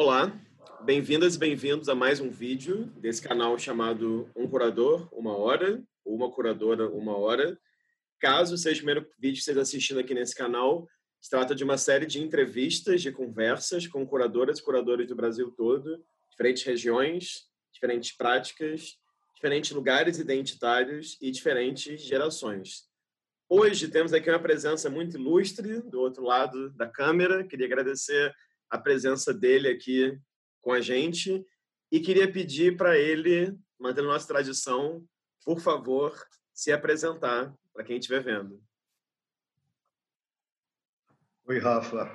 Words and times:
Olá, 0.00 0.32
bem-vindas 0.84 1.34
e 1.34 1.38
bem-vindos 1.40 1.88
a 1.88 1.94
mais 1.94 2.20
um 2.20 2.30
vídeo 2.30 2.84
desse 3.00 3.20
canal 3.20 3.58
chamado 3.58 4.30
Um 4.36 4.46
Curador, 4.46 5.08
Uma 5.12 5.36
Hora, 5.36 5.82
ou 6.04 6.14
Uma 6.14 6.30
Curadora, 6.30 6.88
Uma 6.88 7.16
Hora. 7.16 7.58
Caso 8.20 8.56
seja 8.56 8.76
o 8.76 8.84
primeiro 8.84 9.10
vídeo 9.18 9.38
que 9.38 9.42
vocês 9.42 9.58
assistindo 9.58 9.98
aqui 9.98 10.14
nesse 10.14 10.36
canal, 10.36 10.86
se 11.20 11.28
trata 11.28 11.52
de 11.52 11.64
uma 11.64 11.76
série 11.76 12.06
de 12.06 12.22
entrevistas, 12.22 13.02
de 13.02 13.10
conversas 13.10 13.88
com 13.88 14.06
curadoras 14.06 14.60
e 14.60 14.62
curadores 14.62 15.08
do 15.08 15.16
Brasil 15.16 15.50
todo, 15.50 16.00
diferentes 16.30 16.62
regiões, 16.62 17.48
diferentes 17.72 18.16
práticas, 18.16 18.96
diferentes 19.34 19.72
lugares 19.72 20.20
identitários 20.20 21.18
e 21.20 21.28
diferentes 21.28 22.00
gerações. 22.02 22.84
Hoje 23.48 23.88
temos 23.88 24.12
aqui 24.12 24.30
uma 24.30 24.38
presença 24.38 24.88
muito 24.88 25.16
ilustre 25.16 25.82
do 25.82 25.98
outro 25.98 26.22
lado 26.22 26.70
da 26.74 26.86
câmera. 26.86 27.42
Queria 27.42 27.66
agradecer 27.66 28.32
a 28.70 28.78
presença 28.78 29.32
dele 29.32 29.68
aqui 29.68 30.18
com 30.60 30.72
a 30.72 30.80
gente 30.80 31.44
e 31.90 32.00
queria 32.00 32.30
pedir 32.30 32.76
para 32.76 32.98
ele, 32.98 33.56
mantendo 33.78 34.08
nossa 34.08 34.28
tradição, 34.28 35.04
por 35.44 35.60
favor, 35.60 36.14
se 36.52 36.72
apresentar 36.72 37.54
para 37.72 37.84
quem 37.84 37.98
estiver 37.98 38.22
vendo. 38.22 38.62
Oi, 41.46 41.58
Rafa. 41.58 42.10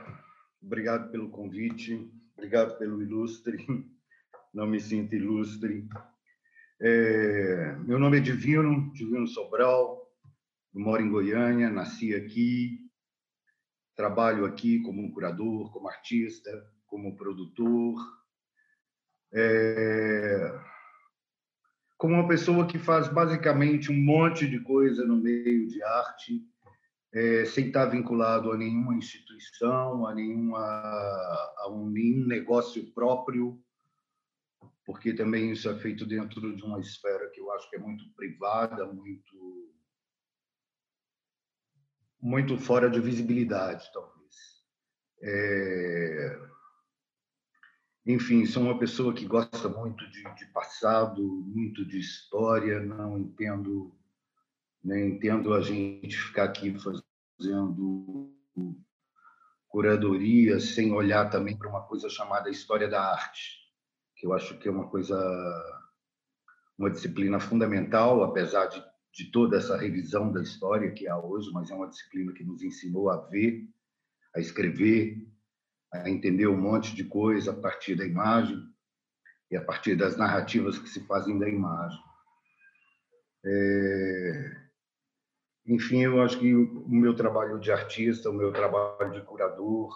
Obrigado 0.62 1.10
pelo 1.12 1.30
convite. 1.30 2.08
Obrigado 2.36 2.78
pelo 2.78 3.02
ilustre. 3.02 3.66
Não 4.54 4.68
me 4.68 4.80
sinto 4.80 5.16
ilustre. 5.16 5.88
É, 6.80 7.76
meu 7.78 7.98
nome 7.98 8.18
é 8.18 8.20
Divino, 8.20 8.92
Divino 8.94 9.26
Sobral. 9.26 10.08
Eu 10.76 10.82
moro 10.82 11.02
em 11.02 11.10
Goiânia, 11.10 11.70
nasci 11.70 12.14
aqui, 12.14 12.83
Trabalho 13.96 14.46
aqui 14.46 14.82
como 14.82 15.02
um 15.02 15.12
curador, 15.12 15.72
como 15.72 15.88
artista, 15.88 16.52
como 16.88 17.16
produtor, 17.16 17.96
é... 19.34 20.60
como 21.98 22.16
uma 22.16 22.28
pessoa 22.28 22.68
que 22.68 22.80
faz 22.80 23.08
basicamente 23.08 23.92
um 23.92 24.04
monte 24.04 24.48
de 24.48 24.60
coisa 24.60 25.06
no 25.06 25.18
meio 25.18 25.68
de 25.68 25.82
arte, 25.84 26.42
é, 27.14 27.46
sem 27.46 27.68
estar 27.68 27.86
vinculado 27.86 28.52
a 28.52 28.58
nenhuma 28.58 28.96
instituição, 28.96 30.08
a, 30.08 30.16
nenhuma, 30.16 30.60
a 30.60 31.68
um, 31.70 31.88
nenhum 31.90 32.26
negócio 32.26 32.92
próprio, 32.94 33.62
porque 34.84 35.14
também 35.14 35.52
isso 35.52 35.70
é 35.70 35.76
feito 35.76 36.06
dentro 36.06 36.56
de 36.56 36.64
uma 36.64 36.80
esfera 36.80 37.30
que 37.30 37.40
eu 37.40 37.52
acho 37.52 37.70
que 37.70 37.76
é 37.76 37.80
muito 37.80 38.04
privada, 38.16 38.86
muito 38.86 39.53
muito 42.24 42.58
fora 42.58 42.90
de 42.90 43.02
visibilidade, 43.02 43.92
talvez. 43.92 44.64
É... 45.22 46.40
Enfim, 48.06 48.46
sou 48.46 48.64
uma 48.64 48.80
pessoa 48.80 49.14
que 49.14 49.26
gosta 49.26 49.68
muito 49.68 50.10
de, 50.10 50.24
de 50.36 50.46
passado, 50.54 51.22
muito 51.22 51.86
de 51.86 52.00
história, 52.00 52.80
não 52.80 53.20
entendo, 53.20 53.94
nem 54.82 55.16
entendo 55.16 55.54
a 55.54 55.62
gente 55.62 56.18
ficar 56.18 56.46
aqui 56.46 56.74
fazendo 56.80 58.34
curadoria 59.68 60.62
sem 60.62 60.94
olhar 60.94 61.30
também 61.30 61.58
para 61.58 61.70
uma 61.70 61.82
coisa 61.82 62.10
chamada 62.10 62.50
história 62.50 62.88
da 62.88 63.02
arte, 63.02 63.58
que 64.16 64.26
eu 64.26 64.34
acho 64.34 64.58
que 64.60 64.68
é 64.68 64.72
uma 64.72 64.88
coisa, 64.88 65.18
uma 66.78 66.90
disciplina 66.90 67.40
fundamental, 67.40 68.24
apesar 68.24 68.68
de 68.68 68.93
de 69.14 69.32
toda 69.32 69.58
essa 69.58 69.78
revisão 69.78 70.32
da 70.32 70.42
história 70.42 70.92
que 70.92 71.08
há 71.08 71.18
hoje, 71.18 71.52
mas 71.52 71.70
é 71.70 71.76
uma 71.76 71.88
disciplina 71.88 72.34
que 72.34 72.44
nos 72.44 72.64
ensinou 72.64 73.12
a 73.12 73.18
ver, 73.28 73.70
a 74.36 74.40
escrever, 74.40 75.28
a 75.94 76.10
entender 76.10 76.48
um 76.48 76.60
monte 76.60 76.96
de 76.96 77.04
coisa 77.04 77.52
a 77.52 77.56
partir 77.56 77.96
da 77.96 78.06
imagem 78.06 78.60
e 79.52 79.56
a 79.56 79.64
partir 79.64 79.96
das 79.96 80.18
narrativas 80.18 80.80
que 80.80 80.90
se 80.90 81.06
fazem 81.06 81.38
da 81.38 81.48
imagem. 81.48 82.00
É... 83.46 84.64
Enfim, 85.68 86.02
eu 86.02 86.22
acho 86.22 86.40
que 86.40 86.54
o 86.54 86.90
meu 86.90 87.16
trabalho 87.16 87.60
de 87.60 87.72
artista, 87.72 88.30
o 88.30 88.34
meu 88.34 88.52
trabalho 88.52 89.14
de 89.14 89.22
curador, 89.22 89.94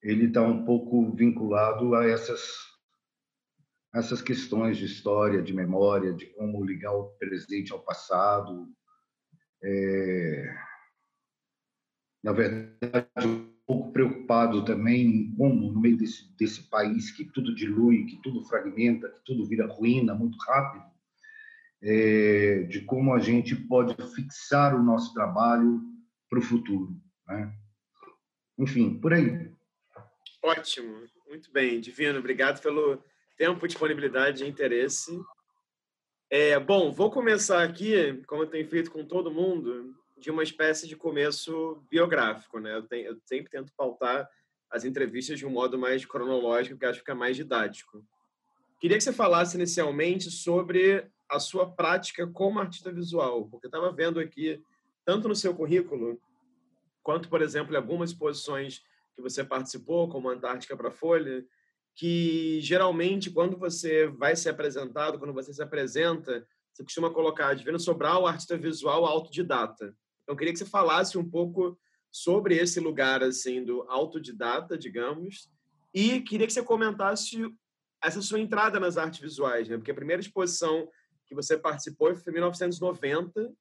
ele 0.00 0.26
está 0.26 0.42
um 0.42 0.64
pouco 0.64 1.12
vinculado 1.14 1.94
a 1.96 2.06
essas 2.06 2.75
essas 3.96 4.20
questões 4.20 4.76
de 4.76 4.84
história, 4.84 5.42
de 5.42 5.54
memória, 5.54 6.12
de 6.12 6.26
como 6.26 6.62
ligar 6.62 6.92
o 6.92 7.08
presente 7.18 7.72
ao 7.72 7.80
passado. 7.80 8.68
É... 9.64 10.54
Na 12.22 12.32
verdade, 12.32 13.26
um 13.26 13.50
pouco 13.66 13.92
preocupado 13.92 14.64
também 14.64 15.06
em 15.06 15.34
como, 15.34 15.72
no 15.72 15.80
meio 15.80 15.96
desse, 15.96 16.30
desse 16.36 16.68
país 16.68 17.10
que 17.10 17.24
tudo 17.24 17.54
dilui, 17.54 18.04
que 18.04 18.20
tudo 18.22 18.44
fragmenta, 18.44 19.08
que 19.08 19.24
tudo 19.24 19.46
vira 19.46 19.66
ruína 19.66 20.14
muito 20.14 20.36
rápido, 20.44 20.84
é... 21.82 22.64
de 22.64 22.82
como 22.82 23.14
a 23.14 23.18
gente 23.18 23.56
pode 23.56 23.96
fixar 24.14 24.74
o 24.78 24.82
nosso 24.82 25.14
trabalho 25.14 25.80
para 26.28 26.38
o 26.38 26.42
futuro. 26.42 27.00
Né? 27.26 27.50
Enfim, 28.58 28.98
por 29.00 29.14
aí. 29.14 29.50
Ótimo, 30.42 31.02
muito 31.26 31.50
bem. 31.50 31.80
Divino, 31.80 32.18
obrigado 32.18 32.60
pelo 32.60 33.02
tempo, 33.36 33.66
disponibilidade 33.66 34.44
e 34.44 34.48
interesse. 34.48 35.18
É, 36.30 36.58
bom, 36.58 36.90
vou 36.90 37.10
começar 37.10 37.62
aqui, 37.62 38.22
como 38.26 38.42
eu 38.42 38.46
tenho 38.48 38.68
feito 38.68 38.90
com 38.90 39.04
todo 39.04 39.30
mundo, 39.30 39.94
de 40.16 40.30
uma 40.30 40.42
espécie 40.42 40.88
de 40.88 40.96
começo 40.96 41.84
biográfico. 41.90 42.58
Né? 42.58 42.74
Eu, 42.74 42.82
tenho, 42.82 43.08
eu 43.08 43.16
sempre 43.24 43.50
tento 43.50 43.72
pautar 43.76 44.28
as 44.70 44.84
entrevistas 44.84 45.38
de 45.38 45.46
um 45.46 45.50
modo 45.50 45.78
mais 45.78 46.04
cronológico, 46.04 46.74
porque 46.74 46.86
acho 46.86 46.98
que 46.98 47.04
fica 47.04 47.14
mais 47.14 47.36
didático. 47.36 48.04
Queria 48.80 48.96
que 48.96 49.04
você 49.04 49.12
falasse 49.12 49.56
inicialmente 49.56 50.30
sobre 50.30 51.08
a 51.28 51.38
sua 51.38 51.70
prática 51.70 52.26
como 52.26 52.58
artista 52.58 52.92
visual, 52.92 53.48
porque 53.48 53.66
eu 53.66 53.68
estava 53.68 53.92
vendo 53.92 54.20
aqui, 54.20 54.62
tanto 55.04 55.28
no 55.28 55.34
seu 55.34 55.54
currículo, 55.54 56.20
quanto, 57.02 57.28
por 57.28 57.40
exemplo, 57.40 57.72
em 57.72 57.76
algumas 57.76 58.10
exposições 58.10 58.82
que 59.14 59.22
você 59.22 59.44
participou, 59.44 60.08
como 60.08 60.28
Antártica 60.28 60.76
para 60.76 60.90
Folha, 60.90 61.44
que 61.96 62.60
geralmente 62.60 63.30
quando 63.30 63.56
você 63.56 64.06
vai 64.06 64.36
ser 64.36 64.50
apresentado, 64.50 65.18
quando 65.18 65.32
você 65.32 65.52
se 65.52 65.62
apresenta, 65.62 66.46
você 66.72 66.84
costuma 66.84 67.10
colocar 67.10 67.54
Divino 67.54 67.80
Sobral, 67.80 68.26
artista 68.26 68.56
visual 68.56 69.06
autodidata. 69.06 69.86
Então, 70.22 70.34
eu 70.34 70.36
queria 70.36 70.52
que 70.52 70.58
você 70.58 70.66
falasse 70.66 71.16
um 71.16 71.28
pouco 71.28 71.78
sobre 72.12 72.54
esse 72.56 72.78
lugar 72.80 73.22
assim 73.22 73.64
do 73.64 73.82
autodidata, 73.88 74.76
digamos, 74.76 75.50
e 75.94 76.20
queria 76.20 76.46
que 76.46 76.52
você 76.52 76.62
comentasse 76.62 77.42
essa 78.04 78.20
sua 78.20 78.40
entrada 78.40 78.78
nas 78.78 78.98
artes 78.98 79.20
visuais, 79.20 79.66
né? 79.66 79.78
Porque 79.78 79.90
a 79.90 79.94
primeira 79.94 80.20
exposição 80.20 80.86
que 81.26 81.34
você 81.34 81.56
participou 81.56 82.14
foi 82.14 82.30
em 82.30 82.34
1990. 82.34 83.52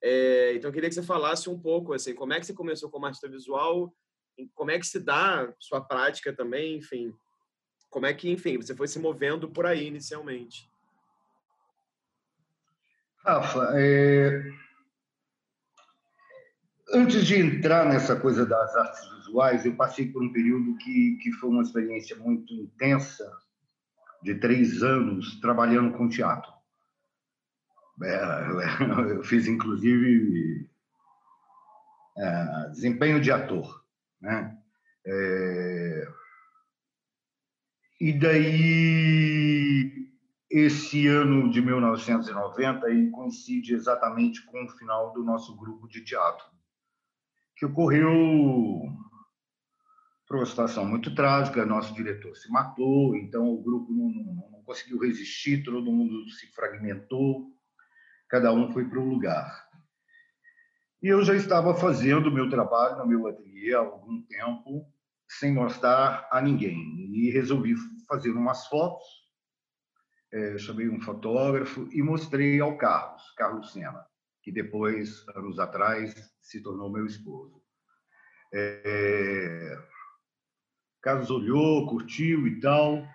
É, 0.00 0.54
então, 0.54 0.68
eu 0.68 0.72
queria 0.72 0.88
que 0.88 0.94
você 0.94 1.02
falasse 1.02 1.50
um 1.50 1.58
pouco 1.58 1.92
assim, 1.92 2.14
como 2.14 2.32
é 2.32 2.38
que 2.38 2.46
você 2.46 2.54
começou 2.54 2.88
como 2.88 3.06
artista 3.06 3.28
visual, 3.28 3.92
como 4.54 4.70
é 4.70 4.78
que 4.78 4.86
se 4.86 5.00
dá 5.00 5.52
sua 5.58 5.80
prática 5.80 6.32
também, 6.32 6.76
enfim, 6.76 7.12
como 7.90 8.06
é 8.06 8.14
que, 8.14 8.30
enfim, 8.30 8.56
você 8.56 8.74
foi 8.74 8.88
se 8.88 8.98
movendo 8.98 9.48
por 9.48 9.66
aí 9.66 9.86
inicialmente? 9.86 10.70
Rafa, 13.24 13.72
é... 13.74 14.42
antes 16.94 17.26
de 17.26 17.36
entrar 17.36 17.86
nessa 17.86 18.18
coisa 18.18 18.46
das 18.46 18.74
artes 18.76 19.10
visuais, 19.18 19.66
eu 19.66 19.76
passei 19.76 20.10
por 20.10 20.22
um 20.22 20.32
período 20.32 20.76
que, 20.78 21.18
que 21.20 21.32
foi 21.32 21.50
uma 21.50 21.62
experiência 21.62 22.16
muito 22.16 22.54
intensa, 22.54 23.30
de 24.22 24.34
três 24.34 24.82
anos, 24.82 25.40
trabalhando 25.40 25.96
com 25.96 26.08
teatro. 26.08 26.52
É, 28.02 29.12
eu 29.16 29.24
fiz, 29.24 29.46
inclusive, 29.46 30.68
é, 32.16 32.68
desempenho 32.70 33.20
de 33.20 33.30
ator. 33.30 33.84
Né? 34.20 34.56
É, 35.06 35.79
e 38.00 38.12
daí, 38.14 40.08
esse 40.50 41.06
ano 41.06 41.50
de 41.50 41.60
1990 41.60 42.86
aí 42.86 43.10
coincide 43.10 43.74
exatamente 43.74 44.42
com 44.46 44.64
o 44.64 44.70
final 44.70 45.12
do 45.12 45.22
nosso 45.22 45.54
grupo 45.54 45.86
de 45.86 46.02
teatro, 46.02 46.46
que 47.54 47.66
ocorreu 47.66 48.10
por 50.26 50.36
uma 50.36 50.46
situação 50.46 50.86
muito 50.86 51.14
trágica. 51.14 51.66
Nosso 51.66 51.92
diretor 51.92 52.34
se 52.36 52.50
matou, 52.50 53.14
então 53.16 53.52
o 53.52 53.62
grupo 53.62 53.92
não, 53.92 54.08
não 54.50 54.62
conseguiu 54.62 54.98
resistir, 54.98 55.62
todo 55.62 55.92
mundo 55.92 56.26
se 56.30 56.46
fragmentou, 56.54 57.52
cada 58.28 58.50
um 58.50 58.72
foi 58.72 58.86
para 58.86 58.98
um 58.98 59.10
lugar. 59.10 59.68
E 61.02 61.08
eu 61.08 61.22
já 61.22 61.34
estava 61.34 61.74
fazendo 61.74 62.32
meu 62.32 62.48
trabalho 62.48 62.96
no 62.96 63.06
meu 63.06 63.26
ateliê 63.26 63.74
há 63.74 63.80
algum 63.80 64.22
tempo, 64.22 64.86
sem 65.38 65.52
mostrar 65.54 66.28
a 66.30 66.40
ninguém. 66.40 67.08
E 67.12 67.30
resolvi 67.30 67.74
fazer 68.08 68.32
umas 68.32 68.66
fotos, 68.66 69.06
é, 70.32 70.58
chamei 70.58 70.88
um 70.88 71.00
fotógrafo 71.00 71.88
e 71.92 72.02
mostrei 72.02 72.60
ao 72.60 72.76
Carlos, 72.76 73.22
Carlos 73.36 73.72
Sena, 73.72 74.04
que 74.42 74.50
depois, 74.50 75.26
anos 75.36 75.58
atrás, 75.58 76.14
se 76.40 76.62
tornou 76.62 76.90
meu 76.90 77.06
esposo. 77.06 77.62
É... 78.52 79.78
Carlos 81.00 81.30
olhou, 81.30 81.88
curtiu 81.88 82.46
e 82.46 82.60
tal. 82.60 83.06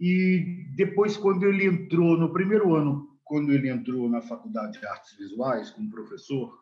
E 0.00 0.66
depois, 0.74 1.16
quando 1.16 1.44
ele 1.44 1.66
entrou, 1.66 2.16
no 2.16 2.32
primeiro 2.32 2.74
ano, 2.74 3.20
quando 3.22 3.52
ele 3.52 3.68
entrou 3.68 4.08
na 4.08 4.22
Faculdade 4.22 4.78
de 4.78 4.86
Artes 4.86 5.16
Visuais 5.16 5.70
como 5.70 5.90
professor, 5.90 6.61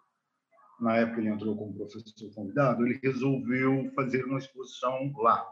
na 0.80 0.96
época 0.96 1.20
ele 1.20 1.28
entrou 1.28 1.56
como 1.56 1.74
professor 1.74 2.34
convidado, 2.34 2.86
ele 2.86 2.98
resolveu 3.02 3.90
fazer 3.94 4.24
uma 4.24 4.38
exposição 4.38 5.12
lá. 5.18 5.46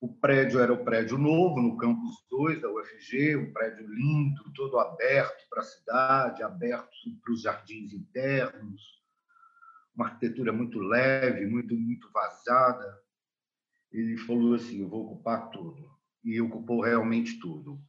O 0.00 0.14
prédio 0.14 0.60
era 0.60 0.72
o 0.72 0.84
prédio 0.84 1.18
novo, 1.18 1.60
no 1.60 1.76
campus 1.76 2.24
2 2.30 2.60
da 2.60 2.70
UFG, 2.70 3.36
um 3.36 3.52
prédio 3.52 3.86
lindo, 3.88 4.52
todo 4.54 4.78
aberto 4.78 5.48
para 5.50 5.60
a 5.60 5.64
cidade, 5.64 6.42
aberto 6.42 6.88
para 7.20 7.32
os 7.32 7.42
jardins 7.42 7.92
internos, 7.92 9.02
uma 9.96 10.06
arquitetura 10.06 10.52
muito 10.52 10.78
leve, 10.78 11.46
muito 11.46 11.74
muito 11.74 12.08
vazada. 12.12 13.02
Ele 13.90 14.16
falou 14.18 14.54
assim: 14.54 14.82
"Eu 14.82 14.88
vou 14.88 15.06
ocupar 15.06 15.50
tudo". 15.50 15.90
E 16.22 16.40
ocupou 16.40 16.80
realmente 16.80 17.40
tudo. 17.40 17.80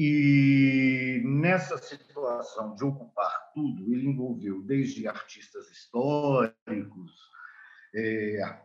E 0.00 1.20
nessa 1.24 1.76
situação 1.76 2.76
de 2.76 2.84
ocupar 2.84 3.50
tudo, 3.52 3.92
ele 3.92 4.06
envolveu 4.06 4.62
desde 4.62 5.08
artistas 5.08 5.68
históricos, 5.72 7.12
é, 7.92 8.60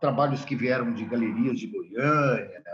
trabalhos 0.00 0.42
que 0.42 0.56
vieram 0.56 0.94
de 0.94 1.04
galerias 1.04 1.60
de 1.60 1.66
Goiânia, 1.66 2.64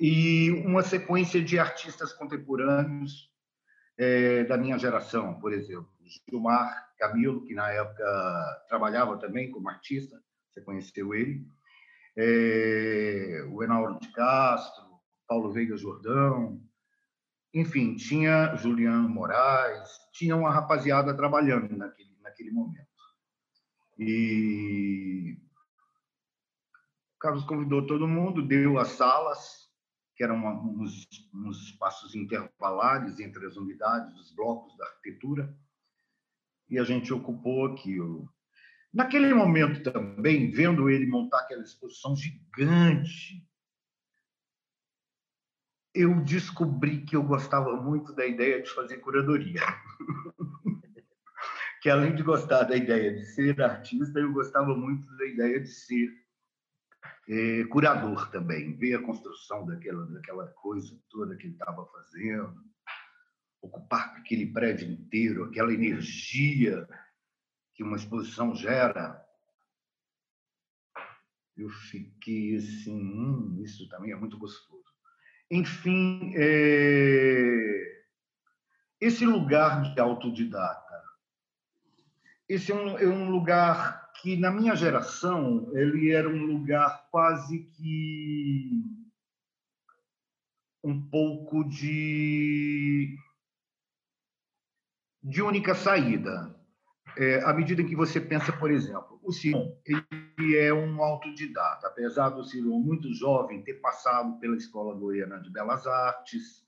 e 0.00 0.50
uma 0.66 0.82
sequência 0.82 1.40
de 1.40 1.60
artistas 1.60 2.12
contemporâneos 2.12 3.32
é, 3.96 4.42
da 4.42 4.58
minha 4.58 4.76
geração, 4.80 5.38
por 5.38 5.52
exemplo, 5.52 5.88
Gilmar 6.28 6.92
Camilo, 6.98 7.44
que 7.44 7.54
na 7.54 7.70
época 7.70 8.64
trabalhava 8.68 9.16
também 9.16 9.52
como 9.52 9.70
artista, 9.70 10.20
você 10.50 10.60
conheceu 10.60 11.14
ele, 11.14 11.46
é, 12.16 13.46
o 13.48 13.62
Enauro 13.62 14.00
de 14.00 14.08
Castro, 14.08 14.95
Paulo 15.26 15.52
Veiga 15.52 15.76
Jordão, 15.76 16.60
enfim, 17.52 17.96
tinha 17.96 18.54
Juliano 18.56 19.08
Moraes, 19.08 19.88
tinha 20.12 20.36
uma 20.36 20.50
rapaziada 20.50 21.16
trabalhando 21.16 21.76
naquele, 21.76 22.16
naquele 22.20 22.50
momento. 22.50 22.86
E 23.98 25.38
o 27.14 27.18
Carlos 27.18 27.44
convidou 27.44 27.86
todo 27.86 28.06
mundo, 28.06 28.46
deu 28.46 28.78
as 28.78 28.88
salas, 28.88 29.70
que 30.14 30.22
eram 30.22 30.36
uns, 30.78 31.06
uns 31.32 31.62
espaços 31.62 32.14
intervalares 32.14 33.20
entre 33.20 33.46
as 33.46 33.56
unidades, 33.56 34.18
os 34.18 34.34
blocos 34.34 34.76
da 34.76 34.86
arquitetura, 34.86 35.54
e 36.68 36.78
a 36.78 36.84
gente 36.84 37.12
ocupou 37.12 37.66
aquilo. 37.66 38.28
Naquele 38.92 39.32
momento 39.32 39.82
também, 39.90 40.50
vendo 40.50 40.90
ele 40.90 41.06
montar 41.06 41.40
aquela 41.40 41.62
exposição 41.62 42.14
gigante 42.16 43.46
eu 45.96 46.20
descobri 46.20 47.04
que 47.04 47.16
eu 47.16 47.22
gostava 47.22 47.74
muito 47.80 48.12
da 48.14 48.26
ideia 48.26 48.62
de 48.62 48.70
fazer 48.70 48.98
curadoria. 48.98 49.62
que 51.80 51.88
além 51.88 52.14
de 52.14 52.22
gostar 52.22 52.64
da 52.64 52.76
ideia 52.76 53.14
de 53.14 53.24
ser 53.24 53.60
artista, 53.62 54.20
eu 54.20 54.32
gostava 54.32 54.76
muito 54.76 55.06
da 55.16 55.24
ideia 55.24 55.58
de 55.58 55.68
ser 55.68 56.10
é, 57.28 57.64
curador 57.64 58.30
também, 58.30 58.76
ver 58.76 58.94
a 58.94 59.02
construção 59.02 59.64
daquela, 59.64 60.04
daquela 60.06 60.46
coisa 60.48 61.00
toda 61.08 61.34
que 61.36 61.46
ele 61.46 61.54
estava 61.54 61.86
fazendo, 61.86 62.62
ocupar 63.62 64.16
aquele 64.18 64.52
prédio 64.52 64.90
inteiro, 64.90 65.44
aquela 65.44 65.72
energia 65.72 66.86
que 67.74 67.82
uma 67.82 67.96
exposição 67.96 68.54
gera. 68.54 69.24
Eu 71.56 71.70
fiquei 71.70 72.56
assim, 72.56 73.00
hum, 73.00 73.62
isso 73.62 73.88
também 73.88 74.12
é 74.12 74.16
muito 74.16 74.38
gostoso. 74.38 74.75
Enfim, 75.50 76.32
é... 76.36 78.04
esse 79.00 79.24
lugar 79.24 79.94
de 79.94 80.00
autodidata, 80.00 81.02
esse 82.48 82.72
é 82.72 82.74
um, 82.74 82.98
é 82.98 83.06
um 83.06 83.30
lugar 83.30 84.12
que, 84.14 84.36
na 84.36 84.50
minha 84.50 84.74
geração, 84.74 85.70
ele 85.74 86.10
era 86.10 86.28
um 86.28 86.44
lugar 86.46 87.08
quase 87.10 87.60
que 87.60 88.84
um 90.82 91.00
pouco 91.10 91.64
de, 91.64 93.18
de 95.22 95.42
única 95.42 95.74
saída. 95.74 96.54
É, 97.16 97.42
à 97.42 97.52
medida 97.52 97.82
que 97.82 97.96
você 97.96 98.20
pensa, 98.20 98.52
por 98.52 98.70
exemplo, 98.70 99.18
o 99.22 99.32
Simon, 99.32 99.76
ele 99.84 100.04
é 100.54 100.72
um 100.72 101.02
autodidata, 101.02 101.86
apesar 101.86 102.28
do 102.28 102.44
Simon 102.44 102.78
muito 102.78 103.12
jovem 103.14 103.62
ter 103.62 103.80
passado 103.80 104.38
pela 104.38 104.56
Escola 104.56 104.94
Goiana 104.94 105.40
de 105.40 105.50
Belas 105.50 105.86
Artes, 105.86 106.66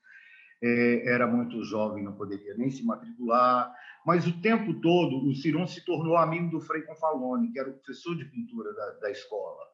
é, 0.62 1.12
era 1.12 1.26
muito 1.26 1.62
jovem, 1.62 2.02
não 2.02 2.14
poderia 2.14 2.54
nem 2.56 2.70
se 2.70 2.84
matricular, 2.84 3.72
mas 4.04 4.26
o 4.26 4.40
tempo 4.40 4.72
todo 4.80 5.28
o 5.28 5.34
Ciron 5.34 5.66
se 5.66 5.84
tornou 5.84 6.16
amigo 6.16 6.50
do 6.50 6.60
Frei 6.60 6.82
Confalone, 6.82 7.52
que 7.52 7.58
era 7.58 7.68
o 7.68 7.74
professor 7.74 8.16
de 8.16 8.24
pintura 8.24 8.72
da, 8.72 8.90
da 9.02 9.10
escola. 9.10 9.68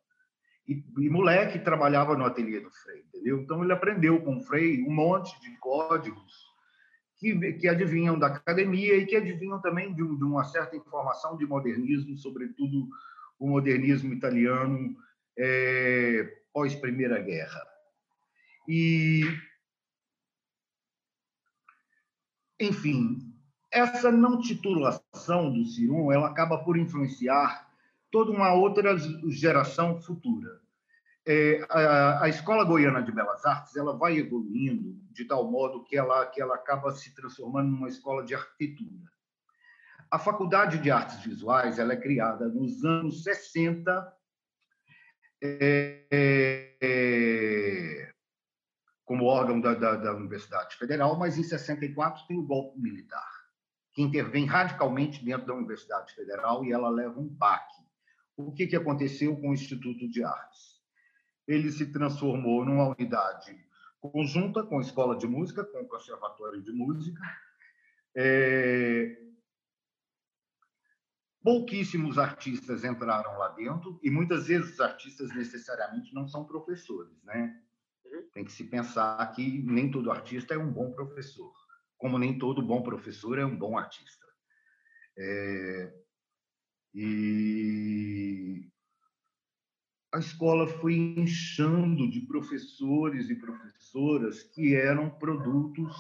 E, 0.67 0.83
e, 0.99 1.11
moleque 1.11 1.59
trabalhava 1.59 2.17
no 2.17 2.25
ateliê 2.25 2.59
do 2.59 2.71
Frei, 2.71 3.05
entendeu? 3.07 3.41
Então 3.41 3.63
ele 3.63 3.73
aprendeu 3.73 4.21
com 4.23 4.37
o 4.37 4.41
Frei 4.41 4.83
um 4.83 4.93
monte 4.93 5.39
de 5.41 5.57
códigos 5.59 6.33
que, 7.19 7.53
que 7.55 7.69
adivinham 7.69 8.19
da 8.19 8.29
academia 8.29 8.97
e 8.97 9.07
que 9.07 9.17
adivinham 9.17 9.61
também 9.61 9.95
de, 9.95 10.03
de 10.03 10.25
uma 10.25 10.45
certa 10.45 10.75
informação 10.75 11.37
de 11.37 11.47
modernismo, 11.47 12.17
sobretudo 12.17 12.89
o 13.39 13.49
modernismo 13.49 14.13
italiano 14.13 14.97
é, 15.39 16.43
pós 16.53 16.75
Primeira 16.75 17.21
Guerra. 17.21 17.61
E, 18.69 19.23
enfim, 22.61 23.33
essa 23.71 24.11
não 24.11 24.41
titulação 24.41 25.53
do 25.53 25.65
Ciron, 25.67 26.13
ela 26.13 26.29
acaba 26.29 26.59
por 26.59 26.77
influenciar 26.77 27.69
toda 28.11 28.31
uma 28.31 28.55
outra 28.55 28.97
geração 29.29 30.01
futura 30.01 30.65
é, 31.27 31.67
a, 31.71 32.25
a, 32.25 32.29
Escola 32.29 32.65
Goiana 32.65 33.03
de 33.03 33.11
Belas 33.11 33.45
Artes 33.45 33.77
ela 33.77 33.97
vai 33.97 34.19
evoluindo 34.19 34.95
de 35.11 35.25
tal 35.25 35.51
modo 35.51 35.83
que 35.85 35.97
ela, 35.97 36.27
que 36.27 36.41
ela 36.41 36.55
acaba 36.55 36.93
se 36.93 37.15
transformando 37.15 37.71
numa 37.71 37.89
escola 37.89 38.25
de 38.25 38.35
arquitetura. 38.35 39.14
A 40.15 40.19
Faculdade 40.21 40.79
de 40.79 40.93
Artes 40.93 41.25
Visuais 41.25 41.77
ela 41.77 41.93
é 41.93 41.97
criada 41.97 42.47
nos 42.47 42.85
anos 42.85 43.25
60 43.25 44.17
é, 45.43 46.07
é, 46.81 48.13
como 49.05 49.25
órgão 49.25 49.61
da, 49.61 49.75
da, 49.75 49.97
da, 49.97 50.15
Universidade 50.15 50.77
Federal, 50.77 51.19
mas 51.19 51.37
em 51.37 51.43
64 51.43 52.29
tem 52.29 52.39
o 52.39 52.47
golpe 52.47 52.81
militar, 52.81 53.29
que 53.93 54.03
intervém 54.03 54.47
radicalmente 54.47 55.25
dentro 55.25 55.49
da 55.49 55.55
Universidade 55.55 56.15
Federal 56.15 56.65
e 56.65 56.71
ela 56.71 56.91
leva 56.91 57.19
um 57.19 57.27
baque. 57.27 57.83
O 58.37 58.53
que, 58.53 58.69
que 58.69 58.77
aconteceu 58.77 59.37
com 59.37 59.51
o 59.51 59.53
Instituto 59.53 60.09
de 60.09 60.23
Artes? 60.23 60.81
ele 61.49 61.73
se 61.73 61.93
transformou 61.93 62.65
numa 62.65 62.89
unidade 62.89 63.59
conjunta 64.01 64.63
com 64.63 64.79
a 64.79 64.81
escola 64.81 65.17
de 65.17 65.27
música, 65.27 65.65
com 65.65 65.81
o 65.81 65.89
conservatório 65.89 66.63
de 66.63 66.71
música. 66.71 67.21
É... 68.15 69.24
Pouquíssimos 71.45 72.19
artistas 72.19 72.85
entraram 72.85 73.37
lá 73.37 73.51
dentro 73.51 74.01
e 74.03 74.11
muitas 74.11 74.47
vezes 74.47 74.73
os 74.73 74.81
artistas 74.81 75.29
necessariamente 75.37 76.15
não 76.15 76.27
são 76.27 76.43
professores, 76.47 77.23
né? 77.23 77.61
Uhum. 78.07 78.23
Tem 78.33 78.45
que 78.47 78.51
se 78.51 78.65
pensar 78.65 79.31
que 79.33 79.63
nem 79.63 79.91
todo 79.91 80.11
artista 80.11 80.55
é 80.55 80.59
um 80.59 80.73
bom 80.73 80.91
professor, 80.93 81.53
como 81.99 82.19
nem 82.19 82.39
todo 82.39 82.63
bom 82.63 82.83
professor 82.83 83.39
é 83.39 83.45
um 83.45 83.55
bom 83.55 83.77
artista. 83.77 84.27
É... 85.19 85.95
E 86.95 88.67
a 90.15 90.19
escola 90.21 90.67
foi 90.67 90.95
inchando 90.95 92.11
de 92.11 92.23
professores 92.23 93.29
e 93.29 93.35
professoras 93.35 94.43
que 94.45 94.75
eram 94.75 95.11
produtos 95.11 95.95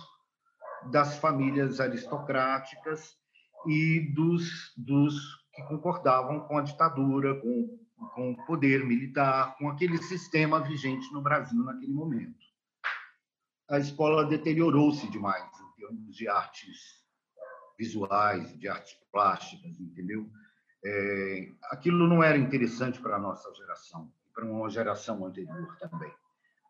das 0.91 1.19
famílias 1.19 1.81
aristocráticas 1.81 3.23
e 3.66 4.12
dos, 4.14 4.73
dos 4.76 5.14
que 5.52 5.62
concordavam 5.64 6.40
com 6.40 6.59
a 6.59 6.62
ditadura, 6.62 7.40
com, 7.40 7.78
com 8.14 8.33
o 8.33 8.47
poder 8.47 8.85
militar, 8.85 9.56
com 9.56 9.68
aquele 9.68 9.99
sistema 9.99 10.61
vigente 10.61 11.12
no 11.12 11.23
Brasil 11.23 11.62
naquele 11.62 11.92
momento. 11.92 12.44
A 13.71 13.78
escola 13.78 14.26
deteriorou-se 14.26 15.09
demais 15.11 15.50
em 15.61 15.80
termos 15.80 16.16
de 16.16 16.28
artes 16.28 17.04
visuais, 17.78 18.56
de 18.59 18.68
artes 18.68 18.94
plásticas, 19.11 19.80
entendeu? 19.80 20.28
É, 20.85 21.49
aquilo 21.71 22.06
não 22.06 22.23
era 22.23 22.37
interessante 22.37 23.00
para 23.00 23.16
a 23.16 23.18
nossa 23.18 23.52
geração, 23.54 24.12
para 24.35 24.44
uma 24.44 24.68
geração 24.68 25.25
anterior 25.25 25.76
também. 25.78 26.12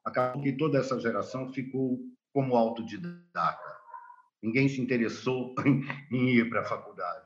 Acabou 0.05 0.43
que 0.43 0.53
toda 0.53 0.79
essa 0.79 0.99
geração 1.01 1.53
ficou 1.53 1.99
como 2.33 2.57
autodidata. 2.57 3.84
Ninguém 4.45 4.69
se 4.69 4.79
interessou 4.79 5.55
em 6.13 6.29
ir 6.29 6.51
para 6.51 6.61
a 6.61 6.65
faculdade. 6.65 7.25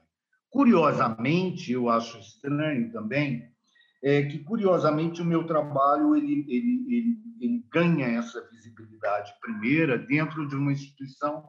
Curiosamente, 0.49 1.73
eu 1.73 1.89
acho 1.89 2.17
estranho 2.19 2.93
também 2.93 3.53
é 4.01 4.23
que 4.23 4.39
curiosamente 4.39 5.21
o 5.21 5.25
meu 5.25 5.45
trabalho 5.45 6.15
ele, 6.15 6.47
ele, 6.49 6.87
ele, 6.89 7.19
ele 7.41 7.67
ganha 7.69 8.07
essa 8.07 8.49
visibilidade 8.49 9.35
primeira 9.41 9.99
dentro 9.99 10.47
de 10.47 10.55
uma 10.55 10.71
instituição 10.71 11.45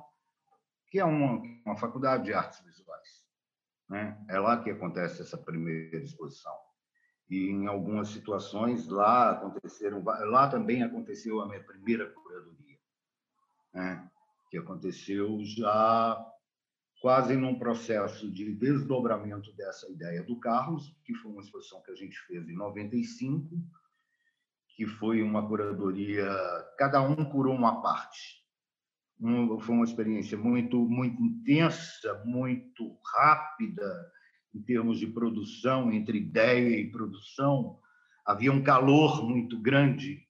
que 0.87 0.99
é 0.99 1.05
uma, 1.05 1.39
uma 1.63 1.77
faculdade 1.77 2.23
de 2.23 2.33
artes 2.33 2.59
visuais. 2.65 3.23
Né? 3.87 4.19
É 4.27 4.39
lá 4.39 4.63
que 4.63 4.71
acontece 4.71 5.21
essa 5.21 5.37
primeira 5.37 6.03
exposição. 6.03 6.57
E 7.29 7.51
em 7.51 7.67
algumas 7.67 8.07
situações 8.07 8.87
lá 8.87 9.33
aconteceram, 9.33 10.03
lá 10.03 10.49
também 10.49 10.81
aconteceu 10.81 11.39
a 11.39 11.47
minha 11.47 11.63
primeira 11.63 12.09
curadoria, 12.09 12.79
né? 13.71 14.09
Que 14.49 14.57
aconteceu 14.57 15.39
já 15.43 16.17
quase 17.01 17.35
num 17.35 17.57
processo 17.57 18.29
de 18.29 18.53
desdobramento 18.55 19.53
dessa 19.53 19.89
ideia 19.89 20.23
do 20.23 20.39
Carlos, 20.39 20.95
que 21.05 21.13
foi 21.15 21.31
uma 21.31 21.41
exposição 21.41 21.81
que 21.81 21.91
a 21.91 21.95
gente 21.95 22.17
fez 22.27 22.47
em 22.47 22.55
95, 22.55 23.55
que 24.75 24.85
foi 24.85 25.21
uma 25.21 25.47
curadoria, 25.47 26.29
cada 26.77 27.01
um 27.01 27.15
curou 27.25 27.55
uma 27.55 27.81
parte. 27.81 28.43
foi 29.61 29.75
uma 29.75 29.85
experiência 29.85 30.37
muito 30.37 30.77
muito 30.87 31.21
intensa, 31.21 32.21
muito 32.25 32.97
rápida 33.13 34.11
em 34.53 34.61
termos 34.61 34.99
de 34.99 35.07
produção, 35.07 35.91
entre 35.91 36.17
ideia 36.17 36.79
e 36.79 36.91
produção. 36.91 37.79
Havia 38.25 38.51
um 38.51 38.63
calor 38.63 39.23
muito 39.27 39.61
grande 39.61 40.27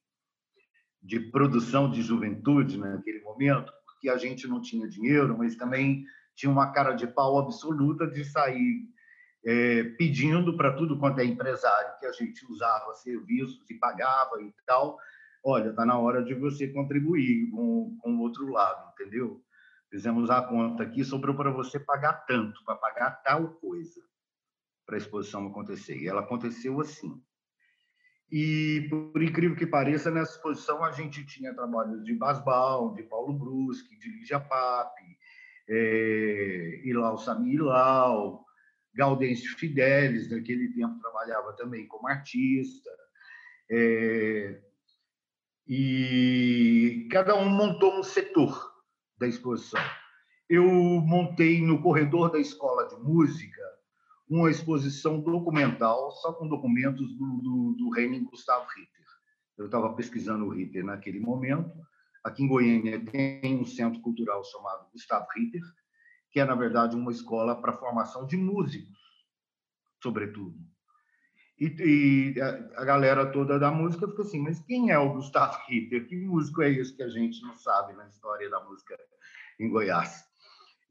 de 1.02 1.20
produção 1.32 1.90
de 1.90 2.02
juventude 2.02 2.78
naquele 2.78 3.22
momento, 3.22 3.72
porque 4.00 4.10
a 4.10 4.18
gente 4.18 4.48
não 4.48 4.62
tinha 4.62 4.88
dinheiro, 4.88 5.38
mas 5.38 5.58
também 5.58 6.06
tinha 6.34 6.50
uma 6.50 6.72
cara 6.72 6.94
de 6.94 7.06
pau 7.06 7.38
absoluta 7.38 8.08
de 8.08 8.24
sair 8.24 8.88
é, 9.46 9.84
pedindo 9.98 10.56
para 10.56 10.74
tudo 10.74 10.98
quanto 10.98 11.20
é 11.20 11.25
empresário 11.25 12.00
que 12.00 12.06
a 12.06 12.12
gente 12.13 12.50
usava 12.50 12.96
serviços 12.96 13.70
e 13.70 13.74
pagava 13.74 14.41
e 14.41 14.53
tal, 14.65 14.98
olha, 15.44 15.70
está 15.70 15.86
na 15.86 16.00
hora 16.00 16.24
de 16.24 16.34
você 16.34 16.70
contribuir 16.70 17.50
com, 17.51 17.98
com 18.01 18.15
o 18.15 18.22
outro 18.22 18.48
lado, 18.48 18.94
entendeu? 18.94 19.44
Fizemos 19.89 20.29
a 20.29 20.41
conta 20.41 20.84
aqui, 20.84 21.03
sobrou 21.03 21.36
para 21.36 21.51
você 21.51 21.77
pagar 21.77 22.25
tanto, 22.25 22.63
para 22.63 22.75
pagar 22.75 23.12
tal 23.22 23.50
coisa, 23.56 24.01
para 24.86 24.96
a 24.96 24.98
exposição 24.98 25.48
acontecer. 25.48 25.98
E 25.98 26.08
ela 26.08 26.22
aconteceu 26.22 26.79
assim. 26.79 27.22
E, 28.31 28.88
por 28.89 29.24
incrível 29.24 29.55
que 29.55 29.65
pareça, 29.65 30.12
nessa 30.12 30.33
exposição 30.33 30.83
a 30.83 30.91
gente 30.91 31.25
tinha 31.25 31.53
trabalhos 31.53 32.03
de 32.03 32.13
Basbal, 32.13 32.93
de 32.93 33.03
Paulo 33.03 33.33
Bruschi, 33.33 33.98
de 33.98 34.09
Lígia 34.09 34.39
Pape, 34.39 35.17
é, 35.67 36.81
Ilau 36.83 37.17
Sami 37.17 37.55
Ilau, 37.55 38.45
Gaudêncio 38.93 39.57
Fidelis, 39.57 40.29
naquele 40.29 40.71
tempo 40.74 41.00
trabalhava 41.00 41.53
também 41.53 41.88
como 41.88 42.07
artista. 42.07 42.89
É, 43.71 44.62
e 45.67 47.07
cada 47.12 47.36
um 47.36 47.50
montou 47.50 48.00
um 48.00 48.03
setor 48.03 48.74
da 49.17 49.27
exposição. 49.27 49.81
Eu 50.48 50.65
montei 50.65 51.62
no 51.62 51.81
corredor 51.81 52.31
da 52.31 52.39
escola 52.39 52.88
de 52.88 52.95
música 52.95 53.62
uma 54.29 54.50
exposição 54.50 55.19
documental 55.21 56.12
só 56.12 56.33
com 56.33 56.48
documentos 56.48 57.13
do, 57.17 57.38
do, 57.41 57.75
do 57.77 58.00
Henning 58.00 58.25
Gustav 58.25 58.65
Ritter. 58.75 59.05
Eu 59.57 59.65
estava 59.65 59.93
pesquisando 59.93 60.45
o 60.45 60.50
Ritter 60.50 60.86
naquele 60.86 61.19
momento 61.19 61.71
Aqui 62.24 62.43
em 62.43 62.48
Goiânia 62.48 63.03
tem 63.05 63.59
um 63.59 63.65
centro 63.65 64.01
cultural 64.01 64.43
chamado 64.43 64.91
Gustavo 64.91 65.25
Ritter, 65.36 65.62
que 66.31 66.39
é, 66.39 66.45
na 66.45 66.55
verdade, 66.55 66.95
uma 66.95 67.12
escola 67.12 67.59
para 67.59 67.77
formação 67.77 68.25
de 68.25 68.36
músicos, 68.36 68.98
sobretudo. 70.03 70.55
E, 71.57 72.33
e 72.36 72.41
a, 72.41 72.81
a, 72.81 72.86
galera 72.86 73.31
toda 73.31 73.57
da 73.57 73.71
música 73.71 74.07
fica 74.07 74.21
assim, 74.21 74.41
mas 74.41 74.59
quem 74.62 74.91
é 74.91 75.00
o 75.00 75.13
Gustavo 75.13 75.57
Ritter? 75.67 76.07
Que 76.07 76.15
músico 76.15 76.62
é 76.62 76.71
esse 76.71 76.95
que 76.95 77.03
a 77.03 77.09
gente 77.09 77.41
não 77.41 77.55
sabe 77.55 77.93
na 77.93 78.07
história 78.07 78.50
da 78.50 78.63
música 78.63 78.98
em 79.59 79.69
Goiás? 79.69 80.28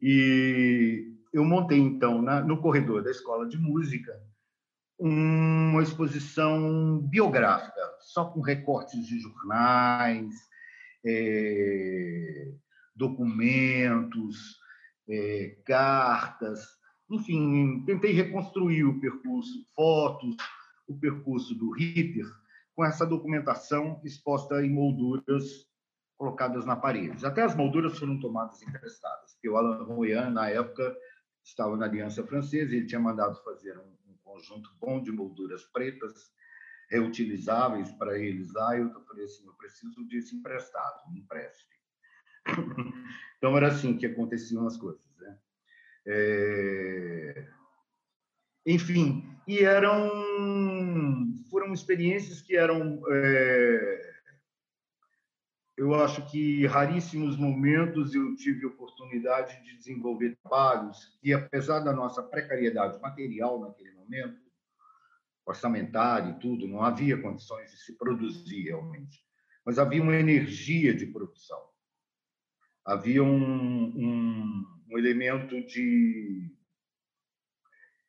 E 0.01 1.13
eu 1.33 1.45
montei, 1.45 1.79
então, 1.79 2.23
na, 2.23 2.41
no 2.41 2.61
corredor 2.61 3.03
da 3.03 3.11
escola 3.11 3.49
de 3.49 3.59
música, 3.59 4.13
uma 4.99 5.83
exposição 5.83 6.99
biográfica, 7.09 7.81
só 8.01 8.25
com 8.27 8.41
recortes 8.41 9.07
de 9.07 9.21
jornais, 9.21 10.35
é, 11.07 12.53
documentos, 12.95 14.59
é, 15.09 15.57
cartas, 15.65 16.67
enfim, 17.11 17.85
tentei 17.87 18.13
reconstruir 18.13 18.85
o 18.85 19.01
percurso, 19.01 19.65
fotos, 19.75 20.37
o 20.87 20.99
percurso 20.99 21.55
do 21.55 21.71
Ritter, 21.71 22.27
com 22.75 22.85
essa 22.85 23.07
documentação 23.07 24.01
exposta 24.05 24.65
em 24.65 24.71
molduras 24.71 25.68
colocadas 26.19 26.67
na 26.67 26.75
parede. 26.75 27.25
Até 27.25 27.43
as 27.43 27.55
molduras 27.55 27.97
foram 27.97 28.19
tomadas 28.19 28.61
emprestadas, 28.61 29.33
porque 29.35 29.49
o 29.49 29.57
Alain 29.57 29.85
Royan, 29.85 30.31
na 30.31 30.51
época, 30.51 30.95
estava 31.45 31.77
na 31.77 31.87
Aliança 31.87 32.27
Francesa, 32.27 32.75
ele 32.75 32.87
tinha 32.87 33.01
mandado 33.01 33.41
fazer 33.45 33.79
um, 33.79 33.97
um 34.11 34.17
conjunto 34.25 34.69
bom 34.81 35.01
de 35.01 35.13
molduras 35.13 35.65
pretas, 35.65 36.33
reutilizáveis 36.91 37.93
para 37.93 38.19
eles 38.19 38.53
lá, 38.53 38.77
eu 38.77 38.91
falei 39.05 39.25
assim, 39.25 39.47
eu 39.47 39.55
preciso 39.55 40.07
disso 40.09 40.35
emprestado, 40.35 41.11
me 41.13 41.21
empreste. 41.21 41.69
então 43.39 43.57
era 43.57 43.69
assim 43.69 43.97
que 43.97 44.07
aconteciam 44.07 44.67
as 44.67 44.77
coisas, 44.77 45.17
né? 45.19 45.39
É... 46.07 47.49
Enfim, 48.67 49.25
e 49.47 49.61
eram 49.61 50.11
foram 51.51 51.73
experiências 51.73 52.43
que 52.43 52.57
eram 52.57 53.01
é... 53.11 54.08
eu 55.79 55.95
acho 55.95 56.29
que 56.29 56.67
raríssimos 56.67 57.37
momentos 57.37 58.13
eu 58.13 58.35
tive 58.35 58.67
oportunidade 58.67 59.63
de 59.63 59.77
desenvolver 59.77 60.37
trabalhos 60.43 61.17
e 61.23 61.33
apesar 61.33 61.79
da 61.79 61.93
nossa 61.93 62.21
precariedade 62.21 63.01
material 63.01 63.61
naquele 63.61 63.93
momento 63.93 64.41
orçamentária 65.47 66.31
e 66.31 66.41
tudo, 66.41 66.67
não 66.67 66.83
havia 66.83 67.23
condições 67.23 67.71
de 67.71 67.79
se 67.79 67.97
produzir 67.97 68.65
realmente. 68.65 69.25
Mas 69.65 69.79
havia 69.79 70.03
uma 70.03 70.17
energia 70.17 70.93
de 70.93 71.07
produção. 71.07 71.63
Havia 72.85 73.23
um, 73.23 73.85
um, 73.85 74.67
um 74.91 74.99
elemento 74.99 75.65
de, 75.65 76.55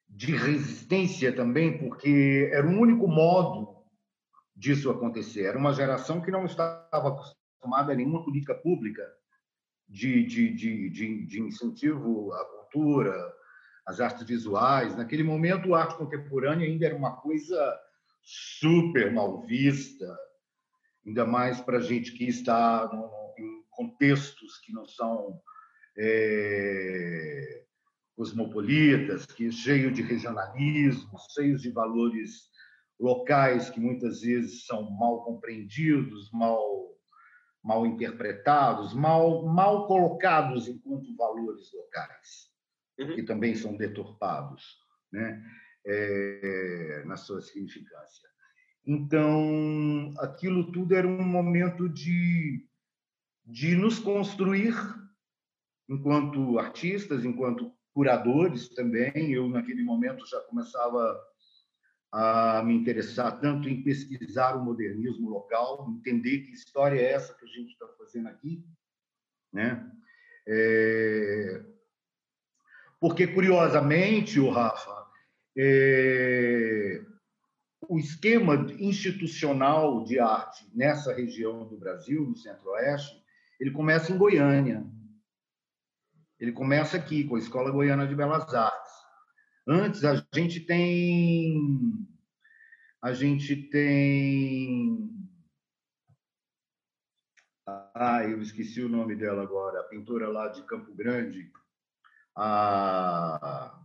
de 0.10 0.36
resistência 0.36 1.34
também, 1.34 1.78
porque 1.78 2.50
era 2.52 2.68
o 2.68 2.78
único 2.80 3.08
modo 3.08 3.86
disso 4.56 4.90
acontecer. 4.90 5.44
Era 5.44 5.58
uma 5.58 5.74
geração 5.74 6.20
que 6.20 6.32
não 6.32 6.46
estava 6.46 7.16
acostumada 7.60 7.92
a 7.92 7.96
nenhuma 7.96 8.24
política 8.24 8.56
pública 8.56 9.04
de, 9.88 10.24
de, 10.25 10.54
de, 10.54 10.89
de, 10.89 11.25
de 11.25 11.42
incentivo 11.42 12.32
à 12.34 12.46
cultura, 12.46 13.34
as 13.86 14.00
artes 14.00 14.25
visuais. 14.25 14.96
Naquele 14.96 15.24
momento, 15.24 15.75
a 15.75 15.82
arte 15.82 15.98
contemporânea 15.98 16.66
ainda 16.66 16.86
era 16.86 16.96
uma 16.96 17.18
coisa 17.18 17.80
super 18.22 19.12
mal 19.12 19.46
vista, 19.46 20.18
ainda 21.06 21.25
mais 21.25 21.60
para 21.60 21.80
gente 21.80 22.13
que 22.13 22.25
está 22.25 22.89
em 23.38 23.63
contextos 23.72 24.60
que 24.60 24.72
não 24.72 24.86
são 24.86 25.42
é, 25.98 27.63
cosmopolitas, 28.16 29.25
que 29.25 29.48
é 29.48 29.51
cheio 29.51 29.92
de 29.92 30.01
regionalismo, 30.01 31.18
cheios 31.34 31.62
de 31.62 31.72
valores 31.72 32.50
locais 33.00 33.70
que 33.70 33.80
muitas 33.80 34.22
vezes 34.22 34.66
são 34.66 34.92
mal 34.92 35.24
compreendidos, 35.24 36.30
mal 36.32 36.89
mal 37.63 37.86
interpretados, 37.86 38.94
mal 38.94 39.46
mal 39.46 39.88
colocados 39.88 40.68
enquanto 40.68 41.16
valores 41.16 41.72
locais 41.74 42.50
uhum. 43.00 43.16
que 43.16 43.24
também 43.24 43.56
são 43.56 43.75
deturpados 43.75 44.78
né? 45.12 45.44
É, 45.86 47.04
na 47.06 47.16
sua 47.16 47.42
significância. 47.42 48.28
Então, 48.86 50.13
aquilo 50.20 50.72
tudo 50.72 50.94
era 50.94 51.08
um 51.08 51.24
momento 51.24 51.88
de, 51.88 52.68
de 53.46 53.75
nos 53.75 54.00
construir 54.00 54.75
enquanto 55.88 56.60
artistas, 56.60 57.24
enquanto 57.25 57.74
curadores 57.94 58.70
também. 58.70 59.32
Eu, 59.32 59.48
naquele 59.48 59.84
momento, 59.84 60.28
já 60.28 60.39
começava 60.42 61.20
a 62.12 62.63
me 62.63 62.74
interessar 62.74 63.39
tanto 63.39 63.70
em 63.70 63.84
pesquisar 63.84 64.56
o 64.56 64.63
modernismo 64.63 65.30
local, 65.30 65.88
entender 65.89 66.39
que 66.39 66.54
história 66.54 67.00
é 67.00 67.12
essa 67.12 67.34
que 67.34 67.46
a 67.46 67.48
gente 67.48 67.72
está 67.72 67.88
fazendo 67.98 68.28
aqui, 68.28 68.66
né? 69.54 69.92
É, 70.48 71.63
porque, 73.00 73.28
curiosamente, 73.28 74.39
o 74.39 74.50
Rafa, 74.50 75.08
é... 75.58 77.01
o 77.88 77.98
esquema 77.98 78.56
institucional 78.78 80.04
de 80.04 80.20
arte 80.20 80.70
nessa 80.75 81.13
região 81.13 81.66
do 81.66 81.78
Brasil, 81.78 82.25
no 82.25 82.36
Centro-Oeste, 82.36 83.24
ele 83.60 83.72
começa 83.72 84.12
em 84.12 84.18
Goiânia. 84.18 84.86
Ele 86.39 86.51
começa 86.51 86.98
aqui, 86.98 87.24
com 87.24 87.36
a 87.36 87.39
Escola 87.39 87.72
Goiana 87.72 88.08
de 88.08 88.16
Belas 88.16 88.54
Artes. 88.54 88.88
Antes, 89.70 90.04
a 90.04 90.16
gente 90.34 90.62
tem 90.62 92.08
A 93.02 93.14
gente 93.14 93.56
tem. 93.70 95.10
Ah, 97.66 98.24
eu 98.24 98.42
esqueci 98.42 98.82
o 98.82 98.90
nome 98.90 99.16
dela 99.16 99.44
agora, 99.44 99.80
a 99.80 99.84
pintora 99.84 100.28
lá 100.28 100.50
de 100.50 100.64
Campo 100.64 100.94
Grande. 100.94 101.52
A... 102.36 103.80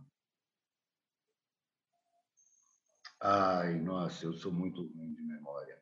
Ai, 3.21 3.79
nossa, 3.79 4.25
eu 4.25 4.33
sou 4.33 4.51
muito 4.51 4.81
ruim 4.81 5.13
de 5.13 5.21
memória. 5.21 5.81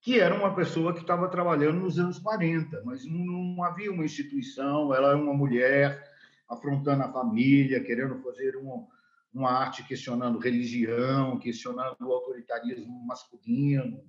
Que 0.00 0.18
era 0.18 0.34
uma 0.34 0.54
pessoa 0.54 0.92
que 0.92 1.00
estava 1.00 1.30
trabalhando 1.30 1.80
nos 1.80 1.98
anos 1.98 2.18
40, 2.18 2.82
mas 2.84 3.04
não, 3.04 3.24
não 3.24 3.62
havia 3.62 3.92
uma 3.92 4.04
instituição, 4.04 4.92
ela 4.92 5.12
é 5.12 5.14
uma 5.14 5.34
mulher 5.34 6.11
afrontando 6.52 7.02
a 7.02 7.12
família, 7.12 7.82
querendo 7.82 8.22
fazer 8.22 8.56
uma, 8.56 8.86
uma 9.32 9.50
arte 9.50 9.82
questionando 9.84 10.38
religião, 10.38 11.38
questionando 11.38 11.96
o 12.00 12.12
autoritarismo 12.12 13.06
masculino, 13.06 14.04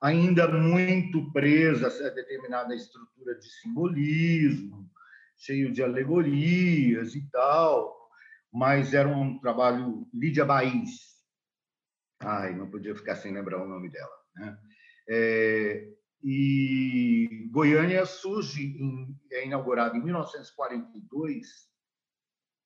ainda 0.00 0.48
muito 0.48 1.32
presa 1.32 1.86
a 1.86 2.10
determinada 2.10 2.74
estrutura 2.74 3.34
de 3.36 3.48
simbolismo, 3.60 4.90
cheio 5.36 5.72
de 5.72 5.82
alegorias 5.82 7.14
e 7.14 7.22
tal, 7.30 8.10
mas 8.52 8.94
era 8.94 9.08
um 9.08 9.38
trabalho 9.38 10.08
Lídia 10.12 10.44
Baís. 10.44 11.18
Ai, 12.20 12.54
não 12.54 12.68
podia 12.68 12.94
ficar 12.96 13.14
sem 13.14 13.32
lembrar 13.32 13.62
o 13.62 13.68
nome 13.68 13.88
dela. 13.90 14.18
Né? 14.34 14.58
É, 15.08 15.88
e 16.22 17.48
Goiânia 17.50 18.04
surge, 18.04 18.76
em, 18.76 19.16
é 19.30 19.46
inaugurada 19.46 19.96
em 19.96 20.02
1942, 20.02 21.67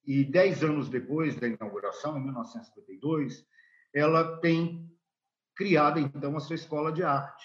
e 0.05 0.25
dez 0.25 0.63
anos 0.63 0.89
depois 0.89 1.37
da 1.37 1.47
inauguração, 1.47 2.19
em 2.19 2.25
1952, 2.25 3.47
ela 3.95 4.39
tem 4.39 4.91
criado, 5.55 5.99
então, 5.99 6.37
a 6.37 6.41
sua 6.41 6.57
escola 6.57 6.93
de 6.93 7.03
arte. 7.03 7.45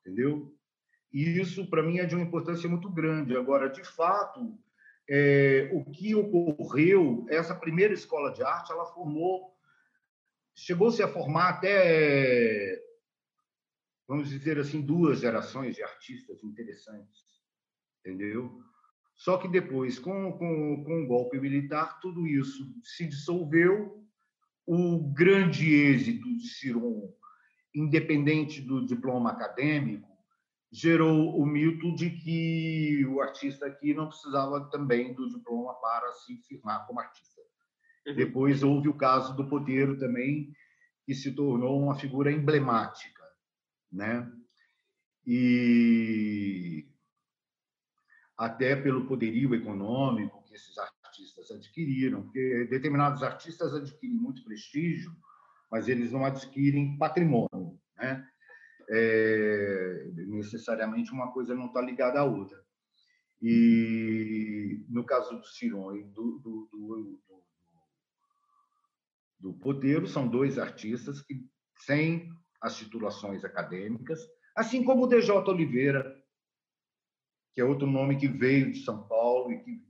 Entendeu? 0.00 0.54
E 1.12 1.40
isso, 1.40 1.68
para 1.68 1.82
mim, 1.82 1.98
é 1.98 2.06
de 2.06 2.14
uma 2.14 2.24
importância 2.24 2.68
muito 2.68 2.88
grande. 2.90 3.36
Agora, 3.36 3.68
de 3.68 3.82
fato, 3.82 4.56
é, 5.08 5.68
o 5.72 5.84
que 5.84 6.14
ocorreu, 6.14 7.26
essa 7.28 7.54
primeira 7.54 7.92
escola 7.92 8.32
de 8.32 8.42
arte, 8.44 8.70
ela 8.70 8.86
formou, 8.86 9.52
chegou-se 10.54 11.02
a 11.02 11.08
formar 11.08 11.48
até, 11.48 12.80
vamos 14.06 14.28
dizer 14.28 14.58
assim, 14.58 14.80
duas 14.80 15.20
gerações 15.20 15.74
de 15.74 15.82
artistas 15.82 16.44
interessantes, 16.44 17.24
entendeu? 17.98 18.62
Só 19.20 19.36
que 19.36 19.46
depois, 19.46 19.98
com, 19.98 20.32
com, 20.32 20.82
com 20.82 21.02
o 21.02 21.06
golpe 21.06 21.38
militar, 21.38 22.00
tudo 22.00 22.26
isso 22.26 22.74
se 22.82 23.06
dissolveu. 23.06 24.02
O 24.66 25.12
grande 25.12 25.74
êxito 25.74 26.26
de 26.38 26.48
Ciron, 26.48 27.12
independente 27.74 28.62
do 28.62 28.86
diploma 28.86 29.32
acadêmico, 29.32 30.08
gerou 30.72 31.38
o 31.38 31.44
mito 31.44 31.94
de 31.94 32.08
que 32.08 33.04
o 33.10 33.20
artista 33.20 33.66
aqui 33.66 33.92
não 33.92 34.08
precisava 34.08 34.70
também 34.70 35.12
do 35.12 35.28
diploma 35.28 35.74
para 35.74 36.10
se 36.12 36.38
firmar 36.48 36.86
como 36.86 37.00
artista. 37.00 37.42
Uhum. 38.06 38.14
Depois 38.14 38.62
houve 38.62 38.88
o 38.88 38.96
caso 38.96 39.36
do 39.36 39.50
Poteiro 39.50 39.98
também, 39.98 40.50
que 41.04 41.12
se 41.12 41.32
tornou 41.32 41.78
uma 41.78 41.94
figura 41.94 42.32
emblemática, 42.32 43.22
né? 43.92 44.32
E 45.26 46.89
até 48.40 48.74
pelo 48.74 49.06
poderio 49.06 49.54
econômico 49.54 50.42
que 50.44 50.54
esses 50.54 50.74
artistas 50.78 51.50
adquiriram, 51.50 52.22
porque 52.22 52.66
determinados 52.70 53.22
artistas 53.22 53.74
adquirem 53.74 54.16
muito 54.16 54.42
prestígio, 54.42 55.14
mas 55.70 55.88
eles 55.88 56.10
não 56.10 56.24
adquirem 56.24 56.96
patrimônio, 56.96 57.78
né? 57.98 58.26
É, 58.88 60.10
necessariamente 60.26 61.12
uma 61.12 61.30
coisa 61.30 61.54
não 61.54 61.66
está 61.66 61.82
ligada 61.82 62.18
à 62.18 62.24
outra. 62.24 62.58
E 63.42 64.86
no 64.88 65.04
caso 65.04 65.36
do 65.36 65.46
Ciron 65.46 65.94
e 65.94 66.04
do, 66.04 66.38
do, 66.38 66.68
do, 66.72 67.20
do, 69.38 69.52
Poteiro, 69.52 70.06
são 70.06 70.26
dois 70.26 70.58
artistas 70.58 71.20
que, 71.20 71.46
sem 71.84 72.32
as 72.58 72.74
titulações 72.76 73.44
acadêmicas, 73.44 74.18
assim 74.56 74.82
como 74.82 75.04
o 75.04 75.06
DJ 75.06 75.30
Oliveira, 75.32 76.19
que 77.54 77.60
é 77.60 77.64
outro 77.64 77.86
nome 77.86 78.16
que 78.16 78.28
veio 78.28 78.72
de 78.72 78.84
São 78.84 79.02
Paulo 79.02 79.52
e 79.52 79.58
que, 79.58 79.82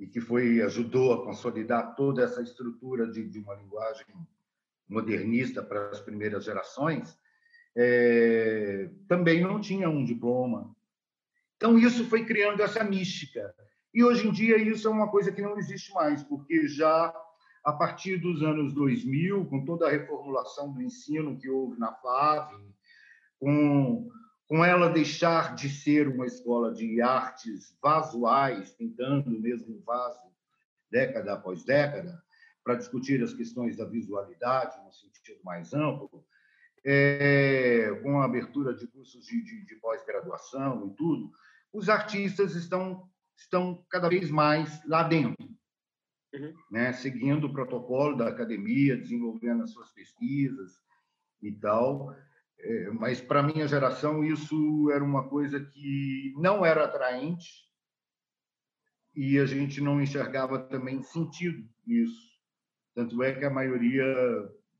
e 0.00 0.06
que 0.06 0.20
foi 0.20 0.62
ajudou 0.62 1.12
a 1.12 1.24
consolidar 1.24 1.94
toda 1.94 2.22
essa 2.22 2.42
estrutura 2.42 3.06
de, 3.06 3.28
de 3.28 3.38
uma 3.38 3.54
linguagem 3.54 4.06
modernista 4.88 5.62
para 5.62 5.90
as 5.90 6.00
primeiras 6.00 6.44
gerações, 6.44 7.18
é, 7.76 8.90
também 9.06 9.42
não 9.42 9.60
tinha 9.60 9.88
um 9.88 10.04
diploma. 10.04 10.74
Então, 11.56 11.78
isso 11.78 12.04
foi 12.04 12.24
criando 12.24 12.62
essa 12.62 12.82
mística. 12.82 13.54
E 13.92 14.02
hoje 14.02 14.28
em 14.28 14.32
dia, 14.32 14.56
isso 14.56 14.86
é 14.86 14.90
uma 14.90 15.10
coisa 15.10 15.32
que 15.32 15.42
não 15.42 15.58
existe 15.58 15.92
mais, 15.92 16.22
porque 16.22 16.68
já 16.68 17.14
a 17.64 17.72
partir 17.72 18.16
dos 18.16 18.42
anos 18.42 18.72
2000, 18.72 19.44
com 19.46 19.64
toda 19.64 19.86
a 19.86 19.90
reformulação 19.90 20.72
do 20.72 20.80
ensino 20.80 21.36
que 21.36 21.50
houve 21.50 21.78
na 21.78 21.92
FAV, 21.92 22.54
com 23.38 24.08
com 24.48 24.64
ela 24.64 24.88
deixar 24.88 25.54
de 25.54 25.68
ser 25.68 26.08
uma 26.08 26.24
escola 26.24 26.72
de 26.72 27.02
artes 27.02 27.76
vasuais, 27.82 28.70
pintando 28.70 29.28
o 29.28 29.40
mesmo 29.40 29.78
vaso 29.82 30.18
década 30.90 31.34
após 31.34 31.64
década, 31.64 32.20
para 32.64 32.76
discutir 32.76 33.22
as 33.22 33.34
questões 33.34 33.76
da 33.76 33.84
visualidade 33.84 34.82
no 34.82 34.92
sentido 34.92 35.40
mais 35.44 35.74
amplo, 35.74 36.24
é, 36.84 37.90
com 38.02 38.20
a 38.20 38.24
abertura 38.24 38.74
de 38.74 38.86
cursos 38.86 39.26
de, 39.26 39.42
de, 39.42 39.66
de 39.66 39.74
pós-graduação 39.76 40.86
e 40.86 40.96
tudo, 40.96 41.30
os 41.70 41.90
artistas 41.90 42.54
estão, 42.54 43.06
estão 43.36 43.84
cada 43.90 44.08
vez 44.08 44.30
mais 44.30 44.82
lá 44.86 45.02
dentro, 45.02 45.46
uhum. 46.32 46.54
né? 46.70 46.94
seguindo 46.94 47.48
o 47.48 47.52
protocolo 47.52 48.16
da 48.16 48.28
academia, 48.28 48.96
desenvolvendo 48.96 49.64
as 49.64 49.72
suas 49.72 49.92
pesquisas 49.92 50.80
e 51.42 51.52
tal. 51.52 52.16
É, 52.60 52.90
mas 52.90 53.20
para 53.20 53.42
minha 53.42 53.68
geração 53.68 54.24
isso 54.24 54.90
era 54.90 55.02
uma 55.02 55.28
coisa 55.28 55.60
que 55.60 56.34
não 56.36 56.66
era 56.66 56.84
atraente 56.84 57.68
e 59.14 59.38
a 59.38 59.46
gente 59.46 59.80
não 59.80 60.00
enxergava 60.02 60.58
também 60.58 61.02
sentido 61.02 61.68
nisso. 61.86 62.28
Tanto 62.94 63.22
é 63.22 63.32
que 63.32 63.44
a 63.44 63.50
maioria 63.50 64.04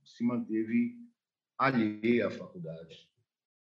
se 0.05 0.25
manteve 0.25 0.97
alheia 1.57 2.29
à 2.29 2.31
faculdade. 2.31 3.09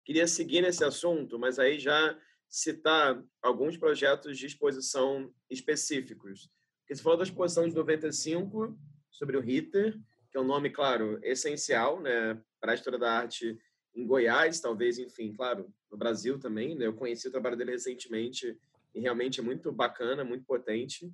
Queria 0.05 0.27
seguir 0.27 0.63
nesse 0.63 0.85
assunto, 0.85 1.39
mas 1.39 1.59
aí 1.59 1.79
já 1.79 2.19
citar 2.49 3.23
alguns 3.43 3.77
projetos 3.77 4.39
de 4.39 4.47
exposição 4.47 5.33
específicos. 5.51 6.49
Porque 6.81 6.95
você 6.95 7.03
falou 7.03 7.19
da 7.19 7.25
exposição 7.25 7.69
de 7.69 7.75
95 7.75 8.79
sobre 9.11 9.37
o 9.37 9.41
Ritter, 9.41 9.99
que 10.31 10.39
é 10.39 10.41
um 10.41 10.45
nome, 10.45 10.71
claro, 10.71 11.19
essencial 11.23 12.01
né, 12.01 12.41
para 12.61 12.73
a 12.73 12.75
história 12.75 12.99
da 12.99 13.13
arte 13.13 13.59
em 13.97 14.07
Goiás, 14.07 14.61
talvez, 14.61 14.99
enfim, 14.99 15.33
claro, 15.33 15.73
no 15.91 15.97
Brasil 15.97 16.39
também. 16.39 16.75
Né? 16.75 16.87
Eu 16.87 16.93
conheci 16.93 17.27
o 17.27 17.31
trabalho 17.31 17.57
dele 17.57 17.73
recentemente 17.73 18.57
e 18.95 19.01
realmente 19.01 19.41
é 19.41 19.43
muito 19.43 19.73
bacana, 19.73 20.23
muito 20.23 20.45
potente. 20.45 21.11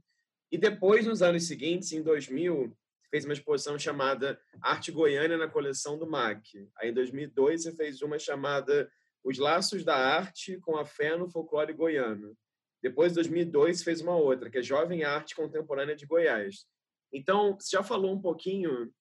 E 0.51 0.59
depois, 0.59 1.07
nos 1.07 1.23
anos 1.23 1.47
seguintes, 1.47 1.93
em 1.93 2.03
2000, 2.03 2.77
fez 3.09 3.25
uma 3.25 3.35
exposição 3.35 3.79
chamada 3.79 4.39
Arte 4.61 4.91
Goiânia 4.91 5.39
na 5.39 5.49
coleção 5.49 5.97
do 5.97 6.07
MAC. 6.07 6.69
Aí, 6.77 6.91
em 6.91 6.95
2002, 6.95 7.63
você 7.63 7.73
fez 7.73 8.03
uma 8.03 8.19
chamada 8.19 8.91
Os 9.23 9.39
Laços 9.39 9.85
da 9.85 9.97
Arte 9.97 10.59
com 10.59 10.77
a 10.77 10.85
Fé 10.85 11.17
no 11.17 11.31
Folclore 11.31 11.73
Goiano. 11.73 12.37
Depois, 12.83 13.13
em 13.13 13.15
2002, 13.15 13.85
fez 13.85 14.01
uma 14.01 14.17
outra, 14.17 14.51
que 14.51 14.59
é 14.59 14.63
Jovem 14.63 15.05
Arte 15.05 15.37
Contemporânea 15.37 15.95
de 15.95 16.05
Goiás. 16.05 16.67
Então, 17.13 17.57
você 17.59 17.77
já 17.77 17.83
falou 17.83 18.13
um 18.13 18.21
pouquinho 18.21 18.93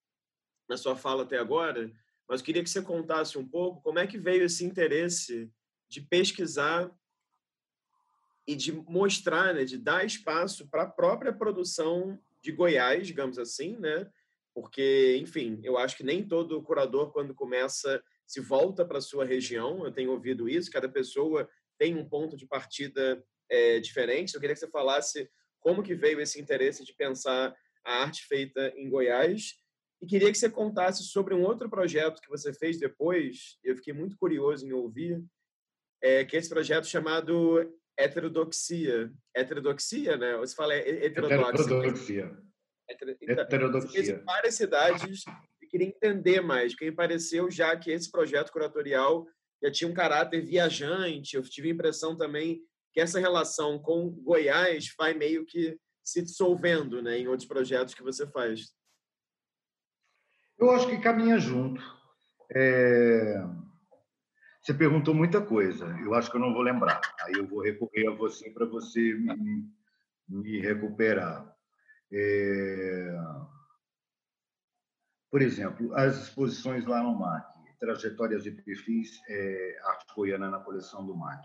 na 0.70 0.78
sua 0.78 0.96
fala 0.96 1.24
até 1.24 1.38
agora 1.38 1.92
mas 2.28 2.42
queria 2.42 2.64
que 2.64 2.70
você 2.70 2.82
contasse 2.82 3.38
um 3.38 3.48
pouco 3.48 3.82
como 3.82 4.00
é 4.00 4.08
que 4.08 4.18
veio 4.18 4.44
esse 4.44 4.66
interesse 4.66 5.52
de 5.90 6.02
pesquisar 6.02 6.90
e 8.48 8.56
de 8.56 8.72
mostrar, 8.72 9.54
né, 9.54 9.66
de 9.66 9.78
dar 9.78 10.06
espaço 10.06 10.68
para 10.70 10.84
a 10.84 10.90
própria 10.90 11.34
produção 11.34 12.20
de 12.42 12.52
Goiás, 12.52 13.06
digamos 13.06 13.38
assim, 13.38 13.78
né? 13.78 14.10
Porque, 14.54 15.18
enfim, 15.22 15.60
eu 15.64 15.78
acho 15.78 15.96
que 15.96 16.04
nem 16.04 16.28
todo 16.28 16.62
curador, 16.62 17.12
quando 17.12 17.34
começa, 17.34 18.04
se 18.26 18.42
volta 18.42 18.84
para 18.84 19.00
sua 19.00 19.26
região. 19.26 19.86
Eu 19.86 19.92
tenho 19.92 20.12
ouvido 20.12 20.50
isso, 20.50 20.72
cada 20.72 20.90
pessoa 20.90 21.50
tem 21.78 21.96
um 21.96 22.08
ponto 22.08 22.36
de 22.36 22.46
partida 22.46 23.24
é, 23.50 23.80
diferente. 23.80 24.34
Eu 24.34 24.42
queria 24.42 24.54
que 24.54 24.60
você 24.60 24.70
falasse 24.70 25.30
como 25.60 25.84
que 25.84 25.96
veio 25.96 26.20
esse 26.20 26.40
interesse 26.42 26.84
de 26.84 26.94
pensar 26.94 27.56
a 27.84 28.02
arte 28.04 28.26
feita 28.26 28.74
em 28.76 28.90
Goiás 28.90 29.61
e 30.02 30.08
queria 30.08 30.32
que 30.32 30.38
você 30.38 30.50
contasse 30.50 31.04
sobre 31.04 31.34
um 31.34 31.44
outro 31.44 31.70
projeto 31.70 32.22
que 32.22 32.30
você 32.30 32.54
fez 32.54 32.80
depois, 32.80 33.58
eu 33.64 33.76
fiquei 33.76 33.94
muito 33.94 34.18
curioso 34.18 34.66
em 34.66 34.72
ouvir, 34.72 35.24
é, 36.02 36.26
que 36.26 36.36
é 36.36 36.40
esse 36.40 36.50
projeto 36.50 36.88
chamado 36.88 37.72
Heterodoxia. 37.98 39.12
Heterodoxia, 39.36 40.18
né? 40.18 40.38
Você 40.38 40.56
fala 40.56 40.74
heterodoxia. 40.74 42.36
Heterodoxia. 42.90 43.32
Então, 43.32 43.44
Heterodoxia. 43.44 44.04
Você 44.04 44.14
fez 44.14 44.26
várias 44.26 44.56
cidades, 44.56 45.24
queria 45.72 45.88
entender 45.88 46.42
mais, 46.42 46.74
porque 46.74 46.86
me 46.86 46.96
pareceu 46.96 47.50
já 47.50 47.76
que 47.78 47.90
esse 47.92 48.12
projeto 48.12 48.52
curatorial 48.52 49.26
já 49.64 49.72
tinha 49.72 49.90
um 49.90 49.94
caráter 49.94 50.46
viajante. 50.46 51.36
Eu 51.36 51.42
tive 51.44 51.70
a 51.70 51.74
impressão 51.74 52.18
também 52.18 52.62
que 52.94 53.00
essa 53.00 53.20
relação 53.20 53.80
com 53.80 54.10
Goiás 54.10 54.94
vai 54.98 55.14
meio 55.14 55.46
que 55.46 55.78
se 56.04 56.22
dissolvendo 56.22 57.02
né, 57.02 57.18
em 57.18 57.28
outros 57.28 57.48
projetos 57.48 57.94
que 57.94 58.04
você 58.04 58.28
faz. 58.28 58.74
Eu 60.62 60.70
acho 60.70 60.88
que 60.88 61.00
caminha 61.00 61.40
junto. 61.40 61.82
É... 62.54 63.44
Você 64.62 64.76
perguntou 64.76 65.16
muita 65.16 65.42
coisa, 65.42 65.88
eu 66.04 66.14
acho 66.14 66.30
que 66.30 66.38
eu 66.38 66.42
não 66.42 66.54
vou 66.54 66.62
lembrar. 66.62 67.02
Aí 67.22 67.34
eu 67.34 67.48
vou 67.48 67.64
recorrer 67.64 68.08
a 68.08 68.16
você 68.16 68.48
para 68.52 68.68
você 68.68 69.00
me, 69.00 69.68
me 70.30 70.62
recuperar. 70.62 71.52
É... 72.14 73.12
Por 75.32 75.42
exemplo, 75.42 75.96
as 75.96 76.28
exposições 76.28 76.86
lá 76.86 77.02
no 77.02 77.18
MAC, 77.18 77.48
trajetórias 77.80 78.46
e 78.46 78.52
perfis, 78.52 79.20
é, 79.28 79.80
arte 79.86 80.14
goiana 80.14 80.48
na 80.48 80.60
coleção 80.60 81.04
do 81.04 81.16
MAC. 81.16 81.44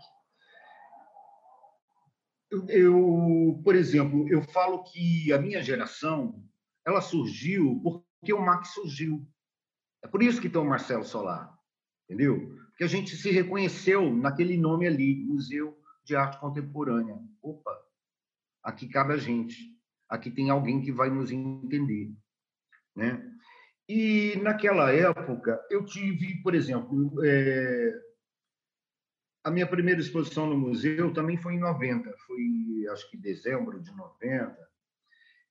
Eu, 2.51 2.65
eu, 2.69 3.61
por 3.63 3.73
exemplo, 3.73 4.29
eu 4.29 4.43
falo 4.43 4.83
que 4.83 5.33
a 5.33 5.39
minha 5.39 5.63
geração 5.63 6.43
ela 6.85 7.01
surgiu 7.01 7.81
porque 8.19 8.33
o 8.33 8.41
MAC 8.41 8.67
surgiu. 8.67 9.27
É 10.03 10.07
por 10.07 10.21
isso 10.21 10.41
que 10.41 10.49
tem 10.49 10.61
o 10.61 10.65
Marcelo 10.65 11.03
Solar, 11.03 11.51
entendeu? 12.05 12.55
Porque 12.69 12.83
a 12.83 12.87
gente 12.87 13.15
se 13.15 13.31
reconheceu 13.31 14.13
naquele 14.13 14.57
nome 14.57 14.87
ali, 14.87 15.15
Museu 15.25 15.77
de 16.03 16.15
Arte 16.15 16.39
Contemporânea. 16.39 17.19
Opa, 17.41 17.71
aqui 18.63 18.87
cabe 18.87 19.13
a 19.13 19.17
gente. 19.17 19.75
Aqui 20.07 20.31
tem 20.31 20.49
alguém 20.49 20.81
que 20.81 20.91
vai 20.91 21.09
nos 21.09 21.31
entender, 21.31 22.15
né? 22.95 23.21
E 23.89 24.35
naquela 24.41 24.91
época 24.91 25.59
eu 25.69 25.83
tive, 25.85 26.41
por 26.41 26.53
exemplo, 26.53 27.13
é... 27.25 28.01
a 29.43 29.51
minha 29.51 29.67
primeira 29.67 29.99
exposição 29.99 30.45
no 30.45 30.57
museu 30.57 31.13
também 31.13 31.37
foi 31.37 31.55
em 31.55 31.59
90, 31.59 32.13
foi 32.25 32.87
acho 32.91 33.09
que 33.09 33.17
dezembro 33.17 33.81
de 33.81 33.91
90. 33.95 34.66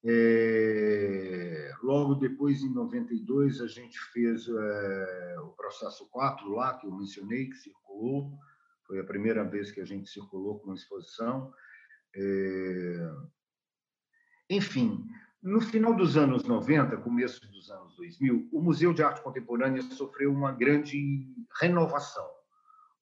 É... 0.07 1.73
Logo 1.83 2.15
depois, 2.15 2.63
em 2.63 2.73
92, 2.73 3.61
a 3.61 3.67
gente 3.67 3.99
fez 4.13 4.49
é... 4.49 5.37
o 5.41 5.49
processo 5.49 6.09
4 6.11 6.49
lá, 6.51 6.79
que 6.79 6.87
eu 6.87 6.93
mencionei, 6.93 7.49
que 7.49 7.57
circulou. 7.57 8.33
Foi 8.87 9.01
a 9.01 9.05
primeira 9.05 9.43
vez 9.43 9.73
que 9.73 9.81
a 9.81 9.85
gente 9.85 10.09
circulou 10.09 10.61
com 10.61 10.73
exposição. 10.73 11.53
É... 12.15 13.11
Enfim, 14.49 15.05
no 15.43 15.61
final 15.61 15.95
dos 15.95 16.17
anos 16.17 16.45
90, 16.45 16.97
começo 16.99 17.41
dos 17.51 17.71
anos 17.71 17.97
2000, 17.97 18.49
o 18.53 18.61
Museu 18.63 18.93
de 18.93 19.03
Arte 19.03 19.23
Contemporânea 19.23 19.83
sofreu 19.83 20.33
uma 20.33 20.53
grande 20.53 21.27
renovação. 21.61 22.27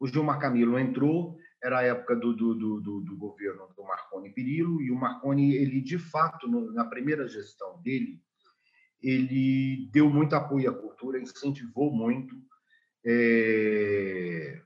O 0.00 0.06
Gilmar 0.06 0.38
Camilo 0.38 0.78
entrou, 0.78 1.38
era 1.64 1.78
a 1.78 1.82
época 1.82 2.14
do, 2.14 2.34
do, 2.34 2.54
do, 2.54 3.00
do 3.00 3.16
governo 3.16 3.66
do 3.74 3.82
Marconi 3.82 4.30
Perillo, 4.30 4.82
e 4.82 4.90
o 4.90 4.96
Marconi, 4.96 5.54
ele 5.54 5.80
de 5.80 5.98
fato, 5.98 6.46
na 6.72 6.84
primeira 6.84 7.26
gestão 7.26 7.80
dele, 7.80 8.20
ele 9.02 9.88
deu 9.90 10.10
muito 10.10 10.36
apoio 10.36 10.70
à 10.70 10.74
cultura, 10.74 11.18
incentivou 11.18 11.90
muito, 11.90 12.36
é... 13.02 14.60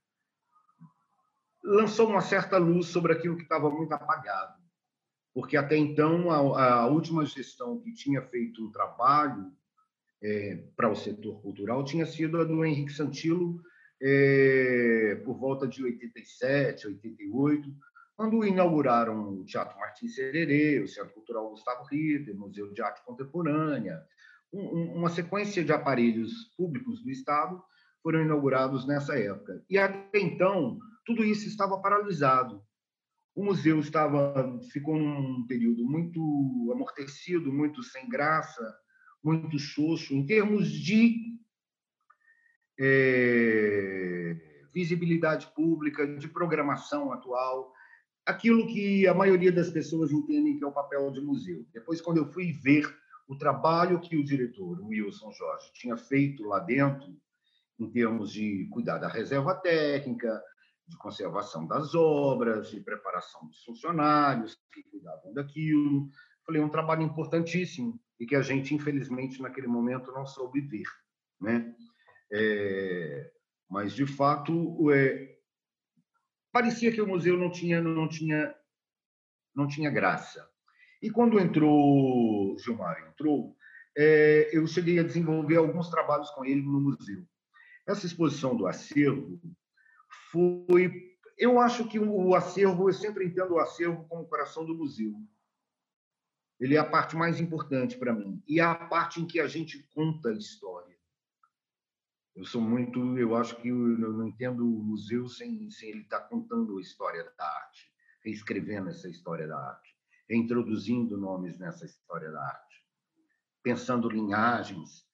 lançou 1.62 2.08
uma 2.08 2.20
certa 2.20 2.58
luz 2.58 2.86
sobre 2.86 3.12
aquilo 3.12 3.36
que 3.36 3.44
estava 3.44 3.70
muito 3.70 3.92
apagado. 3.92 4.58
Porque 5.32 5.56
até 5.56 5.76
então 5.76 6.32
a, 6.32 6.80
a 6.80 6.86
última 6.88 7.24
gestão 7.24 7.80
que 7.80 7.92
tinha 7.92 8.20
feito 8.22 8.64
um 8.64 8.72
trabalho 8.72 9.52
é, 10.20 10.64
para 10.74 10.90
o 10.90 10.96
setor 10.96 11.40
cultural 11.42 11.84
tinha 11.84 12.04
sido 12.04 12.40
a 12.40 12.44
do 12.44 12.64
Henrique 12.64 12.92
Santilo, 12.92 13.60
é, 14.00 15.20
por 15.24 15.38
volta 15.38 15.66
de 15.66 15.82
87, 15.82 16.86
88, 16.86 17.68
quando 18.16 18.44
inauguraram 18.44 19.34
o 19.34 19.44
Teatro 19.44 19.78
Martins 19.78 20.14
Sererê, 20.14 20.80
o 20.80 20.88
Centro 20.88 21.14
Cultural 21.14 21.50
Gustavo 21.50 21.84
Ritter, 21.84 22.36
Museu 22.36 22.72
de 22.72 22.82
Arte 22.82 23.04
Contemporânea, 23.04 24.02
um, 24.52 24.96
uma 24.96 25.08
sequência 25.08 25.64
de 25.64 25.72
aparelhos 25.72 26.32
públicos 26.56 27.02
do 27.02 27.10
Estado 27.10 27.62
foram 28.02 28.22
inaugurados 28.22 28.86
nessa 28.86 29.18
época. 29.18 29.62
E 29.68 29.78
até 29.78 30.18
então, 30.18 30.78
tudo 31.04 31.24
isso 31.24 31.46
estava 31.46 31.80
paralisado. 31.80 32.62
O 33.34 33.44
museu 33.44 33.78
estava 33.78 34.58
ficou 34.72 34.96
num 34.96 35.46
período 35.46 35.84
muito 35.84 36.72
amortecido, 36.72 37.52
muito 37.52 37.84
sem 37.84 38.08
graça, 38.08 38.76
muito 39.22 39.58
xoxo 39.58 40.12
em 40.12 40.26
termos 40.26 40.68
de 40.68 41.37
é, 42.78 44.36
visibilidade 44.72 45.48
pública, 45.54 46.06
de 46.06 46.28
programação 46.28 47.12
atual, 47.12 47.72
aquilo 48.24 48.66
que 48.66 49.06
a 49.06 49.14
maioria 49.14 49.50
das 49.50 49.70
pessoas 49.70 50.12
entendem 50.12 50.58
que 50.58 50.64
é 50.64 50.66
o 50.66 50.72
papel 50.72 51.10
de 51.10 51.20
museu. 51.20 51.66
Depois, 51.72 52.00
quando 52.00 52.18
eu 52.18 52.26
fui 52.26 52.52
ver 52.52 52.86
o 53.26 53.36
trabalho 53.36 54.00
que 54.00 54.16
o 54.16 54.24
diretor, 54.24 54.80
o 54.80 54.88
Wilson 54.88 55.32
Jorge, 55.32 55.72
tinha 55.74 55.96
feito 55.96 56.44
lá 56.44 56.60
dentro, 56.60 57.16
em 57.78 57.90
termos 57.90 58.32
de 58.32 58.68
cuidar 58.72 58.98
da 58.98 59.08
reserva 59.08 59.54
técnica, 59.54 60.42
de 60.86 60.96
conservação 60.96 61.66
das 61.66 61.94
obras, 61.94 62.70
de 62.70 62.80
preparação 62.80 63.46
dos 63.46 63.62
funcionários 63.64 64.58
que 64.72 64.82
cuidavam 64.84 65.32
daquilo. 65.34 66.08
Falei, 66.44 66.62
um 66.62 66.70
trabalho 66.70 67.02
importantíssimo 67.02 68.00
e 68.18 68.26
que 68.26 68.34
a 68.34 68.42
gente, 68.42 68.74
infelizmente, 68.74 69.40
naquele 69.40 69.66
momento 69.66 70.10
não 70.12 70.26
soube 70.26 70.60
ver. 70.62 70.86
Né? 71.40 71.74
É, 72.30 73.30
mas, 73.68 73.92
de 73.92 74.06
fato, 74.06 74.90
é, 74.90 75.38
parecia 76.52 76.92
que 76.92 77.00
o 77.00 77.06
museu 77.06 77.36
não 77.36 77.50
tinha, 77.50 77.80
não, 77.80 78.08
tinha, 78.08 78.54
não 79.54 79.66
tinha 79.66 79.90
graça. 79.90 80.48
E 81.00 81.10
quando 81.10 81.38
entrou, 81.38 82.58
Gilmar 82.58 83.08
entrou, 83.08 83.56
é, 83.96 84.50
eu 84.52 84.66
cheguei 84.66 84.98
a 84.98 85.04
desenvolver 85.04 85.56
alguns 85.56 85.88
trabalhos 85.88 86.30
com 86.30 86.44
ele 86.44 86.62
no 86.62 86.80
museu. 86.80 87.24
Essa 87.86 88.06
exposição 88.06 88.56
do 88.56 88.66
acervo 88.66 89.40
foi. 90.30 91.16
Eu 91.36 91.60
acho 91.60 91.88
que 91.88 91.98
o 91.98 92.34
acervo, 92.34 92.88
eu 92.88 92.92
sempre 92.92 93.24
entendo 93.24 93.54
o 93.54 93.60
acervo 93.60 94.04
como 94.08 94.22
o 94.22 94.28
coração 94.28 94.66
do 94.66 94.74
museu. 94.74 95.14
Ele 96.58 96.74
é 96.74 96.78
a 96.78 96.84
parte 96.84 97.16
mais 97.16 97.40
importante 97.40 97.96
para 97.96 98.12
mim. 98.12 98.42
E 98.46 98.58
é 98.58 98.62
a 98.64 98.74
parte 98.74 99.20
em 99.20 99.26
que 99.26 99.38
a 99.38 99.46
gente 99.46 99.88
conta 99.94 100.30
a 100.30 100.34
história. 100.34 100.97
Eu 102.38 102.44
sou 102.44 102.62
muito. 102.62 103.18
Eu 103.18 103.34
acho 103.34 103.56
que 103.56 103.66
eu 103.66 103.74
não 103.74 104.28
entendo 104.28 104.64
o 104.64 104.84
museu 104.84 105.28
sem, 105.28 105.68
sem 105.72 105.88
ele 105.90 106.02
estar 106.02 106.20
tá 106.20 106.28
contando 106.28 106.78
a 106.78 106.80
história 106.80 107.24
da 107.36 107.44
arte, 107.44 107.90
reescrevendo 108.24 108.90
essa 108.90 109.08
história 109.08 109.48
da 109.48 109.58
arte, 109.58 109.92
reintroduzindo 110.30 111.18
nomes 111.18 111.58
nessa 111.58 111.84
história 111.84 112.30
da 112.30 112.40
arte, 112.40 112.86
pensando 113.60 114.08
linhagens 114.08 115.04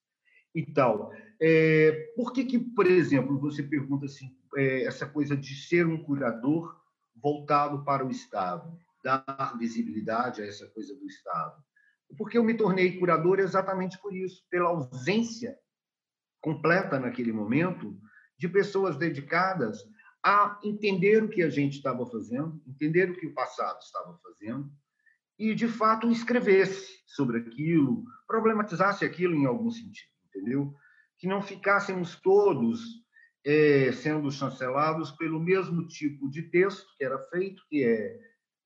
e 0.55 0.67
tal. 0.67 1.13
É, 1.41 2.13
por 2.15 2.31
que, 2.31 2.45
que, 2.45 2.59
por 2.59 2.87
exemplo, 2.87 3.41
você 3.41 3.63
pergunta 3.63 4.05
assim, 4.05 4.37
é, 4.55 4.85
essa 4.85 5.07
coisa 5.07 5.35
de 5.35 5.55
ser 5.55 5.87
um 5.87 6.05
curador 6.05 6.79
voltado 7.17 7.83
para 7.87 8.05
o 8.05 8.11
Estado, 8.11 8.79
dar 9.03 9.57
visibilidade 9.59 10.43
a 10.43 10.47
essa 10.47 10.67
coisa 10.69 10.95
do 10.95 11.07
Estado? 11.07 11.57
Porque 12.19 12.37
eu 12.37 12.45
me 12.45 12.55
tornei 12.55 12.99
curador 12.99 13.39
exatamente 13.39 13.99
por 13.99 14.15
isso, 14.15 14.45
pela 14.51 14.69
ausência 14.69 15.59
completa 16.45 17.01
naquele 17.01 17.33
momento 17.33 17.99
de 18.39 18.49
pessoas 18.49 18.99
dedicadas 18.99 19.79
a 20.23 20.61
entender 20.63 21.23
o 21.23 21.29
que 21.29 21.43
a 21.43 21.49
gente 21.49 21.77
estava 21.77 22.05
fazendo, 22.07 22.63
entender 22.67 23.11
o 23.11 23.17
que 23.17 23.27
o 23.27 23.35
passado 23.35 23.79
estava 23.81 24.19
fazendo 24.23 24.71
e, 25.39 25.55
de 25.55 25.67
fato, 25.67 26.11
escrevesse 26.11 27.03
sobre 27.07 27.39
aquilo, 27.39 28.05
problematizasse 28.27 29.05
aquilo 29.05 29.35
em 29.35 29.47
algum 29.47 29.71
sentido 29.71 30.15
entendeu? 30.35 30.75
Que 31.19 31.29
não 31.29 31.41
ficássemos 31.41 32.17
todos 32.17 32.81
é, 33.45 33.93
sendo 33.93 34.31
chancelados 34.31 35.13
pelo 35.13 35.41
mesmo 35.41 35.87
tipo 35.87 36.29
de 36.29 36.43
texto 36.43 36.87
que 36.99 37.05
era 37.05 37.19
feito, 37.19 37.63
que 37.69 37.85
é 37.85 38.19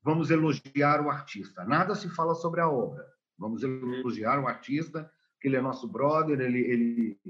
vamos 0.02 0.30
elogiar 0.30 1.04
o 1.04 1.10
artista. 1.10 1.64
Nada 1.64 1.94
se 1.94 2.08
fala 2.08 2.34
sobre 2.34 2.60
a 2.60 2.68
obra. 2.68 3.04
Vamos 3.36 3.62
elogiar 3.62 4.40
o 4.40 4.48
artista, 4.48 5.10
que 5.40 5.48
ele 5.48 5.56
é 5.56 5.60
nosso 5.60 5.86
brother, 5.86 6.40
ele, 6.40 6.60
ele 6.60 7.20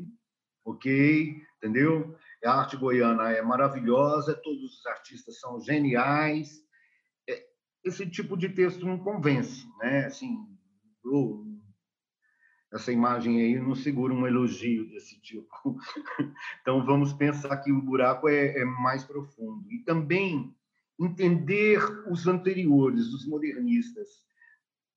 ok, 0.70 1.42
entendeu? 1.56 2.16
A 2.44 2.60
arte 2.60 2.76
goiana 2.76 3.30
é 3.30 3.42
maravilhosa, 3.42 4.34
todos 4.34 4.78
os 4.78 4.86
artistas 4.86 5.40
são 5.40 5.60
geniais. 5.60 6.62
É, 7.28 7.44
esse 7.84 8.08
tipo 8.08 8.36
de 8.36 8.48
texto 8.48 8.86
não 8.86 8.98
convence, 8.98 9.66
né? 9.80 10.06
Assim, 10.06 10.36
essa 12.72 12.92
imagem 12.92 13.40
aí 13.40 13.58
não 13.58 13.74
segura 13.74 14.12
um 14.12 14.26
elogio 14.26 14.88
desse 14.90 15.20
tipo. 15.20 15.48
Então, 16.60 16.84
vamos 16.84 17.14
pensar 17.14 17.56
que 17.58 17.72
o 17.72 17.80
buraco 17.80 18.28
é, 18.28 18.58
é 18.58 18.64
mais 18.64 19.02
profundo. 19.04 19.64
E 19.72 19.78
também 19.84 20.54
entender 21.00 21.80
os 22.10 22.26
anteriores, 22.26 23.06
os 23.06 23.26
modernistas. 23.26 24.08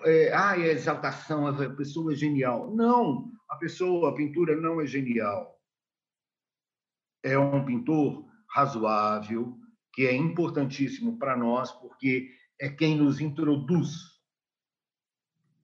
É, 0.03 0.33
ah, 0.33 0.59
é 0.59 0.71
exaltação, 0.71 1.47
a 1.47 1.69
pessoa 1.69 2.11
é 2.11 2.15
genial. 2.15 2.75
Não, 2.75 3.31
a 3.49 3.55
pessoa, 3.55 4.09
a 4.09 4.15
pintura 4.15 4.55
não 4.55 4.81
é 4.81 4.85
genial. 4.85 5.60
É 7.23 7.37
um 7.37 7.63
pintor 7.65 8.25
razoável, 8.49 9.57
que 9.93 10.07
é 10.07 10.15
importantíssimo 10.15 11.17
para 11.17 11.35
nós, 11.35 11.71
porque 11.71 12.31
é 12.59 12.69
quem 12.69 12.97
nos 12.97 13.19
introduz. 13.19 13.89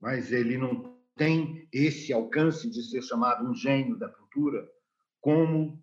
Mas 0.00 0.32
ele 0.32 0.56
não 0.56 0.96
tem 1.16 1.68
esse 1.72 2.12
alcance 2.12 2.70
de 2.70 2.82
ser 2.82 3.02
chamado 3.02 3.48
um 3.48 3.54
gênio 3.54 3.98
da 3.98 4.08
pintura, 4.08 4.68
como 5.20 5.82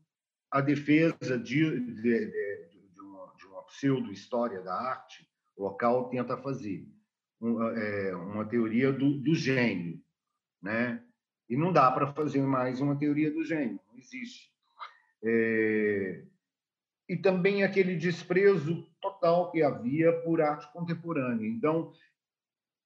a 0.49 0.61
defesa 0.61 1.37
de, 1.37 1.79
de, 1.79 2.01
de, 2.01 2.89
de 2.93 3.01
uma, 3.01 3.33
uma 3.49 3.63
pseudo-história 3.63 4.61
da 4.61 4.73
arte 4.73 5.27
local 5.57 6.09
tenta 6.09 6.37
fazer. 6.37 6.87
Uma, 7.39 7.71
é, 7.77 8.15
uma 8.15 8.45
teoria 8.45 8.91
do, 8.91 9.19
do 9.19 9.35
gênio. 9.35 10.01
Né? 10.61 11.03
E 11.49 11.57
não 11.57 11.71
dá 11.71 11.91
para 11.91 12.13
fazer 12.13 12.41
mais 12.41 12.79
uma 12.79 12.97
teoria 12.97 13.31
do 13.31 13.43
gênio, 13.43 13.79
não 13.87 13.97
existe. 13.97 14.54
É, 15.23 16.23
e 17.07 17.15
também 17.17 17.63
aquele 17.63 17.95
desprezo 17.95 18.87
total 18.99 19.51
que 19.51 19.61
havia 19.61 20.11
por 20.21 20.41
arte 20.41 20.71
contemporânea. 20.73 21.47
Então, 21.47 21.93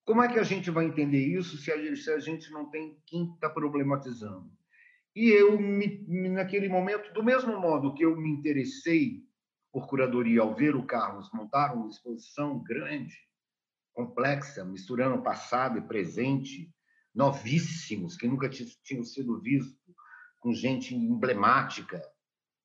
como 0.06 0.22
é 0.22 0.28
que 0.28 0.40
a 0.40 0.44
gente 0.44 0.70
vai 0.70 0.86
entender 0.86 1.26
isso 1.26 1.58
se 1.58 1.72
a 1.72 2.20
gente, 2.20 2.52
não 2.52 2.70
tem 2.70 2.98
quem 3.06 3.32
está 3.34 3.50
problematizando? 3.50 4.52
E 5.16 5.30
eu, 5.30 5.60
me, 5.60 6.06
naquele 6.30 6.68
momento, 6.68 7.14
do 7.14 7.24
mesmo 7.24 7.60
modo 7.60 7.94
que 7.94 8.04
eu 8.04 8.16
me 8.16 8.30
interessei 8.30 9.24
por 9.72 9.88
curadoria 9.88 10.42
ao 10.42 10.56
ver 10.56 10.76
o 10.76 10.86
Carlos 10.86 11.32
montar 11.34 11.74
uma 11.74 11.88
exposição 11.88 12.62
grande, 12.64 13.16
complexa, 13.94 14.64
misturando 14.66 15.22
passado 15.22 15.78
e 15.78 15.82
presente, 15.82 16.74
novíssimos, 17.14 18.16
que 18.16 18.28
nunca 18.28 18.50
tinham 18.50 19.04
sido 19.04 19.40
vistos, 19.42 19.78
com 20.40 20.54
gente 20.54 20.96
emblemática, 20.96 22.02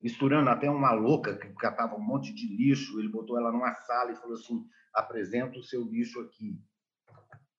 misturando 0.04 0.50
até 0.50 0.68
uma 0.68 0.92
louca 0.92 1.34
que 1.34 1.48
catava 1.54 1.96
um 1.96 2.04
monte 2.04 2.34
de 2.34 2.46
lixo. 2.46 3.00
Ele 3.00 3.08
botou 3.08 3.38
ela 3.38 3.50
numa 3.50 3.72
sala 3.72 4.12
e 4.12 4.16
falou 4.16 4.34
assim: 4.34 4.68
apresenta 4.92 5.58
o 5.58 5.64
seu 5.64 5.82
lixo 5.82 6.20
aqui. 6.20 6.62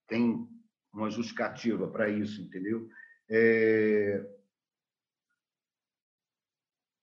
Tem 0.08 0.48
uma 0.94 1.10
justificativa 1.10 1.88
para 1.88 2.08
isso, 2.08 2.40
entendeu? 2.44 2.88
É... 3.28 4.24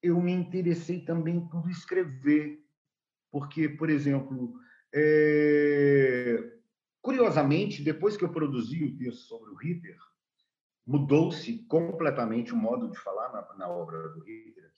Eu 0.01 0.21
me 0.21 0.31
interessei 0.31 1.05
também 1.05 1.45
por 1.49 1.69
escrever, 1.69 2.65
porque, 3.29 3.69
por 3.69 3.91
exemplo, 3.91 4.55
é... 4.95 6.39
curiosamente, 7.01 7.83
depois 7.83 8.17
que 8.17 8.25
eu 8.25 8.33
produzi 8.33 8.85
o 8.85 8.97
texto 8.97 9.23
sobre 9.23 9.51
o 9.51 9.57
Hitler, 9.57 9.99
mudou-se 10.87 11.59
completamente 11.67 12.53
o 12.53 12.57
modo 12.57 12.89
de 12.89 12.99
falar 12.99 13.33
na, 13.33 13.55
na 13.57 13.69
obra 13.69 14.09
do 14.11 14.21
Hitler 14.21 14.72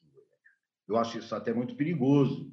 eu 0.88 0.96
acho 0.96 1.18
isso 1.18 1.34
até 1.34 1.52
muito 1.52 1.76
perigoso, 1.76 2.52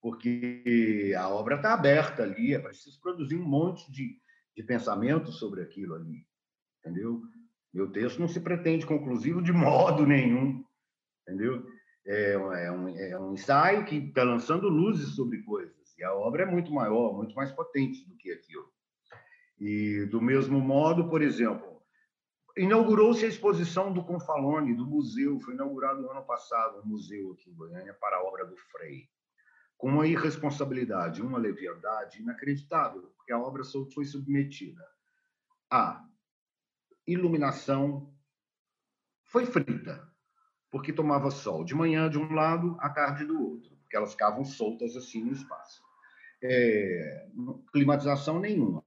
porque 0.00 1.14
a 1.18 1.28
obra 1.28 1.56
está 1.56 1.74
aberta 1.74 2.22
ali, 2.22 2.54
é 2.54 2.58
preciso 2.58 3.00
produzir 3.00 3.36
um 3.36 3.46
monte 3.46 3.90
de, 3.90 4.16
de 4.56 4.62
pensamento 4.62 5.32
sobre 5.32 5.62
aquilo 5.62 5.94
ali, 5.94 6.26
entendeu? 6.80 7.22
Meu 7.72 7.90
texto 7.90 8.18
não 8.18 8.28
se 8.28 8.40
pretende 8.40 8.86
conclusivo 8.86 9.42
de 9.42 9.52
modo 9.52 10.06
nenhum, 10.06 10.64
entendeu? 11.22 11.66
É, 12.06 12.32
é, 12.32 12.72
um, 12.72 12.88
é 12.88 13.20
um 13.20 13.34
ensaio 13.34 13.84
que 13.84 13.96
está 13.96 14.22
lançando 14.22 14.68
luzes 14.68 15.14
sobre 15.14 15.42
coisas, 15.42 15.94
e 15.98 16.04
a 16.04 16.14
obra 16.14 16.44
é 16.44 16.46
muito 16.46 16.72
maior, 16.72 17.14
muito 17.14 17.34
mais 17.34 17.52
potente 17.52 18.08
do 18.08 18.16
que 18.16 18.32
aquilo. 18.32 18.72
E, 19.60 20.06
do 20.06 20.22
mesmo 20.22 20.60
modo, 20.60 21.08
por 21.10 21.20
exemplo, 21.20 21.77
Inaugurou-se 22.58 23.24
a 23.24 23.28
exposição 23.28 23.92
do 23.92 24.02
Confalone, 24.02 24.74
do 24.74 24.84
museu, 24.84 25.38
foi 25.38 25.54
inaugurado 25.54 26.02
no 26.02 26.10
ano 26.10 26.24
passado, 26.24 26.80
um 26.80 26.88
museu 26.88 27.32
aqui 27.32 27.50
em 27.50 27.54
Goiânia, 27.54 27.94
para 27.94 28.16
a 28.16 28.24
obra 28.24 28.44
do 28.44 28.56
Frei, 28.56 29.08
com 29.76 29.88
uma 29.88 30.08
irresponsabilidade, 30.08 31.22
uma 31.22 31.38
leviandade 31.38 32.20
inacreditável, 32.20 33.12
porque 33.16 33.32
a 33.32 33.38
obra 33.38 33.62
foi 33.94 34.04
submetida 34.04 34.84
à 35.70 36.04
iluminação, 37.06 38.12
foi 39.24 39.46
frita, 39.46 40.10
porque 40.68 40.92
tomava 40.92 41.30
sol 41.30 41.64
de 41.64 41.76
manhã 41.76 42.10
de 42.10 42.18
um 42.18 42.32
lado, 42.34 42.76
à 42.80 42.90
tarde 42.90 43.24
do 43.24 43.40
outro, 43.40 43.76
porque 43.82 43.96
elas 43.96 44.10
ficavam 44.10 44.44
soltas 44.44 44.96
assim 44.96 45.22
no 45.24 45.32
espaço. 45.32 45.80
É, 46.42 47.28
climatização 47.72 48.40
nenhuma 48.40 48.84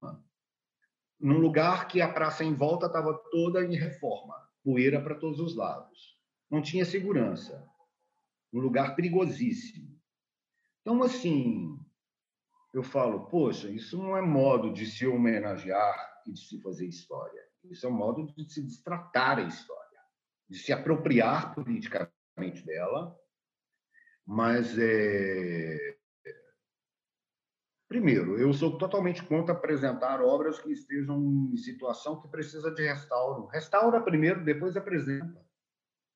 num 1.21 1.37
lugar 1.37 1.87
que 1.87 2.01
a 2.01 2.11
praça 2.11 2.43
em 2.43 2.53
volta 2.53 2.87
estava 2.87 3.13
toda 3.31 3.63
em 3.63 3.75
reforma, 3.75 4.35
poeira 4.63 5.01
para 5.01 5.15
todos 5.15 5.39
os 5.39 5.55
lados. 5.55 6.17
Não 6.49 6.61
tinha 6.61 6.83
segurança. 6.83 7.67
Um 8.51 8.59
lugar 8.59 8.95
perigosíssimo. 8.95 9.99
Então, 10.81 11.01
assim, 11.03 11.79
eu 12.73 12.83
falo, 12.83 13.27
poxa, 13.27 13.69
isso 13.69 13.97
não 13.97 14.17
é 14.17 14.21
modo 14.21 14.73
de 14.73 14.85
se 14.85 15.05
homenagear 15.05 16.21
e 16.25 16.31
de 16.31 16.39
se 16.39 16.59
fazer 16.61 16.87
história. 16.87 17.41
Isso 17.63 17.85
é 17.85 17.89
um 17.89 17.93
modo 17.93 18.25
de 18.33 18.51
se 18.51 18.61
destratar 18.61 19.37
a 19.37 19.43
história, 19.43 19.99
de 20.49 20.57
se 20.57 20.73
apropriar 20.73 21.53
politicamente 21.53 22.65
dela, 22.65 23.15
mas 24.25 24.77
é, 24.77 25.97
Primeiro, 27.91 28.39
eu 28.39 28.53
sou 28.53 28.77
totalmente 28.77 29.21
contra 29.21 29.53
apresentar 29.53 30.21
obras 30.21 30.57
que 30.57 30.71
estejam 30.71 31.21
em 31.51 31.57
situação 31.57 32.21
que 32.21 32.29
precisa 32.29 32.71
de 32.71 32.87
restauro. 32.87 33.47
Restaura 33.47 33.99
primeiro, 33.99 34.45
depois 34.45 34.77
apresenta. 34.77 35.45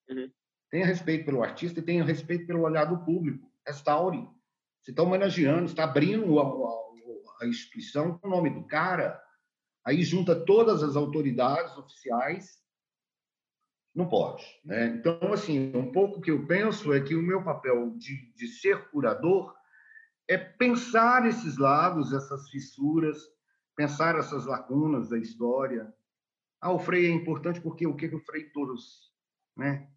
Uhum. 0.10 0.32
Tenha 0.72 0.86
respeito 0.86 1.26
pelo 1.26 1.44
artista 1.44 1.82
e 1.82 1.84
tenha 1.84 2.06
respeito 2.06 2.48
pelo 2.48 2.62
olhar 2.62 2.86
do 2.86 3.04
público. 3.04 3.52
Restaure. 3.68 4.26
Você 4.80 4.92
está 4.92 5.04
homenageando, 5.04 5.66
está 5.66 5.84
abrindo 5.84 6.40
a, 6.40 6.46
a, 6.46 7.44
a 7.44 7.46
instituição 7.46 8.20
com 8.20 8.30
o 8.30 8.32
nome 8.32 8.52
do 8.52 8.66
cara, 8.66 9.22
aí 9.84 10.02
junta 10.02 10.34
todas 10.34 10.82
as 10.82 10.96
autoridades 10.96 11.76
oficiais. 11.78 12.58
Não 13.94 14.08
pode. 14.08 14.46
Né? 14.64 14.96
Então, 14.98 15.34
assim, 15.34 15.76
um 15.76 15.92
pouco 15.92 16.22
que 16.22 16.32
eu 16.32 16.48
penso 16.48 16.94
é 16.94 17.02
que 17.02 17.16
o 17.16 17.22
meu 17.22 17.44
papel 17.44 17.90
de, 17.98 18.34
de 18.34 18.48
ser 18.48 18.90
curador 18.92 19.54
é 20.28 20.38
pensar 20.38 21.26
esses 21.28 21.58
lados, 21.58 22.14
essas 22.14 22.50
fissuras, 22.50 23.18
pensar 23.76 24.16
essas 24.18 24.46
lacunas 24.46 25.10
da 25.10 25.18
história. 25.18 25.94
Ah, 26.60 26.72
o 26.72 26.80
Frei 26.80 27.06
é 27.06 27.10
importante 27.10 27.62
porque 27.62 27.86
o 27.86 27.96
que, 27.96 28.10
que 28.10 28.16
o 28.16 28.26
Frei 28.26 28.50
trouxe, 28.50 29.12
né? 29.56 29.90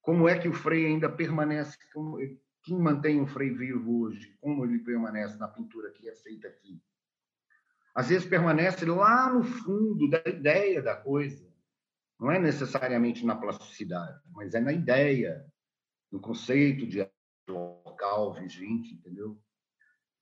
Como 0.00 0.28
é 0.28 0.38
que 0.38 0.48
o 0.48 0.52
Frei 0.52 0.86
ainda 0.86 1.08
permanece? 1.08 1.78
Como, 1.92 2.18
quem 2.64 2.78
mantém 2.78 3.20
o 3.20 3.26
Frei 3.26 3.50
vivo 3.50 4.02
hoje? 4.02 4.36
Como 4.40 4.64
ele 4.64 4.80
permanece 4.80 5.38
na 5.38 5.46
pintura 5.46 5.92
que 5.92 6.08
é 6.08 6.14
feita 6.14 6.48
aqui? 6.48 6.82
Às 7.94 8.08
vezes 8.08 8.28
permanece 8.28 8.84
lá 8.86 9.32
no 9.32 9.44
fundo 9.44 10.08
da 10.08 10.22
ideia 10.26 10.82
da 10.82 10.96
coisa. 10.96 11.52
Não 12.18 12.30
é 12.30 12.38
necessariamente 12.38 13.24
na 13.26 13.36
plasticidade, 13.36 14.20
mas 14.32 14.54
é 14.54 14.60
na 14.60 14.72
ideia, 14.72 15.44
no 16.10 16.20
conceito 16.20 16.86
de 16.86 17.06
local 17.48 18.34
vigente, 18.34 18.94
entendeu? 18.94 19.40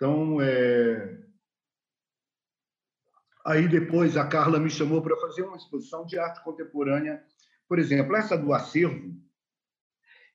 Então, 0.01 0.41
é... 0.41 1.19
aí 3.45 3.69
depois 3.69 4.17
a 4.17 4.27
Carla 4.27 4.59
me 4.59 4.71
chamou 4.71 5.03
para 5.03 5.15
fazer 5.19 5.43
uma 5.43 5.59
exposição 5.59 6.07
de 6.07 6.19
arte 6.19 6.43
contemporânea. 6.43 7.23
Por 7.69 7.79
exemplo, 7.79 8.17
essa 8.17 8.35
do 8.35 8.55
acervo, 8.55 9.15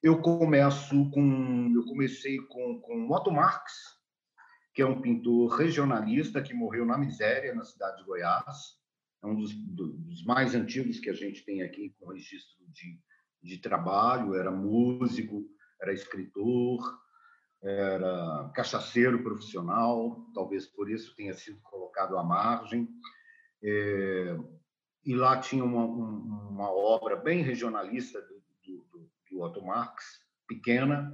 eu 0.04 0.22
começo 0.22 1.10
com, 1.10 1.74
eu 1.74 1.84
comecei 1.86 2.38
com, 2.38 2.80
com 2.80 3.10
Otto 3.10 3.32
Marx, 3.32 3.74
que 4.72 4.84
é 4.84 4.86
um 4.86 5.02
pintor 5.02 5.56
regionalista 5.56 6.44
que 6.44 6.54
morreu 6.54 6.86
na 6.86 6.96
miséria 6.96 7.56
na 7.56 7.64
cidade 7.64 7.98
de 7.98 8.04
Goiás. 8.04 8.80
É 9.24 9.26
um 9.26 9.36
dos, 9.36 9.52
dos 9.52 10.24
mais 10.26 10.54
antigos 10.54 11.00
que 11.00 11.10
a 11.10 11.14
gente 11.14 11.44
tem 11.44 11.64
aqui 11.64 11.90
com 11.98 12.12
registro 12.12 12.64
de, 12.68 13.00
de 13.42 13.58
trabalho. 13.58 14.36
Era 14.36 14.52
músico, 14.52 15.44
era 15.82 15.92
escritor, 15.92 17.04
era 17.66 18.52
cachaceiro 18.54 19.24
profissional, 19.24 20.26
talvez 20.34 20.68
por 20.68 20.90
isso 20.90 21.16
tenha 21.16 21.34
sido 21.34 21.60
colocado 21.62 22.18
à 22.18 22.24
margem. 22.24 22.88
É, 23.64 24.38
e 25.06 25.16
lá 25.16 25.40
tinha 25.40 25.64
uma, 25.64 25.86
uma, 25.86 26.70
obra 26.72 27.16
bem 27.16 27.42
regionalista 27.42 28.22
do, 28.22 28.44
do, 28.64 29.10
do 29.32 29.42
Otto 29.42 29.64
Marx, 29.64 30.20
pequena, 30.48 31.12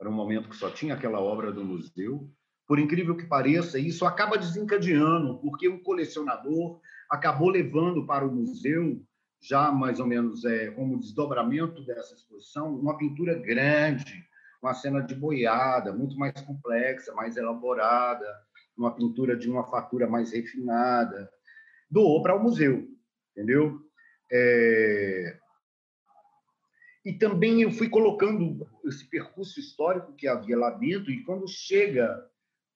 era 0.00 0.10
um 0.10 0.14
momento 0.14 0.48
que 0.48 0.56
só 0.56 0.70
tinha 0.70 0.94
aquela 0.94 1.20
obra 1.20 1.52
do 1.52 1.64
museu. 1.64 2.28
Por 2.66 2.78
incrível 2.78 3.16
que 3.16 3.26
pareça, 3.26 3.78
isso 3.78 4.04
acaba 4.04 4.36
desencadeando, 4.36 5.38
porque 5.38 5.68
o 5.68 5.82
colecionador 5.82 6.80
acabou 7.08 7.48
levando 7.50 8.06
para 8.06 8.26
o 8.26 8.34
museu, 8.34 9.00
já 9.40 9.70
mais 9.70 10.00
ou 10.00 10.06
menos 10.06 10.44
é, 10.44 10.70
como 10.70 10.98
desdobramento 10.98 11.84
dessa 11.84 12.14
exposição, 12.14 12.74
uma 12.74 12.96
pintura 12.96 13.34
grande, 13.34 14.24
uma 14.62 14.74
cena 14.74 15.00
de 15.02 15.14
boiada, 15.14 15.92
muito 15.92 16.16
mais 16.16 16.40
complexa, 16.40 17.12
mais 17.12 17.36
elaborada, 17.36 18.24
uma 18.76 18.94
pintura 18.94 19.36
de 19.36 19.50
uma 19.50 19.68
fatura 19.68 20.06
mais 20.06 20.32
refinada. 20.32 21.28
Doou 21.90 22.22
para 22.22 22.36
o 22.36 22.42
museu, 22.42 22.88
entendeu? 23.32 23.80
É... 24.30 25.38
E 27.04 27.12
também 27.12 27.62
eu 27.62 27.72
fui 27.72 27.88
colocando 27.88 28.64
esse 28.86 29.04
percurso 29.10 29.58
histórico 29.58 30.14
que 30.14 30.28
havia 30.28 30.56
lá 30.56 30.70
dentro, 30.70 31.10
e 31.10 31.24
quando 31.24 31.48
chega 31.48 32.24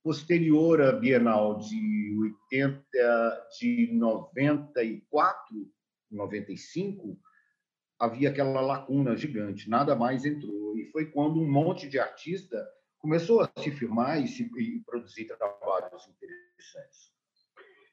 posterior 0.02 0.82
à 0.82 0.92
Bienal 0.92 1.58
de 1.58 2.16
80, 2.50 3.48
de 3.58 3.90
94, 3.92 5.72
95, 6.10 7.18
havia 7.98 8.30
aquela 8.30 8.60
lacuna 8.60 9.16
gigante, 9.16 9.68
nada 9.68 9.94
mais 9.94 10.24
entrou. 10.24 10.76
E 10.76 10.84
foi 10.90 11.06
quando 11.06 11.40
um 11.40 11.50
monte 11.50 11.88
de 11.88 11.98
artista 11.98 12.66
começou 12.98 13.40
a 13.40 13.50
se 13.58 13.70
firmar 13.70 14.20
e, 14.22 14.28
se, 14.28 14.42
e 14.58 14.80
produzir 14.80 15.26
trabalhos 15.26 16.08
interessantes. 16.08 17.16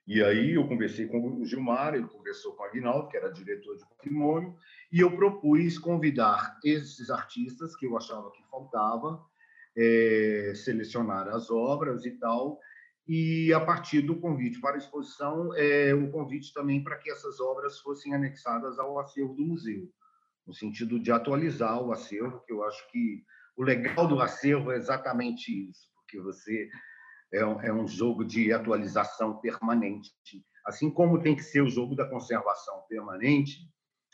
E 0.06 0.22
aí 0.22 0.56
eu 0.56 0.68
conversei 0.68 1.08
com 1.08 1.40
o 1.40 1.46
Gilmar, 1.46 1.96
ele 1.96 2.08
conversou 2.08 2.54
com 2.54 2.64
o 2.64 2.66
Aguinaldo, 2.66 3.08
que 3.08 3.16
era 3.16 3.32
diretor 3.32 3.78
de 3.78 3.88
patrimônio, 3.88 4.54
e 4.92 5.00
eu 5.00 5.16
propus 5.16 5.80
convidar 5.80 6.60
esses 6.64 7.10
artistas 7.10 7.74
que 7.76 7.86
eu 7.86 7.96
achava 7.96 8.30
que 8.32 8.44
faltava, 8.52 9.24
é, 9.78 10.52
selecionar 10.56 11.30
as 11.30 11.50
obras 11.50 12.06
e 12.06 12.12
tal, 12.12 12.60
e 13.08 13.54
a 13.54 13.60
partir 13.60 14.02
do 14.02 14.20
convite 14.20 14.62
para 14.62 14.78
exposição, 14.78 15.54
é, 15.56 15.94
o 15.94 16.10
convite 16.10 16.54
também 16.54 16.84
para 16.84 16.98
que 16.98 17.12
essas 17.12 17.40
obras 17.40 17.80
fossem 17.80 18.14
anexadas 18.14 18.80
ao 18.80 18.98
acervo 19.00 19.34
do 19.34 19.44
museu, 19.44 19.90
no 20.48 20.54
sentido 20.54 21.00
de 21.00 21.12
atualizar 21.12 21.82
o 21.82 21.92
acervo, 21.92 22.42
que 22.46 22.54
eu 22.54 22.64
acho 22.64 22.90
que 22.92 23.24
o 23.58 23.64
legal 23.64 24.08
do 24.08 24.20
acervo 24.22 24.72
é 24.72 24.78
exatamente 24.78 25.52
isso, 25.70 25.90
porque 25.96 26.20
você 26.20 26.70
é 27.34 27.46
um, 27.46 27.62
é 27.62 27.74
um 27.74 27.88
jogo 27.88 28.24
de 28.24 28.54
atualização 28.54 29.38
permanente. 29.40 30.12
Assim 30.66 30.90
como 30.90 31.22
tem 31.22 31.36
que 31.36 31.44
ser 31.44 31.62
o 31.62 31.70
jogo 31.70 31.96
da 31.96 32.08
conservação 32.08 32.84
permanente, 32.88 33.58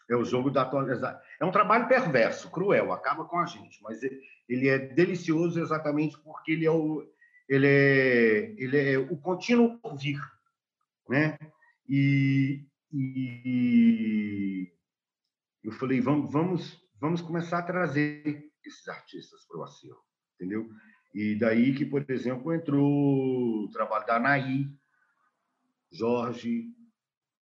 é 0.09 0.15
o 0.15 0.25
jogo 0.25 0.49
da 0.49 0.63
atualização. 0.63 1.19
É 1.39 1.45
um 1.45 1.51
trabalho 1.51 1.87
perverso, 1.87 2.49
cruel, 2.49 2.91
acaba 2.91 3.25
com 3.25 3.37
a 3.37 3.45
gente, 3.45 3.79
mas 3.83 4.01
ele 4.01 4.67
é 4.67 4.79
delicioso 4.79 5.61
exatamente 5.61 6.17
porque 6.23 6.53
ele 6.53 6.65
é 6.65 6.71
o, 6.71 7.05
ele 7.49 7.67
é, 7.67 8.55
ele 8.57 8.77
é 8.77 8.97
o 8.97 9.17
contínuo 9.17 9.79
vir. 9.97 10.21
Né? 11.09 11.37
E, 11.87 12.63
e 12.93 14.71
eu 15.63 15.71
falei, 15.71 15.99
vamos, 15.99 16.31
vamos, 16.31 16.87
vamos 17.01 17.21
começar 17.21 17.59
a 17.59 17.63
trazer 17.63 18.51
esses 18.63 18.87
artistas 18.87 19.43
para 19.47 19.57
o 19.57 19.63
acervo, 19.63 19.99
entendeu? 20.35 20.69
E 21.13 21.35
daí 21.35 21.73
que, 21.73 21.85
por 21.85 22.05
exemplo, 22.07 22.53
entrou 22.53 23.63
o 23.63 23.69
trabalho 23.71 24.05
da 24.05 24.17
Anaí, 24.17 24.71
Jorge, 25.91 26.71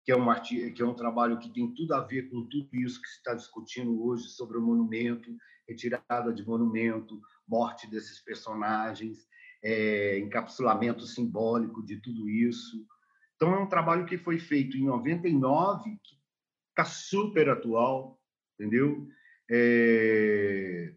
que 0.03 0.11
é, 0.11 0.17
um 0.17 0.25
que 0.41 0.81
é 0.81 0.85
um 0.85 0.93
trabalho 0.93 1.39
que 1.39 1.49
tem 1.49 1.73
tudo 1.73 1.93
a 1.93 2.01
ver 2.01 2.29
com 2.29 2.45
tudo 2.47 2.67
isso 2.75 3.01
que 3.01 3.07
se 3.07 3.17
está 3.19 3.33
discutindo 3.33 4.03
hoje 4.03 4.27
sobre 4.27 4.57
o 4.57 4.61
monumento, 4.61 5.33
retirada 5.65 6.33
de 6.33 6.45
monumento, 6.45 7.21
morte 7.47 7.89
desses 7.89 8.19
personagens, 8.19 9.25
é, 9.63 10.19
encapsulamento 10.19 11.05
simbólico 11.05 11.83
de 11.83 11.97
tudo 11.97 12.29
isso. 12.29 12.85
Então, 13.35 13.53
é 13.53 13.59
um 13.59 13.69
trabalho 13.69 14.05
que 14.05 14.17
foi 14.17 14.37
feito 14.37 14.77
em 14.77 14.85
99, 14.85 15.91
que 16.03 16.15
está 16.69 16.85
super 16.85 17.49
atual, 17.49 18.19
entendeu? 18.59 19.07
É, 19.49 20.93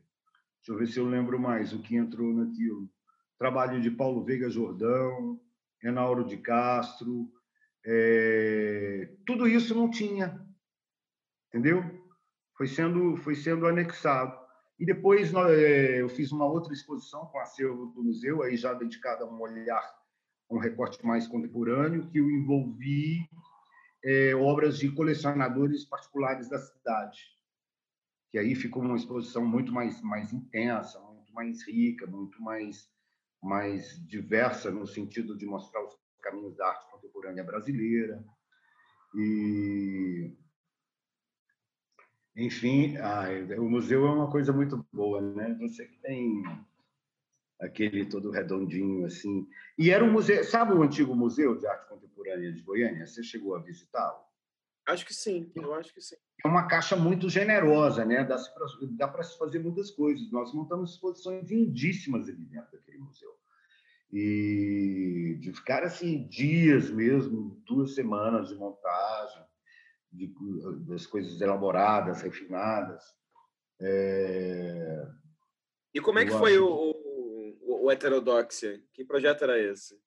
Deixa 0.67 0.75
eu 0.75 0.79
ver 0.85 0.93
se 0.93 0.99
eu 0.99 1.09
lembro 1.09 1.39
mais 1.39 1.73
o 1.73 1.81
que 1.81 1.95
entrou 1.95 2.35
naquilo. 2.35 2.91
Trabalho 3.39 3.81
de 3.81 3.89
Paulo 3.89 4.25
Veiga 4.25 4.51
Jordão, 4.51 5.41
Renauro 5.81 6.25
de 6.25 6.39
Castro, 6.39 7.31
é... 7.85 9.15
tudo 9.25 9.47
isso 9.47 9.77
não 9.77 9.89
tinha, 9.89 10.45
entendeu? 11.47 11.85
Foi 12.57 12.67
sendo, 12.67 13.17
foi 13.19 13.37
sendo 13.37 13.65
anexado. 13.65 14.37
E 14.79 14.85
depois 14.85 15.33
é, 15.33 16.03
eu 16.03 16.09
fiz 16.09 16.33
uma 16.33 16.47
outra 16.47 16.73
exposição 16.73 17.27
com 17.27 17.39
acervo 17.39 17.87
do 17.87 18.03
museu, 18.03 18.43
aí 18.43 18.57
já 18.57 18.75
dedicada 18.75 19.25
a 19.25 19.27
um 19.27 19.41
olhar, 19.41 19.97
um 20.51 20.59
recorte 20.59 21.05
mais 21.05 21.27
contemporâneo, 21.27 22.09
que 22.09 22.19
eu 22.19 22.31
envolvi 22.31 23.29
é, 24.05 24.35
obras 24.35 24.79
de 24.79 24.91
colecionadores 24.91 25.85
particulares 25.85 26.49
da 26.49 26.59
cidade 26.59 27.37
que 28.37 28.41
aí 28.41 28.55
ficou 28.55 28.83
uma 28.83 28.97
exposição 28.97 29.47
muito 29.47 29.73
mais, 29.73 30.03
mais 30.03 30.31
intensa, 30.31 31.01
muito 31.01 31.33
mais 31.33 31.67
rica, 31.67 32.07
muito 32.07 32.43
mais, 32.43 32.87
mais 33.43 33.99
diversa 34.07 34.71
no 34.71 34.87
sentido 34.87 35.37
de 35.39 35.47
mostrar 35.47 35.83
os 35.83 35.97
caminhos 36.23 36.55
da 36.55 36.69
arte 36.69 36.91
contemporânea 36.91 37.43
brasileira. 37.43 38.23
E, 39.15 40.37
enfim, 42.37 42.95
o 43.59 43.69
museu 43.69 44.07
é 44.07 44.11
uma 44.11 44.31
coisa 44.31 44.53
muito 44.53 44.85
boa, 44.93 45.21
né? 45.21 45.57
Você 45.61 45.87
que 45.87 45.99
tem 45.99 46.43
aquele 47.59 48.05
todo 48.05 48.31
redondinho 48.31 49.07
assim. 49.07 49.49
E 49.79 49.91
era 49.91 50.05
um 50.05 50.13
museu, 50.13 50.45
sabe 50.45 50.75
o 50.75 50.83
antigo 50.83 51.17
Museu 51.17 51.57
de 51.57 51.67
Arte 51.67 51.89
Contemporânea 51.89 52.53
de 52.53 52.61
Goiânia? 52.61 53.07
Você 53.07 53.23
chegou 53.23 53.55
a 53.55 53.61
visitá-lo? 53.61 54.21
Acho 54.87 55.07
que 55.07 55.15
sim, 55.15 55.51
eu 55.57 55.75
acho 55.75 55.93
que 55.93 56.01
sim. 56.01 56.17
É 56.45 56.47
uma 56.47 56.69
caixa 56.69 56.95
muito 56.95 57.29
generosa, 57.29 58.05
né? 58.05 58.25
Dá 58.25 59.09
para 59.09 59.23
se 59.23 59.39
fazer 59.39 59.59
muitas 59.59 59.91
coisas. 59.91 60.31
Nós 60.31 60.53
montamos 60.53 60.93
exposições 60.93 61.51
lindíssimas 61.51 62.29
ali 62.29 62.45
dentro 62.45 62.71
daquele 62.73 62.99
museu. 62.99 63.35
E 64.13 65.39
de 65.41 65.53
ficar 65.53 65.83
assim 65.83 66.29
dias 66.29 66.91
mesmo, 66.91 67.61
duas 67.67 67.95
semanas 67.95 68.49
de 68.51 68.55
montagem, 68.55 69.43
de, 70.17 70.35
das 70.87 71.07
coisas 71.07 71.41
elaboradas, 71.41 72.23
refinadas. 72.23 73.05
É... 73.81 75.07
E 75.95 76.01
como 76.01 76.19
é 76.19 76.25
que 76.27 76.33
eu 76.33 76.39
foi 76.39 76.59
o, 76.59 76.69
o, 76.69 77.85
o 77.85 77.91
Heterodoxia? 77.91 78.83
Que 78.93 79.05
projeto 79.05 79.45
era 79.45 79.59
esse? 79.59 79.99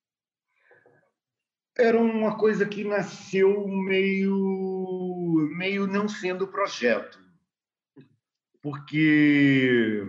era 1.80 1.98
uma 1.98 2.38
coisa 2.38 2.66
que 2.66 2.84
nasceu 2.84 3.66
meio, 3.68 5.50
meio 5.56 5.88
não 5.88 6.10
sendo 6.10 6.48
projeto. 6.48 7.18
Porque 8.62 10.06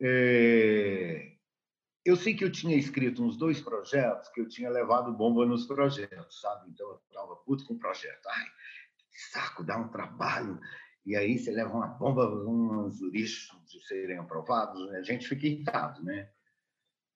é, 0.00 1.32
eu 2.04 2.16
sei 2.16 2.34
que 2.34 2.44
eu 2.44 2.50
tinha 2.50 2.74
escrito 2.74 3.22
uns 3.22 3.36
dois 3.36 3.60
projetos, 3.60 4.30
que 4.30 4.40
eu 4.40 4.48
tinha 4.48 4.70
levado 4.70 5.12
bomba 5.12 5.44
nos 5.44 5.66
projetos, 5.66 6.40
sabe? 6.40 6.70
Então 6.70 6.88
eu 6.88 7.00
estava 7.08 7.36
puto 7.36 7.66
com 7.66 7.74
o 7.74 7.78
projeto. 7.78 8.26
Ai, 8.26 8.46
saco, 9.32 9.64
dá 9.64 9.76
um 9.78 9.88
trabalho. 9.88 10.60
E 11.04 11.14
aí 11.16 11.38
você 11.38 11.50
leva 11.50 11.72
uma 11.72 11.86
bomba, 11.86 12.28
uns 12.28 13.00
lixos 13.00 13.56
de 13.66 13.80
serem 13.86 14.18
aprovados, 14.18 14.90
né? 14.90 14.98
a 14.98 15.02
gente 15.02 15.28
fica 15.28 15.46
irritado, 15.46 16.02
né? 16.02 16.28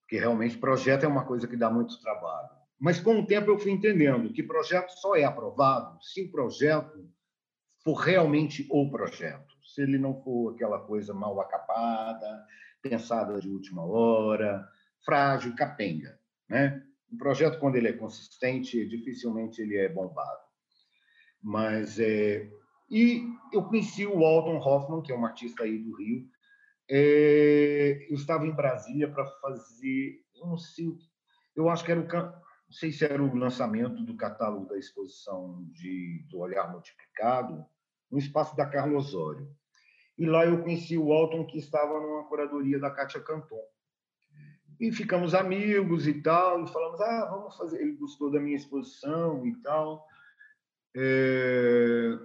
Porque 0.02 0.18
realmente 0.18 0.58
projeto 0.58 1.04
é 1.04 1.08
uma 1.08 1.24
coisa 1.24 1.46
que 1.46 1.56
dá 1.56 1.70
muito 1.70 2.00
trabalho. 2.00 2.48
Mas 2.78 3.00
com 3.00 3.18
o 3.18 3.26
tempo 3.26 3.50
eu 3.50 3.58
fui 3.58 3.72
entendendo 3.72 4.32
que 4.32 4.42
projeto 4.42 4.90
só 4.92 5.14
é 5.14 5.24
aprovado 5.24 6.02
se 6.02 6.24
o 6.24 6.30
projeto 6.30 7.10
for 7.84 7.94
realmente 7.94 8.66
o 8.70 8.90
projeto. 8.90 9.54
Se 9.64 9.82
ele 9.82 9.98
não 9.98 10.20
for 10.22 10.54
aquela 10.54 10.80
coisa 10.80 11.12
mal 11.12 11.40
acabada, 11.40 12.44
pensada 12.82 13.40
de 13.40 13.48
última 13.48 13.84
hora, 13.84 14.66
frágil, 15.04 15.54
capenga, 15.54 16.18
né? 16.48 16.82
Um 17.12 17.16
projeto 17.16 17.58
quando 17.58 17.76
ele 17.76 17.88
é 17.88 17.92
consistente, 17.92 18.86
dificilmente 18.86 19.60
ele 19.60 19.76
é 19.76 19.88
bombado. 19.88 20.49
Mas 21.42 21.98
é 21.98 22.50
e 22.90 23.22
eu 23.53 23.62
conheci 23.62 24.05
o 24.05 24.18
Walton 24.18 24.59
Hoffman, 24.59 25.00
que 25.00 25.12
é 25.12 25.16
um 25.16 25.24
artista 25.24 25.62
aí 25.62 25.79
do 25.79 25.94
Rio. 25.96 26.29
É... 26.90 28.07
eu 28.11 28.16
estava 28.16 28.44
em 28.46 28.55
Brasília 28.55 29.09
para 29.09 29.24
fazer, 29.40 30.24
eu 30.35 30.46
não 30.46 30.59
sei, 30.59 30.92
eu 31.55 31.68
acho 31.68 31.85
que 31.85 31.92
era 31.92 32.00
o 32.00 32.05
não 32.05 32.74
sei 32.74 32.92
se 32.92 33.05
era 33.05 33.22
o 33.22 33.37
lançamento 33.37 34.03
do 34.05 34.16
catálogo 34.16 34.66
da 34.66 34.79
exposição 34.79 35.64
de, 35.72 36.24
do 36.29 36.38
Olhar 36.38 36.70
Multiplicado, 36.70 37.64
no 38.11 38.18
espaço 38.18 38.57
da 38.57 38.66
Carlos 38.66 39.07
Osório. 39.07 39.49
E 40.16 40.26
lá 40.26 40.45
eu 40.45 40.62
conheci 40.62 40.97
o 40.97 41.12
Alton, 41.12 41.47
que 41.47 41.59
estava 41.59 41.99
numa 42.01 42.28
curadoria 42.28 42.78
da 42.78 42.91
Kátia 42.91 43.20
Canton. 43.20 43.61
E 44.78 44.93
ficamos 44.93 45.34
amigos 45.34 46.07
e 46.07 46.22
tal, 46.22 46.62
e 46.62 46.68
falamos, 46.68 47.01
ah, 47.01 47.28
vamos 47.30 47.57
fazer... 47.57 47.80
Ele 47.80 47.97
gostou 47.97 48.30
da 48.30 48.38
minha 48.38 48.57
exposição 48.57 49.45
e 49.45 49.55
tal. 49.62 50.07
É... 50.95 52.18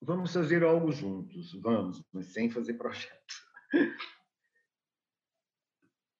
Vamos 0.00 0.32
fazer 0.32 0.64
algo 0.64 0.90
juntos, 0.90 1.52
vamos, 1.60 2.02
mas 2.12 2.32
sem 2.32 2.50
fazer 2.50 2.74
projeto. 2.74 3.34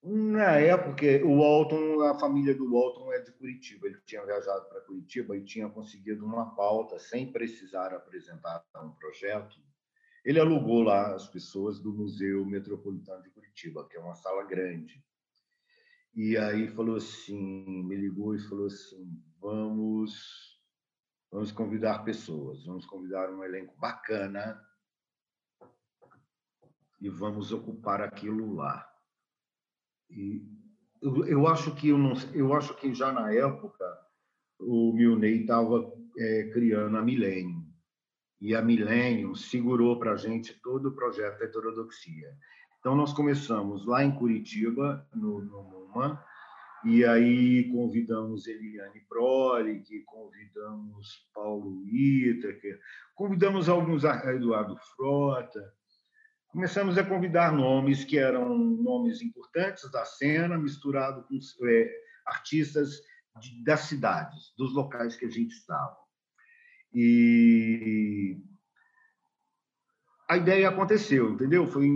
Na 0.04 0.58
época, 0.58 1.06
o 1.24 1.38
Walton, 1.38 2.02
a 2.02 2.18
família 2.18 2.54
do 2.54 2.72
Walton 2.72 3.12
é 3.12 3.20
de 3.20 3.32
Curitiba. 3.32 3.86
Ele 3.86 4.00
tinha 4.04 4.24
viajado 4.24 4.68
para 4.68 4.80
Curitiba 4.80 5.36
e 5.36 5.44
tinha 5.44 5.68
conseguido 5.68 6.24
uma 6.24 6.54
pauta 6.56 6.98
sem 6.98 7.30
precisar 7.30 7.94
apresentar 7.94 8.64
um 8.76 8.90
projeto. 8.90 9.60
Ele 10.24 10.40
alugou 10.40 10.82
lá 10.82 11.14
as 11.14 11.28
pessoas 11.28 11.80
do 11.80 11.92
Museu 11.92 12.44
Metropolitano 12.44 13.22
de 13.22 13.30
Curitiba, 13.30 13.86
que 13.88 13.96
é 13.96 14.00
uma 14.00 14.14
sala 14.14 14.44
grande. 14.44 15.04
E 16.14 16.36
aí 16.36 16.68
falou 16.68 16.96
assim, 16.96 17.84
me 17.84 17.96
ligou 17.96 18.34
e 18.34 18.40
falou 18.40 18.66
assim: 18.66 19.20
"Vamos 19.40 20.51
vamos 21.32 21.50
convidar 21.50 22.04
pessoas, 22.04 22.66
vamos 22.66 22.84
convidar 22.84 23.30
um 23.30 23.42
elenco 23.42 23.74
bacana 23.78 24.62
e 27.00 27.08
vamos 27.08 27.50
ocupar 27.50 28.02
aquilo 28.02 28.54
lá. 28.54 28.86
E 30.10 30.46
eu, 31.00 31.26
eu 31.26 31.46
acho 31.48 31.74
que 31.74 31.88
eu, 31.88 31.96
não, 31.96 32.12
eu 32.34 32.52
acho 32.52 32.74
que 32.76 32.94
já 32.94 33.10
na 33.10 33.32
época 33.32 33.84
o 34.60 34.92
Milney 34.92 35.40
estava 35.40 35.90
é, 36.18 36.50
criando 36.52 36.98
a 36.98 37.02
Milênio 37.02 37.66
e 38.38 38.54
a 38.54 38.60
Milênio 38.60 39.34
segurou 39.34 39.98
para 39.98 40.12
a 40.12 40.16
gente 40.16 40.52
todo 40.60 40.90
o 40.90 40.94
projeto 40.94 41.38
da 41.38 41.46
heterodoxia. 41.46 42.36
Então 42.78 42.94
nós 42.94 43.12
começamos 43.12 43.86
lá 43.86 44.04
em 44.04 44.14
Curitiba 44.14 45.08
no, 45.14 45.40
no 45.40 45.62
MUMA 45.62 46.22
e 46.84 47.04
aí 47.04 47.70
convidamos 47.70 48.46
Eliane 48.46 49.00
Prolic, 49.08 50.00
convidamos 50.04 51.28
Paulo 51.32 51.86
Itaker, 51.86 52.80
convidamos 53.14 53.68
alguns 53.68 54.02
Eduardo 54.04 54.76
Frota, 54.96 55.72
começamos 56.48 56.98
a 56.98 57.04
convidar 57.04 57.52
nomes 57.52 58.04
que 58.04 58.18
eram 58.18 58.58
nomes 58.58 59.22
importantes 59.22 59.90
da 59.90 60.04
cena, 60.04 60.58
misturado 60.58 61.24
com 61.24 61.38
é, 61.66 61.90
artistas 62.26 63.00
de, 63.40 63.62
das 63.64 63.80
cidades, 63.80 64.52
dos 64.58 64.74
locais 64.74 65.16
que 65.16 65.26
a 65.26 65.30
gente 65.30 65.52
estava. 65.52 65.96
E 66.92 68.38
a 70.28 70.36
ideia 70.36 70.68
aconteceu, 70.68 71.30
entendeu? 71.30 71.66
Foi 71.66 71.86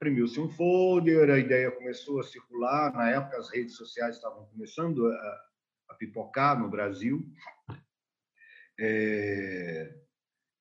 imprimiu-se 0.00 0.40
um 0.40 0.48
folder, 0.48 1.28
a 1.28 1.38
ideia 1.38 1.70
começou 1.70 2.20
a 2.20 2.24
circular. 2.24 2.90
Na 2.94 3.10
época, 3.10 3.36
as 3.36 3.50
redes 3.52 3.76
sociais 3.76 4.16
estavam 4.16 4.46
começando 4.46 5.06
a, 5.06 5.40
a 5.90 5.94
pipocar 5.94 6.58
no 6.58 6.70
Brasil. 6.70 7.22
É, 8.78 9.94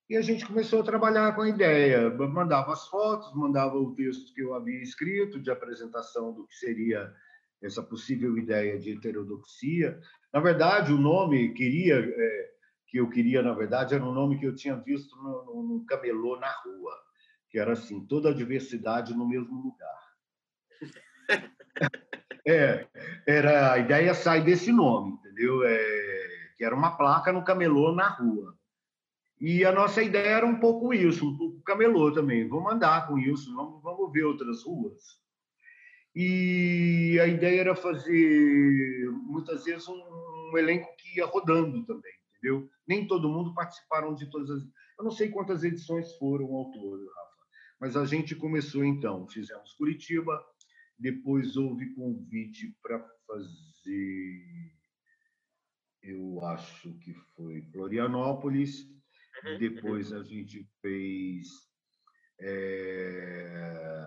e 0.10 0.18
a 0.18 0.22
gente 0.22 0.46
começou 0.46 0.82
a 0.82 0.84
trabalhar 0.84 1.34
com 1.36 1.42
a 1.42 1.48
ideia. 1.48 2.10
Mandava 2.10 2.74
as 2.74 2.86
fotos, 2.90 3.34
mandava 3.34 3.78
o 3.78 3.96
texto 3.96 4.34
que 4.34 4.42
eu 4.42 4.54
havia 4.54 4.82
escrito 4.82 5.40
de 5.40 5.50
apresentação 5.50 6.34
do 6.34 6.46
que 6.46 6.56
seria 6.56 7.10
essa 7.64 7.82
possível 7.82 8.38
ideia 8.38 8.78
de 8.78 8.92
heterodoxia. 8.92 9.98
Na 10.34 10.42
verdade, 10.42 10.92
o 10.92 10.98
nome 10.98 11.54
queria 11.54 11.96
é, 11.98 12.50
que 12.88 12.98
eu 12.98 13.10
queria, 13.10 13.42
na 13.42 13.54
verdade, 13.54 13.96
era 13.96 14.04
um 14.04 14.14
nome 14.14 14.38
que 14.38 14.46
eu 14.46 14.56
tinha 14.56 14.76
visto 14.76 15.16
no 15.16 15.86
camelô 15.88 16.38
na 16.38 16.52
rua, 16.52 17.09
que 17.50 17.60
era 17.60 17.74
assim, 17.74 18.06
toda 18.06 18.30
a 18.30 18.34
diversidade 18.34 19.14
no 19.14 19.28
mesmo 19.28 19.62
lugar. 19.62 20.00
É, 22.48 22.88
era 23.28 23.74
a 23.74 23.78
ideia 23.78 24.14
sai 24.14 24.42
desse 24.42 24.72
nome, 24.72 25.12
entendeu? 25.12 25.62
É, 25.64 26.28
que 26.58 26.64
era 26.66 26.74
uma 26.74 26.98
placa 26.98 27.32
no 27.32 27.44
camelô 27.44 27.92
na 27.92 28.08
rua. 28.08 28.58
E 29.40 29.64
a 29.64 29.72
nossa 29.72 30.02
ideia 30.02 30.38
era 30.38 30.46
um 30.46 30.60
pouco 30.60 30.94
isso, 30.94 31.28
um 31.28 31.38
pouco 31.38 31.62
camelô 31.62 32.12
também. 32.12 32.48
Vamos 32.48 32.74
andar 32.74 33.08
com 33.08 33.20
isso, 33.20 33.54
vamos, 33.56 33.84
vamos 33.84 34.12
ver 34.12 34.24
outras 34.24 34.64
ruas. 34.64 35.20
E 36.14 37.18
a 37.22 37.28
ideia 37.28 37.62
era 37.62 37.76
fazer, 37.76 39.10
muitas 39.12 39.64
vezes, 39.64 39.88
um, 39.88 39.94
um 39.94 40.58
elenco 40.58 40.90
que 40.98 41.20
ia 41.20 41.26
rodando 41.26 41.86
também, 41.86 42.12
entendeu? 42.36 42.68
Nem 42.88 43.08
todo 43.08 43.30
mundo 43.30 43.54
participaram 43.54 44.14
de 44.14 44.30
todas 44.30 44.50
as... 44.50 44.64
Eu 44.98 45.06
não 45.06 45.12
sei 45.12 45.30
quantas 45.30 45.64
edições 45.64 46.18
foram 46.18 46.46
ao 46.54 46.72
todo, 46.72 47.08
Rafa, 47.16 47.29
mas 47.80 47.96
a 47.96 48.06
gente 48.06 48.36
começou 48.36 48.84
então. 48.84 49.28
Fizemos 49.28 49.74
Curitiba, 49.74 50.44
depois 50.98 51.56
houve 51.58 51.94
convite 51.94 52.76
para 52.82 53.00
fazer, 53.26 54.74
eu 56.02 56.44
acho 56.46 56.94
que 57.00 57.14
foi 57.36 57.62
Florianópolis, 57.72 58.88
Uhum, 59.44 59.52
uhum. 59.52 59.58
Depois 59.58 60.14
a 60.14 60.24
gente 60.24 60.68
fez. 60.82 61.48
É... 62.40 64.06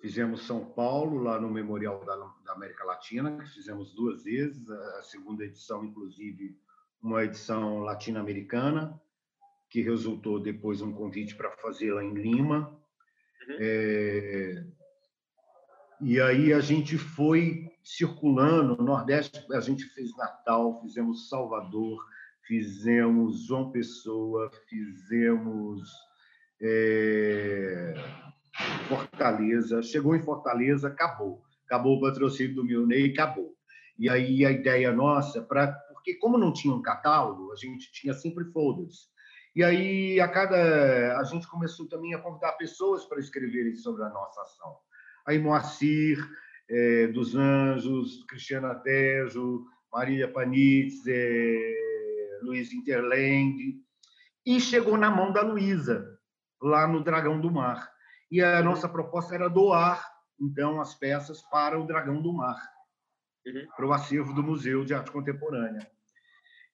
Fizemos 0.00 0.46
São 0.46 0.64
Paulo, 0.64 1.18
lá 1.18 1.38
no 1.38 1.50
Memorial 1.50 2.02
da, 2.06 2.16
da, 2.16 2.52
América 2.52 2.84
Latina, 2.84 3.36
que 3.36 3.46
fizemos 3.50 3.94
duas 3.94 4.24
vezes, 4.24 4.68
a 4.70 5.02
segunda 5.02 5.44
edição, 5.44 5.84
inclusive, 5.84 6.58
uma 7.02 7.22
edição 7.22 7.80
latino-americana, 7.80 8.98
que 9.70 9.80
resultou 9.80 10.40
depois 10.40 10.82
um 10.82 10.92
convite 10.92 11.36
para 11.36 11.50
fazê-la 11.52 12.04
em 12.04 12.12
Lima. 12.12 12.76
Uhum. 13.48 13.56
É... 13.60 14.64
E 16.02 16.20
aí 16.20 16.52
a 16.52 16.60
gente 16.60 16.96
foi 16.98 17.70
circulando, 17.84 18.76
no 18.76 18.84
Nordeste 18.84 19.44
a 19.52 19.60
gente 19.60 19.84
fez 19.84 20.16
Natal, 20.16 20.80
fizemos 20.80 21.28
Salvador, 21.28 22.02
fizemos 22.46 23.46
João 23.46 23.70
Pessoa, 23.70 24.50
fizemos 24.68 25.82
é, 26.60 27.94
Fortaleza. 28.88 29.82
Chegou 29.82 30.16
em 30.16 30.22
Fortaleza, 30.22 30.88
acabou. 30.88 31.42
Acabou 31.66 31.98
o 31.98 32.00
patrocínio 32.00 32.54
do 32.54 32.64
Milney, 32.64 33.12
acabou. 33.12 33.54
E 33.98 34.08
aí 34.08 34.44
a 34.44 34.50
ideia 34.50 34.92
nossa, 34.92 35.42
pra, 35.42 35.70
porque 35.92 36.14
como 36.14 36.38
não 36.38 36.52
tinha 36.52 36.74
um 36.74 36.82
catálogo, 36.82 37.52
a 37.52 37.56
gente 37.56 37.92
tinha 37.92 38.14
sempre 38.14 38.44
folders. 38.46 39.09
E 39.54 39.64
aí 39.64 40.20
a 40.20 40.28
cada 40.28 41.18
a 41.18 41.24
gente 41.24 41.46
começou 41.48 41.88
também 41.88 42.14
a 42.14 42.18
convidar 42.18 42.52
pessoas 42.52 43.04
para 43.04 43.18
escreverem 43.18 43.74
sobre 43.74 44.04
a 44.04 44.08
nossa 44.08 44.40
ação. 44.42 44.76
Aí 45.26 45.38
Moacir 45.38 46.18
é, 46.68 47.08
dos 47.08 47.34
Anjos, 47.34 48.24
Cristiana 48.24 48.74
Tejo, 48.76 49.66
Maria 49.92 50.30
Panitz, 50.32 51.04
é, 51.06 52.38
Luiz 52.42 52.72
Interland, 52.72 53.74
e 54.46 54.60
chegou 54.60 54.96
na 54.96 55.10
mão 55.10 55.32
da 55.32 55.42
Luísa, 55.42 56.18
lá 56.62 56.86
no 56.86 57.02
Dragão 57.02 57.40
do 57.40 57.50
Mar. 57.50 57.90
E 58.30 58.40
a 58.40 58.62
nossa 58.62 58.88
proposta 58.88 59.34
era 59.34 59.48
doar, 59.48 60.08
então, 60.40 60.80
as 60.80 60.94
peças 60.94 61.42
para 61.42 61.78
o 61.78 61.86
Dragão 61.86 62.22
do 62.22 62.32
Mar, 62.32 62.56
uhum. 63.46 63.66
para 63.76 63.86
o 63.86 63.92
acervo 63.92 64.32
do 64.32 64.42
Museu 64.42 64.84
de 64.84 64.94
Arte 64.94 65.10
Contemporânea. 65.10 65.90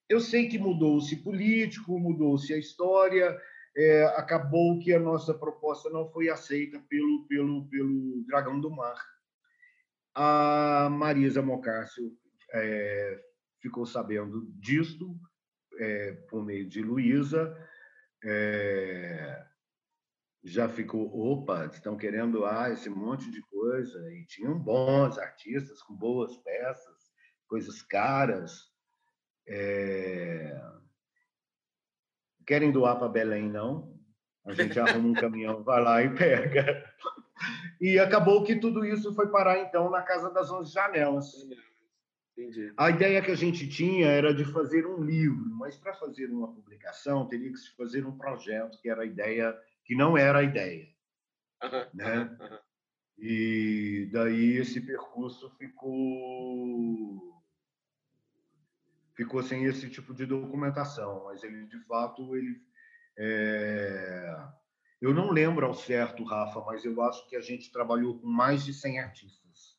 Eu 0.09 0.19
sei 0.19 0.47
que 0.47 0.57
mudou-se 0.57 1.15
político, 1.17 1.99
mudou-se 1.99 2.53
a 2.53 2.57
história, 2.57 3.37
é, 3.75 4.03
acabou 4.15 4.79
que 4.79 4.93
a 4.93 4.99
nossa 4.99 5.33
proposta 5.33 5.89
não 5.89 6.09
foi 6.09 6.29
aceita 6.29 6.79
pelo, 6.89 7.27
pelo, 7.27 7.67
pelo 7.69 8.23
Dragão 8.25 8.59
do 8.59 8.71
Mar. 8.71 8.97
A 10.15 10.89
Marisa 10.89 11.41
Mocárcio 11.41 12.11
é, 12.53 13.21
ficou 13.61 13.85
sabendo 13.85 14.49
disso, 14.53 15.15
é, 15.79 16.13
por 16.29 16.43
meio 16.43 16.67
de 16.67 16.81
Luísa, 16.81 17.55
é, 18.23 19.45
já 20.43 20.69
ficou, 20.69 21.13
opa, 21.15 21.65
estão 21.65 21.97
querendo 21.97 22.45
ah, 22.45 22.69
esse 22.71 22.89
monte 22.89 23.29
de 23.29 23.41
coisa, 23.41 23.99
e 24.13 24.25
tinham 24.25 24.57
bons 24.57 25.17
artistas 25.17 25.81
com 25.83 25.93
boas 25.93 26.35
peças, 26.37 27.11
coisas 27.47 27.81
caras. 27.81 28.76
É... 29.47 30.61
Querem 32.45 32.71
doar 32.71 32.97
para 32.97 33.09
Belém, 33.09 33.49
não? 33.49 33.97
A 34.45 34.53
gente 34.53 34.79
arruma 34.79 35.09
um 35.09 35.13
caminhão, 35.19 35.63
vai 35.63 35.81
lá 35.81 36.03
e 36.03 36.13
pega. 36.15 36.83
E 37.79 37.99
acabou 37.99 38.43
que 38.43 38.55
tudo 38.55 38.85
isso 38.85 39.13
foi 39.13 39.27
parar, 39.29 39.59
então, 39.59 39.89
na 39.89 40.01
Casa 40.01 40.29
das 40.31 40.49
Onze 40.51 40.73
Janelas. 40.73 41.33
Entendi. 42.37 42.71
A 42.77 42.89
ideia 42.89 43.21
que 43.21 43.31
a 43.31 43.35
gente 43.35 43.67
tinha 43.67 44.07
era 44.07 44.33
de 44.33 44.45
fazer 44.45 44.85
um 44.85 45.03
livro, 45.03 45.49
mas 45.55 45.75
para 45.75 45.93
fazer 45.93 46.27
uma 46.27 46.53
publicação 46.53 47.27
teria 47.27 47.51
que 47.51 47.57
se 47.57 47.75
fazer 47.75 48.05
um 48.05 48.15
projeto, 48.15 48.79
que 48.79 48.89
era 48.89 49.01
a 49.01 49.05
ideia, 49.05 49.57
que 49.83 49.95
não 49.95 50.17
era 50.17 50.39
a 50.39 50.43
ideia. 50.43 50.87
Uhum, 51.63 51.85
né? 51.93 52.37
Uhum. 52.39 52.57
E 53.17 54.09
daí 54.11 54.57
esse 54.57 54.79
percurso 54.79 55.49
ficou 55.57 57.36
ficou 59.17 59.41
sem 59.41 59.65
esse 59.65 59.89
tipo 59.89 60.13
de 60.13 60.27
documentação, 60.27 61.25
mas 61.25 61.43
ele 61.43 61.65
de 61.65 61.79
fato 61.85 62.35
ele 62.35 62.61
é... 63.17 64.35
eu 65.01 65.11
não 65.11 65.31
lembro 65.31 65.65
ao 65.65 65.73
certo, 65.73 66.23
Rafa, 66.23 66.61
mas 66.61 66.85
eu 66.85 67.01
acho 67.01 67.27
que 67.27 67.35
a 67.35 67.41
gente 67.41 67.71
trabalhou 67.71 68.19
com 68.19 68.27
mais 68.27 68.63
de 68.63 68.73
100 68.73 68.99
artistas. 68.99 69.75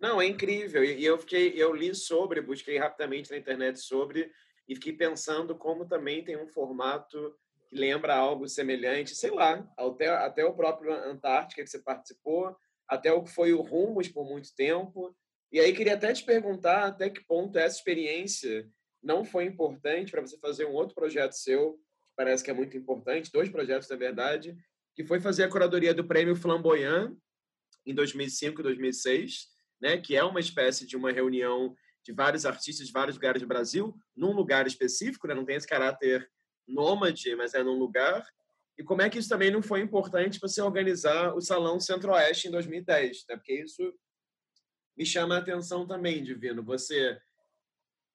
Não, 0.00 0.20
é 0.20 0.26
incrível. 0.26 0.82
E 0.82 1.04
eu 1.04 1.16
fiquei, 1.16 1.52
eu 1.54 1.72
li 1.72 1.94
sobre, 1.94 2.40
busquei 2.40 2.76
rapidamente 2.76 3.30
na 3.30 3.36
internet 3.36 3.78
sobre 3.78 4.32
e 4.68 4.74
fiquei 4.74 4.92
pensando 4.92 5.54
como 5.54 5.86
também 5.86 6.24
tem 6.24 6.36
um 6.36 6.48
formato 6.48 7.34
que 7.68 7.76
lembra 7.76 8.16
algo 8.16 8.48
semelhante, 8.48 9.14
sei 9.14 9.30
lá, 9.30 9.64
até, 9.76 10.08
até 10.08 10.44
o 10.44 10.54
próprio 10.54 10.92
Antártica 10.92 11.62
que 11.62 11.70
você 11.70 11.78
participou, 11.78 12.56
até 12.88 13.12
o 13.12 13.22
que 13.22 13.30
foi 13.30 13.52
o 13.52 13.60
Rumos 13.60 14.08
por 14.08 14.24
muito 14.24 14.54
tempo. 14.54 15.14
E 15.52 15.60
aí 15.60 15.72
queria 15.72 15.94
até 15.94 16.12
te 16.12 16.24
perguntar 16.24 16.84
até 16.84 17.08
que 17.08 17.24
ponto 17.24 17.58
essa 17.58 17.76
experiência 17.76 18.68
não 19.02 19.24
foi 19.24 19.44
importante 19.44 20.10
para 20.10 20.20
você 20.20 20.36
fazer 20.38 20.66
um 20.66 20.72
outro 20.72 20.94
projeto 20.94 21.32
seu, 21.32 21.74
que 21.74 22.14
parece 22.16 22.42
que 22.42 22.50
é 22.50 22.54
muito 22.54 22.76
importante, 22.76 23.30
dois 23.32 23.48
projetos 23.48 23.88
na 23.88 23.96
verdade, 23.96 24.56
que 24.94 25.04
foi 25.04 25.20
fazer 25.20 25.44
a 25.44 25.48
curadoria 25.48 25.94
do 25.94 26.06
Prêmio 26.06 26.34
Flamboyant 26.34 27.14
em 27.84 27.94
2005 27.94 28.60
e 28.60 28.64
2006, 28.64 29.46
né, 29.80 29.98
que 29.98 30.16
é 30.16 30.24
uma 30.24 30.40
espécie 30.40 30.86
de 30.86 30.96
uma 30.96 31.12
reunião 31.12 31.76
de 32.04 32.12
vários 32.12 32.46
artistas 32.46 32.86
de 32.86 32.92
vários 32.92 33.16
lugares 33.16 33.42
do 33.42 33.48
Brasil, 33.48 33.94
num 34.16 34.32
lugar 34.32 34.66
específico, 34.66 35.26
né, 35.26 35.34
não 35.34 35.44
tem 35.44 35.56
esse 35.56 35.66
caráter 35.66 36.28
nômade, 36.66 37.34
mas 37.36 37.54
é 37.54 37.62
num 37.62 37.78
lugar. 37.78 38.26
E 38.78 38.82
como 38.82 39.02
é 39.02 39.10
que 39.10 39.18
isso 39.18 39.28
também 39.28 39.50
não 39.50 39.62
foi 39.62 39.80
importante 39.80 40.38
para 40.38 40.48
você 40.48 40.60
organizar 40.60 41.34
o 41.34 41.40
Salão 41.40 41.78
Centro-Oeste 41.78 42.48
em 42.48 42.50
2010? 42.50 43.24
Né? 43.28 43.36
Porque 43.36 43.54
isso 43.54 43.94
me 44.96 45.04
chama 45.04 45.36
a 45.36 45.38
atenção 45.38 45.86
também, 45.86 46.22
Divino. 46.22 46.62
Você 46.62 47.20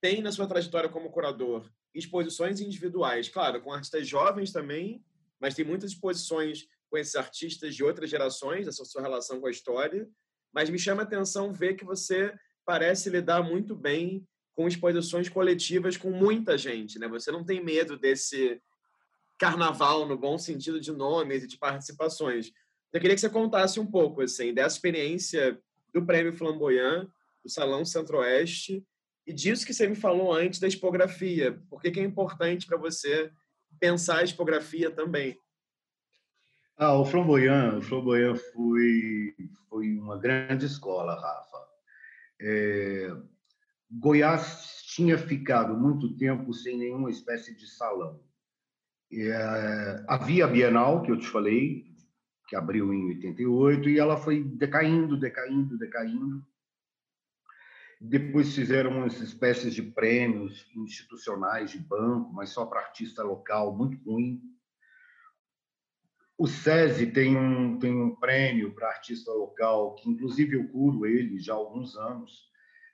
tem 0.01 0.21
na 0.21 0.31
sua 0.31 0.47
trajetória 0.47 0.89
como 0.89 1.11
curador 1.11 1.69
exposições 1.93 2.59
individuais, 2.59 3.29
claro, 3.29 3.61
com 3.61 3.71
artistas 3.71 4.07
jovens 4.07 4.51
também, 4.51 5.03
mas 5.39 5.53
tem 5.53 5.65
muitas 5.65 5.91
exposições 5.91 6.67
com 6.89 6.97
esses 6.97 7.15
artistas 7.15 7.75
de 7.75 7.83
outras 7.83 8.09
gerações, 8.09 8.67
essa 8.67 8.83
sua 8.85 9.01
relação 9.01 9.39
com 9.39 9.47
a 9.47 9.51
história. 9.51 10.09
Mas 10.53 10.69
me 10.69 10.79
chama 10.79 11.01
a 11.01 11.05
atenção 11.05 11.53
ver 11.53 11.75
que 11.75 11.85
você 11.85 12.33
parece 12.65 13.09
lidar 13.09 13.43
muito 13.43 13.75
bem 13.75 14.27
com 14.53 14.67
exposições 14.67 15.29
coletivas 15.29 15.97
com 15.97 16.11
muita 16.11 16.57
gente, 16.57 16.99
né? 16.99 17.07
Você 17.07 17.31
não 17.31 17.43
tem 17.43 17.63
medo 17.63 17.97
desse 17.97 18.61
carnaval 19.37 20.05
no 20.05 20.17
bom 20.17 20.37
sentido 20.37 20.79
de 20.79 20.91
nomes 20.91 21.43
e 21.43 21.47
de 21.47 21.57
participações. 21.57 22.51
Eu 22.93 22.99
queria 22.99 23.15
que 23.15 23.21
você 23.21 23.29
contasse 23.29 23.79
um 23.79 23.87
pouco 23.89 24.21
assim 24.21 24.53
dessa 24.53 24.75
experiência 24.75 25.59
do 25.93 26.05
Prêmio 26.05 26.33
Flamboyant, 26.33 27.07
do 27.43 27.49
Salão 27.49 27.83
Centro-Oeste 27.85 28.85
e 29.25 29.33
disso 29.33 29.65
que 29.65 29.73
você 29.73 29.87
me 29.87 29.95
falou 29.95 30.33
antes 30.33 30.59
da 30.59 30.67
expografia. 30.67 31.61
Por 31.69 31.81
que, 31.81 31.91
que 31.91 31.99
é 31.99 32.03
importante 32.03 32.65
para 32.65 32.77
você 32.77 33.31
pensar 33.79 34.17
a 34.17 34.23
expografia 34.23 34.91
também? 34.91 35.37
Ah, 36.77 36.97
o 36.97 37.05
Flamboyant, 37.05 37.77
o 37.77 37.81
Flamboyant 37.81 38.37
foi, 38.53 39.35
foi 39.69 39.97
uma 39.97 40.17
grande 40.17 40.65
escola, 40.65 41.13
Rafa. 41.13 41.57
É, 42.41 43.15
Goiás 43.91 44.81
tinha 44.85 45.17
ficado 45.17 45.77
muito 45.77 46.15
tempo 46.17 46.53
sem 46.53 46.77
nenhuma 46.77 47.11
espécie 47.11 47.55
de 47.55 47.67
salão. 47.67 48.19
É, 49.13 50.03
havia 50.07 50.45
a 50.45 50.47
Bienal, 50.47 51.03
que 51.03 51.11
eu 51.11 51.19
te 51.19 51.27
falei, 51.27 51.90
que 52.51 52.55
abriu 52.57 52.93
em 52.93 53.05
88, 53.05 53.89
e 53.89 53.97
ela 53.97 54.17
foi 54.17 54.43
decaindo, 54.43 55.17
decaindo, 55.17 55.77
decaindo. 55.77 56.45
Depois 57.97 58.53
fizeram 58.53 58.91
umas 58.91 59.21
espécies 59.21 59.73
de 59.73 59.81
prêmios 59.81 60.69
institucionais 60.75 61.71
de 61.71 61.79
banco, 61.79 62.33
mas 62.33 62.49
só 62.49 62.65
para 62.65 62.81
artista 62.81 63.23
local, 63.23 63.73
muito 63.73 63.97
ruim. 64.03 64.41
O 66.37 66.45
SESI 66.45 67.07
tem 67.13 67.37
um, 67.37 67.79
tem 67.79 67.95
um 67.95 68.17
prêmio 68.17 68.75
para 68.75 68.89
artista 68.89 69.31
local, 69.31 69.95
que 69.95 70.09
inclusive 70.09 70.57
eu 70.57 70.67
curo 70.67 71.05
ele 71.05 71.39
já 71.39 71.53
há 71.53 71.55
alguns 71.55 71.95
anos, 71.95 72.51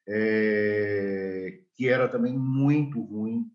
é, 0.08 1.64
que 1.74 1.89
era 1.89 2.08
também 2.08 2.38
muito 2.38 3.01
ruim. 3.01 3.51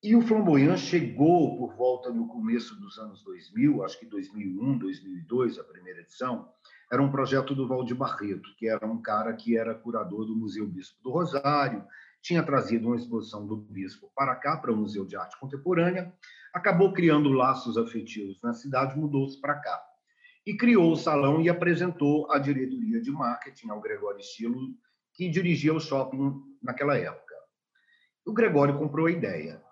E 0.00 0.14
o 0.14 0.22
Flamboyant 0.22 0.76
chegou 0.76 1.58
por 1.58 1.74
volta 1.74 2.10
no 2.10 2.28
começo 2.28 2.78
dos 2.80 2.96
anos 2.98 3.20
2000, 3.24 3.82
acho 3.82 3.98
que 3.98 4.06
2001, 4.06 4.78
2002, 4.78 5.58
a 5.58 5.64
primeira 5.64 6.02
edição, 6.02 6.48
era 6.90 7.02
um 7.02 7.10
projeto 7.10 7.52
do 7.52 7.66
Valdir 7.66 7.96
Barreto, 7.96 8.48
que 8.56 8.68
era 8.68 8.86
um 8.86 9.02
cara 9.02 9.34
que 9.34 9.58
era 9.58 9.74
curador 9.74 10.24
do 10.24 10.36
Museu 10.36 10.68
Bispo 10.68 11.02
do 11.02 11.10
Rosário, 11.10 11.84
tinha 12.22 12.44
trazido 12.44 12.86
uma 12.86 12.96
exposição 12.96 13.44
do 13.44 13.56
Bispo 13.56 14.08
para 14.14 14.36
cá, 14.36 14.56
para 14.56 14.72
o 14.72 14.76
Museu 14.76 15.04
de 15.04 15.16
Arte 15.16 15.36
Contemporânea, 15.40 16.14
acabou 16.54 16.92
criando 16.92 17.30
laços 17.30 17.76
afetivos 17.76 18.40
na 18.40 18.52
cidade, 18.52 18.96
mudou-se 18.96 19.40
para 19.40 19.58
cá. 19.58 19.82
E 20.46 20.56
criou 20.56 20.92
o 20.92 20.96
salão 20.96 21.42
e 21.42 21.48
apresentou 21.48 22.30
a 22.30 22.38
diretoria 22.38 23.00
de 23.00 23.10
marketing 23.10 23.70
ao 23.70 23.80
Gregório 23.80 24.20
Estilo, 24.20 24.60
que 25.12 25.28
dirigia 25.28 25.74
o 25.74 25.80
shopping 25.80 26.40
naquela 26.62 26.96
época. 26.96 27.34
O 28.24 28.32
Gregório 28.32 28.78
comprou 28.78 29.06
a 29.06 29.10
ideia. 29.10 29.66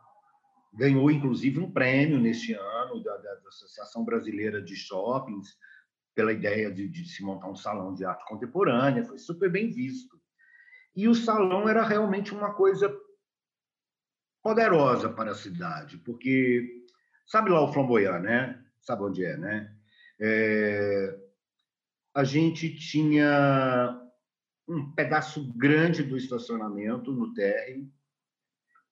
Ganhou, 0.76 1.10
inclusive, 1.10 1.58
um 1.58 1.70
prêmio 1.70 2.20
neste 2.20 2.52
ano 2.52 3.02
da, 3.02 3.16
da, 3.16 3.32
Associação 3.48 4.04
Brasileira 4.04 4.60
de 4.60 4.76
Shoppings, 4.76 5.56
pela 6.14 6.32
ideia 6.32 6.70
de, 6.70 6.86
de, 6.88 7.08
se 7.08 7.22
montar 7.22 7.48
um 7.48 7.56
salão 7.56 7.94
de 7.94 8.04
arte 8.04 8.26
contemporânea, 8.26 9.04
foi 9.04 9.18
super 9.18 9.50
bem 9.50 9.70
visto. 9.70 10.20
E 10.94 11.08
o 11.08 11.14
salão 11.14 11.68
era 11.68 11.82
realmente 11.82 12.34
uma 12.34 12.52
coisa 12.54 12.94
poderosa 14.42 15.08
para 15.08 15.32
a 15.32 15.34
cidade, 15.34 15.98
porque 15.98 16.84
sabe 17.26 17.50
lá 17.50 17.62
o 17.62 17.72
Flamboyant, 17.72 18.20
né? 18.20 18.62
Sabe 18.80 19.02
onde 19.02 19.24
é, 19.24 19.36
né? 19.36 19.74
É, 20.20 21.18
a 22.14 22.24
gente 22.24 22.76
tinha 22.76 24.00
um 24.68 24.92
pedaço 24.92 25.52
grande 25.54 26.02
do 26.02 26.16
estacionamento 26.16 27.12
no 27.12 27.32
térreo, 27.34 27.90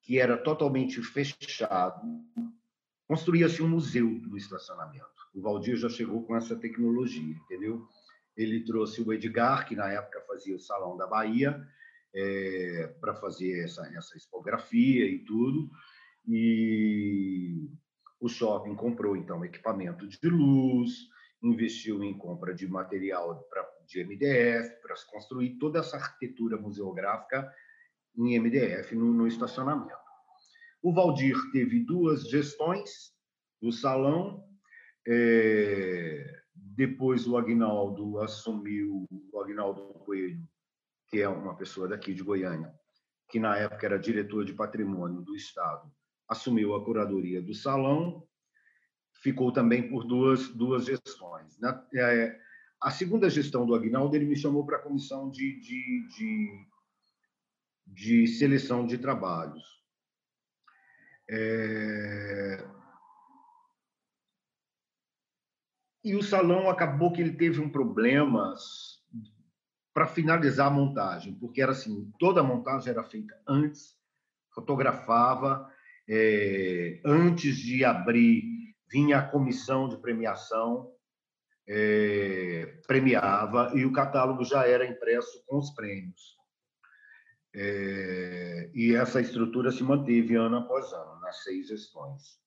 que 0.05 0.19
era 0.19 0.37
totalmente 0.37 1.03
fechado. 1.03 2.03
Construía-se 3.09 3.63
um 3.63 3.69
museu 3.69 4.21
do 4.21 4.37
estacionamento. 4.37 5.07
O 5.35 5.41
Valdir 5.41 5.77
já 5.77 5.89
chegou 5.89 6.23
com 6.25 6.37
essa 6.37 6.55
tecnologia, 6.55 7.35
entendeu? 7.35 7.89
Ele 8.37 8.65
trouxe 8.65 9.01
o 9.01 9.13
Edgar, 9.13 9.67
que 9.67 9.75
na 9.75 9.91
época 9.91 10.23
fazia 10.29 10.55
o 10.55 10.61
Salão 10.61 10.97
da 10.97 11.07
Bahia, 11.07 11.67
é, 12.15 12.95
para 13.01 13.15
fazer 13.15 13.65
essa, 13.65 13.83
essa 13.97 14.17
expografia 14.17 15.07
e 15.07 15.21
tudo. 15.21 15.71
E 16.29 17.71
o 18.21 18.29
shopping 18.29 18.75
comprou, 18.75 19.17
então, 19.17 19.45
equipamento 19.45 20.07
de 20.07 20.19
luz, 20.29 21.09
investiu 21.43 22.03
em 22.05 22.17
compra 22.17 22.55
de 22.55 22.69
material 22.69 23.43
pra, 23.51 23.67
de 23.87 24.05
MDF 24.05 24.83
para 24.83 24.95
construir 25.11 25.57
toda 25.59 25.81
essa 25.81 25.97
arquitetura 25.97 26.57
museográfica 26.57 27.51
em 28.17 28.39
MDF 28.39 28.95
no, 28.95 29.13
no 29.13 29.27
estacionamento. 29.27 29.95
O 30.83 30.93
Valdir 30.93 31.37
teve 31.53 31.81
duas 31.81 32.29
gestões 32.29 33.13
do 33.61 33.73
salão. 33.73 34.45
É, 35.07 36.43
depois 36.55 37.27
o 37.27 37.37
Agnaldo 37.37 38.21
assumiu, 38.21 39.07
o 39.11 39.41
Agnaldo 39.41 39.95
Coelho, 40.05 40.43
que 41.09 41.21
é 41.21 41.29
uma 41.29 41.57
pessoa 41.57 41.89
daqui 41.89 42.15
de 42.15 42.23
Goiânia, 42.23 42.73
que 43.29 43.39
na 43.39 43.57
época 43.57 43.87
era 43.87 43.99
diretor 43.99 44.45
de 44.45 44.53
patrimônio 44.53 45.23
do 45.23 45.35
Estado, 45.35 45.91
assumiu 46.29 46.75
a 46.75 46.85
curadoria 46.85 47.43
do 47.43 47.55
salão 47.55 48.27
ficou 49.25 49.51
também 49.51 49.89
por 49.89 50.05
duas, 50.05 50.49
duas 50.51 50.85
gestões. 50.85 51.59
Na, 51.59 51.83
é, 51.95 52.39
a 52.81 52.91
segunda 52.91 53.31
gestão 53.31 53.65
do 53.65 53.75
Agnaldo, 53.75 54.15
ele 54.15 54.27
me 54.27 54.37
chamou 54.37 54.67
para 54.67 54.77
a 54.77 54.83
comissão 54.83 55.31
de, 55.31 55.59
de, 55.61 56.09
de, 56.15 56.67
de, 57.87 58.27
seleção 58.27 58.87
de 58.87 58.99
trabalhos. 58.99 59.63
É... 61.29 62.65
E 66.03 66.15
o 66.15 66.23
salão 66.23 66.69
acabou 66.69 67.13
que 67.13 67.21
ele 67.21 67.33
teve 67.33 67.61
um 67.61 67.71
problema 67.71 68.55
para 69.95 70.07
finalizar 70.07 70.67
a 70.67 70.71
montagem, 70.71 71.35
porque 71.35 71.63
era 71.63 71.73
assim, 71.73 72.13
toda 72.19 72.41
a 72.41 72.45
montagem 72.45 72.91
era 72.91 73.03
feita 73.05 73.35
antes, 73.47 73.97
fotografava, 74.53 75.71
é, 76.09 77.01
antes 77.05 77.57
de 77.57 77.85
abrir 77.85 78.55
vinha 78.91 79.19
a 79.19 79.27
comissão 79.27 79.89
de 79.89 79.97
premiação, 79.97 80.93
é, 81.67 82.81
premiava, 82.87 83.73
e 83.75 83.85
o 83.85 83.93
catálogo 83.93 84.45
já 84.45 84.67
era 84.69 84.87
impresso 84.87 85.43
com 85.47 85.59
os 85.59 85.71
prêmios. 85.71 86.37
É, 87.55 88.71
e 88.75 88.95
essa 88.95 89.21
estrutura 89.21 89.71
se 89.71 89.83
manteve 89.83 90.35
ano 90.35 90.57
após 90.57 90.93
ano, 90.93 91.21
nas 91.21 91.43
seis 91.45 91.69
gestões. 91.69 92.39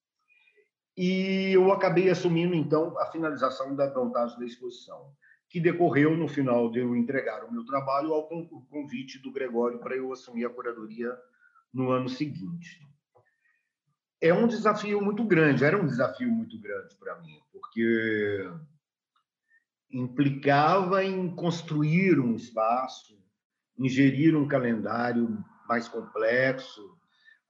E 0.96 1.52
eu 1.54 1.72
acabei 1.72 2.10
assumindo, 2.10 2.54
então, 2.54 2.98
a 3.00 3.06
finalização 3.12 3.76
da 3.76 3.94
montagem 3.94 4.38
da 4.38 4.46
exposição, 4.46 5.14
que 5.50 5.60
decorreu 5.60 6.18
no 6.18 6.28
final 6.28 6.70
de 6.70 6.80
eu 6.80 6.96
entregar 6.96 7.46
o 7.46 7.52
meu 7.52 7.64
trabalho 7.64 8.14
ao 8.14 8.28
convite 8.28 9.20
do 9.20 9.32
Gregório 9.32 9.80
para 9.80 9.96
eu 9.96 10.12
assumir 10.12 10.46
a 10.46 10.50
curadoria 10.50 11.16
no 11.74 11.92
ano 11.92 12.10
seguinte 12.10 12.88
é 14.22 14.34
um 14.34 14.48
desafio 14.48 15.02
muito 15.02 15.24
grande, 15.24 15.64
era 15.64 15.80
um 15.80 15.86
desafio 15.86 16.30
muito 16.30 16.60
grande 16.60 16.96
para 16.96 17.20
mim, 17.22 17.40
porque 17.52 18.50
implicava 19.92 21.04
em 21.04 21.34
construir 21.36 22.20
um 22.20 22.36
espaço, 22.36 23.18
ingerir 23.78 24.36
um 24.36 24.48
calendário 24.48 25.44
mais 25.68 25.88
complexo. 25.88 26.98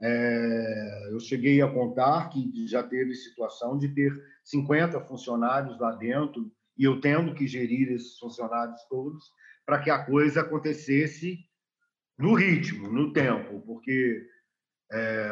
É, 0.02 1.10
eu 1.12 1.20
cheguei 1.20 1.62
a 1.62 1.72
contar 1.72 2.30
que 2.30 2.68
já 2.68 2.84
teve 2.84 3.16
situação 3.16 3.78
de 3.78 3.90
ter 3.90 4.12
50 4.44 5.02
funcionários 5.02 5.80
lá 5.80 5.92
dentro 5.92 6.52
e 6.78 6.84
eu 6.84 7.02
tendo 7.02 7.34
que 7.34 7.48
gerir 7.48 7.92
esses 7.92 8.18
funcionários 8.20 8.80
todos 8.90 9.32
para 9.66 9.80
que 9.80 9.90
a 9.90 10.06
coisa 10.06 10.42
acontecesse 10.42 11.40
no 12.18 12.36
ritmo, 12.36 12.92
no 12.92 13.12
tempo, 13.12 13.62
porque 13.62 14.28
é, 14.92 15.30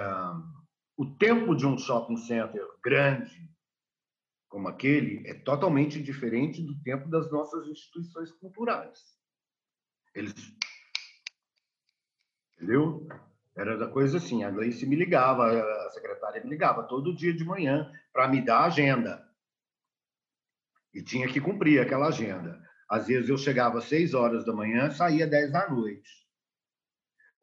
o 0.98 1.06
tempo 1.06 1.56
de 1.56 1.66
um 1.66 1.78
shopping 1.78 2.18
center 2.18 2.66
grande 2.84 3.46
como 4.56 4.70
aquele 4.70 5.28
é 5.28 5.34
totalmente 5.34 6.02
diferente 6.02 6.62
do 6.62 6.82
tempo 6.82 7.10
das 7.10 7.30
nossas 7.30 7.68
instituições 7.68 8.32
culturais. 8.32 9.00
Eles 10.14 10.34
entendeu? 12.56 13.08
Era 13.56 13.78
da 13.78 13.88
coisa 13.88 14.18
assim, 14.18 14.44
a 14.44 14.52
Gleice 14.52 14.86
me 14.86 14.96
ligava, 14.96 15.48
a 15.48 15.90
secretária 15.92 16.44
me 16.44 16.50
ligava 16.50 16.84
todo 16.84 17.16
dia 17.16 17.34
de 17.34 17.46
manhã 17.46 17.90
para 18.12 18.28
me 18.28 18.42
dar 18.42 18.60
a 18.60 18.66
agenda. 18.66 19.26
E 20.94 21.02
tinha 21.02 21.28
que 21.28 21.40
cumprir 21.40 21.80
aquela 21.80 22.08
agenda. 22.08 22.62
Às 22.90 23.08
vezes 23.08 23.30
eu 23.30 23.38
chegava 23.38 23.78
às 23.78 23.86
seis 23.86 24.14
horas 24.14 24.46
da 24.46 24.54
manhã, 24.54 24.92
saía 24.92 25.26
dez 25.26 25.52
da 25.52 25.70
noite. 25.70 26.26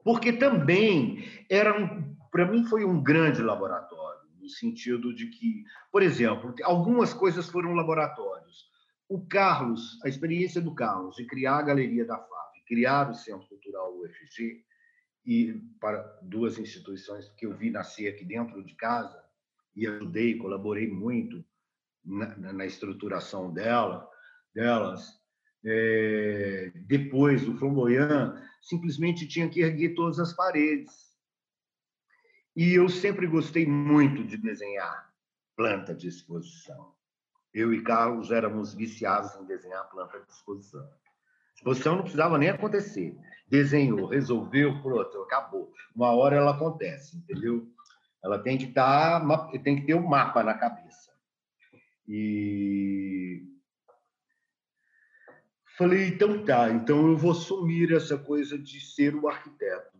Porque 0.04 0.32
também 0.32 1.24
era 1.48 1.78
um, 1.78 2.14
para 2.30 2.50
mim 2.50 2.64
foi 2.64 2.84
um 2.84 3.02
grande 3.02 3.42
laboratório, 3.42 4.22
no 4.40 4.48
sentido 4.48 5.14
de 5.14 5.26
que, 5.28 5.64
por 5.90 6.02
exemplo, 6.02 6.54
algumas 6.64 7.14
coisas 7.14 7.48
foram 7.48 7.74
laboratórios. 7.74 8.70
O 9.08 9.26
Carlos, 9.26 9.98
a 10.04 10.08
experiência 10.08 10.60
do 10.60 10.74
Carlos 10.74 11.16
de 11.16 11.26
criar 11.26 11.58
a 11.58 11.62
galeria 11.62 12.04
da 12.04 12.16
FAV, 12.16 12.64
criar 12.66 13.10
o 13.10 13.14
Centro 13.14 13.46
Cultural 13.48 13.94
UFG, 13.98 14.64
e 15.24 15.54
para 15.80 15.98
duas 16.22 16.58
instituições 16.58 17.28
que 17.36 17.46
eu 17.46 17.56
vi 17.56 17.70
nascer 17.70 18.08
aqui 18.08 18.24
dentro 18.24 18.62
de 18.64 18.74
casa 18.74 19.22
e 19.74 19.86
ajudei, 19.86 20.36
colaborei 20.36 20.88
muito 20.88 21.44
na, 22.04 22.52
na 22.52 22.66
estruturação 22.66 23.52
dela, 23.52 24.08
delas. 24.54 25.20
É, 25.64 26.72
depois, 26.74 27.46
o 27.48 27.56
Flamboyant 27.56 28.36
simplesmente 28.60 29.26
tinha 29.28 29.48
que 29.48 29.60
erguer 29.60 29.94
todas 29.94 30.18
as 30.18 30.32
paredes. 30.32 31.12
E 32.54 32.74
eu 32.74 32.88
sempre 32.88 33.26
gostei 33.26 33.66
muito 33.66 34.24
de 34.24 34.36
desenhar 34.36 35.10
planta 35.56 35.94
de 35.94 36.08
exposição. 36.08 36.94
Eu 37.54 37.72
e 37.72 37.82
Carlos 37.82 38.30
éramos 38.30 38.74
viciados 38.74 39.34
em 39.36 39.44
desenhar 39.44 39.88
planta 39.90 40.20
de 40.20 40.30
exposição. 40.30 40.88
Exposição 41.54 41.96
não 41.96 42.02
precisava 42.02 42.38
nem 42.38 42.48
acontecer. 42.48 43.16
Desenhou, 43.48 44.06
resolveu, 44.06 44.80
pronto, 44.82 45.22
acabou. 45.22 45.72
Uma 45.94 46.10
hora 46.12 46.36
ela 46.36 46.52
acontece, 46.52 47.16
entendeu? 47.16 47.66
Ela 48.24 48.38
tem 48.38 48.56
que 48.56 48.64
estar, 48.64 49.20
tá, 49.26 49.58
tem 49.58 49.76
que 49.76 49.86
ter 49.86 49.94
um 49.94 50.06
mapa 50.06 50.42
na 50.42 50.54
cabeça. 50.54 51.12
E 52.08 53.42
falei, 55.76 56.08
então 56.08 56.44
tá, 56.44 56.70
então 56.70 57.08
eu 57.08 57.16
vou 57.16 57.32
assumir 57.32 57.92
essa 57.92 58.16
coisa 58.16 58.58
de 58.58 58.80
ser 58.80 59.14
o 59.14 59.28
arquiteto. 59.28 59.98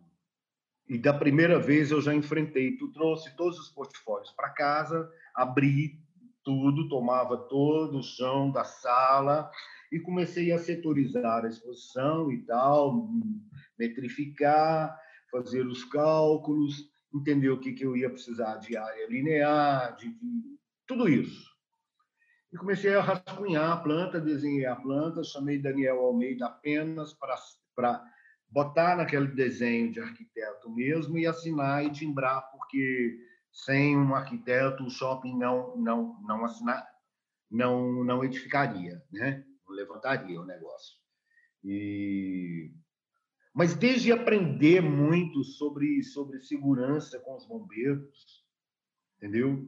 E 0.87 0.97
da 0.97 1.13
primeira 1.13 1.59
vez 1.59 1.91
eu 1.91 2.01
já 2.01 2.13
enfrentei, 2.13 2.77
tu 2.77 2.91
trouxe 2.91 3.35
todos 3.35 3.57
os 3.59 3.69
portfólios 3.69 4.31
para 4.31 4.49
casa, 4.49 5.09
abri 5.33 5.99
tudo, 6.43 6.89
tomava 6.89 7.37
todo 7.37 7.99
o 7.99 8.03
chão 8.03 8.51
da 8.51 8.63
sala 8.63 9.49
e 9.93 9.99
comecei 9.99 10.51
a 10.51 10.57
setorizar 10.57 11.45
a 11.45 11.47
exposição 11.47 12.31
e 12.31 12.41
tal, 12.45 13.11
metrificar, 13.77 14.99
fazer 15.31 15.67
os 15.67 15.85
cálculos, 15.85 16.89
entender 17.13 17.51
o 17.51 17.59
que, 17.59 17.73
que 17.73 17.85
eu 17.85 17.95
ia 17.95 18.09
precisar 18.09 18.57
de 18.57 18.75
área 18.75 19.07
linear, 19.07 19.95
de, 19.95 20.09
de 20.09 20.57
tudo 20.87 21.07
isso. 21.07 21.47
E 22.51 22.57
comecei 22.57 22.95
a 22.95 23.01
rascunhar 23.01 23.71
a 23.71 23.77
planta, 23.77 24.19
desenhei 24.19 24.65
a 24.65 24.75
planta, 24.75 25.23
chamei 25.23 25.61
Daniel 25.61 25.99
Almeida 25.99 26.47
apenas 26.47 27.15
para 27.75 28.03
botar 28.49 28.97
naquele 28.97 29.27
desenho 29.27 29.91
de 29.91 29.99
arquiteto 29.99 30.71
mesmo 30.71 31.19
e 31.19 31.27
assinar 31.27 31.85
e 31.85 31.91
timbrar, 31.91 32.49
porque 32.51 33.19
sem 33.51 33.95
um 33.95 34.15
arquiteto 34.15 34.83
o 34.83 34.89
shopping 34.89 35.37
não 35.37 35.77
não 35.77 36.19
não 36.23 36.43
assinar 36.43 36.83
não 37.49 38.03
não 38.03 38.23
edificaria, 38.23 38.99
né? 39.11 39.45
Levantaria 39.73 40.39
o 40.39 40.45
negócio. 40.45 40.97
E 41.63 42.71
mas 43.55 43.75
desde 43.75 44.11
aprender 44.11 44.81
muito 44.81 45.43
sobre 45.43 46.01
sobre 46.03 46.39
segurança 46.39 47.19
com 47.19 47.35
os 47.35 47.45
bombeiros, 47.45 48.43
entendeu? 49.17 49.63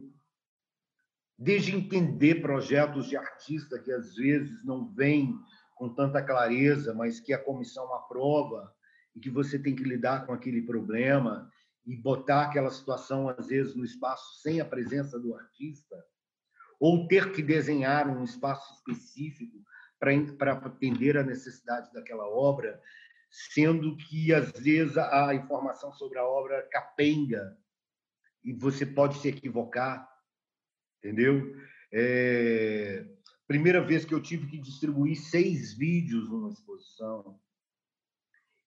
desde 1.38 1.74
entender 1.74 2.36
projetos 2.36 3.06
de 3.06 3.16
artista 3.16 3.78
que 3.78 3.92
às 3.92 4.14
vezes 4.14 4.64
não 4.64 4.88
vêm 4.94 5.38
com 5.74 5.92
tanta 5.92 6.22
clareza, 6.22 6.94
mas 6.94 7.20
que 7.20 7.32
a 7.32 7.42
comissão 7.42 7.92
aprova 7.94 8.72
e 9.14 9.20
que 9.20 9.28
você 9.28 9.58
tem 9.58 9.76
que 9.76 9.84
lidar 9.84 10.26
com 10.26 10.32
aquele 10.32 10.62
problema 10.62 11.50
e 11.84 11.94
botar 11.94 12.46
aquela 12.46 12.70
situação 12.70 13.28
às 13.28 13.48
vezes 13.48 13.74
no 13.74 13.84
espaço 13.84 14.40
sem 14.40 14.60
a 14.60 14.64
presença 14.64 15.18
do 15.18 15.34
artista, 15.34 16.02
ou 16.80 17.06
ter 17.06 17.32
que 17.32 17.42
desenhar 17.42 18.08
um 18.08 18.24
espaço 18.24 18.72
específico 18.74 19.62
para 19.98 20.52
atender 20.52 21.16
a 21.16 21.22
necessidade 21.22 21.92
daquela 21.92 22.28
obra, 22.28 22.80
sendo 23.30 23.96
que 23.96 24.32
às 24.32 24.52
vezes 24.52 24.96
a 24.96 25.34
informação 25.34 25.92
sobre 25.92 26.18
a 26.18 26.24
obra 26.24 26.66
capenga 26.70 27.56
e 28.44 28.52
você 28.52 28.86
pode 28.86 29.18
se 29.18 29.28
equivocar 29.28 30.08
entendeu? 31.06 31.54
É, 31.92 33.06
primeira 33.46 33.80
vez 33.80 34.04
que 34.04 34.12
eu 34.12 34.20
tive 34.20 34.46
que 34.48 34.58
distribuir 34.58 35.16
seis 35.16 35.72
vídeos 35.72 36.28
numa 36.28 36.50
exposição 36.50 37.38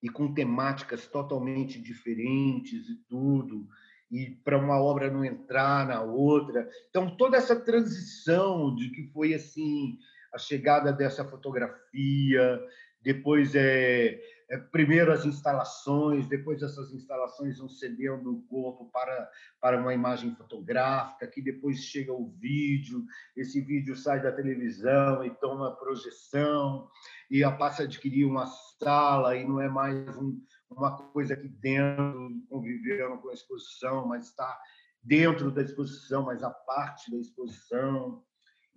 e 0.02 0.10
com 0.10 0.34
temáticas 0.34 1.08
totalmente 1.08 1.82
diferentes 1.82 2.88
e 2.88 2.96
tudo 3.10 3.68
e 4.10 4.32
para 4.44 4.58
uma 4.58 4.82
obra 4.82 5.12
não 5.12 5.24
entrar 5.24 5.86
na 5.86 6.02
outra. 6.02 6.68
Então 6.90 7.16
toda 7.16 7.38
essa 7.38 7.60
transição 7.60 8.74
de 8.74 8.90
que 8.90 9.12
foi 9.12 9.34
assim 9.34 10.00
a 10.34 10.38
chegada 10.38 10.92
dessa 10.92 11.26
fotografia, 11.26 12.60
depois 13.02 13.56
é 13.56 14.20
é, 14.50 14.58
primeiro 14.58 15.12
as 15.12 15.26
instalações, 15.26 16.28
depois 16.28 16.64
essas 16.64 16.92
instalações 16.92 17.60
vão 17.60 17.70
cedendo 17.70 18.34
o 18.34 18.42
corpo 18.48 18.90
para, 18.92 19.30
para 19.62 19.80
uma 19.80 19.94
imagem 19.94 20.34
fotográfica, 20.36 21.28
que 21.28 21.40
depois 21.40 21.78
chega 21.84 22.12
o 22.12 22.30
vídeo, 22.40 23.06
esse 23.38 23.62
vídeo 23.62 23.96
sai 23.96 24.20
da 24.20 24.32
televisão 24.32 25.24
e 25.24 25.30
toma 25.36 25.76
projeção, 25.76 26.90
e 27.30 27.44
a 27.44 27.52
passa 27.52 27.84
a 27.84 27.86
adquirir 27.86 28.26
uma 28.26 28.48
sala, 28.80 29.36
e 29.36 29.48
não 29.48 29.62
é 29.62 29.70
mais 29.70 30.18
um, 30.18 30.42
uma 30.72 30.98
coisa 30.98 31.36
aqui 31.36 31.48
dentro, 31.48 32.32
convivendo 32.50 33.20
com 33.20 33.30
a 33.30 33.34
exposição, 33.34 34.08
mas 34.08 34.26
está 34.26 34.60
dentro 35.04 35.52
da 35.52 35.62
exposição, 35.62 36.24
mas 36.24 36.42
a 36.42 36.50
parte 36.50 37.12
da 37.12 37.18
exposição. 37.18 38.24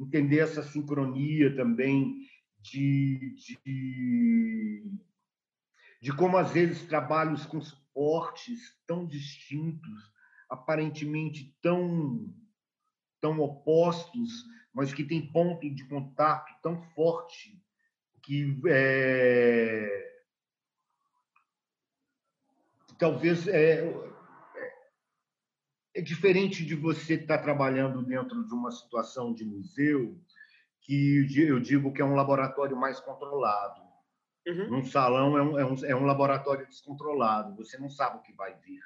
Entender 0.03 0.41
essa 0.41 0.63
sincronia 0.63 1.55
também 1.55 2.17
de, 2.61 3.35
de 3.37 4.85
de 6.01 6.13
como 6.13 6.37
às 6.37 6.51
vezes 6.51 6.83
trabalhos 6.83 7.47
com 7.47 7.61
suportes 7.61 8.77
tão 8.87 9.07
distintos, 9.07 10.13
aparentemente 10.51 11.57
tão 11.63 12.29
tão 13.21 13.39
opostos, 13.39 14.45
mas 14.75 14.93
que 14.93 15.05
têm 15.05 15.31
ponto 15.31 15.73
de 15.73 15.85
contato 15.85 16.53
tão 16.61 16.83
forte 16.93 17.57
que 18.21 18.61
é, 18.67 20.23
talvez 22.99 23.47
é, 23.47 23.85
é 25.95 26.01
diferente 26.01 26.65
de 26.65 26.75
você 26.75 27.15
estar 27.15 27.39
trabalhando 27.39 28.03
dentro 28.03 28.47
de 28.47 28.55
uma 28.55 28.71
situação 28.71 29.33
de 29.33 29.45
museu 29.45 30.19
que 30.81 31.27
eu 31.37 31.61
digo 31.61 31.93
que 31.93 32.03
é 32.03 32.05
um 32.05 32.15
laboratório 32.15 32.77
mais 32.77 32.99
controlado 32.99 33.93
Uhum. 34.47 34.71
Num 34.71 34.85
salão 34.85 35.39
é 35.39 35.43
um, 35.43 35.59
é, 35.59 35.65
um, 35.65 35.85
é 35.85 35.95
um 35.95 36.05
laboratório 36.05 36.67
descontrolado, 36.67 37.57
você 37.57 37.79
não 37.79 37.89
sabe 37.89 38.19
o 38.19 38.23
que 38.23 38.33
vai 38.33 38.55
vir. 38.59 38.81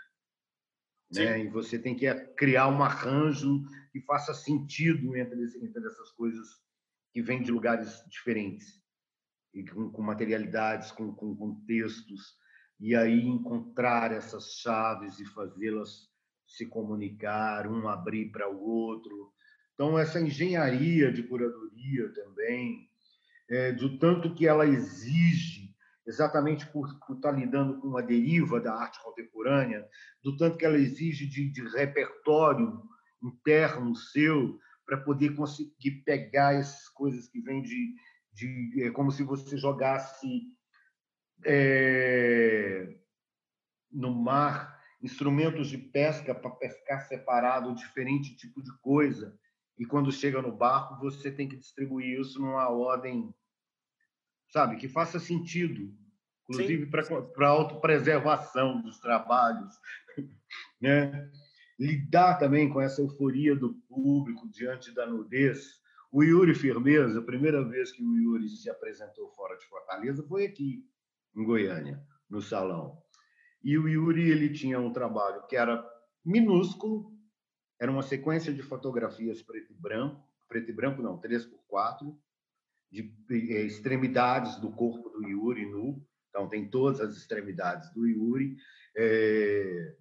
Né? 1.13 1.45
E 1.45 1.49
você 1.49 1.79
tem 1.79 1.95
que 1.95 2.13
criar 2.37 2.69
um 2.69 2.83
arranjo 2.83 3.63
que 3.91 4.01
faça 4.03 4.35
sentido 4.35 5.17
entre, 5.17 5.41
entre 5.63 5.87
essas 5.87 6.11
coisas 6.13 6.47
que 7.13 7.23
vêm 7.23 7.43
de 7.43 7.51
lugares 7.51 8.05
diferentes, 8.09 8.83
e 9.55 9.65
com, 9.65 9.91
com 9.91 10.03
materialidades, 10.03 10.93
com, 10.93 11.15
com, 11.15 11.35
com 11.35 11.65
textos, 11.65 12.37
e 12.79 12.95
aí 12.95 13.27
encontrar 13.27 14.13
essas 14.13 14.57
chaves 14.57 15.19
e 15.19 15.25
fazê-las 15.25 16.11
se 16.47 16.67
comunicar, 16.67 17.67
um 17.67 17.89
abrir 17.89 18.31
para 18.31 18.49
o 18.49 18.61
outro. 18.61 19.33
Então, 19.75 19.99
essa 19.99 20.21
engenharia 20.21 21.13
de 21.13 21.23
curadoria 21.23 22.13
também, 22.15 22.89
é, 23.49 23.73
do 23.73 23.99
tanto 23.99 24.35
que 24.35 24.47
ela 24.47 24.67
exige, 24.67 25.75
exatamente 26.07 26.67
por, 26.69 26.99
por 27.07 27.17
estar 27.17 27.33
lidando 27.33 27.81
com 27.81 27.89
uma 27.89 28.03
deriva 28.03 28.61
da 28.61 28.75
arte 28.75 29.03
contemporânea, 29.03 29.87
do 30.23 30.37
tanto 30.37 30.57
que 30.57 30.65
ela 30.65 30.79
exige 30.79 31.27
de, 31.27 31.51
de 31.51 31.63
repertório 31.69 32.83
interno 33.23 33.95
seu 33.95 34.59
para 34.87 34.99
poder 34.99 35.35
conseguir 35.35 36.03
pegar 36.05 36.55
essas 36.55 36.89
coisas 36.89 37.29
que 37.29 37.41
vêm 37.41 37.61
de, 37.61 37.95
de 38.33 38.85
é 38.85 38.91
como 38.91 39.11
se 39.11 39.25
você 39.25 39.59
jogasse 39.59 40.43
é, 41.45 42.97
no 43.91 44.15
mar 44.15 44.76
instrumentos 45.07 45.69
de 45.69 45.79
pesca 45.79 46.35
para 46.35 46.51
pescar 46.51 47.07
separado 47.07 47.75
diferente 47.75 48.37
tipo 48.37 48.61
de 48.61 48.77
coisa 48.81 49.39
e 49.79 49.87
quando 49.87 50.11
chega 50.11 50.43
no 50.43 50.51
barco 50.51 50.99
você 51.01 51.31
tem 51.31 51.49
que 51.49 51.57
distribuir 51.57 52.21
isso 52.21 52.41
numa 52.41 52.69
ordem, 52.69 53.33
sabe, 54.51 54.77
que 54.77 54.89
faça 54.89 55.21
sentido, 55.21 55.95
inclusive 56.43 56.87
para 56.87 57.47
a 57.47 57.51
autopreservação 57.51 58.83
dos 58.83 58.99
trabalhos, 58.99 59.73
né? 60.81 61.31
lidar 61.79 62.39
também 62.39 62.69
com 62.69 62.81
essa 62.81 63.01
euforia 63.01 63.55
do 63.55 63.75
público 63.89 64.49
diante 64.49 64.93
da 64.93 65.07
nudez. 65.07 65.81
O 66.11 66.25
Yuri 66.25 66.55
Firmeza, 66.55 67.21
a 67.21 67.25
primeira 67.25 67.63
vez 67.63 67.93
que 67.93 68.03
o 68.03 68.17
Yuri 68.17 68.49
se 68.49 68.69
apresentou 68.71 69.31
fora 69.33 69.57
de 69.57 69.67
Fortaleza 69.67 70.27
foi 70.27 70.47
aqui, 70.47 70.85
em 71.37 71.45
Goiânia, 71.45 72.03
no 72.29 72.41
salão. 72.41 73.06
E 73.67 73.77
o 73.77 73.89
Yuri 73.89 74.31
ele 74.31 74.49
tinha 74.53 74.79
um 74.79 74.93
trabalho 74.93 75.45
que 75.49 75.57
era 75.57 75.85
minúsculo, 76.25 77.11
era 77.81 77.91
uma 77.91 78.03
sequência 78.03 78.55
de 78.55 78.63
fotografias 78.63 79.43
preto 79.43 79.73
e 79.73 79.75
branco, 79.75 80.25
preto 80.47 80.71
e 80.71 80.73
branco 80.73 81.03
não, 81.03 81.19
3 81.19 81.47
por 81.47 81.59
4 81.67 82.17
de 82.93 83.13
eh, 83.29 83.63
extremidades 83.63 84.61
do 84.61 84.71
corpo 84.71 85.11
do 85.11 85.27
Yuri 85.27 85.67
nu, 85.67 86.01
então 86.29 86.49
tem 86.49 86.71
todas 86.71 87.01
as 87.01 87.17
extremidades 87.17 87.93
do 87.93 88.07
Yuri, 88.07 88.57
é, 88.97 89.97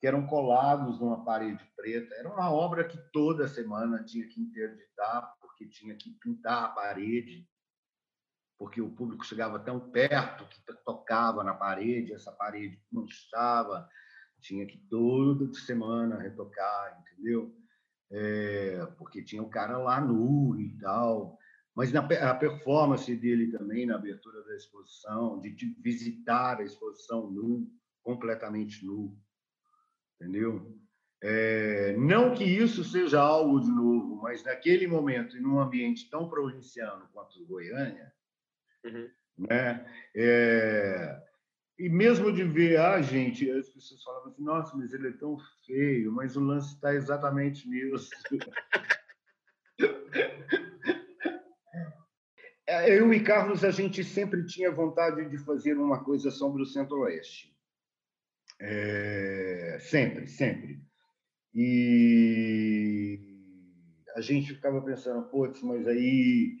que 0.00 0.08
eram 0.08 0.26
colados 0.26 0.98
numa 0.98 1.24
parede 1.24 1.64
preta. 1.76 2.12
Era 2.16 2.28
uma 2.28 2.50
obra 2.50 2.82
que 2.82 2.98
toda 3.12 3.46
semana 3.46 4.02
tinha 4.02 4.26
que 4.26 4.40
interditar, 4.40 5.32
porque 5.40 5.68
tinha 5.68 5.94
que 5.94 6.10
pintar 6.20 6.64
a 6.64 6.68
parede, 6.68 7.46
porque 8.58 8.80
o 8.80 8.90
público 8.90 9.24
chegava 9.24 9.58
tão 9.58 9.80
perto 9.80 10.46
que 10.48 10.60
tocava 10.84 11.42
na 11.42 11.54
parede, 11.54 12.12
essa 12.12 12.32
parede 12.32 12.80
manchava, 12.90 13.88
tinha 14.40 14.66
que 14.66 14.78
toda 14.88 15.52
semana 15.54 16.20
retocar, 16.20 17.00
entendeu? 17.00 17.54
É, 18.10 18.86
porque 18.98 19.22
tinha 19.22 19.42
o 19.42 19.48
cara 19.48 19.78
lá 19.78 20.00
nu 20.00 20.58
e 20.60 20.76
tal. 20.78 21.38
Mas 21.74 21.90
na, 21.92 22.00
a 22.00 22.34
performance 22.34 23.14
dele 23.16 23.50
também, 23.50 23.86
na 23.86 23.96
abertura 23.96 24.44
da 24.44 24.54
exposição, 24.54 25.40
de, 25.40 25.50
de 25.50 25.74
visitar 25.80 26.60
a 26.60 26.62
exposição 26.62 27.30
nu, 27.30 27.68
completamente 28.02 28.86
nu, 28.86 29.18
entendeu? 30.20 30.78
É, 31.22 31.96
não 31.96 32.34
que 32.34 32.44
isso 32.44 32.84
seja 32.84 33.20
algo 33.20 33.58
de 33.58 33.70
novo, 33.70 34.16
mas 34.16 34.44
naquele 34.44 34.86
momento, 34.86 35.36
em 35.36 35.44
um 35.44 35.58
ambiente 35.58 36.08
tão 36.10 36.28
provinciano 36.28 37.08
quanto 37.12 37.44
Goiânia, 37.46 38.12
uhum. 38.84 39.08
né? 39.38 39.86
É, 40.14 41.20
e 41.78 41.88
mesmo 41.88 42.32
de 42.32 42.44
ver, 42.44 42.78
ah, 42.78 43.00
gente, 43.02 43.50
as 43.50 43.68
pessoas 43.68 44.02
falavam 44.02 44.30
assim, 44.30 44.42
nossa, 44.42 44.76
mas 44.76 44.92
ele 44.92 45.08
é 45.08 45.12
tão 45.12 45.36
feio, 45.66 46.12
mas 46.12 46.36
o 46.36 46.40
lance 46.40 46.74
está 46.74 46.94
exatamente 46.94 47.68
nisso. 47.68 48.10
É, 52.66 52.98
eu 52.98 53.12
e 53.12 53.22
Carlos, 53.22 53.62
a 53.62 53.70
gente 53.70 54.02
sempre 54.02 54.46
tinha 54.46 54.70
vontade 54.70 55.28
de 55.28 55.36
fazer 55.44 55.76
uma 55.76 56.02
coisa 56.02 56.30
sobre 56.30 56.62
o 56.62 56.66
Centro-Oeste. 56.66 57.54
É, 58.58 59.76
sempre, 59.80 60.26
sempre. 60.26 60.80
E 61.54 63.20
a 64.16 64.22
gente 64.22 64.54
ficava 64.54 64.80
pensando, 64.80 65.28
putz, 65.28 65.60
mas 65.62 65.86
aí 65.86 66.56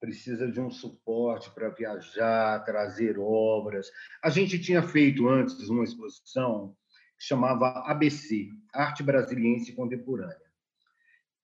precisa 0.00 0.50
de 0.50 0.60
um 0.60 0.70
suporte 0.70 1.50
para 1.50 1.70
viajar, 1.70 2.64
trazer 2.64 3.18
obras. 3.18 3.90
A 4.22 4.30
gente 4.30 4.58
tinha 4.58 4.82
feito 4.82 5.28
antes 5.28 5.68
uma 5.68 5.84
exposição 5.84 6.74
que 7.18 7.24
chamava 7.24 7.68
ABC, 7.86 8.48
Arte 8.72 9.02
Brasiliense 9.02 9.72
Contemporânea, 9.72 10.36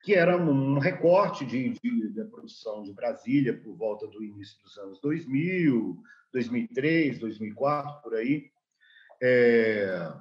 que 0.03 0.15
era 0.15 0.37
um 0.37 0.79
recorte 0.79 1.45
de, 1.45 1.71
de, 1.83 2.09
da 2.11 2.25
produção 2.27 2.83
de 2.83 2.93
Brasília 2.93 3.61
por 3.61 3.77
volta 3.77 4.07
do 4.07 4.23
início 4.23 4.63
dos 4.63 4.79
anos 4.79 5.01
2000, 5.01 5.97
2003, 6.33 7.19
2004, 7.19 8.03
por 8.03 8.15
aí. 8.15 8.51
É, 9.21 10.13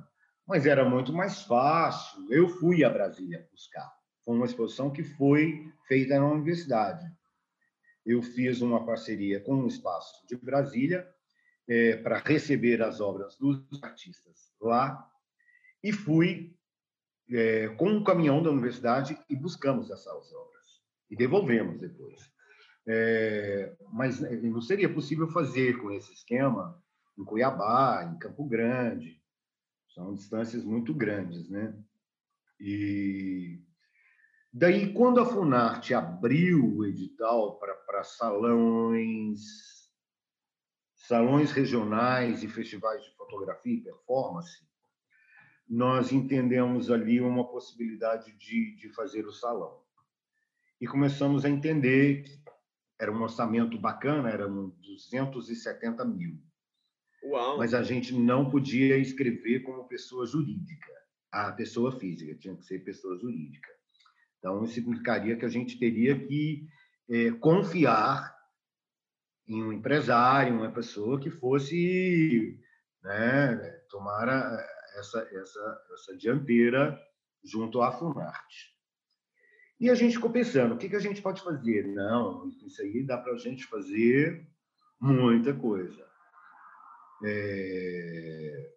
mas 0.47 0.65
era 0.65 0.87
muito 0.87 1.13
mais 1.13 1.43
fácil. 1.43 2.25
Eu 2.31 2.49
fui 2.49 2.83
a 2.83 2.89
Brasília 2.89 3.47
buscar. 3.51 3.91
Foi 4.25 4.35
uma 4.35 4.45
exposição 4.45 4.89
que 4.89 5.03
foi 5.03 5.71
feita 5.87 6.17
na 6.17 6.31
universidade 6.31 7.05
eu 8.05 8.21
fiz 8.21 8.61
uma 8.61 8.85
parceria 8.85 9.39
com 9.39 9.63
o 9.63 9.67
Espaço 9.67 10.25
de 10.27 10.35
Brasília 10.35 11.07
é, 11.67 11.97
para 11.97 12.19
receber 12.19 12.81
as 12.81 12.99
obras 12.99 13.37
dos 13.37 13.81
artistas 13.81 14.51
lá 14.59 15.09
e 15.83 15.91
fui 15.91 16.55
é, 17.31 17.69
com 17.69 17.89
um 17.89 18.03
caminhão 18.03 18.43
da 18.43 18.51
universidade 18.51 19.17
e 19.29 19.35
buscamos 19.35 19.89
essas 19.89 20.33
obras 20.33 20.81
e 21.09 21.15
devolvemos 21.15 21.79
depois. 21.79 22.31
É, 22.85 23.75
mas 23.93 24.19
né, 24.19 24.31
não 24.37 24.61
seria 24.61 24.93
possível 24.93 25.27
fazer 25.29 25.77
com 25.77 25.91
esse 25.91 26.11
esquema 26.13 26.81
em 27.17 27.23
Cuiabá, 27.23 28.03
em 28.03 28.17
Campo 28.17 28.43
Grande, 28.45 29.21
são 29.93 30.13
distâncias 30.13 30.63
muito 30.63 30.93
grandes, 30.93 31.47
né? 31.49 31.73
E 32.59 33.61
Daí, 34.55 34.93
quando 34.93 35.19
a 35.19 35.25
Funarte 35.25 35.95
abriu 35.95 36.77
o 36.77 36.85
edital 36.85 37.57
para 37.57 38.03
salões, 38.03 39.39
salões 40.93 41.51
regionais 41.51 42.43
e 42.43 42.47
festivais 42.47 43.03
de 43.03 43.09
fotografia 43.15 43.73
e 43.73 43.81
performance, 43.81 44.63
nós 45.67 46.11
entendemos 46.11 46.91
ali 46.91 47.19
uma 47.19 47.49
possibilidade 47.49 48.31
de, 48.37 48.75
de 48.75 48.89
fazer 48.89 49.25
o 49.25 49.31
salão. 49.31 49.81
E 50.79 50.85
começamos 50.85 51.45
a 51.45 51.49
entender 51.49 52.21
que 52.21 52.43
era 52.99 53.11
um 53.11 53.23
orçamento 53.23 53.75
bacana, 53.79 54.29
eram 54.29 54.69
270 54.81 56.05
mil. 56.05 56.39
Uau. 57.23 57.57
Mas 57.57 57.73
a 57.73 57.81
gente 57.81 58.13
não 58.13 58.51
podia 58.51 58.97
escrever 58.97 59.61
como 59.61 59.87
pessoa 59.87 60.27
jurídica, 60.27 60.93
a 61.31 61.51
pessoa 61.53 61.91
física, 61.97 62.35
tinha 62.35 62.55
que 62.55 62.65
ser 62.65 62.83
pessoa 62.83 63.17
jurídica. 63.17 63.82
Então, 64.43 64.61
isso 64.61 64.73
significaria 64.73 65.37
que 65.37 65.45
a 65.45 65.49
gente 65.49 65.79
teria 65.79 66.19
que 66.19 66.67
é, 67.09 67.31
confiar 67.31 68.37
em 69.47 69.63
um 69.63 69.71
empresário, 69.71 70.53
uma 70.53 70.69
pessoa 70.69 71.17
que 71.17 71.29
fosse 71.29 72.59
né, 73.01 73.55
tomar 73.89 74.27
essa, 74.97 75.21
essa, 75.31 75.81
essa 75.93 76.17
dianteira 76.17 77.01
junto 77.41 77.81
à 77.81 77.93
Funarte. 77.93 78.73
E 79.79 79.89
a 79.89 79.95
gente 79.95 80.15
ficou 80.15 80.29
pensando, 80.29 80.75
o 80.75 80.77
que, 80.77 80.89
que 80.89 80.95
a 80.97 80.99
gente 80.99 81.21
pode 81.21 81.41
fazer? 81.41 81.87
Não, 81.87 82.49
isso 82.65 82.81
aí 82.81 83.01
dá 83.01 83.17
para 83.17 83.31
a 83.31 83.37
gente 83.37 83.65
fazer 83.67 84.45
muita 84.99 85.53
coisa. 85.53 86.05
É 87.23 88.73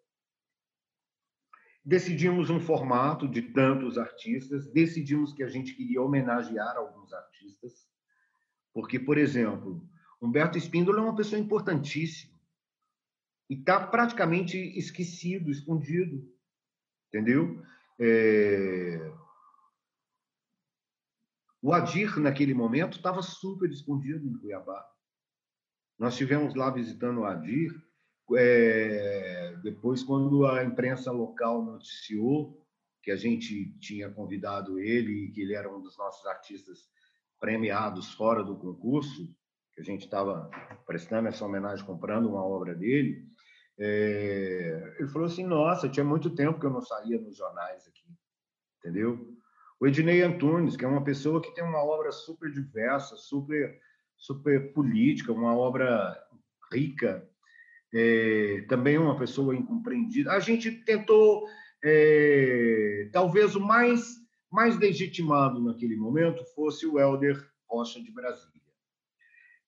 decidimos 1.86 2.50
um 2.50 2.58
formato 2.58 3.28
de 3.28 3.40
tantos 3.40 3.96
artistas, 3.96 4.66
decidimos 4.72 5.32
que 5.32 5.44
a 5.44 5.48
gente 5.48 5.72
queria 5.72 6.02
homenagear 6.02 6.76
alguns 6.76 7.12
artistas, 7.12 7.86
porque, 8.74 8.98
por 8.98 9.16
exemplo, 9.16 9.88
Humberto 10.20 10.58
Spínola 10.58 10.98
é 10.98 11.02
uma 11.02 11.14
pessoa 11.14 11.40
importantíssima 11.40 12.36
e 13.48 13.54
está 13.54 13.86
praticamente 13.86 14.58
esquecido, 14.76 15.48
escondido, 15.48 16.28
entendeu? 17.08 17.62
É... 18.00 19.12
O 21.62 21.72
Adir, 21.72 22.18
naquele 22.18 22.52
momento, 22.52 22.96
estava 22.96 23.22
super 23.22 23.70
escondido 23.70 24.26
em 24.26 24.36
Cuiabá. 24.36 24.84
Nós 25.96 26.14
estivemos 26.14 26.54
lá 26.56 26.68
visitando 26.68 27.20
o 27.20 27.24
Adir 27.24 27.85
é, 28.34 29.54
depois, 29.62 30.02
quando 30.02 30.46
a 30.46 30.64
imprensa 30.64 31.12
local 31.12 31.62
noticiou 31.64 32.60
que 33.02 33.10
a 33.10 33.16
gente 33.16 33.72
tinha 33.78 34.10
convidado 34.10 34.80
ele 34.80 35.26
e 35.26 35.30
que 35.30 35.40
ele 35.40 35.54
era 35.54 35.72
um 35.72 35.80
dos 35.80 35.96
nossos 35.96 36.26
artistas 36.26 36.88
premiados 37.38 38.12
fora 38.14 38.42
do 38.42 38.56
concurso, 38.56 39.32
que 39.74 39.80
a 39.80 39.84
gente 39.84 40.04
estava 40.04 40.50
prestando 40.86 41.28
essa 41.28 41.44
homenagem, 41.44 41.84
comprando 41.84 42.28
uma 42.28 42.44
obra 42.44 42.74
dele, 42.74 43.24
é, 43.78 44.96
ele 44.98 45.08
falou 45.08 45.26
assim: 45.26 45.44
Nossa, 45.44 45.88
tinha 45.88 46.04
muito 46.04 46.30
tempo 46.30 46.58
que 46.58 46.66
eu 46.66 46.70
não 46.70 46.80
saía 46.80 47.20
nos 47.20 47.36
jornais 47.36 47.86
aqui, 47.86 48.08
entendeu? 48.78 49.36
O 49.78 49.86
Ednei 49.86 50.22
Antunes, 50.22 50.76
que 50.76 50.84
é 50.84 50.88
uma 50.88 51.04
pessoa 51.04 51.42
que 51.42 51.54
tem 51.54 51.62
uma 51.62 51.84
obra 51.84 52.10
super 52.10 52.50
diversa, 52.50 53.14
super, 53.14 53.78
super 54.16 54.72
política, 54.72 55.32
uma 55.32 55.54
obra 55.54 56.18
rica, 56.72 57.28
é, 57.98 58.60
também 58.68 58.98
uma 58.98 59.16
pessoa 59.16 59.56
incompreendida. 59.56 60.32
A 60.32 60.38
gente 60.38 60.70
tentou, 60.70 61.46
é, 61.82 63.08
talvez 63.10 63.56
o 63.56 63.60
mais, 63.60 64.16
mais 64.52 64.78
legitimado 64.78 65.64
naquele 65.64 65.96
momento 65.96 66.44
fosse 66.54 66.86
o 66.86 66.98
Helder 66.98 67.42
Rocha 67.66 68.02
de 68.02 68.12
Brasília. 68.12 68.60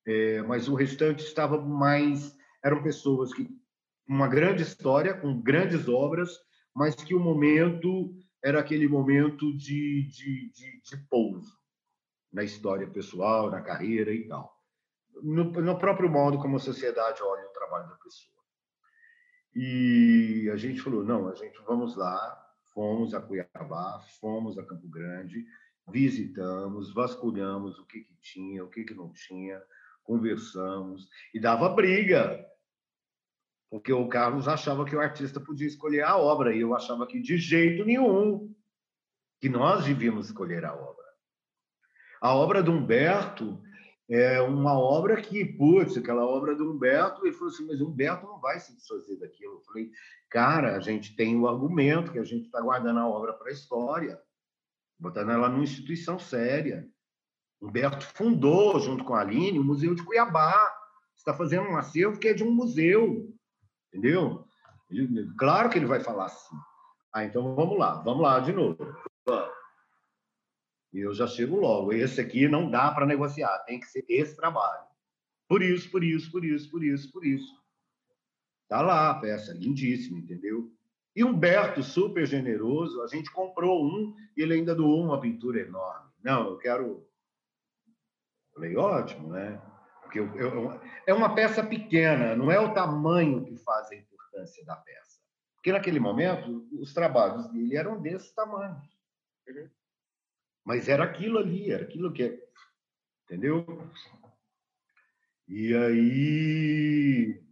É, 0.06 0.42
mas 0.42 0.68
o 0.68 0.74
restante 0.74 1.24
estava 1.24 1.58
mais. 1.58 2.36
Eram 2.62 2.82
pessoas 2.82 3.32
que. 3.32 3.48
Uma 4.06 4.28
grande 4.28 4.62
história, 4.62 5.12
com 5.14 5.40
grandes 5.40 5.86
obras, 5.86 6.30
mas 6.74 6.94
que 6.94 7.14
o 7.14 7.20
momento 7.20 8.14
era 8.42 8.58
aquele 8.60 8.88
momento 8.88 9.54
de, 9.54 10.08
de, 10.08 10.50
de, 10.50 10.82
de 10.82 10.96
pouso 11.10 11.52
na 12.32 12.42
história 12.42 12.86
pessoal, 12.86 13.50
na 13.50 13.60
carreira 13.60 14.10
e 14.12 14.26
tal 14.26 14.57
no, 15.22 15.44
no 15.44 15.78
próprio 15.78 16.08
modo 16.08 16.38
como 16.38 16.56
a 16.56 16.60
sociedade 16.60 17.22
olha 17.22 17.46
o 17.46 17.52
trabalho 17.52 17.88
da 17.88 17.96
pessoa. 17.96 18.36
E 19.54 20.50
a 20.52 20.56
gente 20.56 20.80
falou: 20.80 21.04
não, 21.04 21.28
a 21.28 21.34
gente 21.34 21.58
vamos 21.66 21.96
lá. 21.96 22.44
Fomos 22.72 23.12
a 23.12 23.20
Cuiabá, 23.20 24.00
fomos 24.20 24.56
a 24.56 24.64
Campo 24.64 24.86
Grande, 24.88 25.44
visitamos, 25.88 26.94
vasculhamos 26.94 27.76
o 27.78 27.84
que, 27.84 28.02
que 28.02 28.14
tinha, 28.20 28.64
o 28.64 28.68
que, 28.68 28.84
que 28.84 28.94
não 28.94 29.12
tinha, 29.12 29.60
conversamos 30.04 31.08
e 31.34 31.40
dava 31.40 31.68
briga. 31.70 32.46
Porque 33.70 33.92
o 33.92 34.08
Carlos 34.08 34.46
achava 34.46 34.84
que 34.84 34.94
o 34.94 35.00
artista 35.00 35.40
podia 35.40 35.66
escolher 35.66 36.02
a 36.02 36.16
obra 36.16 36.54
e 36.54 36.60
eu 36.60 36.74
achava 36.74 37.06
que 37.06 37.20
de 37.20 37.36
jeito 37.36 37.84
nenhum 37.84 38.54
que 39.40 39.48
nós 39.48 39.84
devíamos 39.84 40.26
escolher 40.26 40.64
a 40.64 40.74
obra. 40.74 41.04
A 42.20 42.34
obra 42.34 42.62
do 42.62 42.72
Humberto 42.72 43.60
é 44.08 44.40
uma 44.40 44.78
obra 44.78 45.20
que, 45.20 45.44
putz, 45.44 45.96
aquela 45.96 46.24
obra 46.24 46.54
do 46.54 46.70
Humberto, 46.70 47.26
ele 47.26 47.34
falou 47.34 47.52
assim, 47.52 47.66
mas 47.66 47.80
o 47.80 47.88
Humberto 47.88 48.26
não 48.26 48.40
vai 48.40 48.58
se 48.58 48.74
desfazer 48.74 49.16
daquilo. 49.16 49.54
Eu 49.54 49.60
falei, 49.60 49.90
cara, 50.30 50.76
a 50.76 50.80
gente 50.80 51.14
tem 51.14 51.38
o 51.38 51.46
argumento 51.46 52.12
que 52.12 52.18
a 52.18 52.24
gente 52.24 52.46
está 52.46 52.60
guardando 52.60 53.00
a 53.00 53.08
obra 53.08 53.34
para 53.34 53.48
a 53.48 53.52
história, 53.52 54.18
botando 54.98 55.30
ela 55.30 55.48
numa 55.48 55.62
instituição 55.62 56.18
séria. 56.18 56.88
Humberto 57.60 58.06
fundou, 58.06 58.80
junto 58.80 59.04
com 59.04 59.14
a 59.14 59.20
Aline, 59.20 59.58
o 59.58 59.64
Museu 59.64 59.94
de 59.94 60.02
Cuiabá. 60.02 60.56
Está 61.14 61.34
fazendo 61.34 61.68
um 61.68 61.76
acervo 61.76 62.18
que 62.18 62.28
é 62.28 62.32
de 62.32 62.44
um 62.44 62.50
museu, 62.50 63.28
entendeu? 63.88 64.46
Ele, 64.88 65.28
claro 65.36 65.68
que 65.68 65.76
ele 65.76 65.84
vai 65.84 66.00
falar 66.00 66.26
assim. 66.26 66.56
Ah, 67.12 67.24
então 67.24 67.54
vamos 67.54 67.78
lá, 67.78 68.00
vamos 68.02 68.22
lá 68.22 68.40
de 68.40 68.52
novo. 68.52 68.78
E 69.26 69.57
eu 70.92 71.14
já 71.14 71.26
chego 71.26 71.56
logo. 71.56 71.92
Esse 71.92 72.20
aqui 72.20 72.48
não 72.48 72.70
dá 72.70 72.90
para 72.90 73.06
negociar, 73.06 73.58
tem 73.60 73.78
que 73.80 73.86
ser 73.86 74.04
esse 74.08 74.34
trabalho. 74.36 74.86
Por 75.48 75.62
isso, 75.62 75.90
por 75.90 76.04
isso, 76.04 76.30
por 76.30 76.44
isso, 76.44 76.70
por 76.70 76.84
isso, 76.84 77.12
por 77.12 77.24
isso. 77.24 77.58
Tá 78.68 78.82
lá 78.82 79.10
a 79.10 79.14
peça, 79.14 79.52
lindíssima, 79.52 80.18
entendeu? 80.18 80.70
E 81.16 81.24
Humberto, 81.24 81.82
super 81.82 82.26
generoso, 82.26 83.02
a 83.02 83.06
gente 83.06 83.30
comprou 83.32 83.84
um 83.84 84.14
e 84.36 84.42
ele 84.42 84.54
ainda 84.54 84.74
doou 84.74 85.02
uma 85.02 85.20
pintura 85.20 85.60
enorme. 85.60 86.10
Não, 86.22 86.50
eu 86.50 86.58
quero. 86.58 87.08
Falei, 88.54 88.76
ótimo, 88.76 89.28
né? 89.30 89.60
Porque 90.02 90.20
eu, 90.20 90.34
eu, 90.36 90.80
é 91.06 91.14
uma 91.14 91.34
peça 91.34 91.64
pequena, 91.64 92.36
não 92.36 92.50
é 92.50 92.58
o 92.58 92.72
tamanho 92.72 93.44
que 93.44 93.56
faz 93.56 93.90
a 93.90 93.96
importância 93.96 94.64
da 94.64 94.76
peça. 94.76 95.18
Porque 95.54 95.72
naquele 95.72 95.98
momento, 95.98 96.68
os 96.72 96.94
trabalhos 96.94 97.50
dele 97.50 97.76
eram 97.76 98.00
desse 98.00 98.34
tamanho. 98.34 98.80
Uhum. 99.48 99.68
Mas 100.68 100.86
era 100.86 101.02
aquilo 101.02 101.38
ali, 101.38 101.70
era 101.70 101.82
aquilo 101.82 102.12
que 102.12 102.24
é. 102.24 102.38
Entendeu? 103.24 103.64
E 105.48 105.74
aí. 105.74 107.42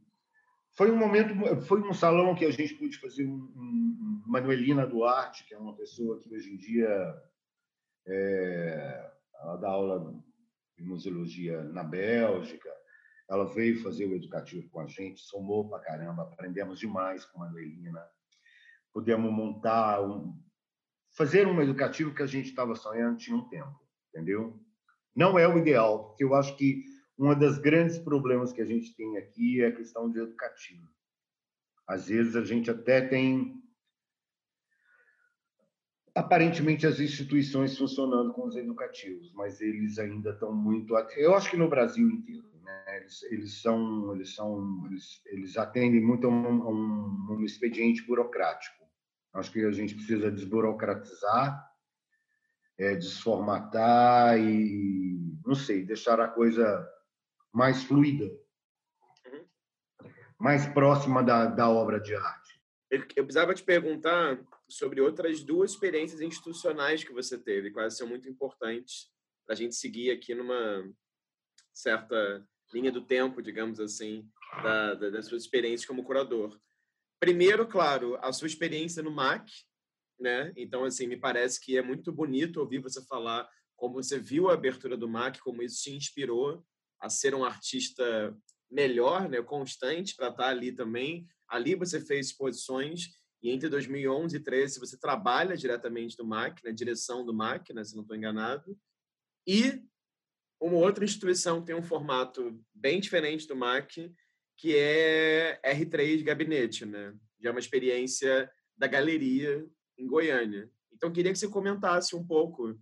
Foi 0.73 0.91
um 0.91 0.99
momento, 0.99 1.63
foi 1.63 1.81
um 1.81 1.95
salão 1.95 2.35
que 2.35 2.45
a 2.45 2.51
gente 2.51 2.75
pôde 2.75 2.99
fazer 2.99 3.25
um, 3.25 3.51
um, 3.57 4.23
Manuelina 4.27 4.87
Duarte, 4.87 5.47
que 5.47 5.55
é 5.55 5.59
uma 5.59 5.75
pessoa 5.75 6.21
que 6.21 6.29
hoje 6.29 6.53
em 6.53 6.59
dia 6.59 6.91
é, 8.07 9.11
ela 9.41 9.57
dá 9.57 9.71
aula 9.71 10.23
de 10.77 10.85
museologia 10.85 11.65
na 11.65 11.83
Bélgica. 11.83 12.71
Ela 13.31 13.47
veio 13.47 13.83
fazer 13.83 14.05
o 14.05 14.15
educativo 14.15 14.69
com 14.69 14.81
a 14.81 14.87
gente, 14.87 15.23
somou 15.23 15.67
pra 15.67 15.79
caramba, 15.79 16.25
aprendemos 16.25 16.79
demais 16.79 17.25
com 17.25 17.43
a 17.43 17.47
Manuelina. 17.47 18.07
Pudemos 18.93 19.33
montar 19.33 20.03
um, 20.03 20.39
fazer 21.17 21.47
um 21.47 21.61
educativo 21.63 22.15
que 22.15 22.23
a 22.23 22.27
gente 22.27 22.51
estava 22.51 22.75
sonhando 22.75 23.17
tinha 23.17 23.37
um 23.37 23.49
tempo, 23.49 23.75
entendeu? 24.11 24.61
Não 25.15 25.39
é 25.39 25.49
o 25.49 25.57
ideal, 25.57 26.09
porque 26.09 26.23
eu 26.23 26.35
acho 26.35 26.55
que 26.57 26.85
um 27.19 27.35
dos 27.35 27.59
grandes 27.59 27.99
problemas 27.99 28.53
que 28.53 28.61
a 28.61 28.67
gente 28.67 28.95
tem 28.95 29.17
aqui 29.17 29.63
é 29.63 29.69
a 29.69 29.75
questão 29.75 30.11
de 30.11 30.21
educativo. 30.21 30.87
Às 31.87 32.09
vezes 32.09 32.37
a 32.37 32.45
gente 32.45 32.71
até 32.71 33.01
tem 33.01 33.63
aparentemente 36.15 36.87
as 36.87 37.01
instituições 37.01 37.79
funcionando 37.79 38.33
com 38.35 38.47
os 38.47 38.57
educativos, 38.57 39.33
mas 39.33 39.61
eles 39.61 39.99
ainda 39.99 40.31
estão 40.31 40.55
muito. 40.55 40.95
Eu 41.17 41.35
acho 41.35 41.51
que 41.51 41.57
no 41.57 41.69
Brasil 41.69 42.09
inteiro, 42.09 42.47
né? 42.63 42.99
Eles, 42.99 43.23
eles 43.25 43.63
são, 43.63 44.15
eles 44.15 44.35
são, 44.35 44.87
eles, 44.87 45.23
eles 45.27 45.57
atendem 45.57 46.01
muito 46.03 46.27
a 46.27 46.31
um, 46.31 46.63
a 46.63 46.69
um, 46.69 47.27
um 47.31 47.45
expediente 47.45 48.03
burocrático. 48.07 48.86
Acho 49.37 49.53
que 49.53 49.65
a 49.65 49.73
gente 49.73 49.95
precisa 49.95 50.31
desburocratizar, 50.31 51.71
é, 52.79 52.95
desformatar 52.95 54.39
e, 54.39 55.19
não 55.45 55.55
sei, 55.55 55.85
deixar 55.85 56.21
a 56.21 56.29
coisa 56.29 56.87
mais 57.53 57.85
fluida, 57.85 58.25
uhum. 59.27 59.45
mais 60.39 60.67
próxima 60.67 61.23
da, 61.23 61.47
da 61.47 61.69
obra 61.69 62.01
de 62.01 62.15
arte. 62.15 62.61
Eu 62.91 63.25
precisava 63.25 63.53
te 63.53 63.65
perguntar 63.65 64.39
sobre 64.69 65.01
outras 65.01 65.43
duas 65.43 65.73
experiências 65.73 66.21
institucionais 66.21 67.03
que 67.03 67.13
você 67.13 67.37
teve, 67.37 67.71
quais 67.71 67.97
são 67.97 68.07
muito 68.07 68.29
importantes 68.29 69.11
para 69.45 69.55
a 69.55 69.57
gente 69.57 69.75
seguir 69.75 70.11
aqui 70.11 70.35
numa 70.35 70.89
certa 71.73 72.47
linha 72.73 72.91
do 72.91 73.01
tempo, 73.01 73.43
digamos 73.43 73.81
assim, 73.81 74.29
da, 74.63 74.95
da, 74.95 75.11
das 75.11 75.27
suas 75.27 75.43
experiências 75.43 75.87
como 75.87 76.05
curador. 76.05 76.59
Primeiro, 77.21 77.67
claro, 77.67 78.17
a 78.21 78.33
sua 78.33 78.47
experiência 78.47 79.03
no 79.03 79.11
MAC, 79.11 79.51
né? 80.19 80.53
Então, 80.57 80.85
assim, 80.85 81.07
me 81.07 81.17
parece 81.17 81.61
que 81.61 81.77
é 81.77 81.83
muito 81.83 82.13
bonito 82.13 82.61
ouvir 82.61 82.79
você 82.79 83.05
falar 83.07 83.49
como 83.77 83.95
você 83.95 84.19
viu 84.19 84.49
a 84.49 84.55
abertura 84.55 84.97
do 84.97 85.09
MAC, 85.09 85.39
como 85.41 85.63
isso 85.63 85.83
te 85.83 85.91
inspirou 85.91 86.65
a 87.01 87.09
ser 87.11 87.35
um 87.35 87.45
artista 87.45 88.37
melhor, 88.71 89.29
né, 89.29 89.41
constante 89.43 90.15
para 90.17 90.29
estar 90.29 90.49
ali 90.49 90.73
também. 90.73 91.27
Ali 91.49 91.75
você 91.75 92.01
fez 92.01 92.29
exposições 92.29 93.11
e 93.43 93.51
entre 93.51 93.69
2011 93.69 94.37
e 94.37 94.39
2013 94.39 94.81
você 94.81 94.99
trabalha 94.99 95.57
diretamente 95.57 96.19
no 96.19 96.25
MAC, 96.25 96.65
na 96.65 96.71
direção 96.71 97.25
do 97.25 97.35
MAC, 97.35 97.73
né, 97.73 97.85
se 97.85 97.95
não 97.95 98.03
estou 98.03 98.17
enganado. 98.17 98.77
E 99.47 99.83
uma 100.61 100.79
outra 100.79 101.05
instituição 101.05 101.63
tem 101.63 101.77
um 101.77 101.83
formato 101.83 102.59
bem 102.75 102.99
diferente 102.99 103.47
do 103.47 103.55
MAC, 103.55 104.13
que 104.57 104.77
é 104.77 105.61
R3 105.65 106.23
Gabinete, 106.25 106.87
né? 106.87 107.15
Já 107.41 107.51
é 107.51 107.53
uma 107.53 107.61
experiência 107.61 108.51
da 108.77 108.87
galeria 108.87 109.67
em 109.99 110.07
Goiânia. 110.07 110.71
Então, 110.93 111.13
queria 111.13 111.33
que 111.33 111.39
você 111.39 111.49
comentasse 111.49 112.17
um 112.17 112.27
pouco 112.27 112.79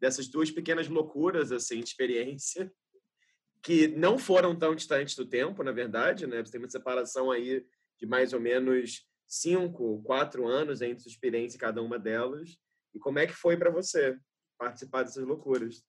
dessas 0.00 0.28
duas 0.28 0.50
pequenas 0.50 0.88
loucuras, 0.88 1.52
assim, 1.52 1.80
de 1.80 1.88
experiência, 1.88 2.72
que 3.62 3.88
não 3.88 4.18
foram 4.18 4.56
tão 4.56 4.74
distantes 4.74 5.14
do 5.14 5.26
tempo, 5.26 5.62
na 5.62 5.72
verdade, 5.72 6.26
né? 6.26 6.42
Você 6.42 6.52
tem 6.52 6.60
uma 6.60 6.70
separação 6.70 7.30
aí 7.30 7.64
de 7.98 8.06
mais 8.06 8.32
ou 8.32 8.40
menos 8.40 9.06
cinco, 9.26 10.02
quatro 10.02 10.46
anos 10.46 10.80
entre 10.80 11.02
sua 11.02 11.10
experiência 11.10 11.56
em 11.56 11.60
cada 11.60 11.82
uma 11.82 11.98
delas. 11.98 12.56
E 12.94 12.98
como 12.98 13.18
é 13.18 13.26
que 13.26 13.34
foi 13.34 13.56
para 13.56 13.70
você 13.70 14.16
participar 14.56 15.02
dessas 15.02 15.24
loucuras? 15.24 15.84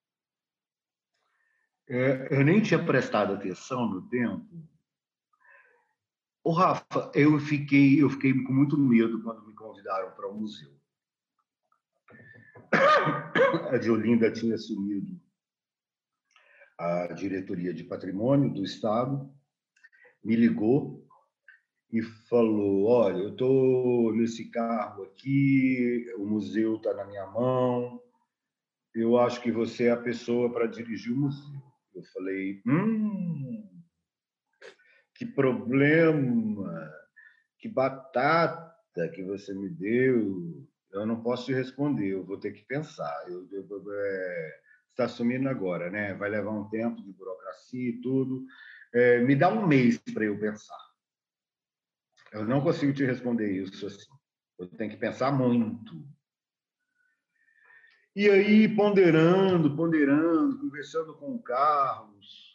É, 1.87 2.27
eu 2.37 2.43
nem 2.43 2.61
tinha 2.61 2.83
prestado 2.83 3.33
atenção 3.33 3.87
no 3.89 4.07
tempo, 4.09 4.45
o 6.43 6.51
Rafa, 6.51 7.11
eu 7.13 7.39
fiquei, 7.39 8.01
eu 8.01 8.09
fiquei 8.09 8.33
com 8.43 8.53
muito 8.53 8.77
medo 8.77 9.21
quando 9.21 9.45
me 9.45 9.53
convidaram 9.53 10.11
para 10.11 10.29
o 10.29 10.39
museu. 10.39 10.71
A 13.71 13.77
Diolinda 13.77 14.31
tinha 14.31 14.55
assumido 14.55 15.19
a 16.77 17.07
diretoria 17.07 17.73
de 17.73 17.83
patrimônio 17.83 18.53
do 18.53 18.63
Estado, 18.63 19.29
me 20.23 20.35
ligou 20.35 21.05
e 21.91 22.01
falou: 22.01 22.85
Olha, 22.85 23.17
eu 23.17 23.31
estou 23.31 24.15
nesse 24.15 24.49
carro 24.49 25.03
aqui, 25.03 26.05
o 26.17 26.25
museu 26.25 26.77
está 26.77 26.93
na 26.93 27.05
minha 27.05 27.25
mão, 27.27 28.01
eu 28.95 29.17
acho 29.17 29.41
que 29.41 29.51
você 29.51 29.85
é 29.85 29.91
a 29.91 29.97
pessoa 29.97 30.51
para 30.51 30.67
dirigir 30.67 31.11
o 31.11 31.19
museu. 31.19 31.61
Eu 31.93 32.03
falei: 32.13 32.61
Hum, 32.65 33.78
que 35.19 35.25
problema, 35.25 36.89
que 37.57 37.67
batata 37.67 39.09
que 39.13 39.21
você 39.21 39.53
me 39.53 39.67
deu. 39.67 40.65
Eu 40.93 41.05
não 41.05 41.21
posso 41.21 41.47
te 41.47 41.53
responder, 41.53 42.13
eu 42.13 42.23
vou 42.23 42.39
ter 42.39 42.53
que 42.53 42.63
pensar. 42.63 43.25
Eu, 43.27 43.45
eu, 43.51 43.67
eu 43.69 43.83
é, 43.91 44.59
está 44.91 45.03
assumindo 45.03 45.49
agora, 45.49 45.89
né? 45.89 46.13
Vai 46.13 46.29
levar 46.29 46.51
um 46.51 46.69
tempo 46.69 47.03
de 47.03 47.11
burocracia 47.11 47.89
e 47.89 47.99
tudo. 47.99 48.45
É, 48.93 49.19
me 49.19 49.35
dá 49.35 49.49
um 49.49 49.67
mês 49.67 49.97
para 49.97 50.23
eu 50.23 50.39
pensar. 50.39 50.79
Eu 52.31 52.45
não 52.45 52.61
consigo 52.61 52.93
te 52.93 53.03
responder 53.03 53.51
isso 53.51 53.87
assim. 53.87 54.09
Eu 54.57 54.69
tenho 54.69 54.89
que 54.89 54.97
pensar 54.97 55.33
muito. 55.33 56.01
E 58.15 58.29
aí, 58.29 58.73
ponderando, 58.73 59.75
ponderando, 59.75 60.59
conversando 60.59 61.13
com 61.15 61.35
o 61.35 61.43
Carlos, 61.43 62.48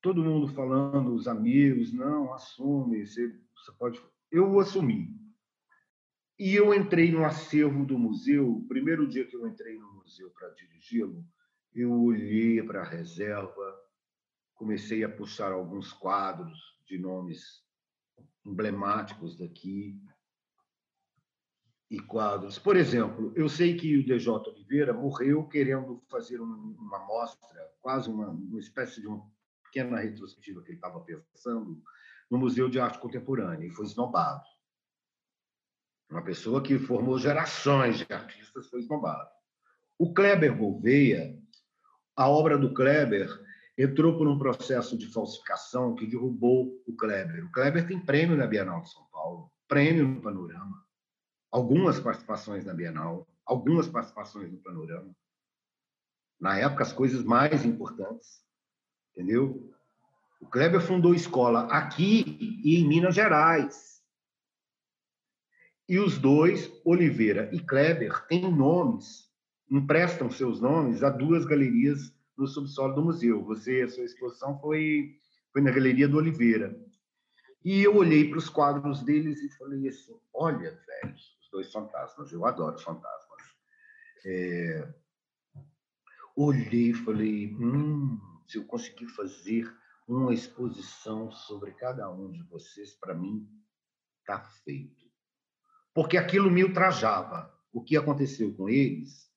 todo 0.00 0.24
mundo 0.24 0.48
falando, 0.48 1.14
os 1.14 1.28
amigos, 1.28 1.92
não, 1.92 2.32
assume, 2.32 3.06
você, 3.06 3.28
você 3.54 3.72
pode. 3.78 4.02
Eu 4.30 4.58
assumi. 4.58 5.14
E 6.38 6.54
eu 6.54 6.72
entrei 6.72 7.12
no 7.12 7.24
acervo 7.24 7.84
do 7.84 7.98
museu. 7.98 8.50
O 8.50 8.66
primeiro 8.66 9.06
dia 9.06 9.26
que 9.26 9.36
eu 9.36 9.46
entrei 9.46 9.78
no 9.78 9.92
museu 9.94 10.30
para 10.30 10.48
dirigi-lo, 10.50 11.24
eu 11.74 11.92
olhei 11.92 12.62
para 12.62 12.80
a 12.80 12.88
reserva, 12.88 13.78
comecei 14.54 15.04
a 15.04 15.08
puxar 15.08 15.52
alguns 15.52 15.92
quadros 15.92 16.58
de 16.86 16.98
nomes 16.98 17.62
emblemáticos 18.44 19.36
daqui 19.36 20.00
e 21.90 22.00
quadros. 22.00 22.58
Por 22.58 22.76
exemplo, 22.76 23.32
eu 23.36 23.48
sei 23.48 23.76
que 23.76 23.98
o 23.98 24.04
DJ 24.04 24.28
Oliveira 24.30 24.94
morreu 24.94 25.46
querendo 25.46 26.02
fazer 26.08 26.40
uma 26.40 26.98
mostra, 27.06 27.70
quase 27.82 28.08
uma, 28.08 28.30
uma 28.30 28.58
espécie 28.58 29.00
de 29.00 29.06
uma 29.06 29.30
pequena 29.70 30.00
retrospectiva 30.00 30.62
que 30.62 30.70
ele 30.70 30.76
estava 30.76 31.00
pensando 31.00 31.82
no 32.30 32.38
Museu 32.38 32.68
de 32.68 32.80
Arte 32.80 32.98
Contemporânea 32.98 33.66
e 33.66 33.70
foi 33.70 33.86
esnobado. 33.86 34.42
Uma 36.10 36.22
pessoa 36.22 36.62
que 36.62 36.78
formou 36.78 37.18
gerações 37.18 37.98
de 37.98 38.12
artistas 38.12 38.68
foi 38.68 38.80
esnobado. 38.80 39.30
O 39.98 40.12
Kleber 40.12 40.56
Gouveia, 40.56 41.38
a 42.16 42.28
obra 42.28 42.58
do 42.58 42.74
Kleber 42.74 43.28
entrou 43.78 44.18
por 44.18 44.26
um 44.26 44.38
processo 44.38 44.98
de 44.98 45.06
falsificação 45.12 45.94
que 45.94 46.06
derrubou 46.06 46.82
o 46.86 46.96
Kleber. 46.96 47.44
O 47.44 47.52
Kleber 47.52 47.86
tem 47.86 48.04
prêmio 48.04 48.36
na 48.36 48.46
Bienal 48.46 48.82
de 48.82 48.90
São 48.90 49.04
Paulo, 49.10 49.50
prêmio 49.68 50.06
no 50.06 50.20
Panorama 50.20 50.84
algumas 51.50 51.98
participações 51.98 52.64
na 52.64 52.72
Bienal, 52.72 53.26
algumas 53.44 53.88
participações 53.88 54.50
no 54.50 54.58
Panorama. 54.58 55.14
Na 56.38 56.58
época, 56.58 56.84
as 56.84 56.92
coisas 56.92 57.22
mais 57.24 57.64
importantes, 57.64 58.42
entendeu? 59.20 59.70
O 60.40 60.46
Kleber 60.46 60.80
fundou 60.80 61.14
escola 61.14 61.66
aqui 61.66 62.38
e 62.64 62.76
em 62.76 62.88
Minas 62.88 63.14
Gerais. 63.14 64.00
E 65.86 65.98
os 65.98 66.18
dois, 66.18 66.72
Oliveira 66.84 67.50
e 67.52 67.60
Kleber, 67.60 68.26
têm 68.26 68.50
nomes, 68.50 69.28
emprestam 69.70 70.30
seus 70.30 70.60
nomes 70.60 71.02
a 71.02 71.10
duas 71.10 71.44
galerias 71.44 72.14
no 72.38 72.46
subsolo 72.46 72.94
do 72.94 73.04
museu. 73.04 73.44
Você, 73.44 73.82
a 73.82 73.88
sua 73.88 74.04
exposição 74.04 74.58
foi, 74.60 75.16
foi 75.52 75.60
na 75.60 75.70
galeria 75.70 76.08
do 76.08 76.16
Oliveira. 76.16 76.74
E 77.62 77.82
eu 77.82 77.96
olhei 77.96 78.28
para 78.30 78.38
os 78.38 78.48
quadros 78.48 79.02
deles 79.02 79.42
e 79.42 79.58
falei 79.58 79.86
assim: 79.88 80.18
olha, 80.32 80.80
velho, 80.86 81.14
dois 81.52 81.70
fantasmas. 81.70 82.32
Eu 82.32 82.46
adoro 82.46 82.78
fantasmas. 82.78 83.42
É... 84.24 84.88
Olhei 86.36 86.90
e 86.90 86.94
falei, 86.94 87.54
hum, 87.56 88.18
se 88.50 88.58
eu 88.58 88.64
conseguir 88.64 89.06
fazer 89.06 89.72
uma 90.08 90.34
exposição 90.34 91.30
sobre 91.30 91.72
cada 91.72 92.10
um 92.10 92.32
de 92.32 92.42
vocês, 92.42 92.92
para 92.94 93.14
mim, 93.14 93.48
está 94.18 94.40
feito. 94.40 95.08
Porque 95.94 96.16
aquilo 96.16 96.50
me 96.50 96.64
ultrajava. 96.64 97.56
O 97.72 97.80
que 97.80 97.96
aconteceu 97.96 98.52
com 98.56 98.68
eles? 98.68 99.32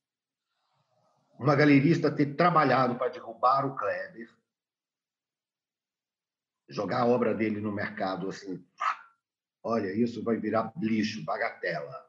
Uma 1.38 1.56
galerista 1.56 2.12
ter 2.12 2.36
trabalhado 2.36 2.96
para 2.96 3.12
derrubar 3.12 3.68
o 3.68 3.76
Kleber, 3.76 4.36
jogar 6.68 7.02
a 7.02 7.06
obra 7.06 7.36
dele 7.36 7.62
no 7.62 7.72
mercado 7.72 8.30
assim, 8.30 8.66
Olha, 9.62 9.94
isso 9.94 10.22
vai 10.24 10.38
virar 10.38 10.74
lixo, 10.78 11.24
bagatela. 11.24 12.06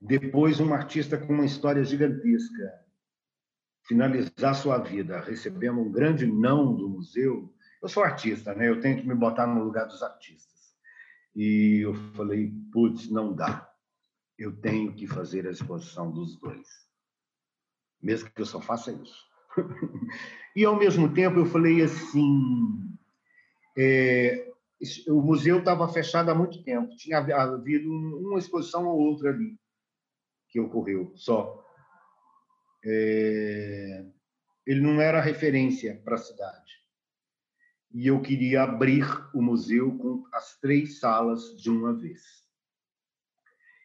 Depois, 0.00 0.58
um 0.58 0.72
artista 0.72 1.18
com 1.18 1.34
uma 1.34 1.44
história 1.44 1.84
gigantesca 1.84 2.83
finalizar 3.86 4.54
sua 4.54 4.78
vida 4.78 5.20
recebendo 5.20 5.80
um 5.80 5.90
grande 5.90 6.26
não 6.26 6.74
do 6.74 6.88
museu. 6.88 7.52
Eu 7.82 7.88
sou 7.88 8.02
artista, 8.02 8.54
né? 8.54 8.68
Eu 8.68 8.80
tenho 8.80 9.00
que 9.00 9.06
me 9.06 9.14
botar 9.14 9.46
no 9.46 9.62
lugar 9.62 9.86
dos 9.86 10.02
artistas. 10.02 10.74
E 11.34 11.80
eu 11.84 11.94
falei, 12.14 12.52
putz, 12.72 13.10
não 13.10 13.32
dá. 13.32 13.70
Eu 14.38 14.52
tenho 14.52 14.92
que 14.92 15.06
fazer 15.06 15.46
a 15.46 15.50
exposição 15.50 16.10
dos 16.10 16.38
dois. 16.38 16.66
Mesmo 18.02 18.30
que 18.30 18.40
eu 18.40 18.46
só 18.46 18.60
faça 18.60 18.92
isso. 18.92 19.24
e, 20.56 20.64
ao 20.64 20.76
mesmo 20.76 21.12
tempo, 21.12 21.38
eu 21.38 21.46
falei 21.46 21.82
assim: 21.82 22.96
é, 23.78 24.52
o 25.08 25.20
museu 25.20 25.58
estava 25.58 25.88
fechado 25.88 26.30
há 26.30 26.34
muito 26.34 26.62
tempo, 26.62 26.96
tinha 26.96 27.18
havido 27.18 27.90
uma 27.90 28.38
exposição 28.38 28.86
ou 28.86 28.98
outra 28.98 29.30
ali 29.30 29.56
que 30.48 30.60
ocorreu 30.60 31.12
só. 31.16 31.63
É... 32.84 34.04
Ele 34.66 34.80
não 34.80 35.00
era 35.00 35.20
referência 35.20 36.00
para 36.04 36.14
a 36.14 36.18
cidade. 36.18 36.72
E 37.92 38.06
eu 38.06 38.20
queria 38.20 38.62
abrir 38.62 39.04
o 39.34 39.40
museu 39.40 39.96
com 39.98 40.24
as 40.32 40.58
três 40.58 40.98
salas 40.98 41.56
de 41.56 41.70
uma 41.70 41.94
vez. 41.94 42.22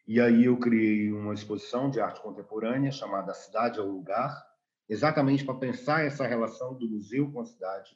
E 0.08 0.20
aí 0.20 0.46
eu 0.46 0.58
criei 0.58 1.12
uma 1.12 1.34
exposição 1.34 1.90
de 1.90 2.00
arte 2.00 2.22
contemporânea 2.22 2.92
chamada 2.92 3.34
Cidade 3.34 3.80
ao 3.80 3.86
Lugar, 3.86 4.44
exatamente 4.88 5.46
para 5.46 5.60
pensar 5.60 6.04
essa 6.04 6.26
relação 6.26 6.74
do 6.74 6.90
museu 6.90 7.32
com 7.32 7.42
a 7.42 7.46
cidade, 7.46 7.96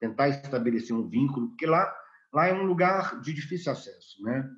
tentar 0.00 0.28
estabelecer 0.28 0.96
um 0.96 1.08
vínculo, 1.08 1.50
porque 1.50 1.66
lá 1.66 1.94
Lá 2.32 2.46
é 2.46 2.54
um 2.54 2.64
lugar 2.64 3.20
de 3.20 3.32
difícil 3.34 3.70
acesso, 3.70 4.22
né? 4.22 4.50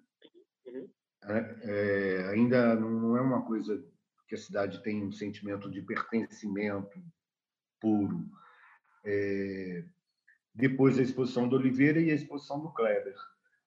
Uhum. 0.66 0.88
É, 1.24 1.56
é, 1.64 2.28
ainda 2.28 2.76
não 2.76 3.16
é 3.16 3.20
uma 3.20 3.44
coisa 3.44 3.84
que 4.26 4.34
a 4.34 4.38
cidade 4.38 4.82
tem 4.82 5.04
um 5.04 5.12
sentimento 5.12 5.70
de 5.70 5.82
pertencimento 5.82 7.02
puro. 7.80 8.28
É, 9.04 9.84
depois 10.54 10.98
a 10.98 11.02
exposição 11.02 11.48
do 11.48 11.56
Oliveira 11.56 12.00
e 12.00 12.10
a 12.10 12.14
exposição 12.14 12.60
do 12.60 12.72
Kleber. 12.72 13.16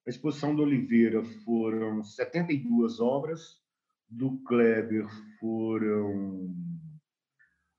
A 0.05 0.09
exposição 0.09 0.55
do 0.55 0.63
Oliveira 0.63 1.23
foram 1.43 2.03
72 2.03 2.99
obras, 2.99 3.61
do 4.09 4.37
Kleber 4.43 5.05
foram, 5.37 6.55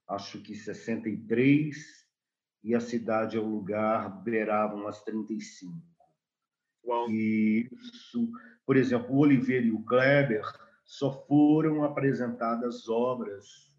acho 0.06 0.42
que 0.42 0.54
63, 0.54 1.76
e 2.62 2.74
a 2.74 2.80
cidade 2.80 3.38
ao 3.38 3.44
lugar 3.44 4.22
beirava 4.22 4.74
umas 4.74 5.02
35. 5.04 5.74
Uau. 6.84 7.10
Isso. 7.10 8.30
Por 8.66 8.76
exemplo, 8.76 9.14
o 9.14 9.20
Oliveira 9.20 9.66
e 9.66 9.72
o 9.72 9.82
Kleber 9.84 10.42
só 10.88 11.12
foram 11.26 11.84
apresentadas 11.84 12.88
obras 12.88 13.70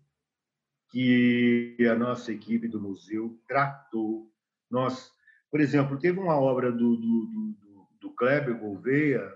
que 0.92 1.76
a 1.92 1.96
nossa 1.96 2.32
equipe 2.32 2.68
do 2.68 2.80
museu 2.80 3.36
tratou. 3.48 4.32
Nós, 4.70 5.12
por 5.50 5.60
exemplo, 5.60 5.98
teve 5.98 6.20
uma 6.20 6.40
obra 6.40 6.72
do, 6.72 6.96
do, 6.96 7.26
do, 7.26 7.88
do 8.00 8.12
Kleber 8.12 8.56
Gouveia, 8.60 9.28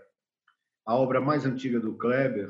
a 0.86 0.96
obra 0.96 1.20
mais 1.20 1.48
antiga 1.48 1.80
do 1.80 1.98
Kleber, 1.98 2.48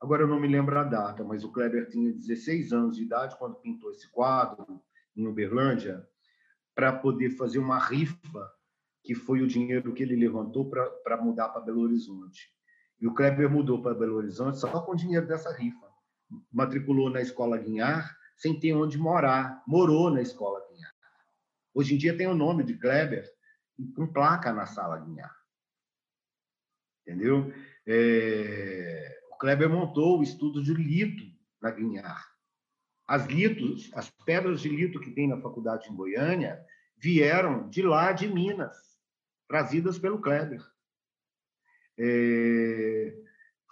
agora 0.00 0.22
eu 0.22 0.28
não 0.28 0.38
me 0.38 0.46
lembro 0.46 0.78
a 0.78 0.84
data, 0.84 1.24
mas 1.24 1.42
o 1.42 1.50
Kleber 1.50 1.88
tinha 1.88 2.12
16 2.12 2.72
anos 2.72 2.94
de 2.94 3.02
idade 3.02 3.36
quando 3.38 3.56
pintou 3.56 3.90
esse 3.90 4.08
quadro 4.12 4.80
em 5.16 5.26
Uberlândia, 5.26 6.08
para 6.76 6.92
poder 6.92 7.30
fazer 7.30 7.58
uma 7.58 7.78
rifa 7.78 8.52
que 9.02 9.16
foi 9.16 9.42
o 9.42 9.48
dinheiro 9.48 9.92
que 9.92 10.04
ele 10.04 10.14
levantou 10.14 10.70
para 10.70 11.20
mudar 11.20 11.48
para 11.48 11.60
Belo 11.60 11.80
Horizonte. 11.80 12.59
E 13.00 13.06
o 13.06 13.14
Kleber 13.14 13.50
mudou 13.50 13.82
para 13.82 13.94
Belo 13.94 14.16
Horizonte 14.16 14.58
só 14.58 14.82
com 14.82 14.92
o 14.92 14.96
dinheiro 14.96 15.26
dessa 15.26 15.52
rifa. 15.52 15.88
Matriculou 16.52 17.08
na 17.08 17.20
escola 17.20 17.56
Guinhar 17.56 18.16
sem 18.36 18.58
ter 18.58 18.74
onde 18.74 18.98
morar. 18.98 19.62
Morou 19.66 20.10
na 20.10 20.20
escola 20.20 20.60
Guinhar. 20.70 20.92
Hoje 21.74 21.94
em 21.94 21.98
dia 21.98 22.16
tem 22.16 22.26
o 22.26 22.34
nome 22.34 22.62
de 22.62 22.76
Kleber 22.76 23.24
com 23.94 24.06
placa 24.06 24.52
na 24.52 24.66
sala 24.66 24.98
Guinhar. 24.98 25.34
Entendeu? 27.02 27.52
É... 27.86 29.18
O 29.32 29.38
Kleber 29.38 29.70
montou 29.70 30.18
o 30.18 30.22
estudo 30.22 30.62
de 30.62 30.74
lito 30.74 31.24
na 31.60 31.70
Guinhar. 31.70 32.28
As 33.06 33.26
litos, 33.26 33.90
as 33.94 34.10
pedras 34.24 34.60
de 34.60 34.68
lito 34.68 35.00
que 35.00 35.10
tem 35.10 35.26
na 35.26 35.40
faculdade 35.40 35.88
em 35.88 35.96
Goiânia, 35.96 36.64
vieram 36.96 37.68
de 37.68 37.82
lá 37.82 38.12
de 38.12 38.28
Minas 38.28 38.76
trazidas 39.48 39.98
pelo 39.98 40.20
Kleber. 40.20 40.62
É... 42.02 43.14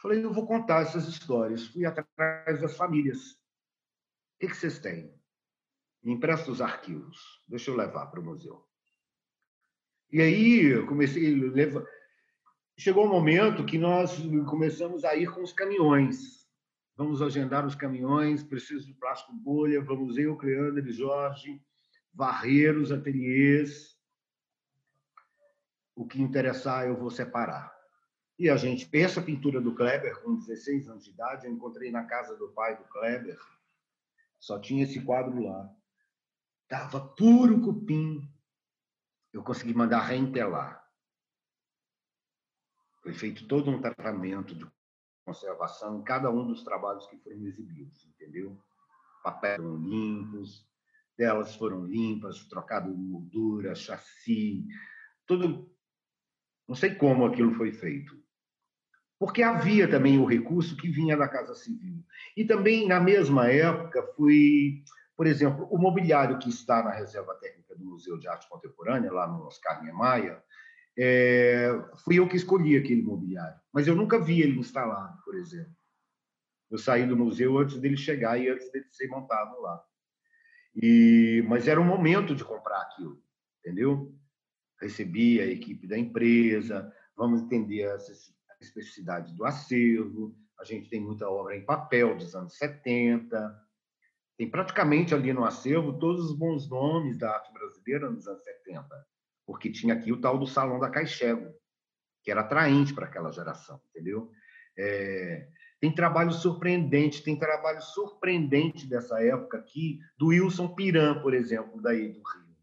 Falei, 0.02 0.22
eu 0.22 0.32
vou 0.32 0.46
contar 0.46 0.82
essas 0.82 1.08
histórias. 1.08 1.66
Fui 1.66 1.86
atrás 1.86 2.60
das 2.60 2.76
famílias. 2.76 3.32
O 3.32 4.46
que, 4.46 4.54
vocês 4.54 4.78
têm? 4.78 5.12
Me 6.02 6.12
empresta 6.12 6.50
os 6.50 6.60
arquivos. 6.60 7.42
Deixa 7.48 7.70
eu 7.70 7.76
levar 7.76 8.06
para 8.06 8.20
o 8.20 8.24
museu. 8.24 8.62
E 10.12 10.20
aí 10.20 10.66
eu 10.66 10.86
comecei 10.86 11.34
a 11.34 11.52
levar. 11.52 11.84
Chegou 12.76 13.06
um 13.06 13.10
momento 13.10 13.64
que 13.64 13.78
nós 13.78 14.16
começamos 14.46 15.04
a 15.04 15.16
ir 15.16 15.32
com 15.32 15.42
os 15.42 15.52
caminhões. 15.52 16.46
Vamos 16.96 17.22
agendar 17.22 17.66
os 17.66 17.74
caminhões, 17.74 18.42
preciso 18.42 18.86
de 18.86 18.94
plástico 18.94 19.32
bolha, 19.32 19.80
vamos 19.80 20.18
eu, 20.18 20.36
Cleandro 20.36 20.86
e 20.86 20.92
Jorge, 20.92 21.62
varrer 22.12 22.76
os 22.76 22.90
ateliês, 22.90 23.96
o 25.94 26.06
que 26.06 26.20
interessar 26.20 26.86
eu 26.86 26.96
vou 26.96 27.10
separar. 27.10 27.77
E 28.38 28.48
a 28.48 28.56
gente, 28.56 28.88
essa 28.96 29.20
pintura 29.20 29.60
do 29.60 29.74
Kleber, 29.74 30.22
com 30.22 30.36
16 30.36 30.88
anos 30.88 31.04
de 31.04 31.10
idade, 31.10 31.46
eu 31.46 31.52
encontrei 31.52 31.90
na 31.90 32.04
casa 32.04 32.36
do 32.36 32.48
pai 32.52 32.76
do 32.76 32.84
Kleber, 32.84 33.36
só 34.38 34.60
tinha 34.60 34.84
esse 34.84 35.00
quadro 35.02 35.42
lá. 35.42 35.68
Tava 36.68 37.00
puro 37.00 37.60
cupim. 37.60 38.32
Eu 39.32 39.42
consegui 39.42 39.74
mandar 39.74 40.02
reentelar. 40.02 40.86
Foi 43.02 43.12
feito 43.12 43.48
todo 43.48 43.70
um 43.70 43.80
tratamento 43.80 44.54
de 44.54 44.66
conservação 45.24 45.98
em 45.98 46.04
cada 46.04 46.30
um 46.30 46.46
dos 46.46 46.62
trabalhos 46.62 47.06
que 47.08 47.18
foram 47.18 47.44
exibidos, 47.44 48.06
entendeu? 48.06 48.56
Papéis 49.22 49.60
limpos, 49.60 50.66
delas 51.16 51.56
foram 51.56 51.84
limpas, 51.84 52.46
trocado 52.46 52.96
moldura, 52.96 53.74
chassi, 53.74 54.66
tudo 55.26 55.70
Não 56.68 56.76
sei 56.76 56.94
como 56.94 57.26
aquilo 57.26 57.54
foi 57.54 57.72
feito. 57.72 58.17
Porque 59.18 59.42
havia 59.42 59.88
também 59.88 60.18
o 60.18 60.24
recurso 60.24 60.76
que 60.76 60.88
vinha 60.88 61.16
da 61.16 61.28
Casa 61.28 61.54
Civil. 61.54 62.04
E 62.36 62.44
também, 62.44 62.86
na 62.86 63.00
mesma 63.00 63.50
época, 63.50 64.02
foi, 64.16 64.84
por 65.16 65.26
exemplo, 65.26 65.66
o 65.70 65.76
mobiliário 65.76 66.38
que 66.38 66.48
está 66.48 66.82
na 66.82 66.92
Reserva 66.92 67.34
Técnica 67.34 67.74
do 67.74 67.84
Museu 67.84 68.16
de 68.16 68.28
Arte 68.28 68.48
Contemporânea, 68.48 69.12
lá 69.12 69.26
no 69.26 69.44
Oscar 69.46 69.82
Niemeyer, 69.82 70.40
é, 70.96 71.68
fui 72.04 72.18
eu 72.18 72.28
que 72.28 72.36
escolhi 72.36 72.76
aquele 72.76 73.02
mobiliário. 73.02 73.58
Mas 73.72 73.86
eu 73.88 73.96
nunca 73.96 74.20
vi 74.20 74.40
ele 74.40 74.58
instalado, 74.58 75.20
por 75.24 75.36
exemplo. 75.36 75.76
Eu 76.70 76.78
saí 76.78 77.06
do 77.06 77.16
museu 77.16 77.58
antes 77.58 77.78
dele 77.78 77.96
chegar 77.96 78.38
e 78.38 78.48
antes 78.48 78.70
dele 78.70 78.86
ser 78.90 79.08
montado 79.08 79.60
lá. 79.60 79.82
E, 80.74 81.44
mas 81.48 81.66
era 81.66 81.80
o 81.80 81.84
momento 81.84 82.34
de 82.34 82.44
comprar 82.44 82.82
aquilo, 82.82 83.20
entendeu? 83.60 84.14
Recebi 84.80 85.40
a 85.40 85.46
equipe 85.46 85.88
da 85.88 85.98
empresa, 85.98 86.92
vamos 87.16 87.42
entender 87.42 87.84
a 87.84 87.98
especificidade 88.60 89.34
do 89.34 89.44
acervo, 89.44 90.34
a 90.58 90.64
gente 90.64 90.88
tem 90.88 91.00
muita 91.00 91.28
obra 91.28 91.56
em 91.56 91.64
papel 91.64 92.16
dos 92.16 92.34
anos 92.34 92.56
70, 92.56 93.68
tem 94.36 94.50
praticamente 94.50 95.14
ali 95.14 95.32
no 95.32 95.44
acervo 95.44 95.98
todos 95.98 96.30
os 96.30 96.36
bons 96.36 96.68
nomes 96.68 97.18
da 97.18 97.34
arte 97.34 97.52
brasileira 97.52 98.10
nos 98.10 98.26
anos 98.26 98.42
70, 98.42 98.86
porque 99.46 99.70
tinha 99.70 99.94
aqui 99.94 100.12
o 100.12 100.20
tal 100.20 100.38
do 100.38 100.46
Salão 100.46 100.78
da 100.78 100.90
Caixego, 100.90 101.52
que 102.22 102.30
era 102.30 102.40
atraente 102.40 102.92
para 102.94 103.06
aquela 103.06 103.30
geração, 103.30 103.80
entendeu? 103.90 104.30
É, 104.76 105.48
tem 105.80 105.94
trabalho 105.94 106.32
surpreendente, 106.32 107.22
tem 107.22 107.38
trabalho 107.38 107.80
surpreendente 107.80 108.86
dessa 108.86 109.22
época 109.22 109.58
aqui, 109.58 110.00
do 110.18 110.28
Wilson 110.28 110.74
Piran, 110.74 111.20
por 111.20 111.34
exemplo, 111.34 111.80
daí 111.80 112.08
do 112.08 112.18
Rio. 112.18 112.56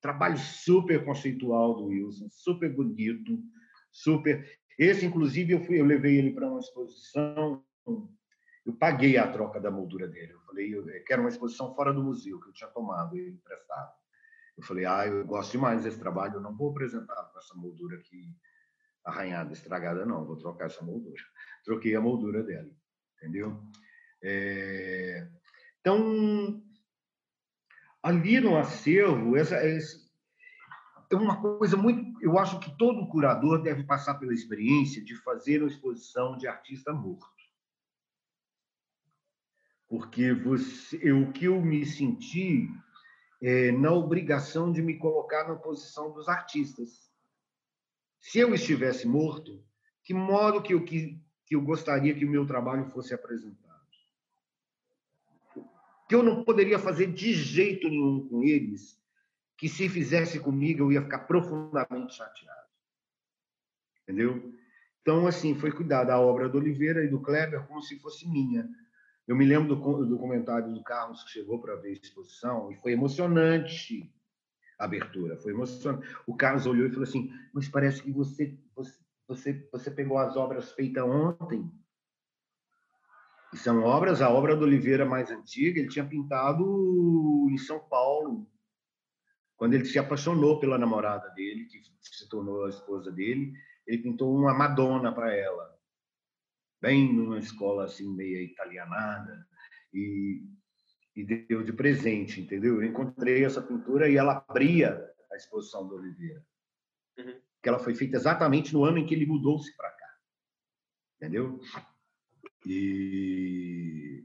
Trabalho 0.00 0.38
super 0.38 1.04
conceitual 1.04 1.74
do 1.74 1.86
Wilson, 1.86 2.28
super 2.30 2.72
bonito, 2.72 3.40
super. 3.90 4.44
Esse, 4.78 5.04
inclusive, 5.04 5.52
eu 5.52 5.60
fui, 5.60 5.80
eu 5.80 5.84
levei 5.84 6.16
ele 6.16 6.30
para 6.32 6.48
uma 6.48 6.60
exposição. 6.60 7.64
Eu 8.64 8.72
paguei 8.78 9.16
a 9.16 9.26
troca 9.26 9.60
da 9.60 9.70
moldura 9.70 10.06
dele. 10.06 10.32
Eu 10.32 10.40
falei, 10.42 11.00
quero 11.06 11.22
uma 11.22 11.28
exposição 11.28 11.74
fora 11.74 11.92
do 11.92 12.02
museu 12.02 12.38
que 12.40 12.48
eu 12.48 12.52
tinha 12.52 12.70
tomado 12.70 13.16
ele 13.16 13.30
emprestado. 13.30 13.92
Eu 14.56 14.62
falei, 14.62 14.84
ah, 14.84 15.06
eu 15.06 15.24
gosto 15.24 15.52
demais 15.52 15.84
desse 15.84 15.98
trabalho, 15.98 16.34
eu 16.34 16.40
não 16.40 16.56
vou 16.56 16.70
apresentar 16.70 17.24
com 17.32 17.38
essa 17.38 17.54
moldura 17.54 17.96
aqui 17.96 18.34
arranhada, 19.04 19.52
estragada, 19.52 20.04
não, 20.04 20.24
vou 20.24 20.36
trocar 20.36 20.66
essa 20.66 20.84
moldura. 20.84 21.22
Troquei 21.64 21.94
a 21.94 22.00
moldura 22.00 22.42
dela, 22.42 22.68
entendeu? 23.16 23.60
É... 24.22 25.28
Então, 25.80 26.62
ali 28.02 28.40
no 28.40 28.56
acervo, 28.56 29.36
essa, 29.36 29.56
essa 29.56 29.96
é 31.10 31.16
uma 31.16 31.40
coisa 31.40 31.76
muito. 31.76 32.07
Eu 32.20 32.38
acho 32.38 32.58
que 32.60 32.76
todo 32.76 33.06
curador 33.08 33.62
deve 33.62 33.84
passar 33.84 34.14
pela 34.14 34.34
experiência 34.34 35.02
de 35.02 35.14
fazer 35.16 35.62
uma 35.62 35.70
exposição 35.70 36.36
de 36.36 36.46
artista 36.46 36.92
morto. 36.92 37.26
Porque 39.88 40.32
você, 40.32 41.12
o 41.12 41.32
que 41.32 41.46
eu 41.46 41.60
me 41.62 41.86
senti 41.86 42.68
é, 43.40 43.72
na 43.72 43.92
obrigação 43.92 44.70
de 44.70 44.82
me 44.82 44.98
colocar 44.98 45.48
na 45.48 45.56
posição 45.56 46.12
dos 46.12 46.28
artistas 46.28 47.08
se 48.20 48.38
eu 48.38 48.52
estivesse 48.54 49.06
morto, 49.06 49.64
que 50.02 50.12
modo 50.12 50.62
que 50.62 50.74
eu, 50.74 50.84
que, 50.84 51.18
que 51.46 51.54
eu 51.54 51.62
gostaria 51.62 52.14
que 52.14 52.24
o 52.24 52.30
meu 52.30 52.46
trabalho 52.46 52.84
fosse 52.90 53.14
apresentado? 53.14 53.86
Que 56.08 56.14
eu 56.14 56.22
não 56.22 56.42
poderia 56.42 56.78
fazer 56.78 57.12
de 57.12 57.32
jeito 57.32 57.88
nenhum 57.88 58.28
com 58.28 58.42
eles, 58.42 59.00
que 59.58 59.68
se 59.68 59.88
fizesse 59.88 60.38
comigo 60.38 60.84
eu 60.84 60.92
ia 60.92 61.02
ficar 61.02 61.18
profundamente 61.18 62.14
chateado. 62.14 62.68
Entendeu? 64.02 64.54
Então, 65.02 65.26
assim, 65.26 65.54
foi 65.58 65.72
cuidada 65.72 66.14
a 66.14 66.20
obra 66.20 66.48
do 66.48 66.58
Oliveira 66.58 67.04
e 67.04 67.08
do 67.08 67.20
Kleber 67.20 67.66
como 67.66 67.82
se 67.82 67.98
fosse 67.98 68.26
minha. 68.28 68.68
Eu 69.26 69.34
me 69.36 69.44
lembro 69.44 69.74
do, 69.74 70.06
do 70.06 70.18
comentário 70.18 70.72
do 70.72 70.82
Carlos 70.82 71.24
que 71.24 71.30
chegou 71.30 71.60
para 71.60 71.74
ver 71.74 71.88
a 71.88 71.92
exposição 71.92 72.70
e 72.70 72.76
foi 72.76 72.92
emocionante 72.92 74.10
abertura. 74.78 75.36
Foi 75.36 75.52
emocionante. 75.52 76.06
O 76.26 76.36
Carlos 76.36 76.64
olhou 76.64 76.86
e 76.86 76.90
falou 76.90 77.02
assim: 77.02 77.30
Mas 77.52 77.68
parece 77.68 78.00
que 78.02 78.12
você, 78.12 78.56
você, 79.26 79.68
você 79.72 79.90
pegou 79.90 80.18
as 80.18 80.36
obras 80.36 80.72
feitas 80.72 81.04
ontem. 81.04 81.68
E 83.52 83.56
são 83.56 83.82
obras, 83.82 84.22
a 84.22 84.30
obra 84.30 84.54
do 84.54 84.64
Oliveira 84.64 85.04
mais 85.04 85.30
antiga, 85.30 85.80
ele 85.80 85.88
tinha 85.88 86.06
pintado 86.06 87.46
em 87.50 87.56
São 87.58 87.80
Paulo, 87.80 88.46
quando 89.58 89.74
ele 89.74 89.84
se 89.84 89.98
apaixonou 89.98 90.58
pela 90.58 90.78
namorada 90.78 91.28
dele, 91.34 91.66
que 91.66 91.82
se 92.00 92.26
tornou 92.30 92.64
a 92.64 92.70
esposa 92.70 93.12
dele, 93.12 93.52
ele 93.86 94.02
pintou 94.02 94.34
uma 94.34 94.54
Madonna 94.54 95.12
para 95.12 95.34
ela, 95.34 95.78
bem 96.80 97.12
numa 97.12 97.38
escola 97.38 97.84
assim 97.84 98.08
meia 98.16 98.40
italianada, 98.40 99.46
e 99.92 100.42
e 101.18 101.24
deu 101.24 101.64
de 101.64 101.72
presente, 101.72 102.40
entendeu? 102.40 102.76
Eu 102.76 102.84
encontrei 102.84 103.44
essa 103.44 103.60
pintura 103.60 104.08
e 104.08 104.16
ela 104.16 104.44
abria 104.48 105.04
a 105.32 105.36
exposição 105.36 105.88
do 105.88 105.96
Oliveira. 105.96 106.46
Uhum. 107.18 107.40
Que 107.60 107.68
ela 107.68 107.80
foi 107.80 107.92
feita 107.92 108.16
exatamente 108.16 108.72
no 108.72 108.84
ano 108.84 108.98
em 108.98 109.06
que 109.06 109.14
ele 109.14 109.26
mudou-se 109.26 109.76
para 109.76 109.90
cá. 109.90 110.16
Entendeu? 111.16 111.60
E... 112.64 114.24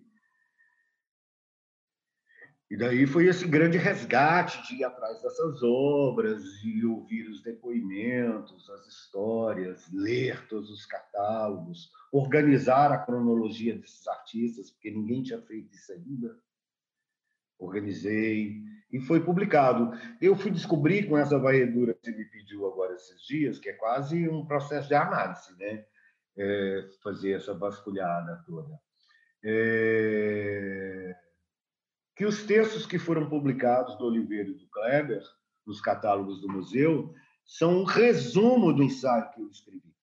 e 2.73 2.75
daí 2.75 3.05
foi 3.05 3.27
esse 3.27 3.47
grande 3.47 3.77
resgate 3.77 4.67
de 4.67 4.81
ir 4.81 4.83
atrás 4.83 5.21
dessas 5.21 5.61
obras, 5.61 6.43
de 6.59 6.83
ouvir 6.83 7.29
os 7.29 7.43
depoimentos, 7.43 8.67
as 8.67 8.87
histórias, 8.87 9.87
ler 9.93 10.47
todos 10.47 10.71
os 10.71 10.83
catálogos, 10.83 11.91
organizar 12.11 12.91
a 12.91 12.97
cronologia 12.97 13.77
desses 13.77 14.07
artistas, 14.07 14.71
porque 14.71 14.89
ninguém 14.89 15.21
tinha 15.21 15.39
feito 15.43 15.71
isso 15.71 15.91
ainda 15.91 16.35
organizei 17.59 18.63
e 18.91 18.99
foi 18.99 19.23
publicado. 19.23 19.91
Eu 20.19 20.35
fui 20.35 20.49
descobrir 20.49 21.07
com 21.07 21.15
essa 21.15 21.37
varredura 21.37 21.93
que 21.93 22.09
me 22.09 22.25
pediu 22.25 22.65
agora 22.65 22.95
esses 22.95 23.21
dias, 23.21 23.59
que 23.59 23.69
é 23.69 23.73
quase 23.73 24.27
um 24.27 24.47
processo 24.47 24.87
de 24.87 24.95
análise, 24.95 25.55
né? 25.59 25.85
É, 26.35 26.89
fazer 27.03 27.33
essa 27.33 27.53
vasculhada 27.53 28.43
toda. 28.47 28.79
É... 29.43 31.22
Que 32.15 32.25
os 32.25 32.43
textos 32.43 32.85
que 32.85 32.99
foram 32.99 33.27
publicados 33.27 33.97
do 33.97 34.05
Oliveira 34.05 34.49
e 34.49 34.53
do 34.53 34.67
Kleber, 34.67 35.23
nos 35.65 35.81
catálogos 35.81 36.41
do 36.41 36.51
museu, 36.51 37.13
são 37.45 37.81
um 37.81 37.83
resumo 37.83 38.73
do 38.73 38.83
ensaio 38.83 39.31
que 39.31 39.41
eu 39.41 39.49
escrevi. 39.49 39.93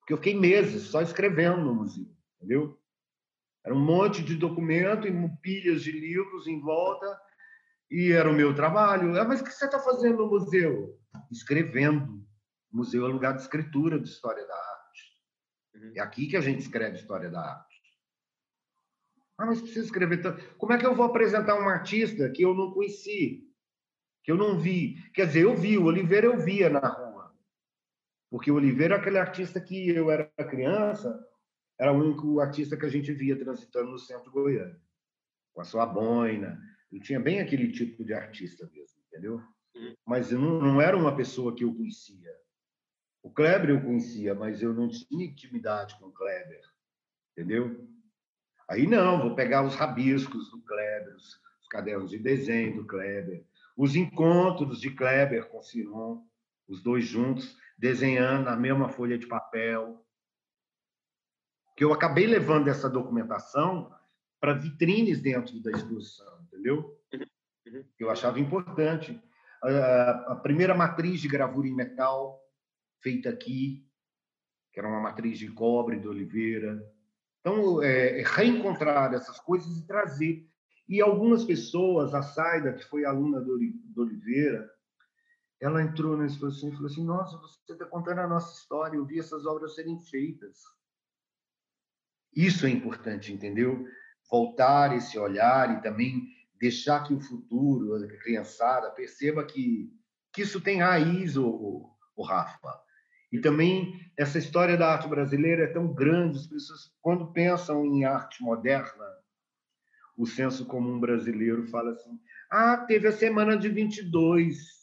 Porque 0.00 0.12
eu 0.12 0.16
fiquei 0.16 0.34
meses 0.34 0.84
só 0.84 1.00
escrevendo 1.00 1.64
no 1.64 1.74
museu, 1.74 2.06
entendeu? 2.36 2.78
Era 3.64 3.74
um 3.74 3.84
monte 3.84 4.22
de 4.22 4.36
documento 4.36 5.06
e 5.06 5.28
pilhas 5.42 5.82
de 5.82 5.92
livros 5.92 6.46
em 6.46 6.60
volta, 6.60 7.20
e 7.90 8.12
era 8.12 8.30
o 8.30 8.34
meu 8.34 8.54
trabalho. 8.54 9.18
Ah, 9.20 9.24
mas 9.24 9.40
o 9.40 9.44
que 9.44 9.50
você 9.50 9.64
está 9.66 9.78
fazendo 9.78 10.18
no 10.18 10.28
museu? 10.28 10.98
Escrevendo. 11.30 12.24
O 12.72 12.78
museu 12.78 13.04
é 13.04 13.08
lugar 13.08 13.34
de 13.34 13.42
escritura 13.42 13.98
de 13.98 14.08
história 14.08 14.46
da 14.46 14.54
arte. 14.54 15.02
Uhum. 15.74 15.92
É 15.96 16.00
aqui 16.00 16.28
que 16.28 16.36
a 16.36 16.40
gente 16.40 16.60
escreve 16.60 16.96
história 16.96 17.28
da 17.28 17.40
arte. 17.40 17.69
Ah, 19.40 19.46
mas 19.46 19.62
precisa 19.62 19.86
escrever 19.86 20.20
tanto. 20.20 20.54
Como 20.58 20.70
é 20.74 20.78
que 20.78 20.84
eu 20.84 20.94
vou 20.94 21.06
apresentar 21.06 21.58
um 21.58 21.66
artista 21.66 22.28
que 22.28 22.42
eu 22.42 22.54
não 22.54 22.72
conheci, 22.72 23.50
que 24.22 24.30
eu 24.30 24.36
não 24.36 24.58
vi? 24.58 24.96
Quer 25.14 25.28
dizer, 25.28 25.44
eu 25.44 25.56
vi, 25.56 25.78
o 25.78 25.84
Oliveira 25.84 26.26
eu 26.26 26.38
via 26.38 26.68
na 26.68 26.86
rua. 26.86 27.34
Porque 28.30 28.50
o 28.50 28.56
Oliveira 28.56 28.96
é 28.96 28.98
aquele 28.98 29.16
artista 29.16 29.58
que 29.58 29.88
eu 29.88 30.10
era 30.10 30.30
criança, 30.46 31.18
era 31.78 31.90
o 31.90 31.96
único 31.96 32.38
artista 32.38 32.76
que 32.76 32.84
a 32.84 32.90
gente 32.90 33.14
via 33.14 33.34
transitando 33.34 33.90
no 33.90 33.98
centro 33.98 34.30
goiano, 34.30 34.78
com 35.54 35.62
a 35.62 35.64
sua 35.64 35.86
boina. 35.86 36.60
Ele 36.92 37.00
tinha 37.00 37.18
bem 37.18 37.40
aquele 37.40 37.72
tipo 37.72 38.04
de 38.04 38.12
artista 38.12 38.68
mesmo, 38.70 39.00
entendeu? 39.06 39.42
Uhum. 39.74 39.94
Mas 40.06 40.30
não, 40.32 40.60
não 40.60 40.82
era 40.82 40.94
uma 40.94 41.16
pessoa 41.16 41.56
que 41.56 41.64
eu 41.64 41.74
conhecia. 41.74 42.30
O 43.22 43.30
Kleber 43.30 43.70
eu 43.70 43.80
conhecia, 43.80 44.34
mas 44.34 44.60
eu 44.60 44.74
não 44.74 44.86
tinha 44.86 45.24
intimidade 45.24 45.98
com 45.98 46.08
o 46.08 46.12
Kleber, 46.12 46.60
entendeu? 47.32 47.88
Aí 48.70 48.86
não, 48.86 49.20
vou 49.20 49.34
pegar 49.34 49.64
os 49.64 49.74
rabiscos 49.74 50.48
do 50.52 50.62
Kleber, 50.62 51.16
os, 51.16 51.40
os 51.60 51.68
cadernos 51.68 52.08
de 52.08 52.18
desenho 52.18 52.76
do 52.76 52.86
Kleber, 52.86 53.44
os 53.76 53.96
encontros 53.96 54.80
de 54.80 54.90
Kleber 54.90 55.48
com 55.48 55.60
Ciron, 55.60 56.24
os 56.68 56.80
dois 56.80 57.04
juntos, 57.04 57.58
desenhando 57.76 58.44
na 58.44 58.56
mesma 58.56 58.88
folha 58.88 59.18
de 59.18 59.26
papel, 59.26 60.06
que 61.76 61.82
eu 61.82 61.92
acabei 61.92 62.28
levando 62.28 62.68
essa 62.68 62.88
documentação 62.88 63.92
para 64.38 64.54
vitrines 64.54 65.20
dentro 65.20 65.60
da 65.60 65.72
exposição, 65.72 66.40
entendeu? 66.42 66.96
Uhum. 67.66 67.84
Eu 67.98 68.08
achava 68.08 68.38
importante. 68.38 69.20
A, 69.64 70.32
a 70.32 70.36
primeira 70.36 70.76
matriz 70.76 71.20
de 71.20 71.26
gravura 71.26 71.66
em 71.66 71.74
metal 71.74 72.40
feita 73.02 73.30
aqui, 73.30 73.84
que 74.72 74.78
era 74.78 74.88
uma 74.88 75.00
matriz 75.00 75.40
de 75.40 75.50
cobre 75.50 75.98
de 75.98 76.06
Oliveira. 76.06 76.80
Então, 77.40 77.82
é, 77.82 78.20
é 78.20 78.24
reencontrar 78.24 79.12
essas 79.14 79.38
coisas 79.40 79.78
e 79.78 79.86
trazer. 79.86 80.46
E 80.88 81.00
algumas 81.00 81.44
pessoas, 81.44 82.14
a 82.14 82.22
Saida, 82.22 82.72
que 82.72 82.84
foi 82.84 83.04
aluna 83.04 83.40
do, 83.40 83.58
Oliveira, 83.96 84.68
ela 85.60 85.82
entrou 85.82 86.16
na 86.16 86.26
exposição 86.26 86.68
e 86.68 86.72
falou 86.72 86.86
assim: 86.86 87.04
Nossa, 87.04 87.36
você 87.38 87.72
está 87.72 87.84
contando 87.86 88.18
a 88.18 88.26
nossa 88.26 88.58
história, 88.58 88.96
eu 88.96 89.04
vi 89.04 89.18
essas 89.18 89.46
obras 89.46 89.74
serem 89.74 90.00
feitas. 90.00 90.58
Isso 92.34 92.66
é 92.66 92.70
importante, 92.70 93.32
entendeu? 93.32 93.86
Voltar 94.30 94.96
esse 94.96 95.18
olhar 95.18 95.76
e 95.76 95.82
também 95.82 96.28
deixar 96.58 97.04
que 97.04 97.14
o 97.14 97.20
futuro, 97.20 97.94
a 97.94 98.06
criançada, 98.22 98.90
perceba 98.90 99.44
que, 99.44 99.92
que 100.32 100.42
isso 100.42 100.60
tem 100.60 100.80
raiz, 100.80 101.36
o, 101.36 101.90
o 102.14 102.22
Rafa. 102.22 102.80
E 103.32 103.38
também 103.38 104.10
essa 104.16 104.38
história 104.38 104.76
da 104.76 104.92
arte 104.92 105.08
brasileira 105.08 105.64
é 105.64 105.68
tão 105.68 105.92
grande, 105.92 106.38
as 106.38 106.46
pessoas, 106.46 106.92
quando 107.00 107.32
pensam 107.32 107.84
em 107.86 108.04
arte 108.04 108.42
moderna, 108.42 109.06
o 110.16 110.26
senso 110.26 110.66
comum 110.66 110.98
brasileiro 110.98 111.66
fala 111.68 111.92
assim: 111.92 112.18
ah, 112.50 112.76
teve 112.76 113.08
a 113.08 113.12
semana 113.12 113.56
de 113.56 113.68
22. 113.68 114.80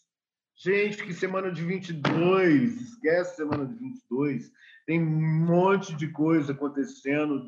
Gente, 0.56 1.04
que 1.04 1.14
semana 1.14 1.52
de 1.52 1.64
22, 1.64 2.82
esquece 2.82 3.36
semana 3.36 3.68
de 3.68 3.76
22. 3.76 4.52
Tem 4.88 5.00
um 5.00 5.46
monte 5.46 5.96
de 5.96 6.08
coisa 6.08 6.54
acontecendo, 6.54 7.46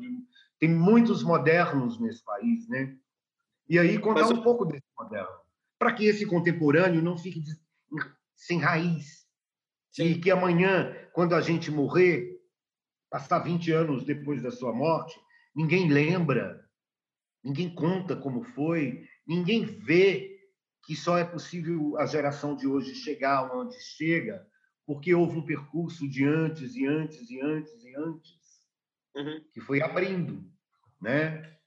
tem 0.60 0.72
muitos 0.72 1.24
modernos 1.24 1.98
nesse 1.98 2.22
país, 2.22 2.68
né? 2.68 2.96
E 3.68 3.78
aí 3.78 3.98
contar 3.98 4.22
Mas... 4.22 4.30
um 4.30 4.42
pouco 4.42 4.64
desse 4.64 4.86
moderno, 4.96 5.40
para 5.78 5.92
que 5.92 6.04
esse 6.04 6.24
contemporâneo 6.26 7.02
não 7.02 7.16
fique 7.16 7.42
sem 8.36 8.60
raiz. 8.60 9.19
Sim. 9.92 10.04
E 10.04 10.20
que 10.20 10.30
amanhã, 10.30 10.94
quando 11.12 11.34
a 11.34 11.40
gente 11.40 11.70
morrer, 11.70 12.38
passar 13.10 13.40
20 13.40 13.72
anos 13.72 14.04
depois 14.04 14.42
da 14.42 14.50
sua 14.50 14.72
morte, 14.72 15.18
ninguém 15.54 15.88
lembra, 15.88 16.64
ninguém 17.42 17.74
conta 17.74 18.14
como 18.16 18.42
foi, 18.42 19.04
ninguém 19.26 19.64
vê 19.64 20.38
que 20.84 20.94
só 20.94 21.18
é 21.18 21.24
possível 21.24 21.98
a 21.98 22.06
geração 22.06 22.56
de 22.56 22.66
hoje 22.66 22.94
chegar 22.94 23.54
onde 23.54 23.78
chega 23.80 24.46
porque 24.90 25.14
houve 25.14 25.38
um 25.38 25.44
percurso 25.46 26.08
de 26.08 26.24
antes 26.24 26.74
e 26.74 26.84
antes 26.84 27.30
e 27.30 27.40
antes 27.40 27.84
e 27.84 27.94
antes 27.94 28.40
uhum. 29.14 29.40
que 29.52 29.60
foi 29.60 29.80
abrindo, 29.80 30.44
né? 31.00 31.59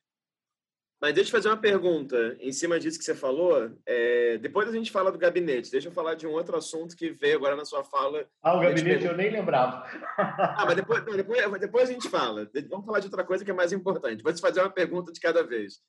Mas 1.03 1.13
deixa 1.13 1.27
eu 1.27 1.31
fazer 1.34 1.49
uma 1.49 1.57
pergunta 1.57 2.38
em 2.39 2.53
cima 2.53 2.80
disso 2.80 2.97
que 2.97 3.03
você 3.03 3.13
falou. 3.13 3.69
É, 3.85 4.38
depois 4.38 4.69
a 4.69 4.71
gente 4.71 4.89
fala 4.89 5.11
do 5.11 5.17
gabinete. 5.17 5.69
Deixa 5.69 5.89
eu 5.89 5.91
falar 5.91 6.15
de 6.15 6.25
um 6.25 6.31
outro 6.31 6.55
assunto 6.55 6.95
que 6.95 7.11
veio 7.11 7.35
agora 7.35 7.57
na 7.57 7.65
sua 7.65 7.84
fala. 7.84 8.25
Ah, 8.41 8.55
o 8.55 8.61
gabinete 8.61 9.03
eu 9.03 9.17
nem 9.17 9.30
lembrava. 9.30 9.84
ah, 10.17 10.63
mas 10.65 10.77
depois, 10.77 11.03
depois, 11.03 11.59
depois 11.59 11.89
a 11.89 11.91
gente 11.91 12.07
fala. 12.07 12.49
Vamos 12.69 12.85
falar 12.85 13.01
de 13.01 13.07
outra 13.07 13.25
coisa 13.25 13.43
que 13.43 13.51
é 13.51 13.53
mais 13.53 13.73
importante. 13.73 14.23
Vou 14.23 14.31
te 14.31 14.39
fazer 14.39 14.61
uma 14.61 14.69
pergunta 14.69 15.11
de 15.11 15.19
cada 15.19 15.43
vez. 15.43 15.81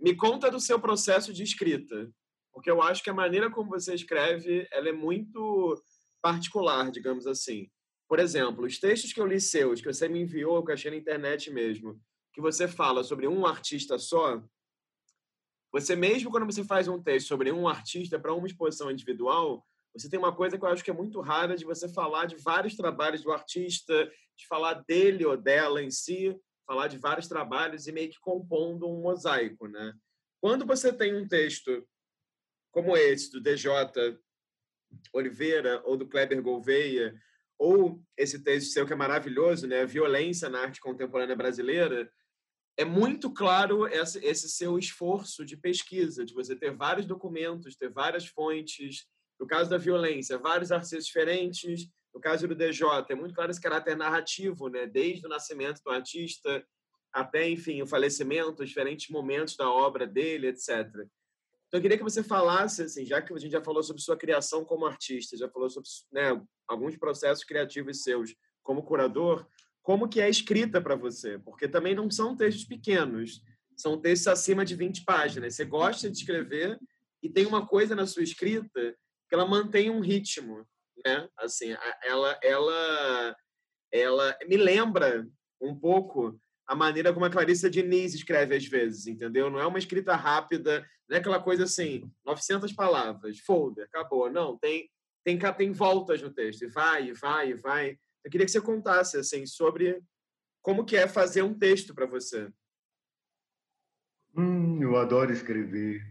Me 0.00 0.16
conta 0.16 0.50
do 0.50 0.58
seu 0.58 0.80
processo 0.80 1.34
de 1.34 1.42
escrita, 1.42 2.10
porque 2.50 2.70
eu 2.70 2.80
acho 2.80 3.04
que 3.04 3.10
a 3.10 3.14
maneira 3.14 3.50
como 3.50 3.68
você 3.68 3.92
escreve 3.92 4.66
ela 4.72 4.88
é 4.88 4.92
muito 4.92 5.78
particular, 6.22 6.90
digamos 6.90 7.26
assim. 7.26 7.68
Por 8.08 8.18
exemplo, 8.18 8.64
os 8.64 8.80
textos 8.80 9.12
que 9.12 9.20
eu 9.20 9.26
li 9.26 9.38
seus, 9.38 9.82
que 9.82 9.92
você 9.92 10.08
me 10.08 10.22
enviou, 10.22 10.64
que 10.64 10.70
eu 10.70 10.74
achei 10.74 10.90
na 10.90 10.96
internet 10.96 11.50
mesmo, 11.50 12.00
que 12.32 12.40
você 12.40 12.68
fala 12.68 13.02
sobre 13.02 13.26
um 13.26 13.46
artista 13.46 13.98
só, 13.98 14.42
você 15.72 15.94
mesmo 15.94 16.30
quando 16.30 16.46
você 16.46 16.64
faz 16.64 16.88
um 16.88 17.02
texto 17.02 17.28
sobre 17.28 17.52
um 17.52 17.68
artista 17.68 18.18
para 18.18 18.34
uma 18.34 18.46
exposição 18.46 18.90
individual, 18.90 19.64
você 19.92 20.08
tem 20.08 20.18
uma 20.18 20.34
coisa 20.34 20.58
que 20.58 20.64
eu 20.64 20.68
acho 20.68 20.84
que 20.84 20.90
é 20.90 20.94
muito 20.94 21.20
rara 21.20 21.56
de 21.56 21.64
você 21.64 21.88
falar 21.88 22.26
de 22.26 22.36
vários 22.36 22.76
trabalhos 22.76 23.22
do 23.22 23.32
artista, 23.32 24.10
de 24.36 24.46
falar 24.46 24.74
dele 24.86 25.24
ou 25.24 25.36
dela 25.36 25.82
em 25.82 25.90
si, 25.90 26.36
falar 26.66 26.86
de 26.86 26.98
vários 26.98 27.26
trabalhos 27.26 27.86
e 27.86 27.92
meio 27.92 28.10
que 28.10 28.20
compondo 28.20 28.88
um 28.88 29.00
mosaico, 29.00 29.66
né? 29.66 29.92
Quando 30.40 30.64
você 30.64 30.92
tem 30.92 31.14
um 31.14 31.26
texto 31.26 31.86
como 32.72 32.96
esse 32.96 33.30
do 33.32 33.40
DJ 33.40 33.70
Oliveira 35.12 35.82
ou 35.84 35.96
do 35.96 36.08
Kleber 36.08 36.40
Gouveia, 36.40 37.14
ou 37.58 38.00
esse 38.16 38.42
texto 38.42 38.72
seu 38.72 38.86
que 38.86 38.92
é 38.92 38.96
maravilhoso, 38.96 39.66
né? 39.66 39.84
Violência 39.84 40.48
na 40.48 40.60
arte 40.60 40.80
contemporânea 40.80 41.36
brasileira, 41.36 42.10
é 42.80 42.84
muito 42.84 43.30
claro 43.30 43.86
esse, 43.86 44.48
seu 44.48 44.78
esforço 44.78 45.44
de 45.44 45.54
pesquisa, 45.54 46.24
de 46.24 46.32
você 46.32 46.56
ter 46.56 46.74
vários 46.74 47.04
documentos, 47.04 47.76
ter 47.76 47.90
várias 47.90 48.26
fontes. 48.26 49.06
No 49.38 49.46
caso 49.46 49.68
da 49.68 49.76
violência, 49.76 50.38
vários 50.38 50.72
artistas 50.72 51.04
diferentes. 51.04 51.90
No 52.14 52.20
caso 52.22 52.48
do 52.48 52.54
DJ, 52.54 52.86
é 53.10 53.14
muito 53.14 53.34
claro 53.34 53.50
esse 53.50 53.60
caráter 53.60 53.98
narrativo, 53.98 54.68
né? 54.68 54.86
Desde 54.86 55.26
o 55.26 55.28
nascimento 55.28 55.82
do 55.84 55.90
artista 55.90 56.64
até, 57.12 57.50
enfim, 57.50 57.82
o 57.82 57.86
falecimento, 57.86 58.62
os 58.62 58.70
diferentes 58.70 59.10
momentos 59.10 59.56
da 59.56 59.70
obra 59.70 60.06
dele, 60.06 60.46
etc. 60.46 60.86
Então, 61.68 61.78
eu 61.78 61.82
queria 61.82 61.98
que 61.98 62.04
você 62.04 62.22
falasse, 62.22 62.84
assim, 62.84 63.04
já 63.04 63.20
que 63.20 63.30
a 63.34 63.38
gente 63.38 63.52
já 63.52 63.62
falou 63.62 63.82
sobre 63.82 64.00
sua 64.00 64.16
criação 64.16 64.64
como 64.64 64.86
artista, 64.86 65.36
já 65.36 65.50
falou 65.50 65.68
sobre 65.68 65.88
né, 66.10 66.40
alguns 66.66 66.96
processos 66.96 67.44
criativos 67.44 68.02
seus 68.02 68.34
como 68.62 68.82
curador, 68.82 69.46
como 69.82 70.08
que 70.08 70.20
é 70.20 70.28
escrita 70.28 70.80
para 70.80 70.94
você? 70.94 71.38
Porque 71.38 71.66
também 71.66 71.94
não 71.94 72.10
são 72.10 72.36
textos 72.36 72.64
pequenos, 72.64 73.42
são 73.76 74.00
textos 74.00 74.28
acima 74.28 74.64
de 74.64 74.74
20 74.74 75.04
páginas. 75.04 75.54
Você 75.54 75.64
gosta 75.64 76.10
de 76.10 76.18
escrever 76.18 76.78
e 77.22 77.28
tem 77.28 77.46
uma 77.46 77.66
coisa 77.66 77.94
na 77.94 78.06
sua 78.06 78.22
escrita 78.22 78.94
que 79.28 79.34
ela 79.34 79.46
mantém 79.46 79.90
um 79.90 80.00
ritmo, 80.00 80.66
né? 81.04 81.28
Assim, 81.38 81.74
ela 82.02 82.38
ela 82.42 83.36
ela 83.92 84.38
me 84.46 84.56
lembra 84.56 85.26
um 85.60 85.74
pouco 85.74 86.38
a 86.66 86.74
maneira 86.74 87.12
como 87.12 87.26
a 87.26 87.30
Clarissa 87.30 87.68
Diniz 87.68 88.14
escreve 88.14 88.54
às 88.54 88.64
vezes, 88.64 89.06
entendeu? 89.06 89.50
Não 89.50 89.58
é 89.58 89.66
uma 89.66 89.78
escrita 89.78 90.14
rápida, 90.14 90.86
não 91.08 91.16
é 91.16 91.20
aquela 91.20 91.42
coisa 91.42 91.64
assim, 91.64 92.08
900 92.24 92.72
palavras, 92.72 93.40
folder, 93.40 93.86
acabou. 93.86 94.30
Não, 94.30 94.56
tem 94.56 94.88
tem 95.24 95.38
tem 95.38 95.72
voltas 95.72 96.22
no 96.22 96.30
texto, 96.32 96.62
e 96.62 96.68
vai, 96.68 97.08
e 97.08 97.12
vai, 97.12 97.50
e 97.50 97.54
vai. 97.54 97.98
Eu 98.24 98.30
queria 98.30 98.44
que 98.44 98.52
você 98.52 98.60
contasse 98.60 99.16
assim 99.16 99.46
sobre 99.46 100.02
como 100.62 100.84
que 100.84 100.96
é 100.96 101.08
fazer 101.08 101.42
um 101.42 101.58
texto 101.58 101.94
para 101.94 102.06
você. 102.06 102.52
Hum, 104.36 104.82
eu 104.82 104.96
adoro 104.96 105.32
escrever, 105.32 106.02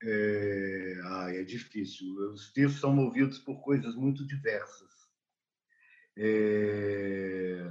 É, 0.00 1.00
ah, 1.06 1.34
é 1.34 1.42
difícil. 1.42 2.06
Os 2.32 2.52
textos 2.52 2.80
são 2.80 2.92
movidos 2.92 3.38
por 3.40 3.60
coisas 3.62 3.96
muito 3.96 4.24
diversas. 4.24 4.88
É... 6.16 7.68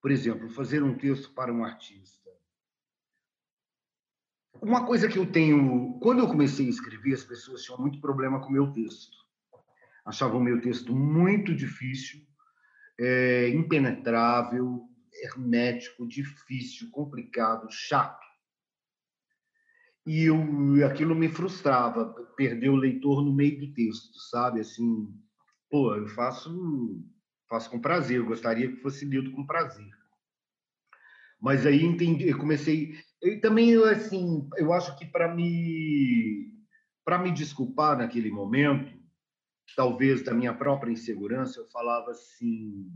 Por 0.00 0.10
exemplo, 0.10 0.50
fazer 0.50 0.82
um 0.82 0.98
texto 0.98 1.32
para 1.32 1.52
um 1.52 1.64
artista. 1.64 2.28
Uma 4.60 4.84
coisa 4.84 5.08
que 5.08 5.18
eu 5.18 5.30
tenho. 5.30 6.00
Quando 6.00 6.18
eu 6.18 6.26
comecei 6.26 6.66
a 6.66 6.70
escrever, 6.70 7.14
as 7.14 7.24
pessoas 7.24 7.62
tinham 7.62 7.78
muito 7.78 8.00
problema 8.00 8.40
com 8.40 8.48
o 8.48 8.52
meu 8.52 8.72
texto 8.72 9.21
achava 10.04 10.36
o 10.36 10.42
meu 10.42 10.60
texto 10.60 10.94
muito 10.94 11.54
difícil, 11.54 12.20
é, 12.98 13.48
impenetrável, 13.48 14.88
hermético, 15.12 16.06
difícil, 16.06 16.90
complicado, 16.90 17.66
chato. 17.70 18.20
E 20.04 20.24
eu, 20.24 20.84
aquilo 20.84 21.14
me 21.14 21.28
frustrava, 21.28 22.06
perder 22.36 22.70
o 22.70 22.76
leitor 22.76 23.24
no 23.24 23.32
meio 23.32 23.60
do 23.60 23.72
texto, 23.72 24.18
sabe? 24.30 24.60
Assim, 24.60 25.08
pô, 25.70 25.94
eu 25.94 26.08
faço, 26.08 27.04
faço 27.48 27.70
com 27.70 27.80
prazer, 27.80 28.18
eu 28.18 28.26
gostaria 28.26 28.68
que 28.68 28.82
fosse 28.82 29.04
lido 29.04 29.30
com 29.32 29.46
prazer. 29.46 29.90
Mas 31.40 31.66
aí 31.66 31.84
entendi, 31.84 32.28
eu 32.28 32.38
comecei, 32.38 32.94
e 33.22 33.36
também 33.38 33.76
assim, 33.84 34.48
eu 34.56 34.72
acho 34.72 34.96
que 34.98 35.06
para 35.06 35.32
me 35.34 36.50
me 37.22 37.32
desculpar 37.32 37.98
naquele 37.98 38.30
momento, 38.30 39.01
talvez 39.76 40.22
da 40.22 40.34
minha 40.34 40.54
própria 40.54 40.90
insegurança, 40.90 41.60
eu 41.60 41.66
falava 41.70 42.10
assim: 42.10 42.90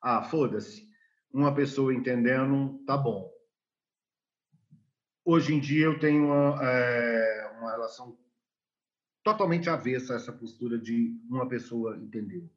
ah, 0.00 0.22
foda-se, 0.22 0.88
uma 1.32 1.54
pessoa 1.54 1.94
entendendo, 1.94 2.82
tá 2.86 2.96
bom. 2.96 3.30
Hoje 5.24 5.54
em 5.54 5.60
dia 5.60 5.86
eu 5.86 5.98
tenho 5.98 6.26
uma, 6.26 6.58
é, 6.62 7.56
uma 7.58 7.72
relação 7.72 8.16
totalmente 9.24 9.68
avessa 9.68 10.12
a 10.12 10.16
essa 10.16 10.32
postura 10.32 10.78
de 10.78 11.20
uma 11.28 11.48
pessoa 11.48 11.96
entender. 11.96 12.48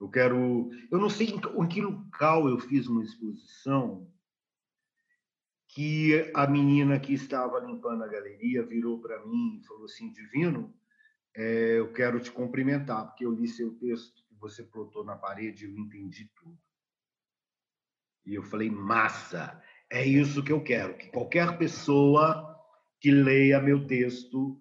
Eu 0.00 0.08
quero. 0.08 0.70
Eu 0.90 0.98
não 0.98 1.08
sei 1.08 1.28
em 1.28 1.68
que 1.68 1.80
local 1.80 2.48
eu 2.48 2.58
fiz 2.58 2.88
uma 2.88 3.02
exposição 3.02 4.10
que 5.68 6.30
a 6.34 6.46
menina 6.46 6.98
que 6.98 7.14
estava 7.14 7.60
limpando 7.60 8.02
a 8.02 8.08
galeria 8.08 8.66
virou 8.66 9.00
para 9.00 9.24
mim 9.24 9.60
e 9.60 9.66
falou 9.66 9.84
assim: 9.84 10.12
Divino, 10.12 10.74
é, 11.36 11.78
eu 11.78 11.92
quero 11.92 12.20
te 12.20 12.30
cumprimentar, 12.30 13.06
porque 13.06 13.26
eu 13.26 13.32
li 13.32 13.48
seu 13.48 13.74
texto 13.78 14.24
que 14.28 14.34
você 14.36 14.62
plotou 14.62 15.04
na 15.04 15.16
parede 15.16 15.64
e 15.64 15.68
eu 15.68 15.76
entendi 15.76 16.30
tudo. 16.36 16.58
E 18.24 18.34
eu 18.34 18.42
falei, 18.42 18.70
massa, 18.70 19.60
é 19.90 20.04
isso 20.06 20.42
que 20.42 20.52
eu 20.52 20.62
quero, 20.62 20.96
que 20.96 21.08
qualquer 21.08 21.58
pessoa 21.58 22.54
que 23.00 23.10
leia 23.10 23.60
meu 23.60 23.86
texto 23.86 24.60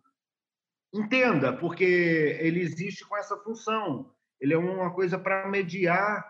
entenda, 0.93 1.55
porque 1.55 1.83
ele 1.83 2.59
existe 2.59 3.07
com 3.07 3.15
essa 3.17 3.37
função. 3.37 4.13
Ele 4.39 4.53
é 4.53 4.57
uma 4.57 4.93
coisa 4.93 5.17
para 5.17 5.47
mediar, 5.49 6.29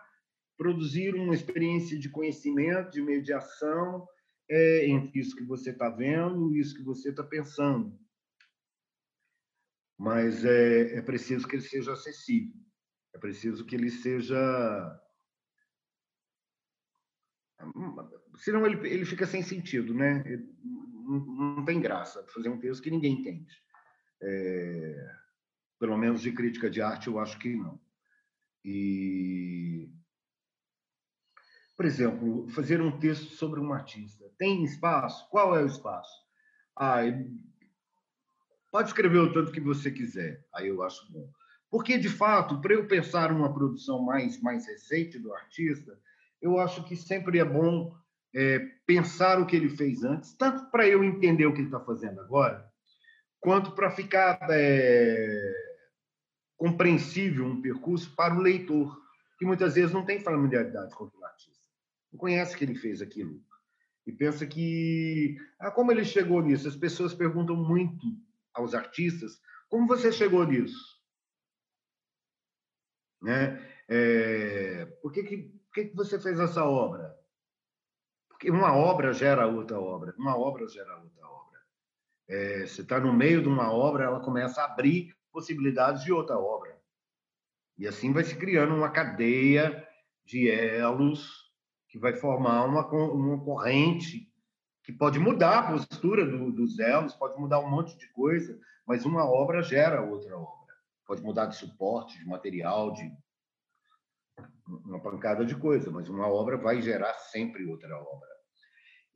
produzir 0.56 1.16
uma 1.16 1.34
experiência 1.34 1.98
de 1.98 2.10
conhecimento, 2.10 2.92
de 2.92 3.02
mediação 3.02 4.08
é, 4.50 4.88
entre 4.88 5.20
isso 5.20 5.36
que 5.36 5.44
você 5.44 5.72
está 5.72 5.90
vendo 5.90 6.54
e 6.54 6.60
isso 6.60 6.76
que 6.76 6.84
você 6.84 7.10
está 7.10 7.24
pensando. 7.24 7.98
Mas 9.98 10.44
é, 10.44 10.98
é 10.98 11.02
preciso 11.02 11.48
que 11.48 11.56
ele 11.56 11.64
seja 11.64 11.94
acessível, 11.94 12.56
é 13.14 13.18
preciso 13.18 13.66
que 13.66 13.76
ele 13.76 13.90
seja. 13.90 15.00
Senão 18.38 18.66
ele, 18.66 18.88
ele 18.90 19.06
fica 19.06 19.26
sem 19.26 19.42
sentido, 19.42 19.94
né? 19.94 20.24
Não, 20.64 21.20
não 21.56 21.66
tem 21.66 21.80
graça 21.80 22.26
fazer 22.34 22.50
um 22.50 22.60
texto 22.60 22.82
que 22.82 22.92
ninguém 22.92 23.14
entende. 23.14 23.62
É, 24.22 25.16
pelo 25.80 25.98
menos 25.98 26.22
de 26.22 26.32
crítica 26.32 26.70
de 26.70 26.82
arte, 26.82 27.08
eu 27.08 27.20
acho 27.20 27.38
que 27.40 27.56
não. 27.56 27.80
E, 28.64 29.90
por 31.76 31.86
exemplo, 31.86 32.48
fazer 32.50 32.82
um 32.82 32.98
texto 33.00 33.34
sobre 33.34 33.60
um 33.60 33.74
artista. 33.74 34.24
Tem 34.38 34.64
espaço? 34.64 35.30
Qual 35.30 35.56
é 35.56 35.64
o 35.64 35.68
espaço? 35.68 36.24
Ah, 36.76 37.02
pode 38.74 38.90
escrever 38.90 39.20
o 39.20 39.32
tanto 39.32 39.52
que 39.52 39.62
você 39.62 39.92
quiser. 39.92 40.44
Aí 40.52 40.68
eu 40.68 40.82
acho 40.82 41.06
bom. 41.14 41.30
Porque, 41.70 41.96
de 41.96 42.10
fato, 42.10 42.60
para 42.60 42.74
eu 42.74 42.88
pensar 42.88 43.32
uma 43.32 43.54
produção 43.54 44.02
mais, 44.02 44.42
mais 44.42 44.66
recente 44.66 45.20
do 45.20 45.32
artista, 45.32 45.96
eu 46.42 46.58
acho 46.58 46.84
que 46.84 46.96
sempre 46.96 47.38
é 47.38 47.46
bom 47.46 47.96
é, 48.34 48.58
pensar 48.88 49.40
o 49.40 49.46
que 49.46 49.56
ele 49.56 49.70
fez 49.70 50.04
antes, 50.04 50.34
tanto 50.34 50.72
para 50.72 50.88
eu 50.88 51.04
entender 51.04 51.46
o 51.46 51.54
que 51.54 51.60
ele 51.60 51.68
está 51.68 51.80
fazendo 51.80 52.20
agora, 52.20 52.68
quanto 53.40 53.74
para 53.74 53.92
ficar 53.92 54.40
é, 54.50 55.54
compreensível 56.58 57.46
um 57.46 57.62
percurso 57.62 58.12
para 58.16 58.34
o 58.34 58.42
leitor, 58.42 59.00
que 59.38 59.46
muitas 59.46 59.76
vezes 59.76 59.94
não 59.94 60.04
tem 60.04 60.20
familiaridade 60.20 60.96
com 60.96 61.06
aquele 61.06 61.26
artista, 61.26 61.68
não 62.12 62.18
conhece 62.18 62.58
que 62.58 62.66
ele 62.66 62.74
fez 62.74 63.04
aquilo. 63.04 63.40
E 64.08 64.12
pensa 64.12 64.48
que, 64.48 65.38
ah, 65.60 65.70
como 65.70 65.92
ele 65.92 66.04
chegou 66.04 66.42
nisso? 66.42 66.68
As 66.68 66.76
pessoas 66.76 67.14
perguntam 67.14 67.56
muito 67.56 68.04
aos 68.54 68.74
artistas, 68.74 69.42
como 69.70 69.88
você 69.88 70.12
chegou 70.12 70.46
nisso? 70.46 71.02
Né? 73.22 73.60
É, 73.88 74.86
por 75.02 75.12
que, 75.12 75.24
que, 75.24 75.38
por 75.38 75.74
que, 75.74 75.86
que 75.86 75.96
você 75.96 76.20
fez 76.20 76.40
essa 76.40 76.64
obra? 76.64 77.18
Porque 78.30 78.52
uma 78.52 78.76
obra 78.76 79.14
gera 79.14 79.48
outra 79.48 79.80
obra, 79.80 80.14
uma 80.18 80.38
obra 80.38 80.68
gera 80.68 80.98
outra 80.98 81.28
obra. 81.28 81.60
É, 82.28 82.66
você 82.66 82.82
está 82.82 83.00
no 83.00 83.14
meio 83.14 83.42
de 83.42 83.48
uma 83.48 83.72
obra, 83.72 84.06
ela 84.06 84.20
começa 84.20 84.62
a 84.62 84.66
abrir 84.66 85.16
possibilidades 85.32 86.04
de 86.04 86.12
outra 86.12 86.38
obra. 86.38 86.78
E 87.78 87.88
assim 87.88 88.14
vai 88.14 88.24
se 88.24 88.36
criando 88.36 88.76
uma 88.76 88.92
cadeia 88.92 89.88
de 90.26 90.50
elos 90.50 91.52
que 91.90 91.98
vai 91.98 92.14
formar 92.14 92.66
uma, 92.66 92.88
uma 92.88 93.44
corrente 93.44 94.33
que 94.84 94.92
pode 94.92 95.18
mudar 95.18 95.60
a 95.60 95.72
postura 95.72 96.26
do, 96.26 96.52
dos 96.52 96.78
elos, 96.78 97.16
pode 97.16 97.40
mudar 97.40 97.60
um 97.60 97.70
monte 97.70 97.98
de 97.98 98.08
coisa, 98.12 98.60
mas 98.86 99.06
uma 99.06 99.26
obra 99.26 99.64
gera 99.64 100.02
outra 100.02 100.38
obra. 100.38 100.74
Pode 101.08 101.22
mudar 101.22 101.46
de 101.46 101.56
suporte, 101.56 102.20
de 102.20 102.26
material, 102.26 102.92
de 102.94 103.12
uma 104.68 105.00
pancada 105.00 105.46
de 105.46 105.56
coisa, 105.56 105.90
mas 105.90 106.10
uma 106.10 106.28
obra 106.28 106.58
vai 106.58 106.82
gerar 106.82 107.14
sempre 107.14 107.66
outra 107.66 107.98
obra. 107.98 108.28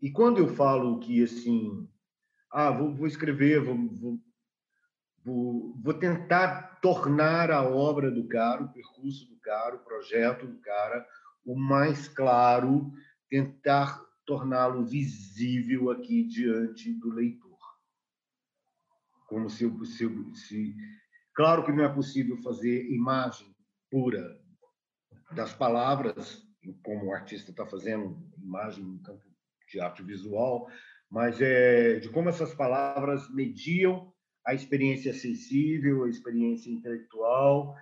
E 0.02 0.12
quando 0.12 0.38
eu 0.38 0.48
falo 0.48 1.00
que 1.00 1.24
assim, 1.24 1.88
ah, 2.52 2.72
vou, 2.72 2.94
vou 2.94 3.08
escrever, 3.08 3.60
vou, 3.60 3.76
vou, 3.90 4.20
vou, 5.26 5.76
vou 5.84 5.94
tentar 5.94 6.80
tornar 6.82 7.52
a 7.52 7.64
obra 7.64 8.10
do 8.10 8.28
cara, 8.28 8.64
o 8.64 8.72
percurso 8.72 9.28
do 9.30 9.40
cara, 9.40 9.76
o 9.76 9.84
projeto 9.84 10.48
do 10.48 10.60
cara, 10.60 11.06
o 11.46 11.56
mais 11.56 12.08
claro, 12.08 12.92
tentar 13.30 14.07
torná-lo 14.28 14.86
visível 14.86 15.90
aqui 15.90 16.24
diante 16.24 16.94
do 16.94 17.10
leitor. 17.10 17.58
Como 19.28 19.50
se, 19.50 19.68
se, 19.86 20.36
se, 20.36 20.76
Claro 21.34 21.66
que 21.66 21.72
não 21.72 21.86
é 21.86 21.90
possível 21.90 22.38
fazer 22.38 22.92
imagem 22.92 23.56
pura 23.90 24.40
das 25.32 25.54
palavras, 25.54 26.46
como 26.84 27.06
o 27.06 27.14
artista 27.14 27.52
está 27.52 27.66
fazendo, 27.66 28.18
imagem 28.38 28.84
no 28.84 29.00
campo 29.02 29.24
de 29.72 29.80
arte 29.80 30.04
visual, 30.04 30.68
mas 31.10 31.42
é 31.42 32.00
de 32.00 32.10
como 32.10 32.30
essas 32.30 32.54
palavras 32.54 33.34
mediam 33.34 34.14
a 34.46 34.54
experiência 34.54 35.14
sensível, 35.14 36.04
a 36.04 36.10
experiência 36.10 36.70
intelectual, 36.70 37.76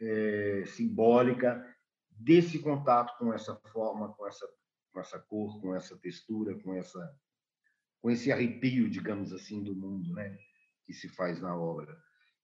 é, 0.00 0.64
simbólica 0.66 1.64
desse 2.10 2.58
contato 2.58 3.16
com 3.18 3.32
essa 3.32 3.54
forma, 3.72 4.12
com 4.14 4.26
essa 4.26 4.46
com 4.94 5.00
essa 5.00 5.18
cor, 5.18 5.60
com 5.60 5.74
essa 5.74 5.98
textura, 5.98 6.58
com 6.60 6.72
essa 6.72 7.14
com 8.00 8.10
esse 8.10 8.30
arrepio, 8.30 8.90
digamos 8.90 9.32
assim, 9.32 9.64
do 9.64 9.74
mundo, 9.74 10.12
né, 10.12 10.36
que 10.84 10.92
se 10.92 11.08
faz 11.08 11.40
na 11.40 11.56
obra. 11.56 11.96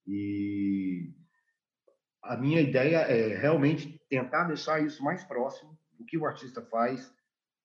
E 0.06 1.12
a 2.22 2.34
minha 2.34 2.62
ideia 2.62 2.96
é 3.00 3.36
realmente 3.36 4.00
tentar 4.08 4.44
deixar 4.44 4.82
isso 4.82 5.04
mais 5.04 5.22
próximo 5.22 5.78
do 5.98 6.06
que 6.06 6.16
o 6.16 6.24
artista 6.24 6.62
faz 6.62 7.14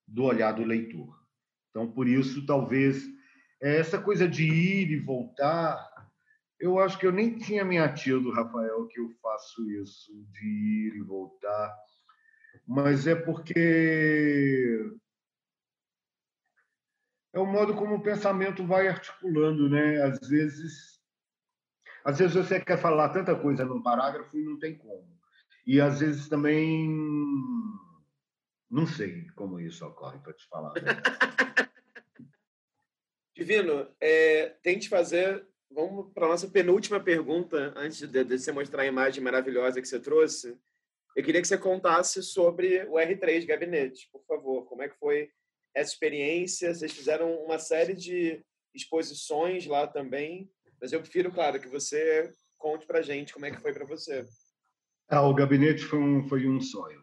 do 0.06 0.24
olhar 0.24 0.52
do 0.52 0.62
leitor. 0.62 1.18
Então, 1.70 1.90
por 1.90 2.06
isso, 2.06 2.44
talvez 2.44 3.02
essa 3.62 3.98
coisa 3.98 4.28
de 4.28 4.44
ir 4.44 4.90
e 4.90 5.00
voltar, 5.00 5.82
eu 6.60 6.78
acho 6.78 6.98
que 6.98 7.06
eu 7.06 7.12
nem 7.12 7.38
tinha 7.38 7.64
me 7.64 7.78
atido, 7.78 8.30
Rafael, 8.30 8.86
que 8.88 9.00
eu 9.00 9.10
faço 9.22 9.70
isso, 9.70 10.12
de 10.32 10.46
ir 10.46 10.96
e 10.96 11.00
voltar 11.00 11.74
mas 12.66 13.06
é 13.06 13.14
porque 13.14 14.80
é 17.32 17.38
o 17.38 17.46
modo 17.46 17.74
como 17.74 17.96
o 17.96 18.02
pensamento 18.02 18.66
vai 18.66 18.88
articulando, 18.88 19.68
né? 19.68 20.02
Às 20.02 20.26
vezes, 20.28 21.00
às 22.04 22.18
vezes 22.18 22.34
você 22.34 22.58
quer 22.58 22.78
falar 22.78 23.10
tanta 23.10 23.36
coisa 23.36 23.64
num 23.64 23.82
parágrafo 23.82 24.36
e 24.36 24.42
não 24.42 24.58
tem 24.58 24.76
como. 24.76 25.06
E 25.66 25.80
às 25.80 26.00
vezes 26.00 26.28
também 26.28 26.88
não 28.70 28.86
sei 28.86 29.26
como 29.36 29.60
isso 29.60 29.86
ocorre 29.86 30.18
para 30.18 30.32
te 30.32 30.46
falar. 30.48 30.72
Divino, 33.34 33.86
é, 34.00 34.56
tente 34.62 34.88
fazer. 34.88 35.46
Vamos 35.70 36.10
para 36.12 36.26
a 36.26 36.30
nossa 36.30 36.48
penúltima 36.48 36.98
pergunta, 36.98 37.74
antes 37.76 37.98
de, 38.08 38.24
de 38.24 38.38
você 38.38 38.50
mostrar 38.50 38.82
a 38.82 38.86
imagem 38.86 39.22
maravilhosa 39.22 39.80
que 39.80 39.86
você 39.86 40.00
trouxe. 40.00 40.58
Eu 41.16 41.24
queria 41.24 41.40
que 41.40 41.48
você 41.48 41.56
contasse 41.56 42.22
sobre 42.22 42.84
o 42.84 42.96
R3 42.96 43.46
Gabinete, 43.46 44.06
por 44.12 44.22
favor. 44.26 44.66
Como 44.66 44.82
é 44.82 44.88
que 44.90 44.98
foi 44.98 45.30
essa 45.74 45.90
experiência? 45.90 46.74
Vocês 46.74 46.92
fizeram 46.92 47.34
uma 47.42 47.58
série 47.58 47.94
de 47.94 48.44
exposições 48.74 49.66
lá 49.66 49.86
também, 49.86 50.50
mas 50.78 50.92
eu 50.92 51.00
prefiro, 51.00 51.32
claro, 51.32 51.58
que 51.58 51.68
você 51.68 52.30
conte 52.58 52.86
para 52.86 53.00
gente 53.00 53.32
como 53.32 53.46
é 53.46 53.50
que 53.50 53.62
foi 53.62 53.72
para 53.72 53.86
você. 53.86 54.26
Ah, 55.08 55.26
o 55.26 55.32
gabinete 55.32 55.84
foi 55.86 55.98
um, 55.98 56.28
foi 56.28 56.46
um 56.46 56.60
sonho. 56.60 57.02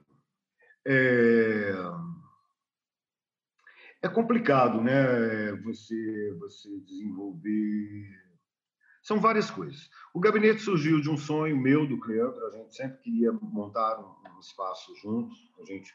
É... 0.85 1.71
é 4.03 4.09
complicado, 4.09 4.79
né? 4.79 5.53
Você, 5.63 6.35
você 6.37 6.69
desenvolver 6.81 8.11
são 9.03 9.19
várias 9.19 9.51
coisas. 9.51 9.89
O 10.13 10.19
gabinete 10.19 10.61
surgiu 10.61 11.01
de 11.01 11.09
um 11.09 11.17
sonho 11.17 11.57
meu, 11.57 11.85
do 11.85 11.99
Cleandro. 11.99 12.47
A 12.47 12.51
gente 12.51 12.73
sempre 12.73 12.99
queria 12.99 13.33
montar 13.33 13.99
um 13.99 14.39
espaço 14.39 14.95
juntos. 14.95 15.37
A 15.59 15.65
gente 15.65 15.93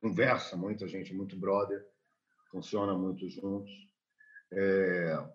conversa 0.00 0.54
muito, 0.54 0.84
a 0.84 0.86
gente 0.86 1.10
é 1.10 1.16
muito 1.16 1.36
brother, 1.36 1.82
funciona 2.50 2.92
muito 2.92 3.26
juntos. 3.30 3.72
É... 4.52 5.26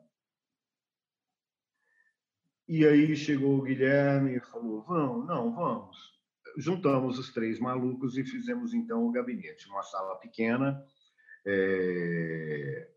E 2.67 2.85
aí 2.85 3.15
chegou 3.15 3.57
o 3.57 3.63
Guilherme 3.63 4.35
e 4.35 4.39
falou: 4.39 4.83
vamos, 4.83 5.27
não, 5.27 5.53
vamos. 5.53 6.13
Juntamos 6.57 7.17
os 7.17 7.33
três 7.33 7.59
malucos 7.59 8.17
e 8.17 8.23
fizemos 8.23 8.71
então 8.71 9.07
o 9.07 9.11
gabinete, 9.11 9.67
uma 9.67 9.81
sala 9.81 10.15
pequena. 10.19 10.85
É 11.43 12.92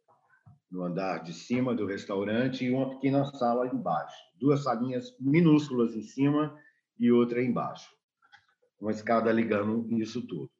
no 0.70 0.82
andar 0.82 1.22
de 1.22 1.32
cima 1.32 1.74
do 1.74 1.86
restaurante 1.86 2.64
e 2.64 2.70
uma 2.70 2.90
pequena 2.90 3.24
sala 3.24 3.66
embaixo. 3.68 4.16
Duas 4.38 4.62
salinhas 4.62 5.16
minúsculas 5.20 5.94
em 5.94 6.02
cima 6.02 6.58
e 6.98 7.10
outra 7.10 7.42
embaixo. 7.42 7.94
Uma 8.80 8.90
escada 8.90 9.32
ligando 9.32 9.86
isso 10.00 10.26
tudo. 10.26 10.50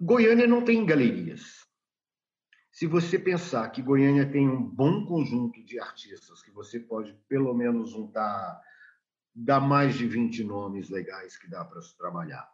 Goiânia 0.00 0.46
não 0.46 0.64
tem 0.64 0.84
galerias. 0.84 1.64
Se 2.72 2.86
você 2.86 3.18
pensar 3.18 3.70
que 3.70 3.80
Goiânia 3.80 4.30
tem 4.30 4.48
um 4.48 4.62
bom 4.62 5.06
conjunto 5.06 5.64
de 5.64 5.78
artistas, 5.78 6.42
que 6.42 6.50
você 6.50 6.80
pode 6.80 7.14
pelo 7.28 7.54
menos 7.54 7.90
juntar, 7.90 8.60
dá 9.32 9.60
mais 9.60 9.94
de 9.94 10.08
20 10.08 10.42
nomes 10.42 10.90
legais 10.90 11.38
que 11.38 11.48
dá 11.48 11.64
para 11.64 11.80
se 11.80 11.96
trabalhar 11.96 12.53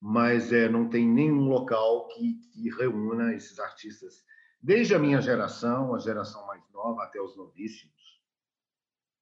mas 0.00 0.52
é, 0.52 0.68
não 0.68 0.88
tem 0.88 1.06
nenhum 1.06 1.48
local 1.48 2.08
que, 2.08 2.34
que 2.52 2.70
reúna 2.70 3.34
esses 3.34 3.58
artistas, 3.58 4.24
desde 4.62 4.94
a 4.94 4.98
minha 4.98 5.20
geração, 5.20 5.94
a 5.94 5.98
geração 5.98 6.46
mais 6.46 6.62
nova, 6.72 7.04
até 7.04 7.20
os 7.20 7.36
novíssimos. 7.36 8.00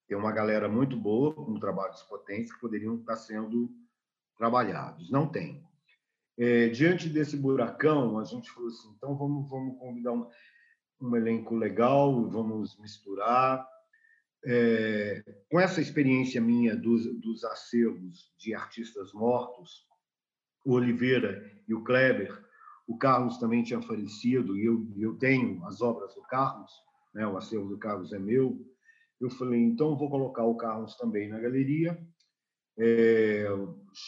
Tem 0.06 0.16
uma 0.16 0.32
galera 0.32 0.68
muito 0.68 0.96
boa, 0.96 1.34
com 1.34 1.58
trabalhos 1.58 2.02
potentes, 2.04 2.52
que 2.52 2.60
poderiam 2.60 2.96
estar 2.96 3.16
sendo 3.16 3.70
trabalhados. 4.36 5.10
Não 5.10 5.26
tem. 5.26 5.66
É, 6.38 6.68
diante 6.68 7.08
desse 7.08 7.36
buracão, 7.36 8.18
a 8.18 8.24
gente 8.24 8.48
falou 8.50 8.68
assim: 8.68 8.94
então 8.96 9.16
vamos, 9.16 9.50
vamos 9.50 9.76
convidar 9.78 10.12
um, 10.12 10.30
um 11.00 11.16
elenco 11.16 11.56
legal, 11.56 12.30
vamos 12.30 12.78
misturar. 12.78 13.68
é, 14.44 15.22
com 15.50 15.58
essa 15.58 15.80
experiência 15.80 16.40
minha 16.40 16.76
dos, 16.76 17.04
dos 17.20 17.44
acervos 17.44 18.32
de 18.38 18.54
artistas 18.54 19.12
mortos, 19.12 19.84
o 20.68 20.72
Oliveira 20.72 21.50
e 21.66 21.72
o 21.72 21.82
Kleber, 21.82 22.44
o 22.86 22.98
Carlos 22.98 23.38
também 23.38 23.62
tinha 23.62 23.80
falecido 23.80 24.54
e 24.54 24.66
eu, 24.66 24.86
eu 24.98 25.16
tenho 25.16 25.64
as 25.64 25.80
obras 25.80 26.14
do 26.14 26.20
Carlos, 26.24 26.70
né, 27.14 27.26
o 27.26 27.38
acervo 27.38 27.70
do 27.70 27.78
Carlos 27.78 28.12
é 28.12 28.18
meu. 28.18 28.62
Eu 29.18 29.30
falei, 29.30 29.60
então 29.60 29.96
vou 29.96 30.10
colocar 30.10 30.44
o 30.44 30.58
Carlos 30.58 30.94
também 30.96 31.26
na 31.26 31.40
galeria. 31.40 31.98
É, 32.78 33.46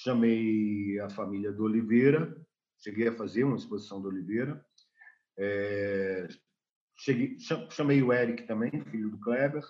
chamei 0.04 1.00
a 1.00 1.08
família 1.08 1.50
do 1.50 1.64
Oliveira, 1.64 2.36
cheguei 2.76 3.08
a 3.08 3.16
fazer 3.16 3.44
uma 3.44 3.56
exposição 3.56 4.02
do 4.02 4.08
Oliveira. 4.08 4.62
É, 5.38 6.28
cheguei, 6.98 7.38
chamei 7.70 8.02
o 8.02 8.12
Eric 8.12 8.46
também, 8.46 8.70
filho 8.84 9.08
do 9.08 9.18
Kleber. 9.18 9.64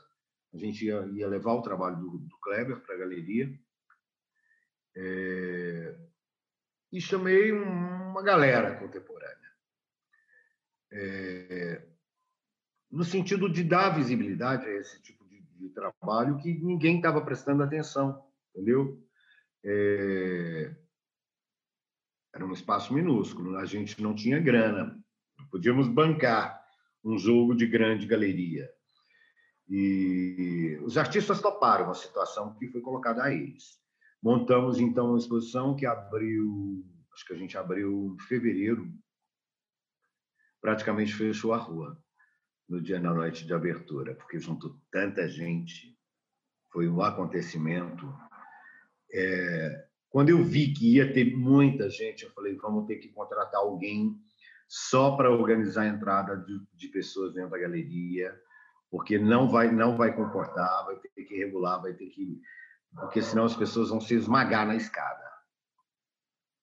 A 0.53 0.59
gente 0.59 0.85
ia, 0.85 1.07
ia 1.12 1.29
levar 1.29 1.53
o 1.53 1.62
trabalho 1.62 1.99
do, 1.99 2.19
do 2.19 2.39
Kleber 2.43 2.81
para 2.81 2.97
a 2.97 2.99
galeria. 2.99 3.49
É, 4.97 6.10
e 6.93 7.01
chamei 7.01 7.53
uma 7.53 8.23
galera 8.23 8.77
contemporânea. 8.77 9.51
É, 10.93 11.87
no 12.91 13.05
sentido 13.05 13.49
de 13.49 13.62
dar 13.62 13.91
visibilidade 13.91 14.67
a 14.67 14.75
esse 14.77 15.01
tipo 15.01 15.25
de, 15.29 15.41
de 15.41 15.69
trabalho 15.71 16.37
que 16.39 16.53
ninguém 16.53 16.97
estava 16.97 17.21
prestando 17.21 17.62
atenção, 17.62 18.25
entendeu? 18.55 19.01
É, 19.65 20.75
era 22.35 22.45
um 22.45 22.53
espaço 22.53 22.93
minúsculo, 22.93 23.57
a 23.57 23.65
gente 23.65 24.03
não 24.03 24.15
tinha 24.15 24.41
grana, 24.41 24.99
podíamos 25.51 25.87
bancar 25.89 26.61
um 27.05 27.19
jogo 27.19 27.55
de 27.55 27.67
grande 27.67 28.07
galeria. 28.07 28.71
E 29.69 30.79
os 30.83 30.99
artistas 30.99 31.41
toparam 31.41 31.91
a 31.91 31.95
situação 31.95 32.55
que 32.55 32.69
foi 32.69 32.81
colocada 32.81 33.23
a 33.23 33.33
eles. 33.33 33.80
Montamos, 34.23 34.79
então, 34.79 35.09
uma 35.09 35.19
exposição 35.19 35.75
que 35.75 35.87
abriu, 35.87 36.85
acho 37.15 37.27
que 37.27 37.33
a 37.33 37.37
gente 37.37 37.57
abriu 37.57 38.15
em 38.15 38.23
fevereiro, 38.25 38.93
praticamente 40.61 41.15
fechou 41.15 41.55
a 41.55 41.57
rua 41.57 41.99
no 42.69 42.81
dia 42.81 43.01
na 43.01 43.15
noite 43.15 43.47
de 43.47 43.55
abertura, 43.55 44.15
porque 44.15 44.39
juntou 44.39 44.79
tanta 44.93 45.27
gente, 45.27 45.99
foi 46.71 46.89
um 46.89 47.01
acontecimento. 47.03 48.15
É, 49.13 49.89
quando 50.11 50.29
eu 50.29 50.45
vi 50.45 50.73
que 50.73 50.97
ia 50.97 51.13
ter 51.13 51.37
muita 51.37 51.89
gente, 51.89 52.25
eu 52.25 52.31
falei, 52.33 52.55
vamos 52.57 52.87
ter 52.87 52.97
que 52.97 53.09
contratar 53.09 53.61
alguém 53.61 54.15
só 54.69 55.17
para 55.17 55.31
organizar 55.31 55.83
a 55.83 55.89
entrada 55.89 56.37
de, 56.37 56.61
de 56.75 56.89
pessoas 56.89 57.33
dentro 57.33 57.51
da 57.51 57.59
galeria, 57.59 58.39
porque 58.91 59.19
não 59.19 59.49
vai 59.49 59.73
não 59.73 59.97
vai 59.97 60.15
comportar, 60.15 60.85
vai 60.85 60.97
ter 60.97 61.25
que 61.25 61.37
regular, 61.37 61.81
vai 61.81 61.95
ter 61.95 62.07
que 62.07 62.41
porque 62.95 63.23
senão 63.23 63.45
as 63.45 63.57
pessoas 63.57 63.91
vão 63.91 64.01
se 64.01 64.15
esmagar 64.15 64.67
na 64.67 64.77
escada. 64.77 65.31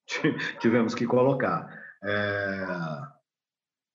Tivemos 0.60 0.94
que 0.96 1.06
colocar. 1.06 1.68
É... 2.04 2.68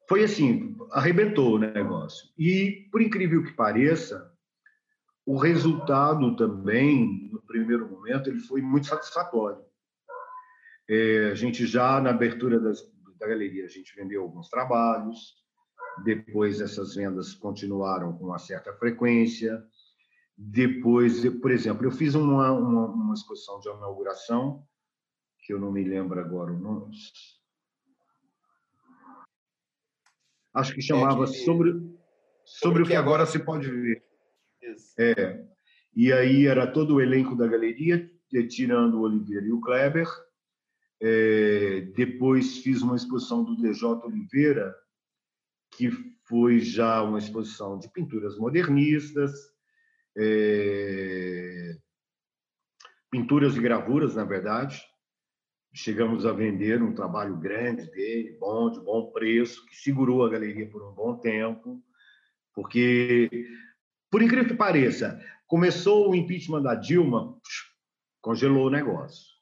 Foi 0.09 0.25
assim, 0.25 0.77
arrebentou 0.91 1.55
o 1.55 1.59
negócio. 1.59 2.29
E, 2.39 2.89
por 2.91 3.01
incrível 3.01 3.43
que 3.45 3.53
pareça, 3.53 4.31
o 5.25 5.39
resultado 5.39 6.35
também, 6.37 7.31
no 7.33 7.41
primeiro 7.43 7.89
momento, 7.89 8.29
ele 8.29 8.41
foi 8.41 8.61
muito 8.61 8.89
satisfatório. 8.89 9.65
É, 10.89 11.31
a 11.31 11.35
gente 11.35 11.65
já, 11.65 12.01
na 12.01 12.11
abertura 12.11 12.59
das, 12.59 12.83
da 13.19 13.29
galeria, 13.29 13.65
a 13.65 13.69
gente 13.69 13.95
vendeu 13.95 14.23
alguns 14.23 14.49
trabalhos, 14.49 15.37
depois 16.05 16.61
essas 16.61 16.95
vendas 16.95 17.35
continuaram 17.35 18.13
com 18.17 18.27
uma 18.27 18.39
certa 18.39 18.73
frequência. 18.75 19.63
Depois, 20.37 21.29
por 21.41 21.51
exemplo, 21.51 21.87
eu 21.87 21.91
fiz 21.91 22.15
uma, 22.15 22.51
uma, 22.53 22.87
uma 22.87 23.15
exposição 23.15 23.61
de 23.61 23.69
inauguração, 23.69 24.67
que 25.41 25.53
eu 25.53 25.61
não 25.61 25.71
me 25.71 25.85
lembro 25.85 26.19
agora 26.21 26.53
o 26.53 26.59
nome. 26.59 26.95
Acho 30.55 30.75
que 30.75 30.83
chamava 30.83 31.25
é 31.25 31.27
que... 31.27 31.35
sobre, 31.45 31.73
sobre 32.45 32.83
o 32.83 32.87
que 32.87 32.95
agora 32.95 33.27
se 33.27 33.39
pode 33.39 33.71
ver. 33.71 34.05
Isso. 34.61 34.95
É. 34.99 35.45
E 35.95 36.13
aí 36.13 36.47
era 36.47 36.67
todo 36.67 36.95
o 36.95 37.01
elenco 37.01 37.37
da 37.37 37.47
galeria, 37.47 38.11
tirando 38.49 38.95
o 38.95 39.03
Oliveira 39.03 39.47
e 39.47 39.53
o 39.53 39.61
Kleber. 39.61 40.09
É, 41.01 41.81
depois 41.97 42.59
fiz 42.59 42.81
uma 42.81 42.97
exposição 42.97 43.43
do 43.45 43.57
DJ 43.57 43.89
Oliveira, 44.05 44.75
que 45.73 45.91
foi 46.29 46.61
já 46.61 47.03
uma 47.03 47.19
exposição 47.19 47.79
de 47.79 47.91
pinturas 47.91 48.39
modernistas, 48.39 49.52
é, 50.17 51.77
pinturas 53.11 53.57
e 53.57 53.61
gravuras, 53.61 54.15
na 54.15 54.25
verdade. 54.25 54.83
Chegamos 55.75 56.27
a 56.27 56.33
vender 56.33 56.83
um 56.83 56.95
trabalho 56.95 57.37
grande 57.37 57.91
dele, 57.91 58.37
bom, 58.39 58.71
de 58.71 58.81
bom 58.81 59.11
preço, 59.11 59.65
que 59.67 59.77
segurou 59.77 60.25
a 60.25 60.31
galeria 60.31 60.69
por 60.69 60.83
um 60.87 60.95
bom 60.95 61.17
tempo, 61.17 61.83
porque, 62.55 63.49
por 64.11 64.21
incrível 64.21 64.49
que 64.49 64.55
pareça, 64.55 65.19
começou 65.47 66.11
o 66.11 66.15
impeachment 66.15 66.63
da 66.63 66.75
Dilma, 66.75 67.39
congelou 68.21 68.67
o 68.67 68.71
negócio. 68.71 69.33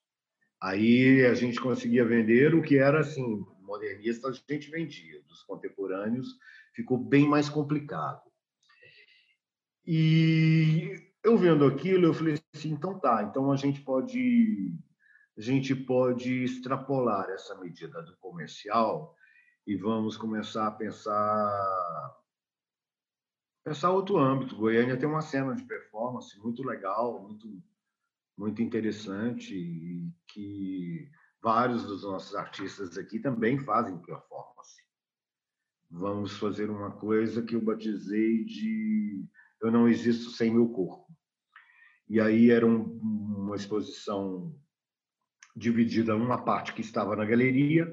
Aí 0.62 1.26
a 1.26 1.34
gente 1.34 1.60
conseguia 1.60 2.04
vender 2.04 2.54
o 2.54 2.62
que 2.62 2.78
era 2.78 3.00
assim, 3.00 3.44
modernista, 3.60 4.28
a 4.28 4.32
gente 4.32 4.70
vendia, 4.70 5.22
dos 5.22 5.42
contemporâneos 5.42 6.28
ficou 6.74 6.98
bem 6.98 7.28
mais 7.28 7.48
complicado. 7.48 8.29
E 9.86 10.94
eu 11.22 11.36
vendo 11.36 11.64
aquilo, 11.64 12.06
eu 12.06 12.14
falei 12.14 12.38
assim, 12.54 12.70
então 12.70 12.98
tá, 12.98 13.22
então 13.22 13.50
a 13.50 13.56
gente 13.56 13.80
pode 13.82 14.78
a 15.36 15.40
gente 15.40 15.74
pode 15.74 16.44
extrapolar 16.44 17.30
essa 17.30 17.58
medida 17.58 18.02
do 18.02 18.16
comercial 18.18 19.16
e 19.66 19.76
vamos 19.76 20.16
começar 20.16 20.66
a 20.66 20.70
pensar 20.70 22.16
pensar 23.64 23.90
outro 23.90 24.18
âmbito. 24.18 24.56
Goiânia 24.56 24.98
tem 24.98 25.08
uma 25.08 25.22
cena 25.22 25.54
de 25.54 25.62
performance 25.64 26.38
muito 26.38 26.62
legal, 26.62 27.22
muito 27.22 27.62
muito 28.36 28.62
interessante 28.62 29.54
e 29.54 30.10
que 30.26 31.10
vários 31.42 31.84
dos 31.84 32.02
nossos 32.04 32.34
artistas 32.34 32.96
aqui 32.96 33.18
também 33.18 33.58
fazem 33.58 33.98
performance. 33.98 34.82
Vamos 35.90 36.38
fazer 36.38 36.70
uma 36.70 36.90
coisa 36.90 37.42
que 37.42 37.54
eu 37.54 37.60
batizei 37.60 38.44
de 38.44 39.28
Eu 39.60 39.70
Não 39.70 39.88
Existo 39.88 40.30
Sem 40.30 40.52
Meu 40.52 40.68
Corpo. 40.68 41.06
E 42.08 42.20
aí 42.20 42.50
era 42.50 42.66
um, 42.66 42.82
uma 43.02 43.56
exposição 43.56 44.54
dividida 45.54 46.16
uma 46.16 46.42
parte 46.42 46.72
que 46.72 46.80
estava 46.80 47.14
na 47.14 47.24
galeria, 47.24 47.86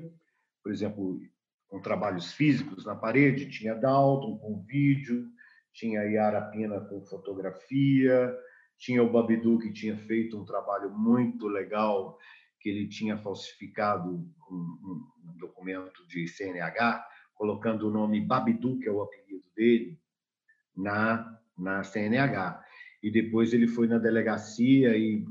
por 0.64 0.72
exemplo, 0.72 1.19
com 1.68 1.81
trabalhos 1.81 2.31
físicos 2.31 2.85
na 2.85 2.95
parede, 2.95 3.49
tinha 3.49 3.76
Dalton 3.76 4.38
com 4.38 4.64
vídeo, 4.64 5.27
tinha 5.73 6.02
Yara 6.03 6.41
Pina 6.49 6.80
com 6.81 7.06
fotografia, 7.06 8.35
tinha 8.77 9.03
o 9.03 9.11
Babidu 9.11 9.60
que 9.60 9.73
tinha 9.73 9.98
feito 9.98 10.39
um 10.39 10.45
trabalho 10.45 10.91
muito 10.91 11.48
legal 11.48 12.18
que 12.60 12.69
ele 12.69 12.88
tinha 12.88 13.18
falsificado 13.18 14.10
um, 14.10 14.31
um, 14.52 15.07
um 15.26 15.38
documento 15.38 16.06
de 16.07 16.27
CNH, 16.27 17.06
colocando 17.35 17.88
o 17.88 17.91
nome 17.91 18.22
Babidu, 18.22 18.80
que 18.80 18.88
é 18.88 18.91
o 18.91 19.02
apelido 19.02 19.48
dele, 19.56 19.99
na, 20.76 21.39
na 21.58 21.84
CNH. 21.84 22.64
E 23.02 23.12
depois 23.12 23.54
ele 23.54 23.68
foi 23.68 23.88
na 23.88 23.98
delegacia 23.98 24.98
e 24.98 25.26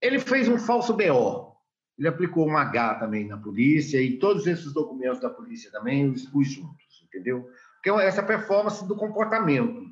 ele 0.00 0.18
fez 0.18 0.48
um 0.48 0.58
falso 0.58 0.94
BO. 0.94 1.50
Ele 1.98 2.08
aplicou 2.08 2.48
um 2.48 2.56
H 2.56 2.94
também 2.94 3.26
na 3.26 3.36
polícia 3.36 4.00
e 4.00 4.18
todos 4.18 4.46
esses 4.46 4.72
documentos 4.72 5.20
da 5.20 5.28
polícia 5.28 5.70
também 5.70 6.06
eu 6.06 6.12
expus 6.14 6.48
juntos, 6.48 7.04
entendeu? 7.04 7.46
Porque 7.74 7.90
essa 8.02 8.22
performance 8.22 8.86
do 8.86 8.96
comportamento. 8.96 9.90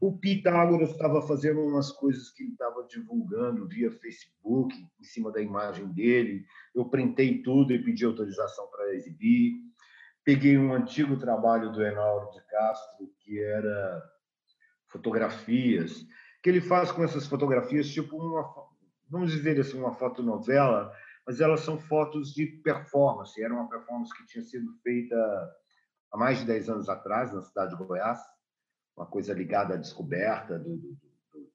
O 0.00 0.18
Pitágoras 0.18 0.90
estava 0.90 1.22
fazendo 1.22 1.60
umas 1.60 1.90
coisas 1.92 2.30
que 2.30 2.42
ele 2.42 2.52
estava 2.52 2.86
divulgando 2.88 3.66
via 3.66 3.90
Facebook, 3.90 4.74
em 4.74 5.04
cima 5.04 5.30
da 5.30 5.40
imagem 5.40 5.86
dele. 5.88 6.44
Eu 6.74 6.84
printei 6.84 7.42
tudo 7.42 7.72
e 7.72 7.82
pedi 7.82 8.04
autorização 8.04 8.66
para 8.68 8.94
exibir. 8.94 9.54
Peguei 10.24 10.58
um 10.58 10.74
antigo 10.74 11.16
trabalho 11.16 11.72
do 11.72 11.82
Enauro 11.82 12.30
de 12.32 12.40
Castro, 12.46 13.10
que 13.20 13.40
era 13.40 14.02
fotografias, 14.90 16.06
que 16.42 16.50
ele 16.50 16.60
faz 16.60 16.92
com 16.92 17.02
essas 17.02 17.26
fotografias, 17.26 17.88
tipo 17.88 18.16
uma, 18.16 18.68
vamos 19.08 19.32
dizer 19.32 19.58
assim, 19.58 19.78
uma 19.78 19.94
fotonovela, 19.94 20.92
mas 21.26 21.40
elas 21.40 21.60
são 21.60 21.78
fotos 21.78 22.32
de 22.32 22.46
performance. 22.46 23.42
Era 23.42 23.54
uma 23.54 23.68
performance 23.68 24.14
que 24.14 24.26
tinha 24.26 24.44
sido 24.44 24.72
feita 24.82 25.16
há 26.12 26.16
mais 26.16 26.38
de 26.38 26.46
10 26.46 26.70
anos 26.70 26.88
atrás, 26.88 27.32
na 27.32 27.42
cidade 27.42 27.76
de 27.76 27.84
Goiás 27.84 28.20
uma 29.00 29.06
coisa 29.06 29.32
ligada 29.32 29.74
à 29.74 29.76
descoberta 29.78 30.58
do, 30.58 30.76
do, 30.76 30.98
do, 31.32 31.52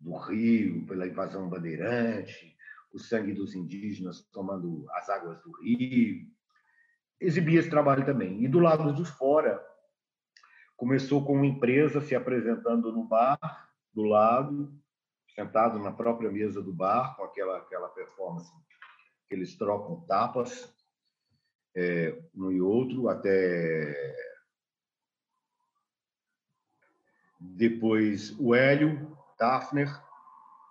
do 0.00 0.16
rio 0.18 0.86
pela 0.86 1.06
invasão 1.06 1.48
bandeirante, 1.48 2.54
o 2.92 2.98
sangue 2.98 3.32
dos 3.32 3.54
indígenas 3.54 4.20
tomando 4.30 4.84
as 4.92 5.08
águas 5.08 5.40
do 5.42 5.50
rio. 5.62 6.26
Exibia 7.18 7.60
esse 7.60 7.70
trabalho 7.70 8.04
também. 8.04 8.44
E 8.44 8.48
do 8.48 8.58
lado 8.58 8.92
de 8.92 9.04
fora, 9.04 9.64
Começou 10.76 11.24
com 11.24 11.34
uma 11.34 11.46
empresa 11.46 12.00
se 12.00 12.14
apresentando 12.14 12.92
no 12.92 13.04
bar 13.04 13.38
do 13.92 14.02
lado, 14.02 14.74
sentado 15.34 15.78
na 15.78 15.92
própria 15.92 16.30
mesa 16.30 16.60
do 16.62 16.72
bar, 16.72 17.16
com 17.16 17.24
aquela, 17.24 17.58
aquela 17.58 17.88
performance 17.88 18.50
que 19.28 19.34
eles 19.34 19.56
trocam 19.56 20.04
tapas 20.06 20.72
é, 21.76 22.22
um 22.34 22.52
e 22.52 22.60
outro, 22.60 23.08
até 23.08 24.16
depois 27.40 28.38
o 28.38 28.54
Hélio 28.54 29.16
Tafner. 29.36 29.90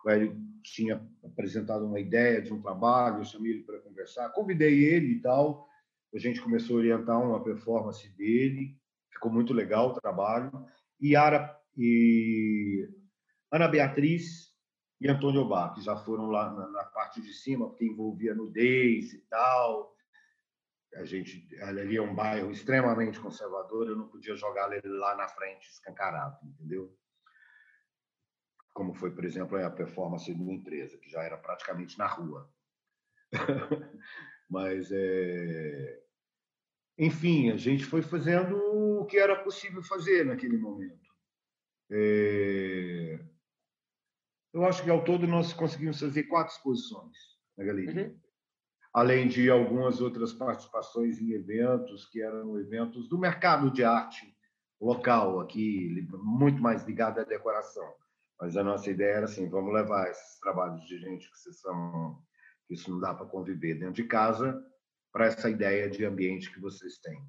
O 0.06 0.10
Hélio 0.10 0.36
tinha 0.64 1.06
apresentado 1.24 1.86
uma 1.86 2.00
ideia 2.00 2.42
de 2.42 2.54
um 2.54 2.62
trabalho, 2.62 3.20
eu 3.20 3.26
chamei 3.26 3.52
ele 3.52 3.64
para 3.64 3.80
conversar, 3.80 4.30
convidei 4.30 4.84
ele 4.84 5.14
e 5.14 5.22
tal. 5.22 5.68
A 6.14 6.18
gente 6.18 6.42
começou 6.42 6.78
a 6.78 6.80
orientar 6.80 7.22
uma 7.22 7.44
performance 7.44 8.08
dele, 8.16 8.78
ficou 9.14 9.32
muito 9.32 9.54
legal 9.54 9.90
o 9.90 9.94
trabalho. 9.94 10.52
E 11.00 11.16
Ana 13.52 13.68
Beatriz 13.68 14.54
e 15.00 15.08
Antônio 15.10 15.48
Bar, 15.48 15.74
que 15.74 15.82
já 15.82 15.96
foram 15.98 16.28
lá 16.28 16.52
na, 16.52 16.70
na, 16.70 16.84
parte 16.86 17.22
de 17.22 17.34
cima, 17.34 17.68
porque 17.68 17.86
envolvia 17.86 18.34
nudez 18.34 19.14
e 19.14 19.20
tal. 19.28 19.94
A 20.96 21.04
gente, 21.04 21.48
ali 21.62 21.98
é 21.98 22.02
um 22.02 22.16
bairro 22.16 22.52
extremamente 22.52 23.20
conservador, 23.20 23.88
eu 23.88 23.96
não 23.96 24.08
podia 24.08 24.36
jogar 24.36 24.72
ele 24.72 24.88
lá 24.88 25.16
na 25.16 25.28
frente 25.28 25.70
escancarado, 25.70 26.38
entendeu? 26.46 26.96
Como 28.72 28.94
foi, 28.94 29.12
por 29.12 29.26
exemplo, 29.26 29.58
a 29.58 29.70
performance 29.70 30.34
de 30.34 30.42
uma 30.42 30.54
empresa, 30.54 30.98
que 30.98 31.10
já 31.10 31.22
era 31.22 31.38
praticamente 31.38 31.98
na 31.98 32.08
rua. 32.08 32.50
Mas, 34.50 34.92
é... 34.92 36.03
enfim, 36.98 37.52
a 37.52 37.58
gente 37.58 37.86
foi 37.86 38.02
fazendo 38.02 38.56
o 39.00 39.06
que 39.06 39.18
era 39.18 39.36
possível 39.44 39.84
fazer 39.84 40.26
naquele 40.26 40.58
momento. 40.58 41.04
É 41.92 43.20
eu 44.54 44.64
acho 44.66 44.84
que 44.84 44.90
ao 44.90 45.04
todo 45.04 45.26
nós 45.26 45.52
conseguimos 45.52 46.00
fazer 46.00 46.24
quatro 46.24 46.54
exposições 46.54 47.18
na 47.58 47.66
galeria. 47.66 48.08
Uhum. 48.08 48.20
Além 48.94 49.28
de 49.28 49.50
algumas 49.50 50.00
outras 50.00 50.32
participações 50.32 51.20
em 51.20 51.32
eventos, 51.32 52.06
que 52.06 52.22
eram 52.22 52.60
eventos 52.60 53.10
do 53.10 53.18
mercado 53.18 53.72
de 53.72 53.84
arte 53.84 54.38
local 54.80 55.40
aqui, 55.40 56.08
muito 56.12 56.62
mais 56.62 56.84
ligado 56.84 57.20
à 57.20 57.24
decoração. 57.24 57.92
Mas 58.40 58.56
a 58.56 58.64
nossa 58.64 58.92
ideia 58.92 59.16
era 59.16 59.26
assim, 59.26 59.50
vamos 59.50 59.74
levar 59.74 60.12
esses 60.12 60.40
trabalhos 60.40 60.86
de 60.86 61.00
gente 61.00 61.30
que 61.32 61.38
vocês 61.38 61.60
são 61.60 62.22
que 62.68 62.76
isso 62.76 62.92
não 62.92 63.00
dá 63.00 63.14
para 63.14 63.26
conviver 63.26 63.76
dentro 63.76 63.96
de 63.96 64.04
casa 64.04 64.64
para 65.14 65.28
essa 65.28 65.50
ideia 65.50 65.88
de 65.90 66.04
ambiente 66.04 66.52
que 66.52 66.60
vocês 66.60 66.98
têm, 66.98 67.24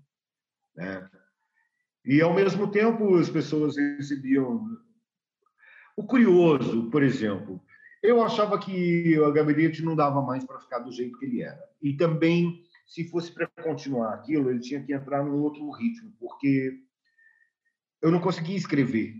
né? 0.75 1.09
E 2.05 2.21
ao 2.21 2.35
mesmo 2.35 2.71
tempo 2.71 3.15
as 3.17 3.31
pessoas 3.31 3.77
recebiam 3.77 4.67
o 5.97 6.05
curioso, 6.05 6.91
por 6.91 7.03
exemplo, 7.03 7.63
eu 8.03 8.23
achava 8.23 8.59
que 8.59 9.19
o 9.19 9.33
gabinete 9.33 9.83
não 9.83 9.95
dava 9.95 10.21
mais 10.21 10.45
para 10.45 10.61
ficar 10.61 10.81
do 10.81 10.91
jeito 10.91 11.19
que 11.19 11.25
ele 11.25 11.43
era. 11.43 11.63
E 11.81 11.97
também, 11.97 12.63
se 12.87 13.09
fosse 13.09 13.33
para 13.33 13.47
continuar 13.63 14.13
aquilo, 14.13 14.51
ele 14.51 14.61
tinha 14.61 14.83
que 14.83 14.93
entrar 14.93 15.25
num 15.25 15.41
outro 15.41 15.71
ritmo, 15.71 16.13
porque 16.19 16.83
eu 18.03 18.11
não 18.11 18.21
conseguia 18.21 18.57
escrever. 18.57 19.15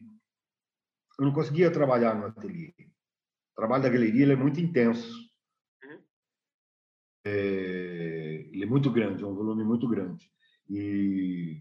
Eu 1.19 1.27
não 1.27 1.33
conseguia 1.33 1.71
trabalhar 1.71 2.15
no 2.15 2.27
ateliê. 2.27 2.75
O 3.53 3.57
trabalho 3.57 3.85
da 3.85 3.89
galeria 3.89 4.33
é 4.33 4.37
muito 4.37 4.61
intenso. 4.61 5.17
Uhum. 5.83 6.03
É, 7.25 8.24
ele 8.55 8.65
é 8.65 8.69
muito 8.69 8.91
grande, 8.91 9.25
é 9.25 9.27
um 9.27 9.35
volume 9.35 9.65
muito 9.65 9.89
grande. 9.89 10.31
E 10.71 11.61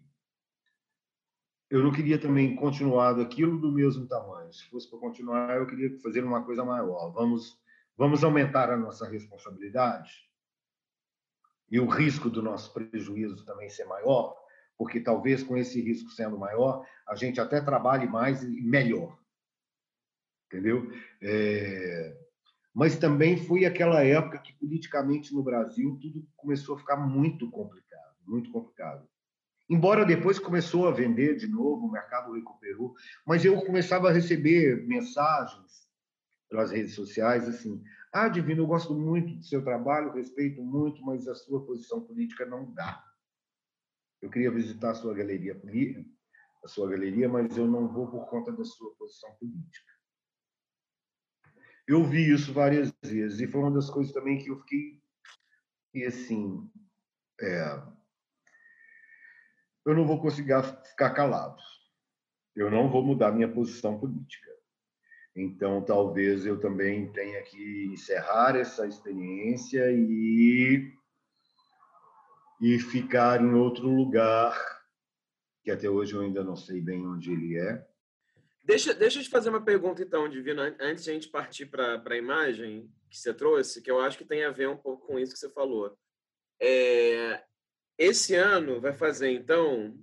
eu 1.69 1.81
não 1.83 1.91
queria 1.91 2.19
também 2.19 2.55
continuar 2.55 3.13
daquilo 3.13 3.59
do 3.59 3.71
mesmo 3.71 4.07
tamanho. 4.07 4.53
Se 4.53 4.69
fosse 4.69 4.87
para 4.87 4.99
continuar, 4.99 5.57
eu 5.57 5.65
queria 5.65 5.99
fazer 6.01 6.23
uma 6.23 6.43
coisa 6.43 6.63
maior. 6.63 7.11
Vamos, 7.11 7.59
vamos 7.97 8.23
aumentar 8.23 8.69
a 8.69 8.77
nossa 8.77 9.09
responsabilidade 9.09 10.11
e 11.71 11.79
o 11.79 11.87
risco 11.87 12.29
do 12.29 12.43
nosso 12.43 12.71
prejuízo 12.71 13.43
também 13.43 13.67
ser 13.69 13.85
maior, 13.85 14.37
porque 14.77 14.99
talvez 14.99 15.41
com 15.41 15.57
esse 15.57 15.81
risco 15.81 16.11
sendo 16.11 16.37
maior, 16.37 16.85
a 17.07 17.15
gente 17.15 17.41
até 17.41 17.59
trabalhe 17.59 18.07
mais 18.07 18.43
e 18.43 18.61
melhor. 18.61 19.17
Entendeu? 20.45 20.91
É... 21.19 22.22
Mas 22.73 22.97
também 22.97 23.37
foi 23.37 23.65
aquela 23.65 24.03
época 24.03 24.39
que 24.39 24.53
politicamente 24.53 25.33
no 25.33 25.43
Brasil 25.43 25.97
tudo 26.01 26.27
começou 26.35 26.75
a 26.75 26.79
ficar 26.79 26.97
muito 26.97 27.49
complicado, 27.51 28.15
muito 28.25 28.51
complicado. 28.51 29.07
Embora 29.69 30.05
depois 30.05 30.39
começou 30.39 30.87
a 30.87 30.91
vender 30.91 31.37
de 31.37 31.47
novo, 31.47 31.85
o 31.87 31.91
mercado 31.91 32.33
recuperou, 32.33 32.95
mas 33.25 33.45
eu 33.45 33.61
começava 33.61 34.09
a 34.09 34.11
receber 34.11 34.85
mensagens 34.87 35.87
pelas 36.49 36.71
redes 36.71 36.95
sociais 36.95 37.47
assim: 37.47 37.81
"Ah, 38.11 38.27
Divino, 38.27 38.63
eu 38.63 38.67
gosto 38.67 38.93
muito 38.93 39.35
do 39.35 39.43
seu 39.43 39.63
trabalho, 39.63 40.11
respeito 40.11 40.61
muito, 40.61 41.01
mas 41.03 41.27
a 41.27 41.35
sua 41.35 41.65
posição 41.65 42.01
política 42.01 42.45
não 42.45 42.71
dá. 42.73 43.03
Eu 44.21 44.29
queria 44.29 44.51
visitar 44.51 44.91
a 44.91 44.95
sua 44.95 45.13
galeria 45.13 45.59
a 46.63 46.67
sua 46.67 46.89
galeria, 46.89 47.27
mas 47.27 47.57
eu 47.57 47.67
não 47.67 47.87
vou 47.87 48.09
por 48.09 48.29
conta 48.29 48.51
da 48.51 48.65
sua 48.65 48.93
posição 48.95 49.31
política." 49.35 49.92
Eu 51.87 52.03
vi 52.03 52.33
isso 52.33 52.53
várias 52.53 52.93
vezes 53.03 53.39
e 53.39 53.47
foi 53.47 53.61
uma 53.61 53.71
das 53.71 53.89
coisas 53.89 54.13
também 54.13 54.37
que 54.37 54.49
eu 54.49 54.59
fiquei 54.59 55.01
e 55.93 56.03
assim, 56.05 56.67
é, 57.39 57.81
eu 59.85 59.93
não 59.93 60.07
vou 60.07 60.19
conseguir 60.19 60.53
ficar 60.85 61.11
calado. 61.11 61.61
Eu 62.55 62.71
não 62.71 62.89
vou 62.89 63.03
mudar 63.03 63.31
minha 63.31 63.51
posição 63.51 63.99
política. 63.99 64.49
Então, 65.35 65.83
talvez 65.83 66.45
eu 66.45 66.59
também 66.59 67.11
tenha 67.11 67.41
que 67.43 67.85
encerrar 67.91 68.55
essa 68.55 68.87
experiência 68.87 69.91
e 69.91 70.93
e 72.61 72.79
ficar 72.79 73.41
em 73.41 73.53
outro 73.53 73.89
lugar 73.89 74.55
que 75.63 75.71
até 75.71 75.89
hoje 75.89 76.13
eu 76.13 76.21
ainda 76.21 76.43
não 76.43 76.55
sei 76.55 76.79
bem 76.79 77.05
onde 77.05 77.31
ele 77.31 77.57
é. 77.57 77.85
Deixa, 78.63 78.93
deixa 78.93 79.19
eu 79.19 79.23
te 79.23 79.29
fazer 79.29 79.49
uma 79.49 79.63
pergunta, 79.63 80.01
então, 80.01 80.29
Divino, 80.29 80.61
antes 80.79 81.03
de 81.03 81.09
a 81.09 81.13
gente 81.13 81.27
partir 81.27 81.65
para 81.65 82.01
a 82.05 82.17
imagem 82.17 82.89
que 83.09 83.17
você 83.17 83.33
trouxe, 83.33 83.81
que 83.81 83.91
eu 83.91 83.99
acho 83.99 84.17
que 84.17 84.25
tem 84.25 84.45
a 84.45 84.51
ver 84.51 84.69
um 84.69 84.77
pouco 84.77 85.05
com 85.05 85.19
isso 85.19 85.33
que 85.33 85.39
você 85.39 85.49
falou. 85.49 85.97
É, 86.61 87.43
esse 87.97 88.35
ano 88.35 88.79
vai 88.79 88.93
fazer, 88.93 89.31
então, 89.31 89.93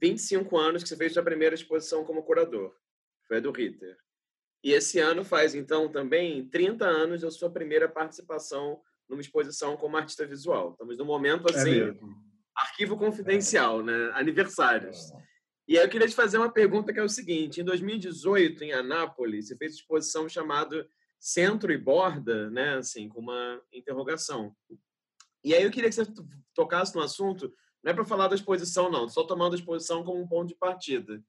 25 0.00 0.56
anos 0.56 0.82
que 0.82 0.88
você 0.88 0.96
fez 0.96 1.12
sua 1.12 1.22
primeira 1.22 1.54
exposição 1.54 2.02
como 2.02 2.22
curador. 2.22 2.74
Foi 3.28 3.36
a 3.36 3.40
do 3.40 3.52
Ritter. 3.52 3.98
E 4.64 4.72
esse 4.72 4.98
ano 4.98 5.22
faz, 5.22 5.54
então, 5.54 5.90
também 5.90 6.48
30 6.48 6.86
anos 6.86 7.20
da 7.20 7.30
sua 7.30 7.50
primeira 7.50 7.86
participação 7.86 8.80
numa 9.08 9.20
exposição 9.20 9.76
como 9.76 9.98
artista 9.98 10.26
visual. 10.26 10.70
Estamos 10.72 10.96
num 10.96 11.04
momento, 11.04 11.46
é 11.48 11.56
assim, 11.56 11.80
é 11.80 11.94
arquivo 12.54 12.96
confidencial, 12.96 13.82
né? 13.82 14.10
Aniversários. 14.14 15.12
É. 15.12 15.29
E 15.70 15.78
aí 15.78 15.84
eu 15.84 15.88
queria 15.88 16.08
te 16.08 16.16
fazer 16.16 16.36
uma 16.36 16.50
pergunta 16.50 16.92
que 16.92 16.98
é 16.98 17.02
o 17.02 17.08
seguinte. 17.08 17.60
Em 17.60 17.64
2018, 17.64 18.64
em 18.64 18.72
Anápolis, 18.72 19.46
você 19.46 19.56
fez 19.56 19.74
exposição 19.74 20.28
chamada 20.28 20.84
Centro 21.16 21.70
e 21.70 21.78
Borda, 21.78 22.50
né? 22.50 22.74
Assim, 22.74 23.08
com 23.08 23.20
uma 23.20 23.62
interrogação. 23.72 24.52
E 25.44 25.54
aí 25.54 25.62
eu 25.62 25.70
queria 25.70 25.88
que 25.88 25.94
você 25.94 26.12
tocasse 26.56 26.92
no 26.96 27.00
assunto, 27.00 27.54
não 27.84 27.92
é 27.92 27.94
para 27.94 28.04
falar 28.04 28.26
da 28.26 28.34
exposição, 28.34 28.90
não, 28.90 29.08
só 29.08 29.22
tomando 29.22 29.52
a 29.52 29.56
exposição 29.56 30.02
como 30.02 30.20
um 30.20 30.26
ponto 30.26 30.48
de 30.48 30.56
partida. 30.56 31.22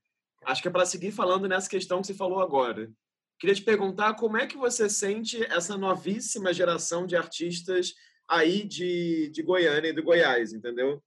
Acho 0.44 0.64
que 0.64 0.68
é 0.68 0.72
para 0.72 0.88
seguir 0.88 1.12
falando 1.12 1.48
nessa 1.48 1.70
questão 1.70 2.02
que 2.02 2.08
você 2.08 2.16
falou 2.16 2.40
agora. 2.40 2.92
Queria 3.40 3.54
te 3.54 3.62
perguntar 3.62 4.16
como 4.16 4.38
é 4.38 4.48
que 4.48 4.58
você 4.58 4.90
sente 4.90 5.46
essa 5.54 5.78
novíssima 5.78 6.52
geração 6.52 7.06
de 7.06 7.16
artistas 7.16 7.94
aí 8.28 8.64
de, 8.68 9.30
de 9.30 9.44
Goiânia 9.44 9.90
e 9.90 9.94
do 9.94 10.02
Goiás, 10.02 10.52
entendeu? 10.52 11.00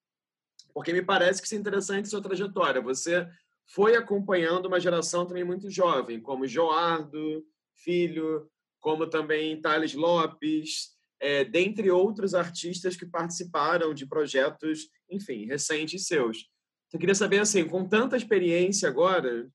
Porque 0.74 0.92
me 0.92 1.00
parece 1.00 1.40
que 1.40 1.46
isso 1.46 1.54
é 1.54 1.58
interessante 1.58 2.08
sua 2.08 2.20
trajetória. 2.20 2.82
Você 2.82 3.26
foi 3.66 3.94
acompanhando 3.94 4.66
uma 4.66 4.80
geração 4.80 5.24
também 5.24 5.44
muito 5.44 5.70
jovem, 5.70 6.20
como 6.20 6.46
Joardo 6.46 7.46
Filho, 7.76 8.50
como 8.80 9.06
também 9.06 9.60
Thales 9.60 9.94
Lopes, 9.94 10.94
é, 11.20 11.44
dentre 11.44 11.90
outros 11.90 12.34
artistas 12.34 12.96
que 12.96 13.06
participaram 13.06 13.94
de 13.94 14.04
projetos, 14.04 14.88
enfim, 15.08 15.46
recentes 15.46 16.06
seus. 16.06 16.50
Eu 16.92 16.98
queria 16.98 17.14
saber, 17.14 17.40
assim, 17.40 17.66
com 17.66 17.88
tanta 17.88 18.16
experiência 18.16 18.88
agora, 18.88 19.48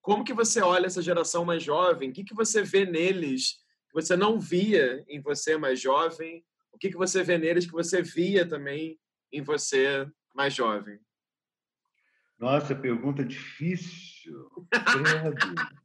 como 0.00 0.24
que 0.24 0.32
você 0.32 0.60
olha 0.60 0.86
essa 0.86 1.02
geração 1.02 1.44
mais 1.44 1.62
jovem? 1.62 2.10
O 2.10 2.12
que, 2.12 2.24
que 2.24 2.34
você 2.34 2.62
vê 2.62 2.84
neles 2.84 3.54
que 3.88 3.94
você 3.94 4.16
não 4.16 4.38
via 4.38 5.04
em 5.08 5.20
você 5.20 5.56
mais 5.58 5.80
jovem? 5.80 6.44
O 6.72 6.78
que, 6.78 6.90
que 6.90 6.96
você 6.96 7.22
vê 7.22 7.36
neles 7.36 7.66
que 7.66 7.72
você 7.72 8.02
via 8.02 8.48
também 8.48 8.98
em 9.32 9.42
você 9.42 10.06
mais 10.34 10.54
jovem? 10.54 10.98
Nossa, 12.38 12.74
pergunta 12.74 13.24
difícil. 13.24 14.48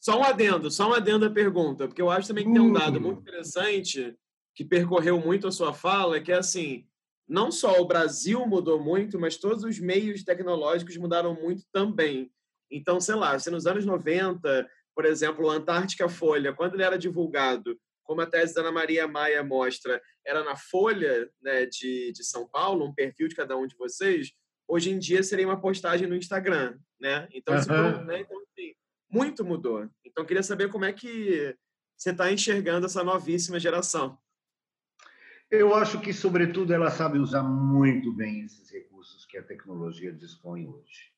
Só 0.00 0.18
um 0.20 0.22
adendo, 0.22 0.70
só 0.70 0.90
um 0.90 0.92
adendo 0.92 1.24
à 1.24 1.30
pergunta, 1.30 1.88
porque 1.88 2.02
eu 2.02 2.10
acho 2.10 2.28
também 2.28 2.44
que 2.44 2.52
tem 2.52 2.60
um 2.60 2.74
dado 2.74 3.00
muito 3.00 3.22
interessante 3.22 4.14
que 4.54 4.62
percorreu 4.62 5.18
muito 5.18 5.48
a 5.48 5.50
sua 5.50 5.72
fala, 5.72 6.20
que 6.20 6.30
é 6.30 6.36
assim, 6.36 6.86
não 7.26 7.50
só 7.50 7.80
o 7.80 7.86
Brasil 7.86 8.46
mudou 8.46 8.78
muito, 8.78 9.18
mas 9.18 9.38
todos 9.38 9.64
os 9.64 9.78
meios 9.78 10.22
tecnológicos 10.22 10.98
mudaram 10.98 11.34
muito 11.34 11.64
também. 11.72 12.30
Então, 12.70 13.00
sei 13.00 13.14
lá, 13.14 13.38
se 13.38 13.50
nos 13.50 13.66
anos 13.66 13.86
90, 13.86 14.68
por 14.94 15.06
exemplo, 15.06 15.46
o 15.46 15.50
Antártica 15.50 16.06
Folha, 16.06 16.52
quando 16.52 16.74
ele 16.74 16.82
era 16.82 16.98
divulgado, 16.98 17.80
como 18.04 18.20
a 18.20 18.26
tese 18.26 18.54
da 18.54 18.60
Ana 18.60 18.72
Maria 18.72 19.08
Maia 19.08 19.42
mostra, 19.42 20.00
era 20.24 20.44
na 20.44 20.56
Folha 20.56 21.28
né, 21.42 21.66
de, 21.66 22.12
de 22.12 22.24
São 22.24 22.48
Paulo, 22.48 22.86
um 22.86 22.94
perfil 22.94 23.28
de 23.28 23.34
cada 23.34 23.56
um 23.56 23.66
de 23.66 23.76
vocês, 23.76 24.32
hoje 24.68 24.90
em 24.90 24.98
dia 24.98 25.22
seria 25.22 25.46
uma 25.46 25.60
postagem 25.60 26.06
no 26.08 26.16
Instagram, 26.16 26.78
né? 27.00 27.28
Então, 27.32 27.54
uhum. 27.54 28.04
né? 28.04 28.20
então 28.20 28.38
assim, 28.40 28.74
muito 29.10 29.44
mudou. 29.44 29.88
Então, 30.04 30.24
queria 30.24 30.42
saber 30.42 30.70
como 30.70 30.84
é 30.84 30.92
que 30.92 31.56
você 31.96 32.10
está 32.10 32.30
enxergando 32.32 32.86
essa 32.86 33.04
novíssima 33.04 33.58
geração. 33.58 34.18
Eu 35.50 35.74
acho 35.74 36.00
que, 36.00 36.12
sobretudo, 36.12 36.72
ela 36.72 36.90
sabe 36.90 37.18
usar 37.18 37.42
muito 37.42 38.12
bem 38.12 38.44
esses 38.44 38.70
recursos 38.70 39.24
que 39.24 39.38
a 39.38 39.42
tecnologia 39.42 40.12
dispõe 40.12 40.66
hoje, 40.66 41.12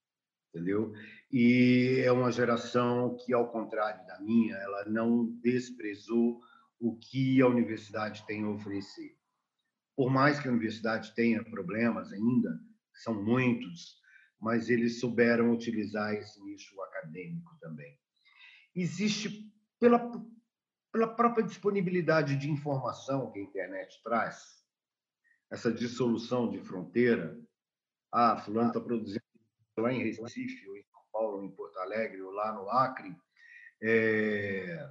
entendeu? 0.50 0.92
E 1.32 2.02
é 2.04 2.12
uma 2.12 2.30
geração 2.30 3.16
que, 3.16 3.32
ao 3.32 3.50
contrário 3.50 4.06
da 4.06 4.20
minha, 4.20 4.56
ela 4.56 4.84
não 4.84 5.26
desprezou 5.42 6.40
o 6.78 6.96
que 6.96 7.40
a 7.40 7.46
universidade 7.46 8.24
tem 8.26 8.44
a 8.44 8.50
oferecer. 8.50 9.16
Por 9.96 10.10
mais 10.10 10.38
que 10.38 10.48
a 10.48 10.50
universidade 10.50 11.14
tenha 11.14 11.42
problemas 11.42 12.12
ainda, 12.12 12.60
são 12.94 13.22
muitos, 13.22 14.00
mas 14.38 14.68
eles 14.68 15.00
souberam 15.00 15.52
utilizar 15.52 16.14
esse 16.14 16.42
nicho 16.42 16.80
acadêmico 16.82 17.56
também. 17.60 17.98
Existe, 18.74 19.50
pela, 19.80 20.12
pela 20.92 21.14
própria 21.14 21.44
disponibilidade 21.44 22.36
de 22.36 22.50
informação 22.50 23.30
que 23.32 23.38
a 23.38 23.42
internet 23.42 24.00
traz, 24.02 24.56
essa 25.50 25.72
dissolução 25.72 26.50
de 26.50 26.60
fronteira. 26.60 27.40
Ah, 28.12 28.36
fulano 28.36 28.68
está 28.68 28.80
produzindo 28.80 29.22
lá 29.78 29.92
em 29.92 30.02
Recife, 30.02 30.68
ou 30.68 30.76
em 30.76 30.82
São 30.84 31.00
Paulo, 31.12 31.38
ou 31.38 31.44
em 31.44 31.50
Porto 31.50 31.78
Alegre, 31.78 32.20
ou 32.22 32.32
lá 32.32 32.52
no 32.52 32.68
Acre. 32.68 33.16
É, 33.82 34.88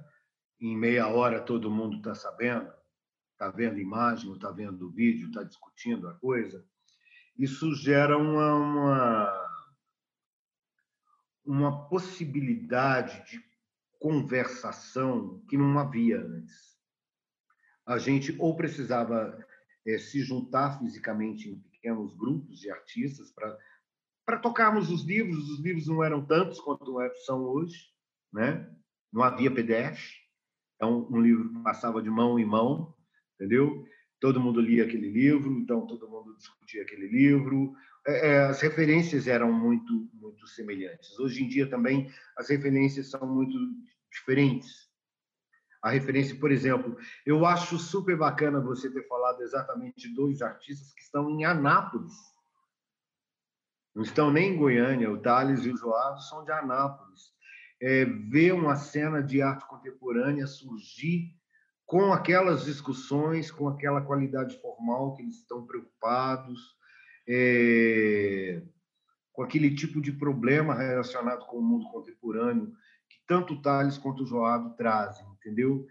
em 0.60 0.76
meia 0.76 1.08
hora 1.08 1.40
todo 1.40 1.70
mundo 1.70 1.98
está 1.98 2.14
sabendo, 2.14 2.72
está 3.32 3.50
vendo 3.50 3.78
imagem, 3.78 4.32
está 4.32 4.50
vendo 4.50 4.90
vídeo, 4.90 5.28
está 5.28 5.42
discutindo 5.42 6.08
a 6.08 6.14
coisa. 6.14 6.64
Isso 7.38 7.74
gera 7.74 8.16
uma, 8.16 8.54
uma, 8.54 9.50
uma 11.44 11.88
possibilidade 11.88 13.30
de 13.30 13.44
conversação 13.98 15.44
que 15.48 15.56
não 15.56 15.78
havia 15.78 16.20
antes. 16.20 16.76
A 17.84 17.98
gente 17.98 18.34
ou 18.38 18.56
precisava 18.56 19.38
é, 19.86 19.98
se 19.98 20.20
juntar 20.20 20.78
fisicamente 20.78 21.48
em 21.48 21.60
pequenos 21.70 22.16
grupos 22.16 22.58
de 22.58 22.70
artistas 22.70 23.30
para 23.30 23.56
para 24.26 24.40
tocarmos 24.40 24.90
os 24.90 25.04
livros. 25.04 25.48
Os 25.48 25.60
livros 25.60 25.86
não 25.86 26.02
eram 26.02 26.26
tantos 26.26 26.60
quanto 26.60 26.98
são 27.24 27.42
hoje, 27.44 27.88
né? 28.32 28.68
Não 29.12 29.22
havia 29.22 29.54
PDF. 29.54 30.25
Então, 30.76 31.06
um 31.10 31.20
livro 31.20 31.62
passava 31.62 32.02
de 32.02 32.10
mão 32.10 32.38
em 32.38 32.44
mão, 32.44 32.94
entendeu? 33.34 33.84
Todo 34.20 34.40
mundo 34.40 34.60
lia 34.60 34.84
aquele 34.84 35.10
livro, 35.10 35.52
então 35.58 35.86
todo 35.86 36.08
mundo 36.08 36.36
discutia 36.36 36.82
aquele 36.82 37.08
livro. 37.08 37.74
É, 38.06 38.28
é, 38.28 38.38
as 38.44 38.60
referências 38.60 39.26
eram 39.26 39.52
muito, 39.52 40.08
muito 40.14 40.46
semelhantes. 40.46 41.18
Hoje 41.18 41.42
em 41.42 41.48
dia 41.48 41.68
também 41.68 42.10
as 42.36 42.48
referências 42.48 43.10
são 43.10 43.26
muito 43.26 43.56
diferentes. 44.10 44.86
A 45.82 45.90
referência, 45.90 46.34
por 46.38 46.50
exemplo, 46.50 46.96
eu 47.24 47.44
acho 47.44 47.78
super 47.78 48.16
bacana 48.16 48.60
você 48.60 48.90
ter 48.90 49.06
falado 49.06 49.40
exatamente 49.42 50.12
dois 50.14 50.42
artistas 50.42 50.92
que 50.92 51.02
estão 51.02 51.30
em 51.30 51.44
Anápolis. 51.44 52.12
Não 53.94 54.02
estão 54.02 54.30
nem 54.30 54.54
em 54.54 54.58
Goiânia, 54.58 55.10
o 55.10 55.20
Thales 55.20 55.64
e 55.64 55.70
o 55.70 55.76
Joado 55.76 56.20
são 56.22 56.44
de 56.44 56.52
Anápolis. 56.52 57.35
É, 57.80 58.04
ver 58.04 58.52
uma 58.52 58.76
cena 58.76 59.22
de 59.22 59.42
arte 59.42 59.66
contemporânea 59.66 60.46
surgir 60.46 61.34
com 61.84 62.12
aquelas 62.12 62.64
discussões, 62.64 63.50
com 63.50 63.68
aquela 63.68 64.00
qualidade 64.00 64.60
formal 64.60 65.14
que 65.14 65.22
eles 65.22 65.36
estão 65.36 65.66
preocupados, 65.66 66.58
é, 67.28 68.62
com 69.32 69.42
aquele 69.42 69.74
tipo 69.74 70.00
de 70.00 70.12
problema 70.12 70.74
relacionado 70.74 71.46
com 71.46 71.58
o 71.58 71.62
mundo 71.62 71.88
contemporâneo 71.90 72.72
tanto 73.26 73.54
o 73.54 73.62
Thales 73.62 73.98
quanto 73.98 74.22
o 74.22 74.26
Joado 74.26 74.74
trazem, 74.76 75.26
entendeu? 75.32 75.86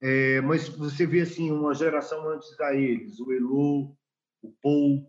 É, 0.00 0.40
mas 0.42 0.68
você 0.68 1.06
vê 1.06 1.22
assim 1.22 1.50
uma 1.50 1.74
geração 1.74 2.28
antes 2.28 2.54
da 2.56 2.74
eles, 2.74 3.18
o 3.18 3.32
Elo, 3.32 3.96
o 4.42 4.52
Paul, 4.62 5.06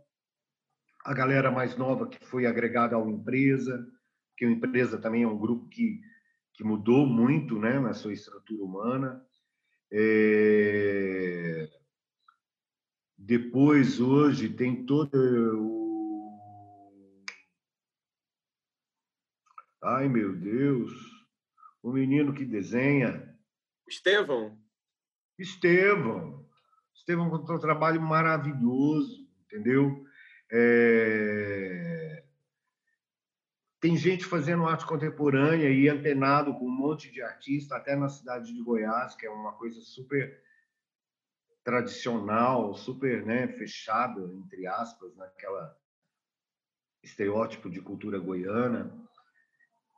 a 1.03 1.13
galera 1.13 1.51
mais 1.51 1.75
nova 1.75 2.07
que 2.07 2.23
foi 2.25 2.45
agregada 2.45 2.95
ao 2.95 3.09
empresa, 3.09 3.85
que 4.37 4.45
a 4.45 4.49
empresa 4.49 4.97
também 4.97 5.23
é 5.23 5.27
um 5.27 5.37
grupo 5.37 5.67
que 5.67 5.99
que 6.55 6.63
mudou 6.63 7.05
muito, 7.05 7.59
né, 7.59 7.79
na 7.79 7.93
sua 7.93 8.13
estrutura 8.13 8.63
humana. 8.63 9.25
É... 9.91 11.69
Depois 13.17 13.99
hoje 13.99 14.49
tem 14.49 14.85
todo 14.85 15.15
o 15.15 15.85
Ai 19.83 20.09
meu 20.09 20.35
Deus, 20.35 20.91
o 21.83 21.91
menino 21.91 22.33
que 22.33 22.43
desenha. 22.43 23.37
Estevão. 23.87 24.57
Estevão. 25.37 26.43
Estevão 26.95 27.29
com 27.29 27.53
um 27.53 27.59
trabalho 27.59 28.01
maravilhoso, 28.01 29.29
entendeu? 29.43 30.03
É... 30.51 31.64
Tem 33.85 33.95
gente 33.95 34.25
fazendo 34.25 34.65
arte 34.65 34.83
contemporânea 34.83 35.69
e 35.69 35.87
antenado 35.87 36.55
com 36.55 36.65
um 36.65 36.75
monte 36.75 37.11
de 37.11 37.21
artista, 37.21 37.75
até 37.75 37.95
na 37.95 38.09
cidade 38.09 38.51
de 38.51 38.59
Goiás, 38.63 39.13
que 39.13 39.27
é 39.27 39.29
uma 39.29 39.53
coisa 39.53 39.79
super 39.81 40.41
tradicional, 41.63 42.73
super 42.73 43.23
né, 43.23 43.47
fechada, 43.47 44.19
entre 44.33 44.65
aspas, 44.65 45.15
naquela 45.15 45.77
estereótipo 47.03 47.69
de 47.69 47.79
cultura 47.79 48.17
goiana. 48.17 48.91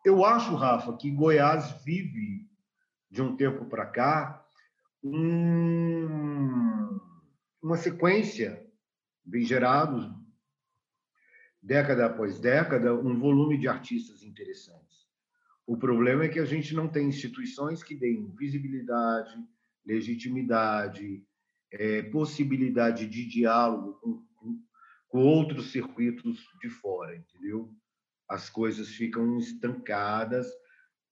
Eu 0.04 0.26
acho, 0.26 0.54
Rafa, 0.54 0.98
que 0.98 1.10
Goiás 1.10 1.72
vive, 1.86 2.46
de 3.10 3.22
um 3.22 3.38
tempo 3.38 3.68
para 3.68 3.86
cá, 3.86 4.46
um, 5.02 7.00
uma 7.64 7.78
sequência, 7.78 8.70
bem 9.24 9.46
gerado, 9.46 10.14
década 11.68 12.06
após 12.06 12.40
década, 12.40 12.96
um 12.96 13.20
volume 13.20 13.58
de 13.58 13.68
artistas 13.68 14.24
interessantes. 14.24 15.06
O 15.66 15.78
problema 15.78 16.24
é 16.24 16.30
que 16.30 16.40
a 16.40 16.46
gente 16.46 16.74
não 16.74 16.88
tem 16.88 17.10
instituições 17.10 17.84
que 17.84 17.94
deem 17.94 18.34
visibilidade, 18.36 19.36
legitimidade, 19.86 21.24
é, 21.72 22.02
possibilidade 22.04 23.06
de 23.06 23.26
diálogo 23.26 24.00
com, 24.00 24.26
com, 24.38 24.64
com 25.10 25.20
outros 25.20 25.72
circuitos 25.72 26.40
de 26.62 26.70
fora, 26.70 27.16
entendeu? 27.16 27.76
as 28.30 28.50
coisas 28.50 28.90
ficam 28.90 29.38
estancadas, 29.38 30.48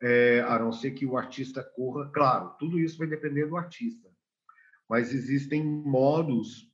é, 0.01 0.41
a 0.41 0.59
não 0.59 0.71
ser 0.71 0.91
que 0.91 1.05
o 1.05 1.17
artista 1.17 1.63
corra. 1.63 2.09
Claro, 2.11 2.55
tudo 2.59 2.79
isso 2.79 2.97
vai 2.97 3.07
depender 3.07 3.45
do 3.45 3.55
artista, 3.55 4.09
mas 4.89 5.13
existem 5.13 5.63
modos 5.63 6.69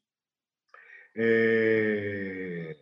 é, 1.16 2.76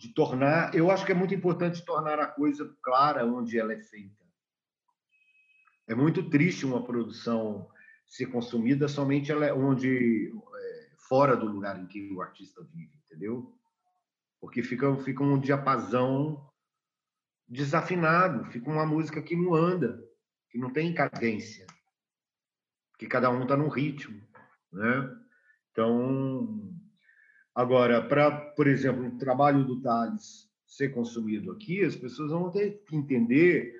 de 0.00 0.14
tornar. 0.14 0.74
Eu 0.74 0.90
acho 0.90 1.04
que 1.04 1.12
é 1.12 1.14
muito 1.14 1.34
importante 1.34 1.84
tornar 1.84 2.18
a 2.18 2.26
coisa 2.26 2.74
clara 2.82 3.26
onde 3.26 3.58
ela 3.58 3.74
é 3.74 3.78
feita. 3.78 4.24
É 5.86 5.94
muito 5.94 6.30
triste 6.30 6.64
uma 6.64 6.82
produção 6.82 7.68
ser 8.06 8.26
consumida 8.26 8.88
somente 8.88 9.30
ela 9.30 9.44
é 9.44 9.52
onde 9.52 10.32
é, 10.32 10.90
fora 11.06 11.36
do 11.36 11.46
lugar 11.46 11.78
em 11.78 11.86
que 11.86 12.10
o 12.12 12.22
artista 12.22 12.66
vive, 12.72 12.98
entendeu? 13.04 13.54
Porque 14.40 14.62
fica, 14.62 14.96
fica 15.04 15.22
um 15.22 15.38
diapasão 15.38 16.50
desafinado, 17.46 18.50
fica 18.50 18.70
uma 18.70 18.86
música 18.86 19.20
que 19.20 19.36
não 19.36 19.54
anda, 19.54 20.02
que 20.48 20.56
não 20.56 20.72
tem 20.72 20.94
cadência, 20.94 21.66
que 22.98 23.06
cada 23.06 23.28
um 23.30 23.42
está 23.42 23.54
no 23.54 23.68
ritmo, 23.68 24.18
né? 24.72 25.14
Então, 25.70 26.72
agora, 27.54 28.02
para, 28.06 28.30
por 28.30 28.66
exemplo, 28.66 29.06
o 29.06 29.18
trabalho 29.18 29.64
do 29.64 29.80
Thales 29.80 30.48
ser 30.66 30.90
consumido 30.90 31.50
aqui, 31.52 31.84
as 31.84 31.96
pessoas 31.96 32.30
vão 32.30 32.50
ter 32.50 32.82
que 32.86 32.96
entender 32.96 33.74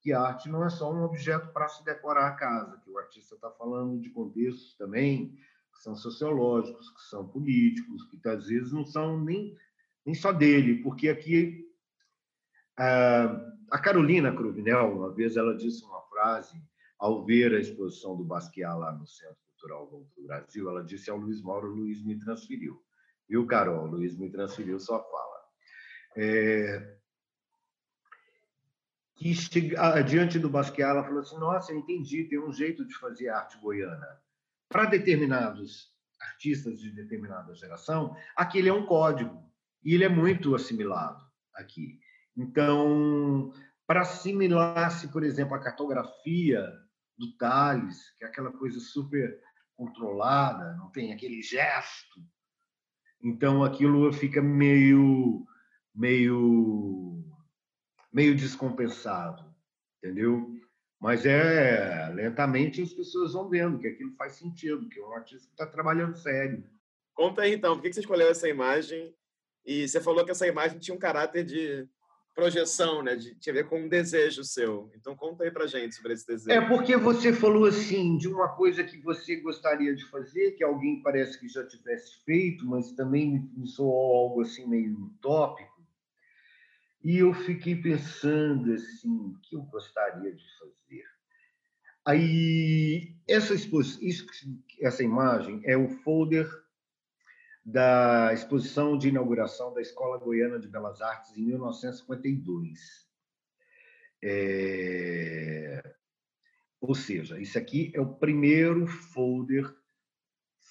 que 0.00 0.12
a 0.12 0.20
arte 0.20 0.50
não 0.50 0.62
é 0.62 0.68
só 0.68 0.92
um 0.92 1.02
objeto 1.02 1.48
para 1.48 1.66
se 1.68 1.82
decorar 1.84 2.26
a 2.26 2.34
casa, 2.34 2.78
que 2.84 2.90
o 2.90 2.98
artista 2.98 3.34
está 3.34 3.50
falando 3.50 3.98
de 3.98 4.10
contextos 4.10 4.76
também 4.76 5.34
que 5.72 5.82
são 5.82 5.96
sociológicos, 5.96 6.90
que 6.90 7.02
são 7.08 7.26
políticos, 7.26 8.04
que 8.04 8.28
às 8.28 8.46
vezes 8.46 8.70
não 8.70 8.84
são 8.84 9.18
nem, 9.18 9.56
nem 10.04 10.14
só 10.14 10.32
dele, 10.32 10.82
porque 10.82 11.08
aqui 11.08 11.66
a 12.76 13.78
Carolina 13.78 14.30
Cruvinel, 14.30 14.94
uma 14.94 15.10
vez, 15.12 15.36
ela 15.36 15.56
disse 15.56 15.82
uma 15.84 16.02
frase 16.02 16.62
ao 16.98 17.24
ver 17.24 17.54
a 17.54 17.60
exposição 17.60 18.16
do 18.16 18.24
Basquiat 18.24 18.78
lá 18.78 18.92
no 18.92 19.06
Centro 19.06 19.36
Cultural 19.50 19.86
do 19.86 20.22
Brasil, 20.26 20.68
ela 20.68 20.84
disse 20.84 21.08
ao 21.10 21.16
Luiz 21.16 21.40
Mauro, 21.40 21.74
Luiz 21.74 22.04
me 22.04 22.18
transferiu. 22.18 22.83
Viu, 23.28 23.46
Carol? 23.46 23.84
O 23.84 23.90
Luiz 23.90 24.16
me 24.16 24.30
transferiu 24.30 24.78
sua 24.78 25.02
fala. 25.02 25.40
É... 26.16 26.96
Que 29.16 29.34
chega... 29.34 30.02
diante 30.02 30.38
do 30.38 30.50
Basquiat, 30.50 30.90
ela 30.90 31.04
falou 31.04 31.20
assim: 31.20 31.38
Nossa, 31.38 31.72
eu 31.72 31.78
entendi, 31.78 32.24
tem 32.24 32.38
um 32.38 32.52
jeito 32.52 32.84
de 32.84 32.94
fazer 32.96 33.28
arte 33.28 33.58
goiana. 33.58 34.22
Para 34.68 34.86
determinados 34.86 35.92
artistas 36.20 36.80
de 36.80 36.90
determinada 36.90 37.54
geração, 37.54 38.16
aquele 38.36 38.68
é 38.68 38.72
um 38.72 38.86
código 38.86 39.44
e 39.84 39.94
ele 39.94 40.04
é 40.04 40.08
muito 40.08 40.54
assimilado 40.54 41.22
aqui. 41.54 42.00
Então, 42.36 43.52
para 43.86 44.00
assimilar-se, 44.00 45.08
por 45.08 45.22
exemplo, 45.22 45.54
a 45.54 45.60
cartografia 45.60 46.66
do 47.16 47.36
Tales, 47.36 48.10
que 48.18 48.24
é 48.24 48.28
aquela 48.28 48.52
coisa 48.52 48.80
super 48.80 49.38
controlada, 49.76 50.74
não 50.76 50.90
tem 50.90 51.12
aquele 51.12 51.42
gesto. 51.42 52.20
Então 53.24 53.64
aquilo 53.64 54.12
fica 54.12 54.42
meio 54.42 55.46
meio 55.94 57.24
meio 58.12 58.36
descompensado, 58.36 59.42
entendeu? 59.98 60.54
Mas 61.00 61.24
é 61.24 62.10
lentamente 62.14 62.82
as 62.82 62.92
pessoas 62.92 63.32
vão 63.32 63.48
vendo 63.48 63.78
que 63.78 63.88
aquilo 63.88 64.14
faz 64.16 64.34
sentido, 64.34 64.88
que 64.88 65.00
é 65.00 65.04
um 65.04 65.14
artista 65.14 65.48
está 65.50 65.66
trabalhando 65.66 66.16
sério. 66.16 66.62
Conta 67.14 67.42
aí 67.42 67.54
então, 67.54 67.74
por 67.74 67.82
que 67.82 67.92
você 67.92 68.00
escolheu 68.00 68.28
essa 68.28 68.48
imagem? 68.48 69.14
E 69.64 69.88
você 69.88 70.00
falou 70.00 70.24
que 70.24 70.30
essa 70.30 70.46
imagem 70.46 70.78
tinha 70.78 70.94
um 70.94 70.98
caráter 70.98 71.44
de 71.44 71.88
projeção, 72.34 73.02
né? 73.02 73.14
De, 73.14 73.34
tinha 73.36 73.52
a 73.52 73.56
ver 73.56 73.68
com 73.68 73.80
um 73.80 73.88
desejo 73.88 74.42
seu. 74.42 74.90
Então 74.94 75.14
conta 75.14 75.44
aí 75.44 75.50
pra 75.50 75.66
gente 75.66 75.94
sobre 75.94 76.12
esse 76.12 76.26
desejo. 76.26 76.58
É 76.58 76.68
porque 76.68 76.96
você 76.96 77.32
falou 77.32 77.64
assim 77.66 78.16
de 78.16 78.28
uma 78.28 78.48
coisa 78.48 78.82
que 78.82 78.98
você 78.98 79.36
gostaria 79.36 79.94
de 79.94 80.04
fazer, 80.10 80.52
que 80.52 80.64
alguém 80.64 81.00
parece 81.02 81.38
que 81.38 81.48
já 81.48 81.64
tivesse 81.66 82.22
feito, 82.24 82.66
mas 82.66 82.92
também 82.92 83.48
me 83.56 83.68
soou 83.68 84.16
algo 84.16 84.42
assim 84.42 84.66
meio 84.66 84.92
utópico. 84.94 85.72
E 87.02 87.18
eu 87.18 87.32
fiquei 87.34 87.76
pensando 87.76 88.72
assim, 88.72 89.10
o 89.10 89.38
que 89.42 89.54
eu 89.54 89.62
gostaria 89.62 90.34
de 90.34 90.44
fazer. 90.58 91.04
Aí 92.06 93.14
essa 93.28 93.54
isso, 93.54 94.26
essa 94.80 95.02
imagem 95.02 95.60
é 95.64 95.76
o 95.76 95.88
folder 95.88 96.48
da 97.64 98.30
exposição 98.34 98.98
de 98.98 99.08
inauguração 99.08 99.72
da 99.72 99.80
Escola 99.80 100.18
Goiana 100.18 100.58
de 100.58 100.68
Belas 100.68 101.00
Artes 101.00 101.34
em 101.36 101.46
1952. 101.46 103.08
É... 104.22 105.94
Ou 106.80 106.94
seja, 106.94 107.40
isso 107.40 107.56
aqui 107.56 107.90
é 107.94 108.00
o 108.00 108.14
primeiro 108.14 108.86
folder 108.86 109.74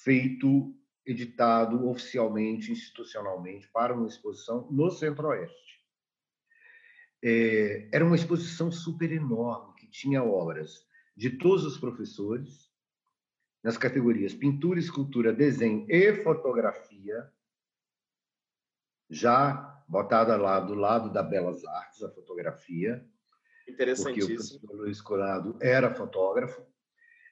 feito, 0.03 0.75
editado 1.03 1.87
oficialmente, 1.87 2.71
institucionalmente, 2.71 3.67
para 3.69 3.95
uma 3.95 4.07
exposição 4.07 4.69
no 4.71 4.91
Centro-Oeste. 4.91 5.81
É... 7.23 7.89
Era 7.91 8.05
uma 8.05 8.15
exposição 8.15 8.71
super 8.71 9.11
enorme, 9.11 9.73
que 9.75 9.87
tinha 9.87 10.23
obras 10.23 10.85
de 11.17 11.31
todos 11.31 11.65
os 11.65 11.79
professores, 11.79 12.72
nas 13.63 13.77
categorias 13.77 14.33
pintura, 14.33 14.79
escultura, 14.79 15.31
desenho 15.31 15.85
e 15.89 16.13
fotografia, 16.21 17.31
já 19.09 19.81
botada 19.87 20.35
lá 20.35 20.59
do 20.59 20.73
lado 20.73 21.11
da 21.11 21.23
Belas 21.23 21.63
Artes, 21.65 22.03
a 22.03 22.09
fotografia. 22.09 23.07
Interessantíssimo. 23.67 24.27
Porque 24.27 24.33
o 24.33 24.59
professor 24.59 24.75
Luiz 24.75 25.01
Colado 25.01 25.57
era 25.61 25.93
fotógrafo. 25.93 26.65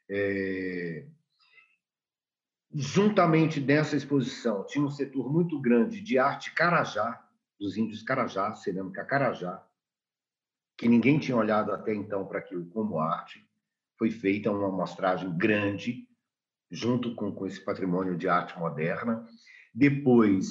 É... 0.09 1.07
Juntamente 2.73 3.59
dessa 3.59 3.97
exposição, 3.97 4.65
tinha 4.65 4.85
um 4.85 4.89
setor 4.89 5.29
muito 5.29 5.59
grande 5.59 5.99
de 5.99 6.17
arte 6.17 6.53
carajá, 6.53 7.21
dos 7.59 7.75
índios 7.75 8.01
carajá, 8.01 8.55
cerâmica 8.55 9.03
carajá, 9.03 9.65
que 10.77 10.87
ninguém 10.87 11.19
tinha 11.19 11.35
olhado 11.35 11.73
até 11.73 11.93
então 11.93 12.25
para 12.25 12.39
aquilo 12.39 12.65
como 12.67 12.99
arte. 12.99 13.45
Foi 13.97 14.09
feita 14.09 14.49
uma 14.49 14.69
amostragem 14.69 15.35
grande, 15.37 16.07
junto 16.71 17.13
com, 17.15 17.31
com 17.31 17.45
esse 17.45 17.59
patrimônio 17.63 18.17
de 18.17 18.29
arte 18.29 18.57
moderna. 18.57 19.27
Depois, 19.73 20.47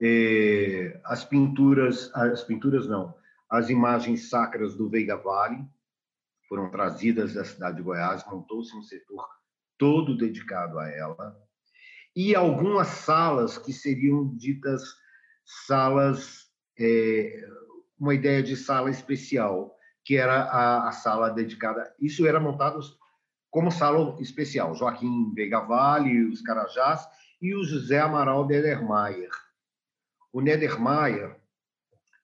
é, 0.00 1.00
as 1.04 1.24
pinturas, 1.24 2.10
as 2.14 2.42
pinturas 2.42 2.88
não, 2.88 3.14
as 3.48 3.68
imagens 3.68 4.28
sacras 4.30 4.74
do 4.74 4.88
Veiga 4.88 5.16
Vale 5.16 5.64
foram 6.48 6.70
trazidas 6.70 7.34
da 7.34 7.44
cidade 7.44 7.76
de 7.76 7.82
Goiás, 7.82 8.24
montou-se 8.26 8.74
um 8.76 8.82
setor 8.82 9.26
todo 9.78 10.16
dedicado 10.16 10.78
a 10.78 10.88
ela, 10.88 11.36
e 12.16 12.34
algumas 12.34 12.88
salas 12.88 13.58
que 13.58 13.72
seriam 13.72 14.34
ditas 14.36 14.82
salas, 15.44 16.48
é, 16.78 17.44
uma 17.98 18.14
ideia 18.14 18.42
de 18.42 18.56
sala 18.56 18.90
especial, 18.90 19.76
que 20.04 20.16
era 20.16 20.44
a, 20.44 20.88
a 20.88 20.92
sala 20.92 21.30
dedicada. 21.30 21.92
Isso 22.00 22.26
era 22.26 22.38
montado 22.38 22.80
como 23.54 23.70
sala 23.70 24.20
especial, 24.20 24.74
Joaquim 24.74 25.32
Veiga 25.32 25.60
Vale, 25.60 26.24
os 26.24 26.42
Carajás 26.42 27.06
e 27.40 27.54
o 27.54 27.62
José 27.62 28.00
Amaral 28.00 28.48
Nedermayer. 28.48 29.30
O 30.32 30.40
Nedermayer 30.40 31.40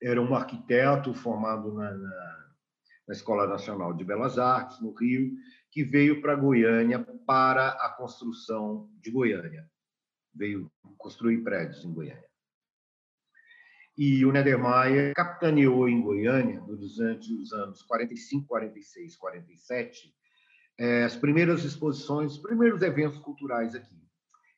era 0.03 0.21
um 0.21 0.35
arquiteto 0.35 1.13
formado 1.13 1.73
na, 1.73 1.89
na, 1.89 2.49
na 3.07 3.13
Escola 3.13 3.47
Nacional 3.47 3.93
de 3.93 4.03
Belas 4.03 4.37
Artes, 4.37 4.81
no 4.81 4.91
Rio, 4.91 5.31
que 5.71 5.85
veio 5.85 6.21
para 6.21 6.35
Goiânia 6.35 6.99
para 7.25 7.69
a 7.69 7.95
construção 7.97 8.89
de 9.01 9.09
Goiânia. 9.09 9.65
Veio 10.35 10.69
construir 10.97 11.41
prédios 11.45 11.85
em 11.85 11.93
Goiânia. 11.93 12.29
E 13.97 14.25
o 14.25 14.33
Nedermayer 14.33 15.13
capitaneou 15.15 15.87
em 15.87 16.01
Goiânia 16.01 16.59
durante 16.59 17.33
os 17.33 17.53
anos 17.53 17.81
45, 17.83 18.45
46, 18.45 19.15
47 19.15 20.20
é, 20.81 21.03
as 21.03 21.15
primeiras 21.15 21.63
exposições, 21.63 22.31
os 22.31 22.37
primeiros 22.39 22.81
eventos 22.81 23.19
culturais 23.19 23.75
aqui, 23.75 24.01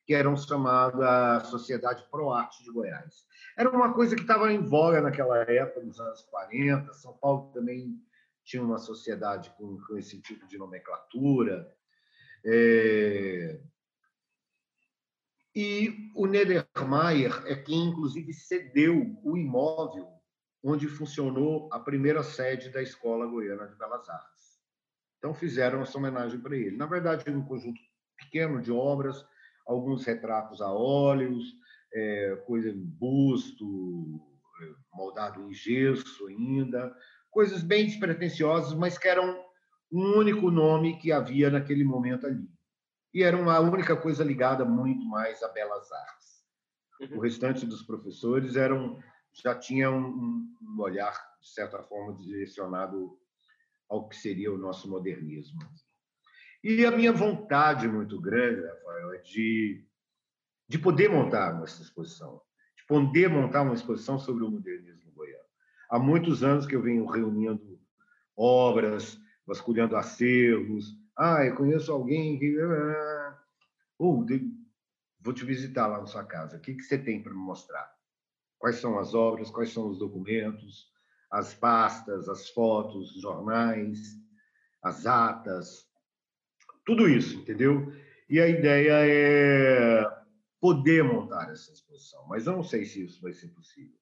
que 0.06 0.14
eram 0.14 0.34
chamados 0.34 0.98
a 1.02 1.40
Sociedade 1.40 2.02
Pro 2.10 2.30
Arte 2.30 2.64
de 2.64 2.72
Goiás. 2.72 3.26
Era 3.58 3.68
uma 3.68 3.92
coisa 3.92 4.16
que 4.16 4.22
estava 4.22 4.50
em 4.50 4.62
voga 4.62 5.02
naquela 5.02 5.42
época, 5.42 5.84
nos 5.84 6.00
anos 6.00 6.22
40. 6.22 6.94
São 6.94 7.12
Paulo 7.18 7.52
também 7.52 8.00
tinha 8.42 8.62
uma 8.62 8.78
sociedade 8.78 9.52
com, 9.58 9.78
com 9.86 9.98
esse 9.98 10.18
tipo 10.22 10.46
de 10.46 10.56
nomenclatura. 10.56 11.70
É... 12.42 13.60
E 15.54 16.10
o 16.16 16.26
Nedermayer 16.26 17.42
é 17.46 17.54
quem, 17.54 17.90
inclusive, 17.90 18.32
cedeu 18.32 19.14
o 19.22 19.36
imóvel 19.36 20.08
onde 20.62 20.88
funcionou 20.88 21.68
a 21.70 21.78
primeira 21.78 22.22
sede 22.22 22.70
da 22.70 22.80
Escola 22.80 23.26
Goiana 23.26 23.68
de 23.68 23.76
Belas 23.76 24.08
Artes. 24.08 24.33
Então 25.24 25.32
fizeram 25.32 25.80
essa 25.80 25.96
homenagem 25.96 26.38
para 26.38 26.54
ele. 26.54 26.76
Na 26.76 26.84
verdade, 26.84 27.30
um 27.30 27.42
conjunto 27.42 27.80
pequeno 28.14 28.60
de 28.60 28.70
obras, 28.70 29.24
alguns 29.66 30.04
retratos 30.04 30.60
a 30.60 30.70
óleos, 30.70 31.56
é, 31.94 32.42
coisa 32.46 32.68
em 32.68 32.84
busto, 32.84 34.20
é, 34.60 34.74
moldado 34.92 35.40
em 35.40 35.54
gesso 35.54 36.26
ainda, 36.26 36.94
coisas 37.30 37.62
bem 37.62 37.86
despretensiosas, 37.86 38.74
mas 38.74 38.98
que 38.98 39.08
eram 39.08 39.42
um 39.90 40.18
único 40.18 40.50
nome 40.50 40.98
que 40.98 41.10
havia 41.10 41.48
naquele 41.48 41.84
momento 41.84 42.26
ali. 42.26 42.46
E 43.14 43.22
era 43.22 43.34
uma 43.34 43.58
única 43.60 43.96
coisa 43.96 44.22
ligada 44.22 44.62
muito 44.62 45.06
mais 45.06 45.42
a 45.42 45.48
belas 45.48 45.90
artes. 45.90 46.44
Uhum. 47.00 47.16
O 47.16 47.20
restante 47.22 47.64
dos 47.64 47.82
professores 47.82 48.56
eram 48.56 49.02
já 49.42 49.54
tinham 49.54 49.96
um, 49.98 50.54
um 50.60 50.82
olhar 50.82 51.14
de 51.40 51.48
certa 51.48 51.82
forma 51.82 52.14
direcionado 52.14 53.18
ao 53.88 54.08
que 54.08 54.16
seria 54.16 54.52
o 54.52 54.58
nosso 54.58 54.88
modernismo. 54.88 55.58
E 56.62 56.84
a 56.86 56.90
minha 56.90 57.12
vontade 57.12 57.86
muito 57.86 58.20
grande, 58.20 58.66
Rafael, 58.66 59.12
é 59.12 59.18
de, 59.18 59.84
de 60.68 60.78
poder 60.78 61.10
montar 61.10 61.62
essa 61.62 61.82
exposição, 61.82 62.40
de 62.76 62.86
poder 62.86 63.28
montar 63.28 63.62
uma 63.62 63.74
exposição 63.74 64.18
sobre 64.18 64.44
o 64.44 64.50
modernismo 64.50 65.12
goiano. 65.12 65.44
Há 65.90 65.98
muitos 65.98 66.42
anos 66.42 66.66
que 66.66 66.74
eu 66.74 66.82
venho 66.82 67.04
reunindo 67.06 67.78
obras, 68.36 69.18
vasculhando 69.46 69.96
acervos. 69.96 70.96
Ah, 71.16 71.44
eu 71.44 71.54
conheço 71.54 71.92
alguém 71.92 72.38
que. 72.38 72.56
Oh, 73.98 74.24
vou 75.20 75.34
te 75.34 75.44
visitar 75.44 75.86
lá 75.86 76.00
na 76.00 76.06
sua 76.06 76.24
casa. 76.24 76.56
O 76.56 76.60
que, 76.60 76.74
que 76.74 76.82
você 76.82 76.98
tem 76.98 77.22
para 77.22 77.32
me 77.32 77.38
mostrar? 77.38 77.94
Quais 78.58 78.76
são 78.76 78.98
as 78.98 79.14
obras? 79.14 79.50
Quais 79.50 79.72
são 79.72 79.88
os 79.88 79.98
documentos? 79.98 80.93
As 81.34 81.52
pastas, 81.52 82.28
as 82.28 82.48
fotos, 82.50 83.16
os 83.16 83.20
jornais, 83.20 83.98
as 84.80 85.04
atas, 85.04 85.84
tudo 86.86 87.08
isso, 87.08 87.36
entendeu? 87.36 87.92
E 88.30 88.40
a 88.40 88.46
ideia 88.46 88.92
é 89.04 90.24
poder 90.60 91.02
montar 91.02 91.50
essa 91.50 91.72
exposição, 91.72 92.24
mas 92.28 92.46
eu 92.46 92.52
não 92.52 92.62
sei 92.62 92.84
se 92.84 93.02
isso 93.02 93.20
vai 93.20 93.32
ser 93.32 93.48
possível, 93.48 93.98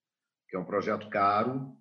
é 0.53 0.59
um 0.59 0.65
projeto 0.67 1.09
caro, 1.09 1.75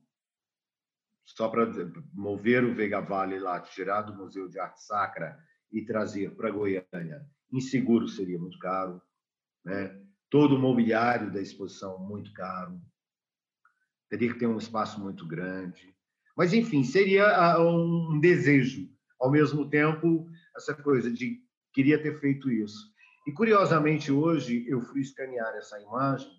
só 1.25 1.49
para 1.49 1.67
mover 2.13 2.63
o 2.63 2.73
Veiga 2.73 3.01
Vale 3.01 3.37
lá, 3.37 3.59
tirar 3.59 4.03
do 4.03 4.15
Museu 4.15 4.47
de 4.47 4.57
Arte 4.57 4.81
Sacra 4.81 5.37
e 5.69 5.83
trazer 5.83 6.33
para 6.33 6.49
Goiânia, 6.49 7.25
inseguro 7.51 8.07
seria 8.07 8.39
muito 8.39 8.57
caro, 8.57 9.01
né? 9.65 10.01
todo 10.29 10.55
o 10.55 10.59
mobiliário 10.59 11.29
da 11.29 11.41
exposição 11.41 11.99
muito 11.99 12.31
caro, 12.31 12.81
teria 14.11 14.33
que 14.33 14.39
ter 14.39 14.47
um 14.47 14.57
espaço 14.57 14.99
muito 14.99 15.25
grande. 15.25 15.95
Mas, 16.35 16.53
enfim, 16.53 16.83
seria 16.83 17.57
um 17.59 18.19
desejo. 18.19 18.89
Ao 19.17 19.31
mesmo 19.31 19.69
tempo, 19.69 20.29
essa 20.55 20.75
coisa 20.75 21.09
de 21.09 21.39
queria 21.73 22.01
ter 22.01 22.19
feito 22.19 22.51
isso. 22.51 22.91
E, 23.25 23.31
curiosamente, 23.31 24.11
hoje 24.11 24.67
eu 24.67 24.81
fui 24.81 24.99
escanear 24.99 25.55
essa 25.55 25.79
imagem, 25.79 26.29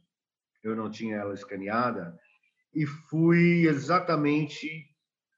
eu 0.62 0.77
não 0.77 0.90
tinha 0.90 1.16
ela 1.16 1.32
escaneada, 1.32 2.15
e 2.74 2.85
fui 2.85 3.66
exatamente 3.66 4.69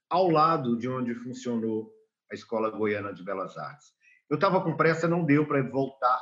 ao 0.09 0.29
lado 0.29 0.77
de 0.77 0.89
onde 0.89 1.15
funcionou 1.15 1.89
a 2.29 2.35
Escola 2.35 2.69
Goiana 2.69 3.13
de 3.13 3.23
Belas 3.23 3.57
Artes. 3.57 3.93
Eu 4.29 4.35
estava 4.35 4.61
com 4.61 4.75
pressa, 4.75 5.07
não 5.07 5.23
deu 5.23 5.47
para 5.47 5.63
voltar 5.63 6.21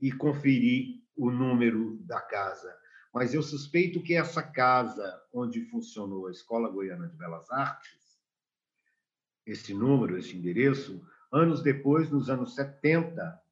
e 0.00 0.10
conferir 0.10 1.02
o 1.16 1.30
número 1.30 1.98
da 2.06 2.20
casa, 2.20 2.74
mas 3.18 3.34
eu 3.34 3.42
suspeito 3.42 4.00
que 4.00 4.14
essa 4.14 4.40
casa 4.40 5.20
onde 5.32 5.60
funcionou 5.62 6.28
a 6.28 6.30
Escola 6.30 6.68
Goiana 6.68 7.08
de 7.08 7.16
Belas 7.16 7.50
Artes, 7.50 8.16
esse 9.44 9.74
número, 9.74 10.16
esse 10.16 10.36
endereço, 10.36 11.04
anos 11.32 11.60
depois, 11.60 12.08
nos 12.12 12.30
anos 12.30 12.54
70, 12.54 13.42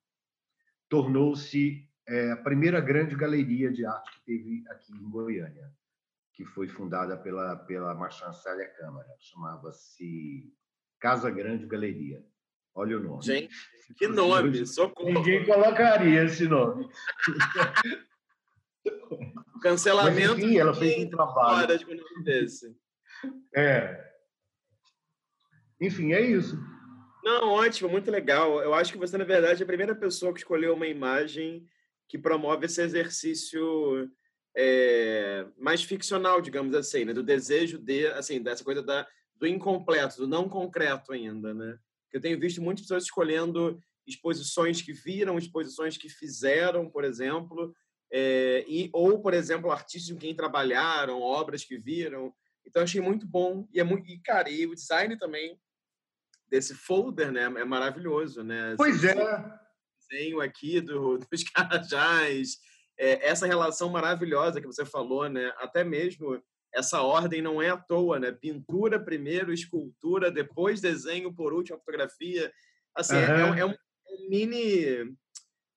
tornou-se 0.89 1.85
é, 2.07 2.31
a 2.31 2.37
primeira 2.37 2.81
grande 2.81 3.17
galeria 3.17 3.73
de 3.73 3.85
arte 3.85 4.13
que 4.13 4.25
teve 4.25 4.65
aqui 4.69 4.93
em 4.93 5.11
Goiânia 5.11 5.69
que 6.33 6.45
foi 6.45 6.69
fundada 6.69 7.17
pela, 7.17 7.57
pela 7.57 7.93
Marchand 7.93 8.35
Célia 8.35 8.69
Câmara. 8.79 9.09
Chamava-se 9.19 10.53
Casa 11.01 11.29
Grande 11.29 11.67
Galeria. 11.67 12.23
Olha 12.73 12.99
o 12.99 13.03
nome. 13.03 13.25
Gente, 13.25 13.57
que 13.97 14.07
nome! 14.07 14.65
Socorro. 14.65 15.11
Ninguém 15.11 15.45
colocaria 15.45 16.23
esse 16.25 16.47
nome. 16.47 16.89
Cancelamento. 19.63 20.35
Mas, 20.35 20.45
enfim, 20.45 20.59
ela 20.59 20.75
fez 20.75 21.05
um 21.05 21.11
trabalho. 21.11 21.79
De 21.79 21.85
um 21.85 21.89
nome 21.97 22.25
desse. 22.25 22.77
É. 23.55 24.07
Enfim, 25.81 26.13
é 26.13 26.21
isso. 26.21 26.59
Não, 27.25 27.49
ótimo, 27.49 27.91
muito 27.91 28.11
legal. 28.11 28.63
Eu 28.63 28.73
acho 28.73 28.93
que 28.93 28.99
você, 28.99 29.19
na 29.19 29.25
verdade, 29.25 29.63
é 29.63 29.65
a 29.65 29.67
primeira 29.67 29.95
pessoa 29.95 30.33
que 30.33 30.39
escolheu 30.39 30.75
uma 30.75 30.87
imagem 30.87 31.67
que 32.09 32.17
promove 32.17 32.67
esse 32.67 32.81
exercício 32.81 34.09
é, 34.57 35.45
mais 35.59 35.83
ficcional, 35.83 36.41
digamos 36.41 36.75
assim, 36.75 37.05
né? 37.05 37.13
do 37.13 37.23
desejo 37.23 37.79
de, 37.79 38.07
assim, 38.09 38.41
dessa 38.41 38.63
coisa 38.63 38.83
da, 38.83 39.07
do 39.35 39.47
incompleto, 39.47 40.19
do 40.19 40.29
não 40.29 40.49
concreto 40.49 41.13
ainda, 41.13 41.53
né? 41.53 41.79
Eu 42.13 42.21
tenho 42.21 42.39
visto 42.39 42.63
muitas 42.63 42.85
pessoas 42.85 43.05
escolhendo 43.05 43.79
exposições 44.07 44.81
que 44.81 44.93
viram, 44.93 45.37
exposições 45.37 45.99
que 45.99 46.09
fizeram, 46.09 46.89
por 46.89 47.05
exemplo, 47.05 47.75
é, 48.19 48.65
e 48.67 48.89
ou, 48.95 49.21
por 49.21 49.35
exemplo, 49.35 49.71
artistas 49.71 50.11
com 50.11 50.19
quem 50.19 50.35
trabalharam, 50.35 51.21
obras 51.21 51.65
que 51.65 51.77
viram. 51.77 52.33
Então 52.65 52.83
achei 52.83 52.99
muito 52.99 53.27
bom 53.27 53.69
e 53.71 53.79
é 53.79 53.85
muito 53.85 54.09
e 54.09 54.19
cara, 54.19 54.49
e 54.49 54.67
o 54.67 54.75
design 54.75 55.19
também 55.19 55.61
desse 56.49 56.75
folder, 56.75 57.31
né, 57.31 57.43
é 57.43 57.65
maravilhoso, 57.65 58.43
né? 58.43 58.75
Pois 58.79 59.05
esse, 59.05 59.19
é. 59.19 59.45
Desenho 60.09 60.41
aqui 60.41 60.81
do, 60.81 61.19
dos 61.19 61.43
carajás, 61.53 62.57
é, 62.99 63.29
essa 63.29 63.47
relação 63.47 63.91
maravilhosa 63.91 64.63
que 64.63 64.67
você 64.67 64.87
falou, 64.87 65.29
né? 65.29 65.53
Até 65.59 65.85
mesmo 65.85 66.43
essa 66.73 67.03
ordem 67.03 67.43
não 67.43 67.61
é 67.61 67.69
à 67.69 67.77
toa, 67.77 68.19
né? 68.19 68.33
Pintura 68.33 68.99
primeiro, 68.99 69.53
escultura, 69.53 70.31
depois 70.31 70.81
desenho, 70.81 71.35
por 71.35 71.53
último 71.53 71.79
fotografia. 71.79 72.51
Assim, 72.95 73.17
uhum. 73.17 73.21
é, 73.21 73.41
é, 73.41 73.45
um, 73.45 73.55
é, 73.57 73.67
um, 73.67 73.75
mini 74.31 75.15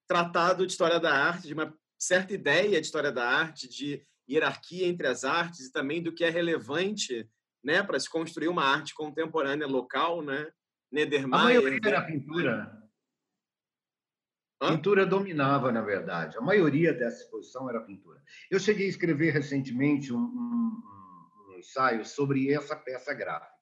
tratado 0.07 0.65
de 0.65 0.71
história 0.71 1.01
da 1.01 1.13
arte, 1.13 1.47
de 1.47 1.53
uma 1.53 1.77
certa 1.99 2.33
ideia 2.33 2.79
de 2.79 2.87
história 2.87 3.11
da 3.11 3.27
arte, 3.29 3.67
de 3.67 4.01
hierarquia 4.27 4.87
entre 4.87 5.07
as 5.07 5.23
artes 5.23 5.67
e 5.67 5.71
também 5.71 6.01
do 6.01 6.13
que 6.13 6.23
é 6.23 6.29
relevante, 6.29 7.29
né, 7.63 7.83
para 7.83 7.99
se 7.99 8.09
construir 8.09 8.47
uma 8.47 8.63
arte 8.63 8.93
contemporânea 8.93 9.67
local, 9.67 10.21
né? 10.21 10.49
A 11.23 11.27
maioria 11.27 11.79
era 11.83 12.01
pintura. 12.01 12.79
Hã? 14.61 14.75
Pintura 14.75 15.05
dominava, 15.05 15.71
na 15.71 15.81
verdade. 15.81 16.37
A 16.37 16.41
maioria 16.41 16.93
dessa 16.93 17.23
exposição 17.23 17.69
era 17.69 17.81
pintura. 17.81 18.21
Eu 18.49 18.59
cheguei 18.59 18.87
a 18.87 18.89
escrever 18.89 19.31
recentemente 19.31 20.11
um, 20.11 20.19
um, 20.19 20.81
um 21.49 21.57
ensaio 21.57 22.03
sobre 22.05 22.51
essa 22.51 22.75
peça 22.75 23.13
gráfica. 23.13 23.53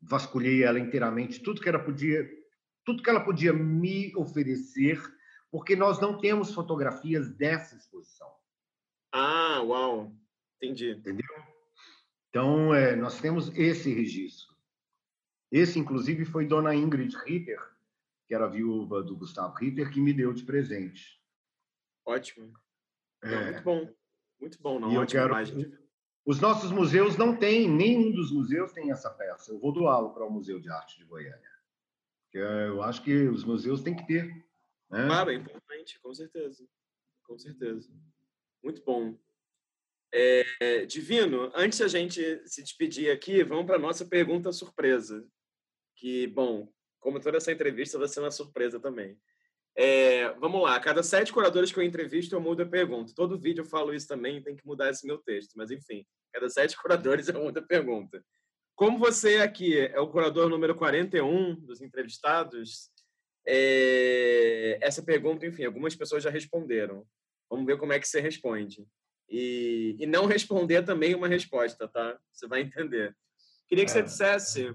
Vasculhei 0.00 0.62
ela 0.62 0.78
inteiramente, 0.78 1.40
tudo 1.40 1.60
que 1.60 1.68
ela 1.68 1.78
podia, 1.78 2.28
tudo 2.84 3.02
que 3.02 3.08
ela 3.08 3.24
podia 3.24 3.52
me 3.52 4.12
oferecer, 4.16 5.00
porque 5.52 5.76
nós 5.76 6.00
não 6.00 6.18
temos 6.18 6.54
fotografias 6.54 7.28
dessa 7.28 7.76
exposição. 7.76 8.32
Ah, 9.12 9.60
uau! 9.62 10.10
Entendi. 10.56 10.92
Entendeu? 10.92 11.26
Então, 12.30 12.74
é, 12.74 12.96
nós 12.96 13.20
temos 13.20 13.54
esse 13.54 13.92
registro. 13.92 14.56
Esse, 15.50 15.78
inclusive, 15.78 16.24
foi 16.24 16.46
Dona 16.46 16.74
Ingrid 16.74 17.14
Ritter, 17.26 17.60
que 18.26 18.34
era 18.34 18.48
viúva 18.48 19.02
do 19.02 19.14
Gustavo 19.14 19.54
Ritter, 19.54 19.92
que 19.92 20.00
me 20.00 20.14
deu 20.14 20.32
de 20.32 20.42
presente. 20.42 21.22
Ótimo. 22.06 22.50
É. 23.22 23.50
muito 23.50 23.62
bom. 23.62 23.94
Muito 24.40 24.62
bom, 24.62 24.80
não. 24.80 24.90
E 24.90 24.94
eu 24.94 25.06
quero... 25.06 25.34
Os 26.24 26.40
nossos 26.40 26.70
museus 26.70 27.16
não 27.18 27.36
têm, 27.36 27.68
nenhum 27.68 28.10
dos 28.12 28.32
museus 28.32 28.72
tem 28.72 28.90
essa 28.90 29.10
peça. 29.10 29.52
Eu 29.52 29.58
vou 29.58 29.72
doá-lo 29.72 30.14
para 30.14 30.24
o 30.24 30.30
Museu 30.30 30.58
de 30.58 30.70
Arte 30.70 30.96
de 30.96 31.04
Goiânia. 31.04 31.52
Eu 32.32 32.82
acho 32.82 33.02
que 33.02 33.28
os 33.28 33.44
museus 33.44 33.82
têm 33.82 33.94
que 33.94 34.06
ter. 34.06 34.51
Né? 34.92 35.06
Claro, 35.06 35.30
é 35.30 35.34
importante, 35.34 35.98
com 36.00 36.14
certeza. 36.14 36.68
Com 37.24 37.38
certeza. 37.38 37.90
Muito 38.62 38.84
bom. 38.84 39.18
É, 40.12 40.84
Divino, 40.84 41.50
antes 41.54 41.80
a 41.80 41.88
gente 41.88 42.46
se 42.46 42.62
despedir 42.62 43.10
aqui, 43.10 43.42
vamos 43.42 43.64
para 43.64 43.76
a 43.76 43.80
nossa 43.80 44.04
pergunta 44.04 44.52
surpresa. 44.52 45.26
Que, 45.96 46.26
bom, 46.26 46.70
como 47.00 47.18
toda 47.18 47.38
essa 47.38 47.50
entrevista 47.50 47.98
vai 47.98 48.06
ser 48.06 48.20
uma 48.20 48.30
surpresa 48.30 48.78
também. 48.78 49.18
É, 49.74 50.28
vamos 50.34 50.62
lá, 50.62 50.76
a 50.76 50.80
cada 50.80 51.02
sete 51.02 51.32
curadores 51.32 51.72
que 51.72 51.78
eu 51.78 51.82
entrevisto, 51.82 52.34
eu 52.34 52.40
mudo 52.40 52.62
a 52.62 52.66
pergunta. 52.66 53.14
Todo 53.16 53.38
vídeo 53.38 53.62
eu 53.62 53.66
falo 53.66 53.94
isso 53.94 54.06
também, 54.06 54.42
tem 54.42 54.54
que 54.54 54.66
mudar 54.66 54.90
esse 54.90 55.06
meu 55.06 55.16
texto, 55.16 55.54
mas 55.56 55.70
enfim, 55.70 56.06
cada 56.30 56.50
sete 56.50 56.76
curadores 56.80 57.28
eu 57.28 57.42
mudo 57.42 57.58
a 57.58 57.62
pergunta. 57.62 58.22
Como 58.74 58.98
você 58.98 59.36
aqui 59.36 59.78
é 59.78 59.98
o 59.98 60.08
curador 60.08 60.50
número 60.50 60.74
41 60.74 61.54
dos 61.54 61.80
entrevistados, 61.80 62.90
é, 63.46 64.78
essa 64.80 65.02
pergunta, 65.02 65.46
enfim, 65.46 65.64
algumas 65.64 65.94
pessoas 65.94 66.22
já 66.22 66.30
responderam. 66.30 67.06
Vamos 67.50 67.66
ver 67.66 67.78
como 67.78 67.92
é 67.92 67.98
que 67.98 68.08
você 68.08 68.20
responde. 68.20 68.86
E, 69.28 69.96
e 69.98 70.06
não 70.06 70.26
responder 70.26 70.82
também 70.82 71.14
uma 71.14 71.28
resposta, 71.28 71.88
tá? 71.88 72.18
Você 72.32 72.46
vai 72.46 72.60
entender. 72.60 73.16
Queria 73.68 73.84
que 73.84 73.90
você 73.90 74.00
é. 74.00 74.02
dissesse 74.02 74.74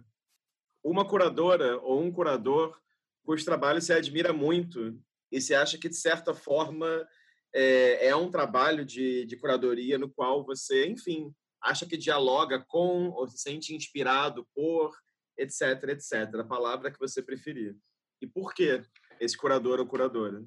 uma 0.83 1.07
curadora 1.07 1.77
ou 1.79 2.01
um 2.01 2.11
curador 2.11 2.79
cujo 3.23 3.43
trabalho 3.43 3.81
se 3.81 3.91
admira 3.91 4.31
muito 4.31 4.97
e 5.31 5.41
se 5.41 5.53
acha 5.53 5.77
que, 5.77 5.89
de 5.89 5.97
certa 5.97 6.33
forma, 6.33 7.05
é, 7.53 8.07
é 8.07 8.15
um 8.15 8.31
trabalho 8.31 8.85
de, 8.85 9.25
de 9.25 9.35
curadoria 9.35 9.97
no 9.97 10.09
qual 10.09 10.45
você, 10.45 10.87
enfim, 10.87 11.33
acha 11.61 11.85
que 11.85 11.97
dialoga 11.97 12.63
com 12.67 13.09
ou 13.09 13.27
se 13.27 13.37
sente 13.37 13.75
inspirado 13.75 14.47
por, 14.55 14.95
etc, 15.37 15.83
etc. 15.89 16.35
A 16.39 16.43
palavra 16.43 16.91
que 16.91 16.99
você 16.99 17.21
preferir. 17.21 17.75
E 18.21 18.27
por 18.27 18.53
que 18.53 18.83
esse 19.19 19.37
curador 19.37 19.79
ou 19.79 19.85
curadora? 19.85 20.43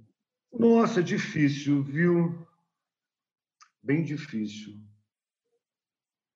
Nossa, 0.52 1.02
difícil, 1.02 1.82
viu? 1.82 2.46
Bem 3.82 4.02
difícil. 4.02 4.78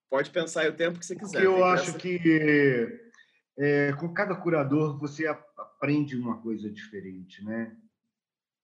Pode 0.08 0.30
pensar 0.30 0.68
o 0.70 0.76
tempo 0.76 0.98
que 0.98 1.06
você 1.06 1.16
quiser. 1.16 1.42
Porque 1.42 1.46
eu 1.46 1.64
acho 1.64 1.90
essa... 1.90 1.98
que 1.98 3.00
é, 3.58 3.92
com 3.94 4.12
cada 4.12 4.34
curador 4.36 4.98
você 4.98 5.26
aprende 5.26 6.16
uma 6.16 6.40
coisa 6.40 6.70
diferente, 6.70 7.44
né? 7.44 7.76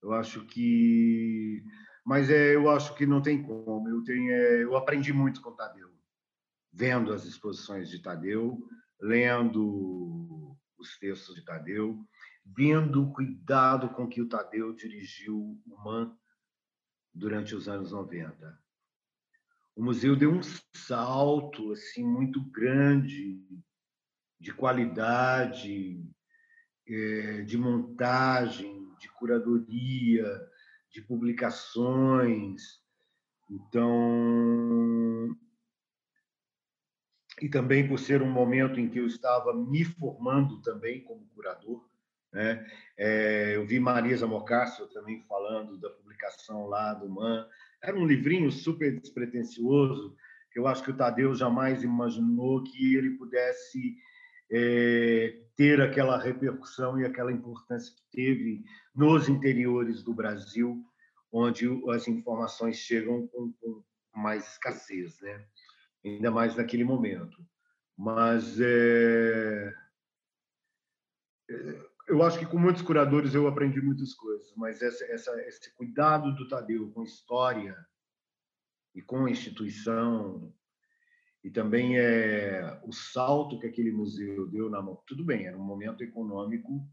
Eu 0.03 0.13
acho 0.13 0.47
que, 0.47 1.63
mas 2.05 2.31
é, 2.31 2.55
eu 2.55 2.71
acho 2.71 2.95
que 2.95 3.05
não 3.05 3.21
tem 3.21 3.43
como. 3.43 3.89
Eu 3.89 4.03
tenho, 4.05 4.33
é, 4.33 4.63
eu 4.63 4.77
aprendi 4.77 5.13
muito 5.13 5.43
com 5.43 5.53
Tadeu, 5.53 5.91
vendo 6.73 7.13
as 7.13 7.25
exposições 7.25 7.91
de 7.91 8.01
Tadeu, 8.01 8.59
lendo 9.01 10.57
os 10.79 10.99
textos 10.99 11.35
de 11.35 11.45
Tadeu, 11.45 12.03
vendo 12.57 13.03
o 13.03 13.13
cuidado 13.13 13.89
com 13.91 14.09
que 14.09 14.21
o 14.21 14.29
Tadeu 14.29 14.75
dirigiu 14.75 15.61
o 15.67 15.85
MAN 15.85 16.17
durante 17.15 17.55
os 17.55 17.69
anos 17.69 17.93
90. 17.93 18.59
O 19.77 19.85
museu 19.85 20.17
deu 20.17 20.33
um 20.33 20.41
salto 20.75 21.73
assim 21.73 22.05
muito 22.05 22.43
grande 22.51 23.41
de 24.39 24.53
qualidade, 24.53 26.03
é, 26.87 27.43
de 27.43 27.57
montagem, 27.57 28.95
de 28.99 29.09
curadoria, 29.13 30.41
de 30.91 31.03
publicações. 31.03 32.81
Então, 33.51 35.37
e 37.41 37.49
também 37.49 37.89
por 37.89 37.99
ser 37.99 38.23
um 38.23 38.31
momento 38.31 38.79
em 38.79 38.89
que 38.89 38.99
eu 38.99 39.07
estava 39.07 39.55
me 39.55 39.85
formando 39.85 40.61
também 40.61 41.03
como 41.03 41.29
curador, 41.29 41.90
né? 42.33 42.67
É, 42.97 43.57
eu 43.57 43.67
vi 43.67 43.81
Marisa 43.81 44.27
Mocácio 44.27 44.87
também 44.89 45.23
falando 45.29 45.79
da 45.79 45.91
publicação 45.91 46.67
lá 46.67 46.95
do 46.95 47.09
Man. 47.09 47.49
Era 47.83 47.97
um 47.97 48.07
livrinho 48.07 48.51
super 48.51 48.99
despretensioso, 49.01 50.15
que 50.53 50.59
eu 50.59 50.67
acho 50.67 50.83
que 50.83 50.91
o 50.91 50.97
Tadeu 50.97 51.35
jamais 51.35 51.83
imaginou 51.83 52.63
que 52.63 52.95
ele 52.95 53.11
pudesse 53.17 53.97
é, 54.51 55.39
ter 55.57 55.81
aquela 55.81 56.19
repercussão 56.19 57.01
e 57.01 57.05
aquela 57.05 57.33
importância 57.33 57.95
que 57.95 58.03
teve 58.11 58.65
nos 58.95 59.29
interiores 59.29 60.03
do 60.03 60.13
Brasil, 60.13 60.85
onde 61.33 61.69
as 61.91 62.07
informações 62.09 62.77
chegam 62.77 63.27
com, 63.29 63.53
com 63.61 63.83
mais 64.15 64.47
escassez, 64.53 65.21
né? 65.21 65.47
ainda 66.05 66.31
mais 66.31 66.57
naquele 66.57 66.85
momento. 66.85 67.45
Mas 67.97 68.61
é, 68.61 69.73
é 71.51 71.90
eu 72.11 72.23
acho 72.25 72.39
que 72.41 72.47
com 72.47 72.59
muitos 72.59 72.83
curadores 72.83 73.35
eu 73.35 73.47
aprendi 73.47 73.81
muitas 73.81 74.13
coisas, 74.15 74.53
mas 74.57 74.83
essa, 74.83 75.05
essa, 75.05 75.31
esse 75.43 75.73
cuidado 75.77 76.35
do 76.35 76.49
Tadeu 76.49 76.91
com 76.91 77.05
história 77.05 77.77
e 78.93 79.01
com 79.01 79.27
a 79.27 79.31
instituição 79.31 80.53
e 81.45 81.51
também 81.51 81.99
é 81.99 82.81
o 82.85 82.93
salto 82.93 83.59
que 83.61 83.67
aquele 83.67 83.93
museu 83.93 84.47
deu 84.49 84.69
na 84.69 84.83
mão. 84.83 85.03
Tudo 85.07 85.25
bem, 85.25 85.47
era 85.47 85.57
um 85.57 85.65
momento 85.65 86.03
econômico 86.03 86.85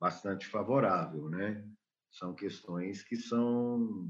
bastante 0.00 0.46
favorável, 0.48 1.28
né? 1.28 1.64
São 2.10 2.34
questões 2.34 3.02
que 3.04 3.16
são 3.16 4.08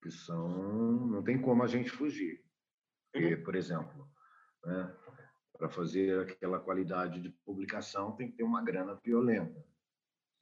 que 0.00 0.10
são 0.10 1.06
não 1.08 1.22
tem 1.22 1.40
como 1.40 1.64
a 1.64 1.66
gente 1.66 1.90
fugir. 1.90 2.42
Porque, 3.12 3.34
uhum. 3.34 3.42
por 3.42 3.56
exemplo, 3.56 4.08
né? 4.64 4.96
Para 5.56 5.68
fazer 5.68 6.20
aquela 6.20 6.58
qualidade 6.58 7.20
de 7.20 7.30
publicação 7.44 8.12
tem 8.12 8.30
que 8.30 8.36
ter 8.36 8.44
uma 8.44 8.62
grana 8.62 8.98
violenta. 9.04 9.64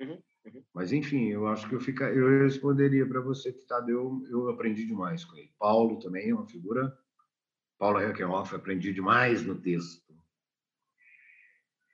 Uhum, 0.01 0.20
uhum. 0.47 0.65
Mas 0.73 0.93
enfim, 0.93 1.28
eu 1.28 1.47
acho 1.47 1.69
que 1.69 1.74
eu 1.74 1.81
fica, 1.81 2.11
eu 2.11 2.43
responderia 2.43 3.07
para 3.07 3.20
você 3.20 3.53
que 3.53 3.65
tá, 3.66 3.85
eu, 3.89 4.23
eu 4.28 4.49
aprendi 4.49 4.86
demais 4.86 5.24
com 5.24 5.36
ele. 5.36 5.53
Paulo 5.59 5.99
também 5.99 6.31
é 6.31 6.35
uma 6.35 6.47
figura. 6.47 6.97
Paulo 7.78 7.99
Reckenhoff, 7.99 8.55
aprendi 8.55 8.93
demais 8.93 9.45
no 9.45 9.61
texto. 9.61 10.03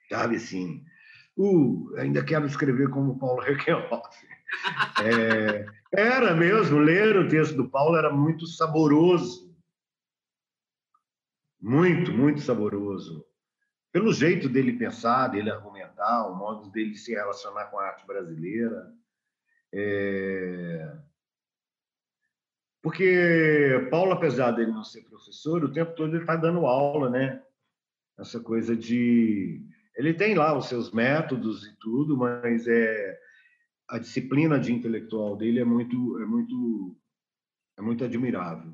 Sabe 0.09 0.35
assim, 0.35 0.83
uh, 1.37 1.95
ainda 1.97 2.23
quero 2.23 2.45
escrever 2.45 2.89
como 2.89 3.17
Paulo 3.17 3.41
Reckenhoff. 3.41 4.27
É, 5.03 5.65
era 5.93 6.35
mesmo, 6.35 6.77
ler 6.77 7.17
o 7.17 7.27
texto 7.27 7.55
do 7.55 7.69
Paulo 7.69 7.95
era 7.95 8.11
muito 8.11 8.45
saboroso 8.45 9.50
muito, 11.61 12.11
muito 12.11 12.41
saboroso. 12.41 13.25
Pelo 13.91 14.13
jeito 14.13 14.49
dele 14.49 14.77
pensar, 14.77 15.27
dele 15.27 15.51
argumentar, 15.51 16.27
o 16.27 16.35
modo 16.35 16.71
dele 16.71 16.95
se 16.95 17.11
relacionar 17.11 17.65
com 17.65 17.77
a 17.77 17.87
arte 17.87 18.07
brasileira. 18.07 18.91
É... 19.73 20.97
Porque 22.81 23.87
Paulo, 23.91 24.13
apesar 24.13 24.51
dele 24.51 24.71
não 24.71 24.83
ser 24.83 25.03
professor, 25.03 25.63
o 25.63 25.71
tempo 25.71 25.93
todo 25.93 26.15
ele 26.15 26.23
está 26.23 26.35
dando 26.35 26.65
aula, 26.65 27.09
né? 27.09 27.43
Essa 28.17 28.39
coisa 28.39 28.75
de. 28.75 29.63
Ele 29.95 30.13
tem 30.13 30.33
lá 30.33 30.57
os 30.57 30.67
seus 30.67 30.91
métodos 30.91 31.67
e 31.67 31.75
tudo, 31.77 32.17
mas 32.17 32.65
é 32.67 33.19
a 33.91 33.99
disciplina 33.99 34.57
de 34.57 34.71
intelectual 34.71 35.35
dele 35.35 35.59
é 35.59 35.65
muito, 35.65 36.17
é 36.19 36.25
muito, 36.25 36.97
é 37.77 37.81
muito 37.81 38.03
admirável. 38.05 38.73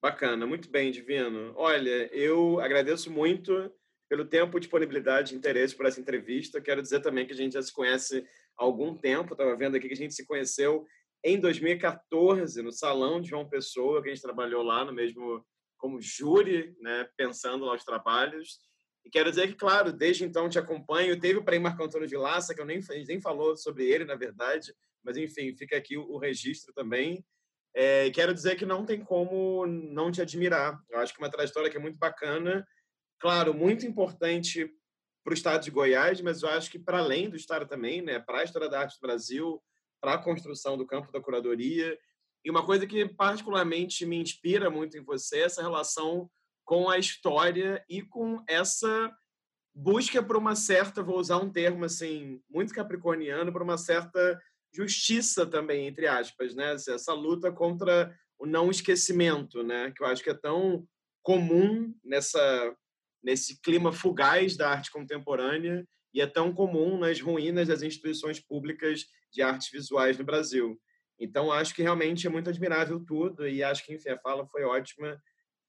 Bacana, 0.00 0.46
muito 0.46 0.70
bem, 0.70 0.92
Divino. 0.92 1.52
Olha, 1.56 2.06
eu 2.14 2.60
agradeço 2.60 3.10
muito 3.10 3.72
pelo 4.08 4.24
tempo, 4.24 4.60
disponibilidade 4.60 5.34
e 5.34 5.36
interesse 5.36 5.74
por 5.74 5.86
essa 5.86 6.00
entrevista. 6.00 6.60
Quero 6.60 6.80
dizer 6.80 7.00
também 7.00 7.26
que 7.26 7.32
a 7.32 7.36
gente 7.36 7.54
já 7.54 7.62
se 7.62 7.72
conhece 7.72 8.24
há 8.56 8.62
algum 8.62 8.96
tempo. 8.96 9.32
Estava 9.32 9.56
vendo 9.56 9.76
aqui 9.76 9.88
que 9.88 9.94
a 9.94 9.96
gente 9.96 10.14
se 10.14 10.24
conheceu 10.24 10.86
em 11.24 11.40
2014 11.40 12.62
no 12.62 12.70
Salão 12.70 13.20
de 13.20 13.28
João 13.28 13.48
Pessoa, 13.48 14.00
que 14.00 14.08
a 14.08 14.14
gente 14.14 14.22
trabalhou 14.22 14.62
lá 14.62 14.84
no 14.84 14.92
mesmo 14.92 15.44
como 15.76 16.00
júri, 16.00 16.76
né, 16.80 17.08
pensando 17.16 17.66
nos 17.66 17.84
trabalhos. 17.84 18.60
E 19.04 19.10
quero 19.10 19.30
dizer 19.30 19.48
que, 19.48 19.54
claro, 19.54 19.92
desde 19.92 20.24
então 20.24 20.48
te 20.48 20.60
acompanho. 20.60 21.18
Teve 21.18 21.40
o 21.40 21.44
Prêmio 21.44 21.64
Marco 21.64 21.82
Antônio 21.82 22.06
de 22.06 22.16
Laça, 22.16 22.54
que 22.54 22.60
eu 22.60 22.66
nem, 22.66 22.80
nem 23.06 23.20
falou 23.20 23.56
sobre 23.56 23.84
ele, 23.84 24.04
na 24.04 24.14
verdade, 24.14 24.72
mas 25.04 25.16
enfim, 25.16 25.56
fica 25.56 25.76
aqui 25.76 25.96
o 25.96 26.18
registro 26.18 26.72
também. 26.72 27.24
É, 27.74 28.10
quero 28.10 28.34
dizer 28.34 28.56
que 28.56 28.66
não 28.66 28.84
tem 28.84 29.00
como 29.00 29.66
não 29.66 30.10
te 30.10 30.20
admirar. 30.20 30.80
Eu 30.88 30.98
acho 30.98 31.14
que 31.14 31.20
é 31.20 31.24
uma 31.24 31.30
trajetória 31.30 31.70
que 31.70 31.76
é 31.76 31.80
muito 31.80 31.98
bacana, 31.98 32.66
claro, 33.18 33.54
muito 33.54 33.86
importante 33.86 34.70
para 35.24 35.32
o 35.32 35.34
estado 35.34 35.62
de 35.62 35.70
Goiás, 35.70 36.20
mas 36.20 36.42
eu 36.42 36.48
acho 36.48 36.70
que 36.70 36.78
para 36.78 36.98
além 36.98 37.28
do 37.28 37.36
estado 37.36 37.66
também, 37.66 38.00
né, 38.00 38.18
para 38.18 38.40
a 38.40 38.44
história 38.44 38.68
da 38.68 38.80
arte 38.80 38.98
do 38.98 39.06
Brasil, 39.06 39.62
para 40.00 40.14
a 40.14 40.18
construção 40.18 40.76
do 40.76 40.86
campo 40.86 41.12
da 41.12 41.20
curadoria. 41.20 41.98
E 42.44 42.50
uma 42.50 42.64
coisa 42.64 42.86
que 42.86 43.06
particularmente 43.06 44.06
me 44.06 44.16
inspira 44.16 44.70
muito 44.70 44.96
em 44.96 45.04
você 45.04 45.40
é 45.40 45.42
essa 45.42 45.62
relação 45.62 46.30
com 46.64 46.88
a 46.88 46.98
história 46.98 47.84
e 47.88 48.02
com 48.02 48.42
essa 48.48 49.12
busca 49.74 50.22
por 50.22 50.36
uma 50.36 50.56
certa, 50.56 51.02
vou 51.02 51.18
usar 51.18 51.38
um 51.38 51.50
termo 51.50 51.84
assim, 51.84 52.42
muito 52.48 52.74
capricorniano, 52.74 53.52
por 53.52 53.62
uma 53.62 53.78
certa 53.78 54.40
justiça 54.72 55.46
também, 55.46 55.86
entre 55.86 56.06
aspas, 56.06 56.54
né? 56.54 56.72
Essa 56.74 57.12
luta 57.12 57.50
contra 57.50 58.14
o 58.38 58.46
não 58.46 58.70
esquecimento, 58.70 59.62
né? 59.62 59.92
Que 59.96 60.02
eu 60.02 60.06
acho 60.06 60.22
que 60.22 60.30
é 60.30 60.34
tão 60.34 60.86
comum 61.22 61.94
nessa 62.04 62.76
nesse 63.22 63.60
clima 63.60 63.92
fugaz 63.92 64.56
da 64.56 64.70
arte 64.70 64.92
contemporânea 64.92 65.84
e 66.14 66.20
é 66.20 66.26
tão 66.26 66.54
comum 66.54 66.98
nas 66.98 67.20
ruínas 67.20 67.68
das 67.68 67.82
instituições 67.82 68.38
públicas 68.40 69.04
de 69.32 69.42
artes 69.42 69.70
visuais 69.70 70.16
no 70.16 70.24
Brasil. 70.24 70.80
Então, 71.18 71.50
acho 71.50 71.74
que 71.74 71.82
realmente 71.82 72.26
é 72.26 72.30
muito 72.30 72.48
admirável 72.48 73.04
tudo 73.04 73.46
e 73.48 73.62
acho 73.62 73.84
que, 73.84 73.92
enfim, 73.92 74.10
a 74.10 74.18
fala 74.18 74.46
foi 74.46 74.62
ótima, 74.62 75.20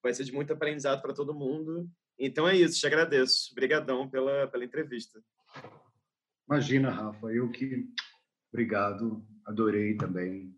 vai 0.02 0.14
ser 0.14 0.24
de 0.24 0.32
muito 0.32 0.54
aprendizado 0.54 1.02
para 1.02 1.14
todo 1.14 1.34
mundo. 1.34 1.90
Então 2.18 2.48
é 2.48 2.56
isso, 2.56 2.80
te 2.80 2.86
agradeço. 2.86 3.50
Obrigadão 3.52 4.10
pela, 4.10 4.48
pela 4.48 4.64
entrevista. 4.64 5.22
Imagina, 6.48 6.90
Rafa, 6.90 7.28
eu 7.28 7.50
que 7.50 7.88
Obrigado, 8.52 9.26
adorei 9.46 9.96
também. 9.96 10.56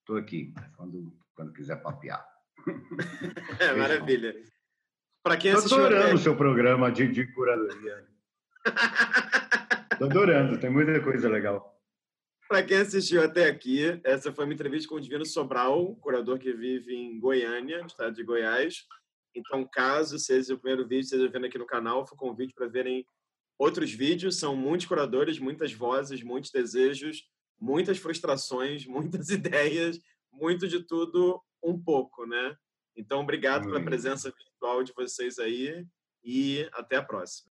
Estou 0.00 0.16
aqui 0.16 0.52
quando, 0.76 1.12
quando 1.34 1.52
quiser 1.52 1.76
papear. 1.82 2.26
É, 3.60 3.74
maravilha. 3.74 4.34
Para 5.22 5.36
quem 5.36 5.52
assistiu. 5.52 5.78
Estou 5.78 5.86
adorando 5.86 6.14
o 6.14 6.18
seu 6.18 6.36
programa 6.36 6.90
de, 6.90 7.08
de 7.08 7.26
curadoria. 7.32 8.06
Estou 9.92 10.08
adorando, 10.08 10.58
tem 10.58 10.70
muita 10.70 11.00
coisa 11.00 11.28
legal. 11.28 11.76
Para 12.48 12.62
quem 12.62 12.78
assistiu 12.78 13.22
até 13.22 13.46
aqui, 13.46 14.00
essa 14.04 14.32
foi 14.32 14.44
uma 14.44 14.54
entrevista 14.54 14.88
com 14.88 14.94
o 14.94 15.00
Divino 15.00 15.26
Sobral, 15.26 15.94
curador 15.96 16.38
que 16.38 16.52
vive 16.52 16.94
em 16.94 17.20
Goiânia, 17.20 17.80
no 17.80 17.86
estado 17.86 18.14
de 18.14 18.22
Goiás. 18.22 18.86
Então, 19.34 19.68
caso 19.70 20.18
seja 20.18 20.54
o 20.54 20.58
primeiro 20.58 20.88
vídeo 20.88 21.02
que 21.02 21.16
vocês 21.16 21.30
vendo 21.30 21.44
aqui 21.44 21.58
no 21.58 21.66
canal, 21.66 22.06
foi 22.06 22.16
um 22.16 22.18
convite 22.18 22.54
para 22.54 22.66
verem 22.66 23.06
Outros 23.58 23.92
vídeos 23.92 24.38
são 24.38 24.54
muitos 24.54 24.86
curadores, 24.86 25.38
muitas 25.38 25.72
vozes, 25.72 26.22
muitos 26.22 26.50
desejos, 26.50 27.28
muitas 27.60 27.98
frustrações, 27.98 28.86
muitas 28.86 29.28
ideias, 29.30 30.00
muito 30.32 30.68
de 30.68 30.82
tudo, 30.84 31.42
um 31.62 31.78
pouco, 31.78 32.24
né? 32.24 32.56
Então, 32.96 33.20
obrigado 33.20 33.64
pela 33.64 33.82
presença 33.82 34.30
virtual 34.30 34.82
de 34.82 34.92
vocês 34.92 35.38
aí 35.38 35.86
e 36.24 36.68
até 36.72 36.96
a 36.96 37.02
próxima. 37.02 37.46